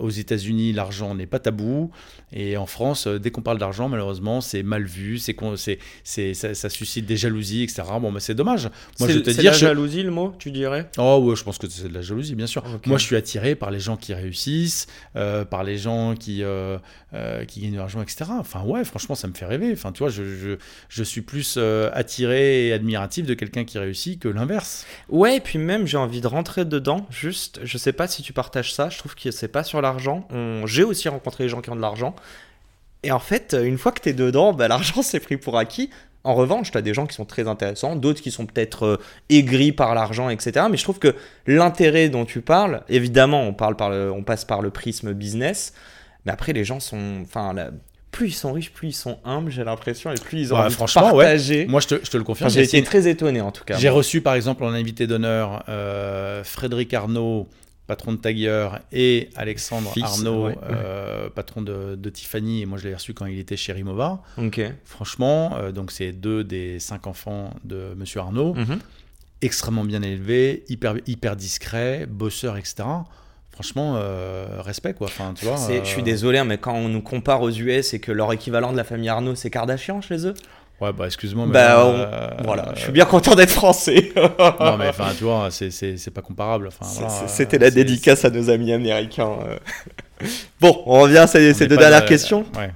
Aux 0.01 0.09
États-Unis, 0.09 0.73
l'argent 0.73 1.15
n'est 1.15 1.27
pas 1.27 1.39
tabou. 1.39 1.91
Et 2.33 2.57
en 2.57 2.66
France, 2.66 3.07
euh, 3.07 3.18
dès 3.18 3.31
qu'on 3.31 3.41
parle 3.43 3.59
d'argent, 3.59 3.89
malheureusement, 3.89 4.41
c'est 4.41 4.62
mal 4.62 4.85
vu, 4.85 5.18
c'est, 5.18 5.35
c'est, 5.57 5.79
c'est, 6.05 6.35
ça, 6.35 6.55
ça 6.55 6.68
suscite 6.68 7.07
des 7.07 7.16
jalousies, 7.16 7.62
etc. 7.62 7.83
Bon, 8.01 8.11
mais 8.11 8.20
c'est 8.20 8.35
dommage. 8.35 8.64
Moi, 9.01 9.09
c'est 9.09 9.14
je 9.14 9.18
te 9.20 9.31
dire, 9.31 9.45
la 9.45 9.53
je- 9.53 9.59
jalousie 9.66 10.03
le 10.03 10.11
mot, 10.11 10.35
tu 10.39 10.51
dirais? 10.51 10.91
Oh 10.99 11.18
ouais, 11.24 11.37
je 11.37 11.43
pense 11.45 11.59
que 11.59 11.68
c'est 11.68 11.89
de 11.89 11.95
la 11.95 12.03
jalousie, 12.03 12.35
bien 12.35 12.47
sûr. 12.47 12.62
Moi, 12.87 12.99
je 12.99 13.05
suis 13.05 13.16
attiré 13.16 13.55
par 13.55 13.70
les 13.70 13.81
gens 13.81 13.97
qui 13.97 14.12
réussissent, 14.14 14.87
euh, 15.16 15.45
par 15.45 15.64
les 15.64 15.79
gens 15.79 16.14
qui, 16.14 16.43
euh, 16.43 16.79
euh, 17.14 17.45
qui 17.47 17.61
gagnent 17.61 17.72
de 17.72 17.79
l'argent, 17.79 18.03
etc. 18.03 18.26
Enfin, 18.39 18.62
ouais, 18.62 18.85
franchement, 18.85 19.14
ça 19.14 19.26
me 19.29 19.33
fait 19.35 19.47
rêver. 19.47 19.70
Enfin, 19.72 19.93
tu 19.93 20.01
vois, 20.01 20.11
je, 20.11 20.22
je, 20.24 20.57
je 20.89 21.03
suis 21.03 21.22
plus 21.22 21.59
attiré 21.93 22.68
et 22.68 22.72
admiratif 22.72 23.26
de 23.26 23.35
quelqu'un 23.35 23.64
qui 23.64 23.79
réussit 23.79 24.18
que 24.20 24.29
l'inverse. 24.29 24.87
Ouais, 25.09 25.37
et 25.37 25.41
puis 25.41 25.59
même, 25.59 25.87
j'ai 25.87 25.97
envie 25.97 26.20
de 26.20 26.26
rentrer 26.26 26.64
dedans. 26.64 27.07
Juste, 27.11 27.61
je 27.64 27.79
sais 27.79 27.93
pas 27.93 28.07
si 28.07 28.22
tu 28.22 28.33
partages 28.33 28.72
ça. 28.72 28.89
Je 28.91 28.99
trouve 28.99 29.14
que 29.14 29.31
c'est 29.31 29.49
pas 29.49 29.64
sur 29.64 29.81
l'argent. 29.81 30.26
On- 30.31 30.66
J'ai 30.66 30.85
aussi 30.85 31.09
rencontré 31.09 31.45
des 31.45 31.49
gens 31.49 31.61
qui 31.61 31.70
ont 31.70 31.76
de 31.76 31.81
l'argent. 31.81 32.14
Et 33.05 33.12
en 33.12 33.19
fait, 33.21 33.57
une 33.62 33.79
fois 33.79 33.93
que 33.93 34.01
t'es 34.01 34.12
dedans, 34.12 34.53
bah, 34.53 34.69
l'argent 34.69 35.03
c'est 35.03 35.21
pris 35.21 35.37
pour 35.37 35.57
acquis. 35.59 35.91
En 36.25 36.35
revanche, 36.35 36.73
tu 36.73 36.77
as 36.77 36.83
des 36.83 36.93
gens 36.95 37.07
qui 37.07 37.14
sont 37.14 37.25
très 37.25 37.47
intéressants, 37.49 37.95
d'autres 37.97 38.21
qui 38.21 38.31
sont 38.33 38.45
peut-être 38.45 38.85
euh, 38.85 38.97
aigris 39.31 39.73
par 39.73 39.95
l'argent, 39.95 40.29
etc. 40.29 40.66
Mais 40.71 40.77
je 40.77 40.83
trouve 40.83 40.99
que 40.99 41.14
l'intérêt 41.47 42.09
dont 42.09 42.25
tu 42.25 42.41
parles, 42.41 42.83
évidemment, 42.89 43.43
on, 43.45 43.55
parle 43.55 43.77
par 43.77 43.89
le- 43.89 44.11
on 44.12 44.23
passe 44.25 44.45
par 44.45 44.61
le 44.61 44.71
prisme 44.71 45.12
business, 45.14 45.73
mais 46.27 46.33
après, 46.33 46.53
les 46.53 46.64
gens 46.64 46.81
sont. 46.81 47.21
Enfin, 47.23 47.53
la- 47.55 47.71
plus 48.11 48.29
ils 48.29 48.33
sont 48.33 48.53
riches, 48.53 48.73
plus 48.73 48.89
ils 48.89 48.93
sont 48.95 49.19
humbles, 49.25 49.51
j'ai 49.51 49.62
l'impression, 49.64 50.11
et 50.11 50.14
plus 50.16 50.41
ils 50.41 50.53
ont 50.53 50.57
Ouais, 50.57 50.64
envie 50.64 50.75
de 50.77 50.81
ouais. 50.81 50.87
partager. 50.93 51.66
Moi, 51.66 51.81
je 51.81 51.87
te, 51.87 51.95
je 52.03 52.11
te 52.11 52.16
le 52.16 52.25
confirme. 52.25 52.49
Enfin, 52.49 52.55
j'ai 52.55 52.64
été 52.64 52.83
très 52.83 53.07
étonné 53.07 53.41
en 53.41 53.53
tout 53.53 53.64
cas. 53.64 53.77
J'ai 53.79 53.89
reçu, 53.91 54.21
par 54.21 54.35
exemple, 54.35 54.64
en 54.64 54.73
invité 54.73 55.07
d'honneur 55.07 55.62
euh, 55.69 56.43
Frédéric 56.43 56.93
Arnaud, 56.95 57.47
patron 57.89 58.12
de 58.12 58.18
Tiger, 58.18 58.68
et 58.93 59.30
Alexandre 59.34 59.91
Fils, 59.93 60.05
Arnaud, 60.05 60.45
ouais, 60.47 60.53
ouais. 60.53 60.59
euh, 60.70 61.28
patron 61.30 61.62
de, 61.62 61.97
de 61.97 62.11
Tiffany. 62.11 62.62
Et 62.62 62.66
moi, 62.66 62.78
je 62.78 62.86
l'ai 62.86 62.95
reçu 62.95 63.14
quand 63.14 63.26
il 63.26 63.39
était 63.41 63.57
chez 63.57 63.72
Rimova. 63.72 64.22
Ok. 64.36 64.61
Franchement, 64.84 65.57
euh, 65.57 65.72
donc 65.72 65.91
c'est 65.91 66.12
deux 66.12 66.45
des 66.45 66.78
cinq 66.78 67.07
enfants 67.09 67.53
de 67.64 67.95
Monsieur 67.97 68.20
Arnaud, 68.20 68.55
Mhm. 68.55 68.78
extrêmement 69.43 69.84
bien 69.84 70.03
élevés, 70.03 70.64
hyper, 70.68 70.95
hyper 71.07 71.34
discrets, 71.34 72.07
bosseurs, 72.07 72.57
etc. 72.57 72.84
franchement, 73.51 73.95
euh, 73.97 74.61
respect 74.61 74.95
quoi. 74.95 75.09
Enfin, 75.09 75.34
tu 75.34 75.45
vois. 75.45 75.57
Je 75.57 75.84
suis 75.89 76.03
désolé, 76.05 76.39
hein, 76.39 76.45
mais 76.45 76.59
quand 76.59 76.74
on 76.74 76.89
nous 76.89 77.03
compare 77.03 77.43
aux 77.43 77.51
US 77.51 77.93
et 77.95 77.99
que 78.01 78.12
leur 78.12 78.32
équivalent 78.32 78.70
de 78.70 78.76
la 78.76 78.84
famille 78.84 79.09
Arnaud, 79.09 79.34
c'est 79.34 79.51
Kardashian 79.51 80.01
chez 80.01 80.26
eux, 80.26 80.34
Ouais, 80.81 80.93
bah 80.93 81.07
excuse-moi. 81.07 81.47
mais 81.47 81.53
bah 81.53 81.85
on- 81.85 81.93
euh, 81.95 82.29
voilà, 82.45 82.72
je 82.76 82.81
suis 82.83 82.93
bien 82.93 83.05
content 83.05 83.35
d'être 83.35 83.51
français. 83.51 84.12
Non, 84.61 84.76
mais 84.76 84.89
enfin, 84.89 85.09
tu 85.16 85.24
vois, 85.24 85.49
c'est- 85.51 86.11
pas 86.14 86.22
comparable. 86.22 86.68
Enfin, 86.68 86.87
voilà, 86.95 87.09
c'est- 87.09 87.24
euh, 87.24 87.29
C'était 87.29 87.59
la 87.59 87.70
dédicace 87.70 88.24
à 88.24 88.31
nos 88.31 88.49
amis 88.51 88.72
américains. 88.72 89.31
euh. 89.45 89.59
bon, 90.61 90.83
on 90.87 91.01
revient 91.01 91.18
à 91.18 91.26
ces, 91.26 91.53
ces 91.55 91.66
deux 91.66 91.76
dernières 91.76 92.03
de- 92.03 92.09
questions. 92.09 92.45
Ouais. 92.57 92.70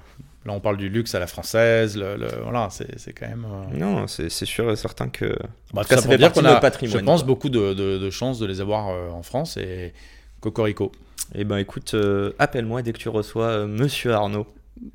Là, 0.45 0.53
on 0.55 0.59
parle 0.61 0.77
du 0.77 0.89
luxe 0.89 1.15
à 1.15 1.21
la 1.21 1.29
française. 1.29 1.97
Le, 1.97 2.17
le- 2.17 2.29
voilà, 2.43 2.69
c'est 2.71 3.13
quand 3.13 3.29
même. 3.29 3.47
euh, 3.49 3.77
Non, 3.79 4.07
c'est 4.09 4.29
sûr 4.29 4.71
et 4.73 4.77
certain 4.77 5.09
que. 5.09 5.27
Bah, 5.73 5.83
tout 5.83 5.89
tout 5.89 5.89
cas, 5.91 5.97
ça 5.97 6.03
ça 6.03 6.09
fait 6.09 6.19
dire 6.19 6.33
qu'on 6.33 6.45
a, 6.45 6.57
patrimoine, 6.57 6.99
je 6.99 7.05
pense, 7.05 7.21
quoi. 7.21 7.27
beaucoup 7.29 7.49
de, 7.49 7.73
de, 7.75 7.99
de 7.99 8.11
chances 8.11 8.41
de 8.41 8.47
les 8.47 8.61
avoir 8.61 8.87
en 9.15 9.23
France 9.23 9.57
et 9.57 9.93
Cocorico. 10.41 10.91
Eh 11.37 11.45
ben 11.45 11.59
écoute, 11.59 11.95
appelle-moi 12.41 12.83
dès 12.83 12.93
que 12.93 12.99
tu 12.99 13.09
reçois 13.09 13.67
Monsieur 13.69 14.13
Arnaud. 14.15 14.47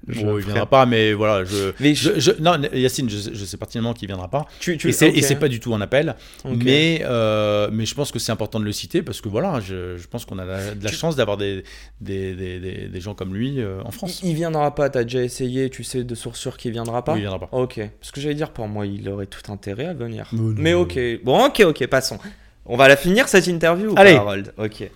Je 0.07 0.21
Bon, 0.21 0.37
il 0.37 0.41
ferai- 0.41 0.53
viendra 0.53 0.65
pas, 0.65 0.85
mais 0.85 1.13
voilà, 1.13 1.45
je. 1.45 1.71
Mais 1.79 1.95
je- 1.95 2.15
je- 2.19 2.31
je- 2.31 2.41
non, 2.41 2.61
Yacine, 2.73 3.09
je, 3.09 3.17
sais- 3.45 3.57
pertinemment 3.57 3.93
qu'il 3.93 4.07
viendra 4.07 4.27
pas. 4.29 4.45
Tu, 4.59 4.77
tu... 4.77 4.89
Et 4.89 4.91
c'est 4.91 5.09
ok. 5.09 5.17
et 5.17 5.21
c'est 5.21 5.35
pas 5.37 5.47
du 5.47 5.59
tout 5.61 5.73
un 5.73 5.81
appel, 5.81 6.15
mais, 6.45 7.01
euh, 7.05 7.69
mais 7.71 7.85
je 7.85 7.95
pense 7.95 8.11
que 8.11 8.19
c'est 8.19 8.31
important 8.31 8.59
de 8.59 8.65
le 8.65 8.71
citer 8.73 9.01
parce 9.01 9.21
que 9.21 9.29
voilà, 9.29 9.59
je, 9.61 9.97
pense 10.07 10.25
qu'on 10.25 10.39
a 10.39 10.45
la- 10.45 10.75
de 10.75 10.83
la 10.83 10.89
Tu- 10.89 10.95
chance 10.97 11.15
d'avoir 11.15 11.37
des, 11.37 11.63
des, 12.01 12.33
des, 12.35 12.59
des, 12.59 12.87
des 12.89 13.01
gens 13.01 13.13
comme 13.13 13.33
lui 13.33 13.61
euh, 13.61 13.81
en 13.85 13.91
France. 13.91 14.21
Il, 14.23 14.29
il 14.31 14.35
viendra 14.35 14.73
pas, 14.75 14.89
t'as 14.89 15.03
déjà 15.03 15.21
essayé, 15.23 15.69
tu 15.69 15.83
sais 15.83 16.03
de 16.03 16.15
source 16.15 16.39
sûre 16.39 16.57
qu'il 16.57 16.71
viendra 16.71 17.03
pas? 17.03 17.13
Oui, 17.13 17.19
il 17.19 17.21
viendra 17.21 17.39
pas. 17.39 17.49
Ok, 17.51 17.79
parce 17.99 18.11
que 18.11 18.19
j'allais 18.19 18.35
dire 18.35 18.51
pour 18.51 18.67
moi, 18.67 18.85
il 18.85 19.07
aurait 19.09 19.25
tout 19.27 19.51
intérêt 19.51 19.85
à 19.85 19.93
venir. 19.93 20.27
Mais 20.33 20.73
ok, 20.73 20.99
bon, 21.23 21.45
ok, 21.45 21.61
ok, 21.65 21.87
passons. 21.87 22.19
On 22.65 22.75
va 22.75 22.87
la 22.89 22.97
finir 22.97 23.29
cette 23.29 23.47
interview 23.47 23.91
ou 23.91 23.95
Allez. 23.97 24.13
pas, 24.15 24.19
Harold? 24.19 24.53
Ok. 24.57 24.89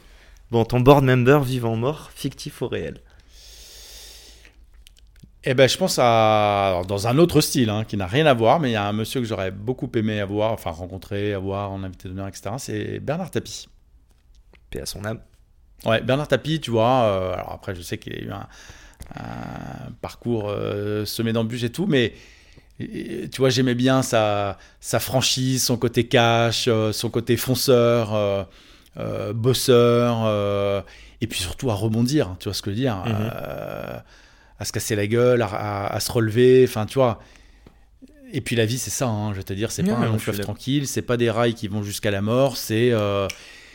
Bon, 0.52 0.66
ton 0.66 0.82
board 0.82 1.06
member 1.06 1.40
vivant-mort, 1.46 2.12
fictif 2.14 2.62
ou 2.62 2.68
réel? 2.68 2.98
Eh 5.44 5.54
ben, 5.56 5.68
je 5.68 5.76
pense 5.78 5.98
à 5.98 6.68
alors, 6.68 6.86
dans 6.86 7.08
un 7.08 7.18
autre 7.18 7.42
style 7.42 7.70
hein, 7.72 7.84
qui 7.84 7.98
n'a 7.98 8.06
rien 8.06 8.28
à 8.28 8.34
voir, 8.34 8.60
mais 8.60 8.70
il 8.70 8.74
y 8.74 8.76
a 8.76 8.86
un 8.88 8.94
monsieur 8.94 9.22
que 9.22 9.26
j'aurais 9.28 9.50
beaucoup 9.52 9.90
aimé 9.96 10.20
avoir, 10.20 10.52
enfin 10.52 10.70
rencontrer, 10.70 11.34
avoir 11.34 11.72
en 11.72 11.84
invité 11.84 12.10
d'honneur, 12.10 12.28
etc. 12.28 12.56
C'est 12.60 13.00
Bernard 13.00 13.32
Tapie. 13.32 13.68
Paix 14.70 14.82
à 14.82 14.86
son 14.86 15.04
âme. 15.04 15.20
Ouais, 15.86 16.00
Bernard 16.02 16.28
Tapie, 16.28 16.60
tu 16.62 16.70
vois. 16.70 17.04
euh, 17.06 17.34
alors 17.34 17.54
après, 17.54 17.74
je 17.74 17.82
sais 17.82 17.98
qu'il 17.98 18.14
a 18.14 18.20
eu 18.20 18.32
un, 18.32 18.48
un 19.16 19.92
parcours 20.02 20.48
euh, 20.50 21.06
semé 21.06 21.34
d'embûches 21.34 21.64
et 21.64 21.72
tout, 21.72 21.88
mais 21.88 22.14
et- 22.80 23.28
tu 23.30 23.40
vois, 23.42 23.50
j'aimais 23.50 23.76
bien 23.76 24.04
sa, 24.04 24.60
sa 24.80 25.00
franchise, 25.00 25.64
son 25.66 25.78
côté 25.78 26.08
cash, 26.08 26.66
euh, 26.68 26.92
son 26.92 27.10
côté 27.10 27.36
fonceur, 27.36 28.14
euh, 28.14 28.44
euh, 28.98 29.34
bosseur, 29.34 30.22
euh, 30.26 30.82
et 31.20 31.26
puis 31.28 31.40
surtout 31.40 31.72
à 31.72 31.74
rebondir. 31.74 32.36
Tu 32.40 32.44
vois 32.46 32.54
ce 32.54 32.62
que 32.62 32.70
je 32.70 32.76
veux 32.76 32.82
dire 32.82 32.98
Mhm. 33.08 33.32
À 34.62 34.66
se 34.66 34.72
casser 34.72 34.96
la 34.96 35.08
gueule, 35.08 35.42
à, 35.42 35.48
à- 35.48 35.88
à 35.96 36.00
se 36.00 36.12
relever. 36.12 36.64
Enfin, 36.68 36.86
tu 36.86 36.96
vois. 37.00 37.20
Et 38.32 38.42
puis 38.42 38.56
la 38.56 38.66
vie, 38.66 38.78
c'est 38.78 38.92
ça. 38.92 39.08
hein, 39.08 39.32
je 39.34 39.38
vais 39.38 39.44
te 39.44 39.54
dire, 39.54 39.72
c'est 39.72 39.84
pas 39.84 39.94
un 39.94 40.08
on 40.08 40.12
long 40.14 40.20
fleuve 40.20 40.40
tranquille, 40.40 40.88
c'est 40.88 41.02
pas 41.02 41.18
des 41.18 41.30
rails 41.30 41.54
qui 41.54 41.68
vont 41.68 41.84
jusqu'à 41.84 42.12
la 42.12 42.22
mort. 42.22 42.56
C'est 42.58 42.92
euh, 42.92 43.28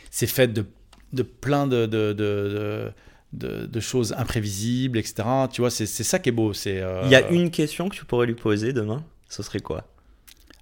c'est 0.09 0.27
fait 0.27 0.47
de 0.47 0.65
de 1.13 1.23
plein 1.23 1.67
de, 1.67 1.85
de, 1.85 2.91
de, 3.33 3.79
choses 3.79 4.13
imprévisibles, 4.17 4.97
etc. 4.97 5.27
Tu 5.51 5.61
vois, 5.61 5.69
c'est 5.69 5.85
ça 5.85 6.19
qui 6.19 6.29
est 6.29 6.31
beau. 6.33 6.53
C'est 6.53 6.81
euh, 6.81 7.01
Il 7.05 7.11
y 7.11 7.15
a 7.15 7.29
une 7.29 7.51
question 7.51 7.87
que 7.89 7.95
tu 7.95 8.05
pourrais 8.05 8.25
lui 8.25 8.35
poser 8.35 8.73
demain, 8.73 9.03
ce 9.29 9.43
serait 9.43 9.59
quoi? 9.59 9.83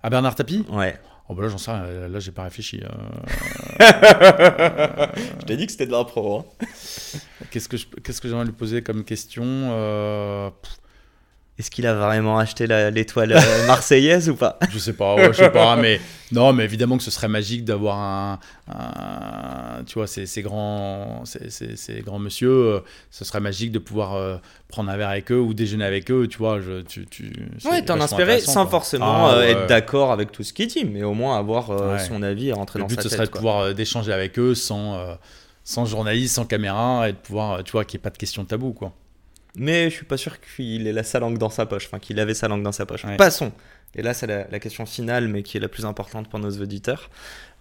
À 0.03 0.09
Bernard 0.09 0.35
Tapie? 0.35 0.65
Ouais. 0.69 0.95
Oh 1.27 1.33
bah 1.33 1.41
là, 1.43 1.49
j'en 1.49 1.57
sais 1.57 1.71
rien. 1.71 2.07
Là, 2.07 2.19
j'ai 2.19 2.31
pas 2.31 2.43
réfléchi. 2.43 2.81
euh. 2.83 2.87
Je 5.39 5.45
t'ai 5.45 5.57
dit 5.57 5.65
que 5.65 5.71
c'était 5.71 5.87
de 5.87 5.91
l'impro. 5.91 6.39
Hein. 6.39 6.45
Qu'est-ce 7.51 7.67
que 7.67 7.77
je- 7.77 7.87
qu'est-ce 8.03 8.21
que 8.21 8.27
j'aimerais 8.27 8.45
lui 8.45 8.51
poser 8.53 8.81
comme 8.83 9.03
question 9.03 9.43
Euh, 9.45 10.49
pff, 10.51 10.77
Est-ce 11.57 11.71
qu'il 11.71 11.87
a 11.87 11.93
vraiment 11.93 12.37
acheté 12.37 12.67
l'étoile 12.67 13.31
euh, 13.31 13.39
marseillaise 13.67 14.29
ou 14.29 14.35
pas? 14.35 14.59
Je 14.69 14.77
sais 14.77 14.91
pas, 14.91 15.15
ouais, 15.15 15.27
je 15.27 15.37
sais 15.37 15.49
pas, 15.49 15.75
mais 15.81 16.01
non, 16.33 16.51
mais 16.51 16.65
évidemment 16.65 16.97
que 16.97 17.03
ce 17.03 17.11
serait 17.11 17.29
magique 17.29 17.63
d'avoir 17.63 17.97
un, 17.97 18.39
un- 18.67 19.83
tu 19.85 19.93
vois, 19.93 20.05
ces, 20.07 20.25
ces 20.25 20.41
grands, 20.41 21.21
ces, 21.23 21.49
ces- 21.49 21.77
ces 21.77 22.01
grands 22.01 22.19
monsieur, 22.19 22.49
euh, 22.49 22.79
ce 23.09 23.23
serait 23.23 23.39
magique 23.39 23.71
de 23.71 23.79
pouvoir 23.79 24.15
euh, 24.15 24.35
prendre 24.67 24.89
un 24.89 24.97
verre 24.97 25.07
avec 25.09 25.31
eux 25.31 25.39
ou 25.39 25.53
déjeuner 25.53 25.85
avec 25.85 26.11
eux, 26.11 26.27
tu 26.27 26.37
vois, 26.39 26.59
je, 26.59 26.81
tu, 26.81 27.05
tu, 27.05 27.31
Ouais, 27.63 27.81
t'en 27.83 28.01
inspirer 28.01 28.39
sans 28.41 28.63
quoi. 28.63 28.71
forcément 28.71 29.27
Ah, 29.29 29.35
euh, 29.35 29.43
être 29.47 29.67
d'accord 29.67 30.11
avec 30.11 30.33
tout 30.33 30.43
ce 30.43 30.51
qu'il 30.51 30.67
dit, 30.67 30.83
mais 30.83 31.03
au 31.03 31.13
moins 31.13 31.39
avoir 31.39 31.69
Ouais. 31.69 31.99
son 31.99 32.21
avis 32.21 32.49
et 32.49 32.53
rentrer 32.53 32.79
Le 32.79 32.83
dans 32.83 32.87
but, 32.89 32.95
sa 32.95 33.03
ce 33.03 33.07
tête. 33.07 33.17
serait 33.17 33.27
de 33.27 33.31
pouvoir 33.31 33.73
d'échanger 33.73 34.11
avec 34.11 34.37
eux 34.39 34.55
sans, 34.55 34.99
sans 35.63 35.85
journaliste, 35.85 36.35
sans 36.35 36.45
caméra, 36.45 37.07
et 37.07 37.13
de 37.13 37.17
pouvoir, 37.17 37.63
tu 37.63 37.71
vois, 37.71 37.85
qu'il 37.85 37.97
n'y 37.97 38.01
ait 38.01 38.03
pas 38.03 38.09
de 38.09 38.17
questions 38.17 38.43
tabou, 38.43 38.73
quoi. 38.73 38.91
Mais 39.57 39.89
je 39.89 39.95
suis 39.95 40.05
pas 40.05 40.17
sûr 40.17 40.37
qu'il 40.41 40.85
ait 40.87 40.91
la 40.93 41.03
sa 41.03 41.19
langue 41.19 41.37
dans 41.37 41.49
sa 41.49 41.65
poche, 41.65 41.85
enfin 41.87 41.99
qu'il 41.99 42.19
avait 42.19 42.33
sa 42.33 42.47
langue 42.47 42.63
dans 42.63 42.71
sa 42.71 42.85
poche. 42.85 43.03
Ouais. 43.05 43.17
Passons. 43.17 43.51
Et 43.95 44.01
là, 44.01 44.13
c'est 44.13 44.27
la, 44.27 44.45
la 44.49 44.59
question 44.59 44.85
finale, 44.85 45.27
mais 45.29 45.41
qui 45.43 45.55
est 45.57 45.61
la 45.61 45.69
plus 45.69 45.85
importante 45.85 46.29
pour 46.29 46.39
nos 46.39 46.49
auditeurs. 46.51 47.09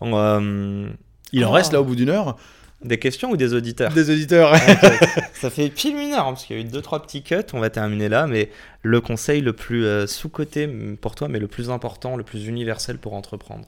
On, 0.01 0.17
euh, 0.17 0.89
Il 1.33 1.45
en 1.45 1.53
Ah. 1.53 1.57
reste 1.57 1.73
là 1.73 1.81
au 1.81 1.85
bout 1.85 1.95
d'une 1.95 2.09
heure 2.11 2.37
Des 2.85 2.99
questions 2.99 3.31
ou 3.31 3.37
des 3.37 3.55
auditeurs? 3.55 3.93
Des 3.93 4.11
auditeurs. 4.11 4.53
Ça 5.35 5.49
fait 5.51 5.69
pile 5.71 5.95
une 5.97 6.13
heure, 6.13 6.27
hein, 6.27 6.33
parce 6.33 6.45
qu'il 6.45 6.57
y 6.57 6.59
a 6.59 6.63
eu 6.63 6.67
deux 6.67 6.83
trois 6.83 7.01
petits 7.03 7.23
cuts. 7.23 7.37
On 7.53 7.61
va 7.61 7.71
terminer 7.71 8.09
là, 8.09 8.27
mais 8.27 8.51
le 8.83 9.01
conseil 9.01 9.41
le 9.41 9.53
plus 9.53 9.85
euh, 9.87 10.07
sous-coté 10.09 10.67
pour 11.01 11.15
toi, 11.15 11.29
mais 11.29 11.39
le 11.39 11.47
plus 11.49 11.71
important, 11.71 12.17
le 12.17 12.25
plus 12.25 12.47
universel 12.47 12.99
pour 12.99 13.15
entreprendre. 13.15 13.67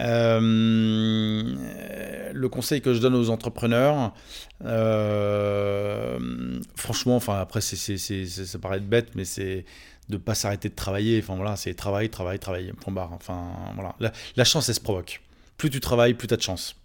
Euh, 0.00 1.42
le 2.32 2.48
conseil 2.48 2.80
que 2.80 2.94
je 2.94 3.00
donne 3.00 3.14
aux 3.14 3.28
entrepreneurs, 3.28 4.14
euh, 4.64 6.18
franchement, 6.74 7.16
enfin 7.16 7.38
après 7.40 7.60
c'est, 7.60 7.76
ça 7.96 8.58
paraît 8.58 8.78
être 8.78 8.88
bête, 8.88 9.10
mais 9.14 9.26
c'est 9.26 9.66
de 10.08 10.16
pas 10.16 10.34
s'arrêter 10.34 10.68
de 10.70 10.74
travailler. 10.74 11.20
Enfin 11.22 11.36
voilà, 11.36 11.56
c'est 11.56 11.74
travail, 11.74 12.08
travail, 12.08 12.38
travail. 12.38 12.72
Point 12.80 12.94
barre. 12.94 13.12
Enfin 13.12 13.50
voilà, 13.74 13.94
la, 14.00 14.12
la 14.36 14.44
chance 14.44 14.68
elle 14.68 14.74
se 14.74 14.80
provoque. 14.80 15.20
Plus 15.58 15.70
tu 15.70 15.80
travailles, 15.80 16.14
plus 16.14 16.28
tu 16.28 16.34
as 16.34 16.38
de 16.38 16.42
chance. 16.42 16.76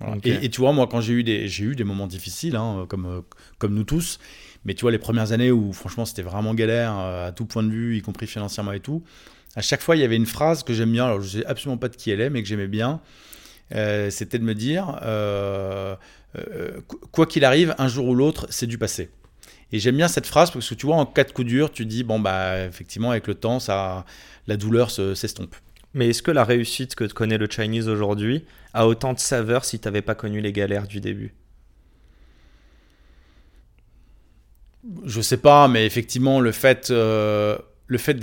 Voilà. 0.00 0.16
Et, 0.24 0.44
et 0.44 0.50
tu 0.50 0.60
vois, 0.60 0.72
moi 0.72 0.86
quand 0.88 1.00
j'ai 1.00 1.14
eu 1.14 1.22
des, 1.22 1.48
j'ai 1.48 1.64
eu 1.64 1.74
des 1.74 1.84
moments 1.84 2.06
difficiles, 2.06 2.56
hein, 2.56 2.86
comme 2.88 3.22
comme 3.58 3.72
nous 3.74 3.84
tous, 3.84 4.18
mais 4.64 4.74
tu 4.74 4.82
vois 4.82 4.90
les 4.90 4.98
premières 4.98 5.32
années 5.32 5.50
où 5.50 5.72
franchement 5.72 6.04
c'était 6.04 6.22
vraiment 6.22 6.54
galère 6.54 6.98
euh, 6.98 7.28
à 7.28 7.32
tout 7.32 7.46
point 7.46 7.62
de 7.62 7.70
vue, 7.70 7.96
y 7.96 8.02
compris 8.02 8.26
financièrement 8.26 8.72
et 8.72 8.80
tout. 8.80 9.02
À 9.56 9.60
chaque 9.62 9.82
fois, 9.82 9.96
il 9.96 10.00
y 10.00 10.04
avait 10.04 10.16
une 10.16 10.26
phrase 10.26 10.62
que 10.62 10.72
j'aime 10.72 10.92
bien. 10.92 11.04
Alors, 11.06 11.20
je 11.20 11.38
sais 11.38 11.46
absolument 11.46 11.78
pas 11.78 11.88
de 11.88 11.96
qui 11.96 12.10
elle 12.10 12.20
est, 12.20 12.30
mais 12.30 12.42
que 12.42 12.48
j'aimais 12.48 12.68
bien. 12.68 13.00
Euh, 13.74 14.10
c'était 14.10 14.38
de 14.38 14.44
me 14.44 14.54
dire, 14.54 14.98
euh, 15.02 15.96
euh, 16.38 16.80
qu- 16.88 16.98
quoi 17.12 17.26
qu'il 17.26 17.44
arrive, 17.44 17.74
un 17.78 17.88
jour 17.88 18.06
ou 18.08 18.14
l'autre, 18.14 18.46
c'est 18.50 18.66
du 18.66 18.78
passé. 18.78 19.10
Et 19.72 19.78
j'aime 19.80 19.96
bien 19.96 20.08
cette 20.08 20.26
phrase 20.26 20.50
parce 20.50 20.68
que 20.68 20.74
tu 20.74 20.86
vois, 20.86 20.96
en 20.96 21.06
cas 21.06 21.24
de 21.24 21.32
coup 21.32 21.44
dur, 21.44 21.72
tu 21.72 21.86
dis, 21.86 22.04
bon, 22.04 22.20
bah, 22.20 22.64
effectivement, 22.66 23.10
avec 23.12 23.26
le 23.26 23.34
temps, 23.34 23.60
ça, 23.60 24.04
la 24.46 24.56
douleur 24.56 24.90
se- 24.90 25.14
s'estompe. 25.14 25.56
Mais 25.94 26.08
est-ce 26.10 26.22
que 26.22 26.30
la 26.30 26.44
réussite 26.44 26.94
que 26.94 27.04
connaît 27.04 27.38
le 27.38 27.48
Chinese 27.50 27.88
aujourd'hui 27.88 28.44
a 28.74 28.86
autant 28.86 29.14
de 29.14 29.18
saveur 29.20 29.64
si 29.64 29.78
t'avais 29.80 30.02
pas 30.02 30.14
connu 30.14 30.40
les 30.40 30.52
galères 30.52 30.86
du 30.88 31.00
début? 31.00 31.34
Je 35.04 35.20
sais 35.20 35.36
pas, 35.36 35.68
mais 35.68 35.86
effectivement, 35.86 36.40
le 36.40 36.50
fait, 36.52 36.90
euh, 36.90 37.56
le 37.86 37.98
fait 37.98 38.14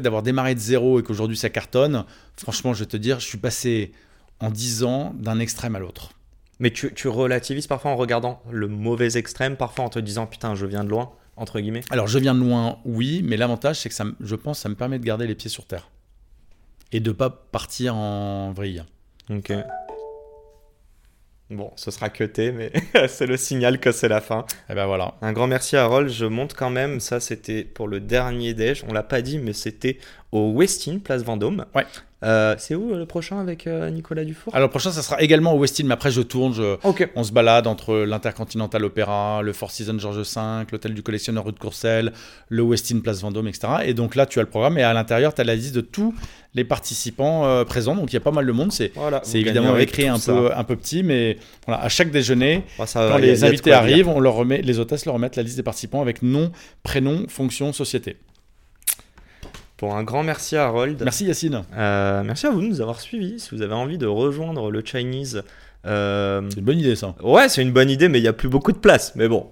d'avoir 0.00 0.22
démarré 0.22 0.54
de 0.54 0.60
zéro 0.60 1.00
et 1.00 1.02
qu'aujourd'hui 1.02 1.36
ça 1.36 1.50
cartonne, 1.50 2.04
franchement, 2.36 2.74
je 2.74 2.80
vais 2.80 2.88
te 2.88 2.96
dire, 2.96 3.20
je 3.20 3.26
suis 3.26 3.38
passé 3.38 3.92
en 4.40 4.50
10 4.50 4.84
ans 4.84 5.14
d'un 5.18 5.38
extrême 5.38 5.76
à 5.76 5.78
l'autre. 5.78 6.12
Mais 6.58 6.70
tu, 6.70 6.92
tu 6.92 7.08
relativises 7.08 7.66
parfois 7.66 7.90
en 7.92 7.96
regardant 7.96 8.42
le 8.50 8.68
mauvais 8.68 9.16
extrême, 9.16 9.56
parfois 9.56 9.84
en 9.84 9.88
te 9.88 9.98
disant 9.98 10.26
putain, 10.26 10.54
je 10.54 10.66
viens 10.66 10.84
de 10.84 10.90
loin, 10.90 11.10
entre 11.36 11.58
guillemets? 11.60 11.82
Alors, 11.90 12.06
je 12.06 12.18
viens 12.18 12.34
de 12.34 12.40
loin, 12.40 12.78
oui, 12.84 13.22
mais 13.24 13.36
l'avantage, 13.36 13.80
c'est 13.80 13.88
que 13.88 13.94
ça, 13.94 14.04
je 14.20 14.36
pense 14.36 14.58
ça 14.60 14.68
me 14.68 14.74
permet 14.74 14.98
de 14.98 15.04
garder 15.04 15.26
les 15.26 15.34
pieds 15.34 15.50
sur 15.50 15.64
terre. 15.64 15.90
Et 16.92 17.00
de 17.00 17.12
pas 17.12 17.30
partir 17.30 17.94
en 17.94 18.52
vrille. 18.52 18.84
Ok. 19.30 19.52
Bon, 21.50 21.72
ce 21.74 21.90
sera 21.90 22.10
cuté, 22.10 22.52
mais 22.52 22.70
c'est 23.08 23.26
le 23.26 23.36
signal 23.36 23.80
que 23.80 23.90
c'est 23.90 24.06
la 24.06 24.20
fin. 24.20 24.44
Et 24.68 24.74
ben 24.74 24.86
voilà. 24.86 25.14
Un 25.20 25.32
grand 25.32 25.48
merci 25.48 25.76
à 25.76 25.82
Harold. 25.82 26.08
Je 26.08 26.24
monte 26.24 26.54
quand 26.54 26.70
même, 26.70 27.00
ça 27.00 27.18
c'était 27.18 27.64
pour 27.64 27.88
le 27.88 27.98
dernier 27.98 28.54
déj. 28.54 28.84
On 28.88 28.92
l'a 28.92 29.02
pas 29.02 29.20
dit, 29.20 29.38
mais 29.38 29.52
c'était 29.52 29.98
au 30.32 30.52
Westin, 30.52 30.98
place 30.98 31.22
Vendôme. 31.22 31.64
Ouais. 31.74 31.84
Euh, 32.22 32.54
c'est 32.58 32.74
où 32.74 32.92
euh, 32.92 32.98
le 32.98 33.06
prochain 33.06 33.40
avec 33.40 33.66
euh, 33.66 33.88
Nicolas 33.88 34.24
Dufour? 34.26 34.54
Alors, 34.54 34.68
le 34.68 34.70
prochain, 34.70 34.92
ça 34.92 35.00
sera 35.00 35.22
également 35.22 35.54
au 35.54 35.58
Westin, 35.58 35.84
mais 35.86 35.94
après, 35.94 36.10
je 36.10 36.20
tourne, 36.20 36.52
je- 36.52 36.76
on 37.16 37.24
se 37.24 37.32
balade 37.32 37.66
entre 37.66 37.94
l'Intercontinental 37.96 38.84
Opéra, 38.84 39.40
le 39.42 39.54
Four 39.54 39.70
Seasons 39.70 39.98
Georges 39.98 40.18
V, 40.18 40.66
l'Hôtel 40.70 40.92
du 40.92 41.02
Collectionneur 41.02 41.46
rue 41.46 41.52
de 41.52 41.58
Courcelles, 41.58 42.12
le 42.50 42.62
Westin 42.62 43.00
Place 43.00 43.22
Vendôme, 43.22 43.48
etc. 43.48 43.68
Et 43.86 43.94
donc 43.94 44.16
là, 44.16 44.26
tu 44.26 44.38
as 44.38 44.42
le 44.42 44.48
programme, 44.50 44.76
et 44.76 44.82
à 44.82 44.92
l'intérieur, 44.92 45.32
tu 45.34 45.40
as 45.40 45.44
la 45.44 45.54
liste 45.54 45.74
de 45.74 45.80
tous 45.80 46.14
les 46.54 46.64
participants 46.64 47.46
euh, 47.46 47.64
présents. 47.64 47.94
Donc, 47.96 48.12
il 48.12 48.14
y 48.14 48.18
a 48.18 48.20
pas 48.20 48.32
mal 48.32 48.44
de 48.46 48.52
monde. 48.52 48.70
C'est 48.70 48.92
Voilà. 48.94 49.22
évidemment 49.32 49.72
tout 49.74 50.02
un 50.06 50.18
ça. 50.18 50.32
peu, 50.34 50.50
un 50.54 50.64
peu 50.64 50.76
petit, 50.76 51.02
mais 51.02 51.38
voilà, 51.66 51.82
à 51.82 51.88
chaque 51.88 52.10
déjeuner, 52.10 52.64
ça 52.84 53.06
va, 53.06 53.12
quand 53.12 53.18
les 53.18 53.44
invités 53.44 53.72
arrivent, 53.72 54.08
on 54.08 54.20
leur 54.20 54.34
remet, 54.34 54.60
les 54.60 54.78
hôtesses 54.78 55.06
leur 55.06 55.14
remettent 55.14 55.36
la 55.36 55.42
liste 55.42 55.56
des 55.56 55.62
participants 55.62 56.02
avec 56.02 56.22
nom, 56.22 56.52
prénom, 56.82 57.24
fonction, 57.28 57.72
société. 57.72 58.16
Bon, 59.80 59.94
un 59.94 60.02
grand 60.02 60.22
merci 60.22 60.56
à 60.56 60.66
Harold. 60.66 61.00
Merci 61.02 61.24
Yacine. 61.24 61.62
Euh, 61.76 62.22
merci 62.22 62.46
à 62.46 62.50
vous 62.50 62.60
de 62.60 62.66
nous 62.66 62.80
avoir 62.82 63.00
suivis. 63.00 63.40
Si 63.40 63.54
vous 63.54 63.62
avez 63.62 63.72
envie 63.74 63.96
de 63.98 64.06
rejoindre 64.06 64.70
le 64.70 64.82
Chinese, 64.84 65.42
Euh, 65.86 66.42
C'est 66.50 66.58
une 66.58 66.66
bonne 66.66 66.78
idée 66.78 66.94
ça. 66.94 67.14
Ouais, 67.22 67.48
c'est 67.48 67.62
une 67.62 67.72
bonne 67.72 67.88
idée, 67.88 68.10
mais 68.10 68.18
il 68.18 68.22
y 68.22 68.28
a 68.28 68.34
plus 68.34 68.50
beaucoup 68.50 68.72
de 68.72 68.76
place. 68.76 69.12
Mais 69.16 69.28
bon. 69.28 69.46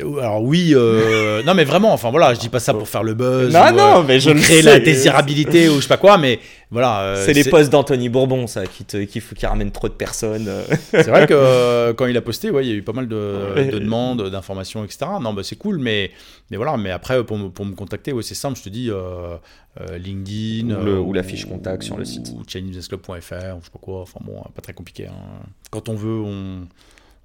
Alors 0.00 0.42
oui, 0.42 0.72
euh, 0.74 1.42
non 1.46 1.52
mais 1.52 1.64
vraiment, 1.64 1.92
enfin 1.92 2.10
voilà, 2.10 2.32
je 2.32 2.40
dis 2.40 2.48
pas 2.48 2.60
ça 2.60 2.72
pour 2.72 2.88
faire 2.88 3.02
le 3.02 3.12
buzz. 3.12 3.52
Non, 3.52 3.66
ou, 3.68 3.76
non, 3.76 3.98
euh, 4.00 4.04
mais 4.08 4.20
je 4.20 4.30
ou 4.30 4.34
le 4.34 4.40
créer 4.40 4.62
sais. 4.62 4.70
la 4.70 4.78
désirabilité 4.80 5.68
ou 5.68 5.76
je 5.76 5.80
sais 5.82 5.88
pas 5.88 5.98
quoi, 5.98 6.16
mais 6.16 6.38
voilà. 6.70 7.02
euh, 7.02 7.22
c'est 7.26 7.34
les 7.34 7.44
postes 7.44 7.70
d'Anthony 7.70 8.08
Bourbon, 8.08 8.46
ça, 8.46 8.66
qui, 8.66 8.84
te, 8.86 8.96
qui, 9.04 9.20
qui 9.20 9.44
ramènent 9.46 9.70
trop 9.70 9.88
de 9.88 9.92
personnes. 9.92 10.46
euh. 10.48 10.62
C'est 10.92 11.08
vrai 11.10 11.26
que 11.26 11.34
euh, 11.34 11.92
quand 11.92 12.06
il 12.06 12.16
a 12.16 12.22
posté, 12.22 12.50
ouais, 12.50 12.64
il 12.64 12.70
y 12.70 12.72
a 12.72 12.76
eu 12.76 12.82
pas 12.82 12.94
mal 12.94 13.06
de, 13.06 13.52
Ouais. 13.54 13.66
de 13.66 13.78
demandes, 13.78 14.30
d'informations, 14.30 14.82
etc. 14.82 15.10
Non, 15.20 15.34
bah 15.34 15.42
c'est 15.44 15.56
cool, 15.56 15.76
mais, 15.78 16.10
mais 16.50 16.56
voilà. 16.56 16.78
Mais 16.78 16.90
après, 16.90 17.22
pour 17.22 17.36
me, 17.36 17.48
pour 17.50 17.66
me 17.66 17.74
contacter, 17.74 18.12
ouais, 18.14 18.22
c'est 18.22 18.34
simple. 18.34 18.56
Je 18.58 18.62
te 18.62 18.68
dis 18.70 18.88
euh, 18.90 19.36
euh, 19.78 19.98
LinkedIn 19.98 20.74
Ou 20.74 20.84
le- 20.84 20.92
euh, 20.94 20.98
ou 21.00 21.12
la 21.12 21.22
fiche 21.22 21.44
contact 21.44 21.82
sur 21.82 21.98
le 21.98 22.06
site. 22.06 22.32
ou 22.34 22.42
ChineseClub.fr, 22.48 23.10
ou 23.10 23.60
je 23.60 23.64
sais 23.66 23.70
pas 23.70 23.78
quoi. 23.80 24.00
Enfin 24.00 24.20
bon, 24.24 24.42
pas 24.54 24.62
très 24.62 24.72
compliqué. 24.72 25.06
hein. 25.08 25.44
Quand 25.70 25.90
on 25.90 25.94
veut, 25.94 26.20
on, 26.24 26.66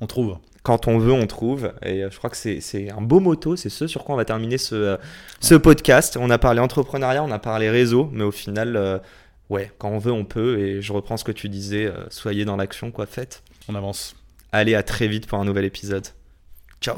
on 0.02 0.08
trouve. 0.08 0.36
Quand 0.68 0.90
on 0.90 0.98
veut, 0.98 1.14
on 1.14 1.28
trouve. 1.28 1.72
Et 1.82 2.04
euh, 2.04 2.10
je 2.12 2.18
crois 2.18 2.30
que 2.30 2.36
c'est 2.36 2.92
un 2.92 3.00
beau 3.00 3.22
motto. 3.22 3.56
C'est 3.56 3.70
ce 3.70 3.88
sur 3.88 4.04
quoi 4.04 4.16
on 4.16 4.18
va 4.18 4.26
terminer 4.26 4.58
ce, 4.58 4.76
euh, 4.76 4.98
ce 5.40 5.56
podcast. 5.56 6.18
On 6.20 6.30
a 6.30 6.38
parlé 6.38 6.60
entrepreneuriat, 6.60 7.24
on 7.24 7.32
a 7.32 7.40
parlé 7.40 7.70
réseau, 7.70 8.10
mais 8.12 8.26
au 8.26 8.32
final, 8.32 8.76
euh, 8.76 9.00
ouais, 9.50 9.72
quand 9.78 9.88
on 9.88 9.98
veut, 9.98 10.12
on 10.12 10.26
peut. 10.26 10.60
Et 10.60 10.82
je 10.82 10.92
reprends 10.92 11.16
ce 11.16 11.24
que 11.24 11.32
tu 11.32 11.48
disais. 11.48 11.86
euh, 11.86 12.04
soyez 12.10 12.44
dans 12.44 12.58
l'action, 12.58 12.92
quoi, 12.92 13.06
faites. 13.06 13.44
On 13.70 13.76
avance. 13.76 14.18
Allez, 14.52 14.76
à 14.76 14.84
très 14.84 15.08
vite 15.08 15.26
pour 15.26 15.40
un 15.40 15.46
nouvel 15.46 15.64
épisode. 15.64 16.08
Ciao. 16.82 16.98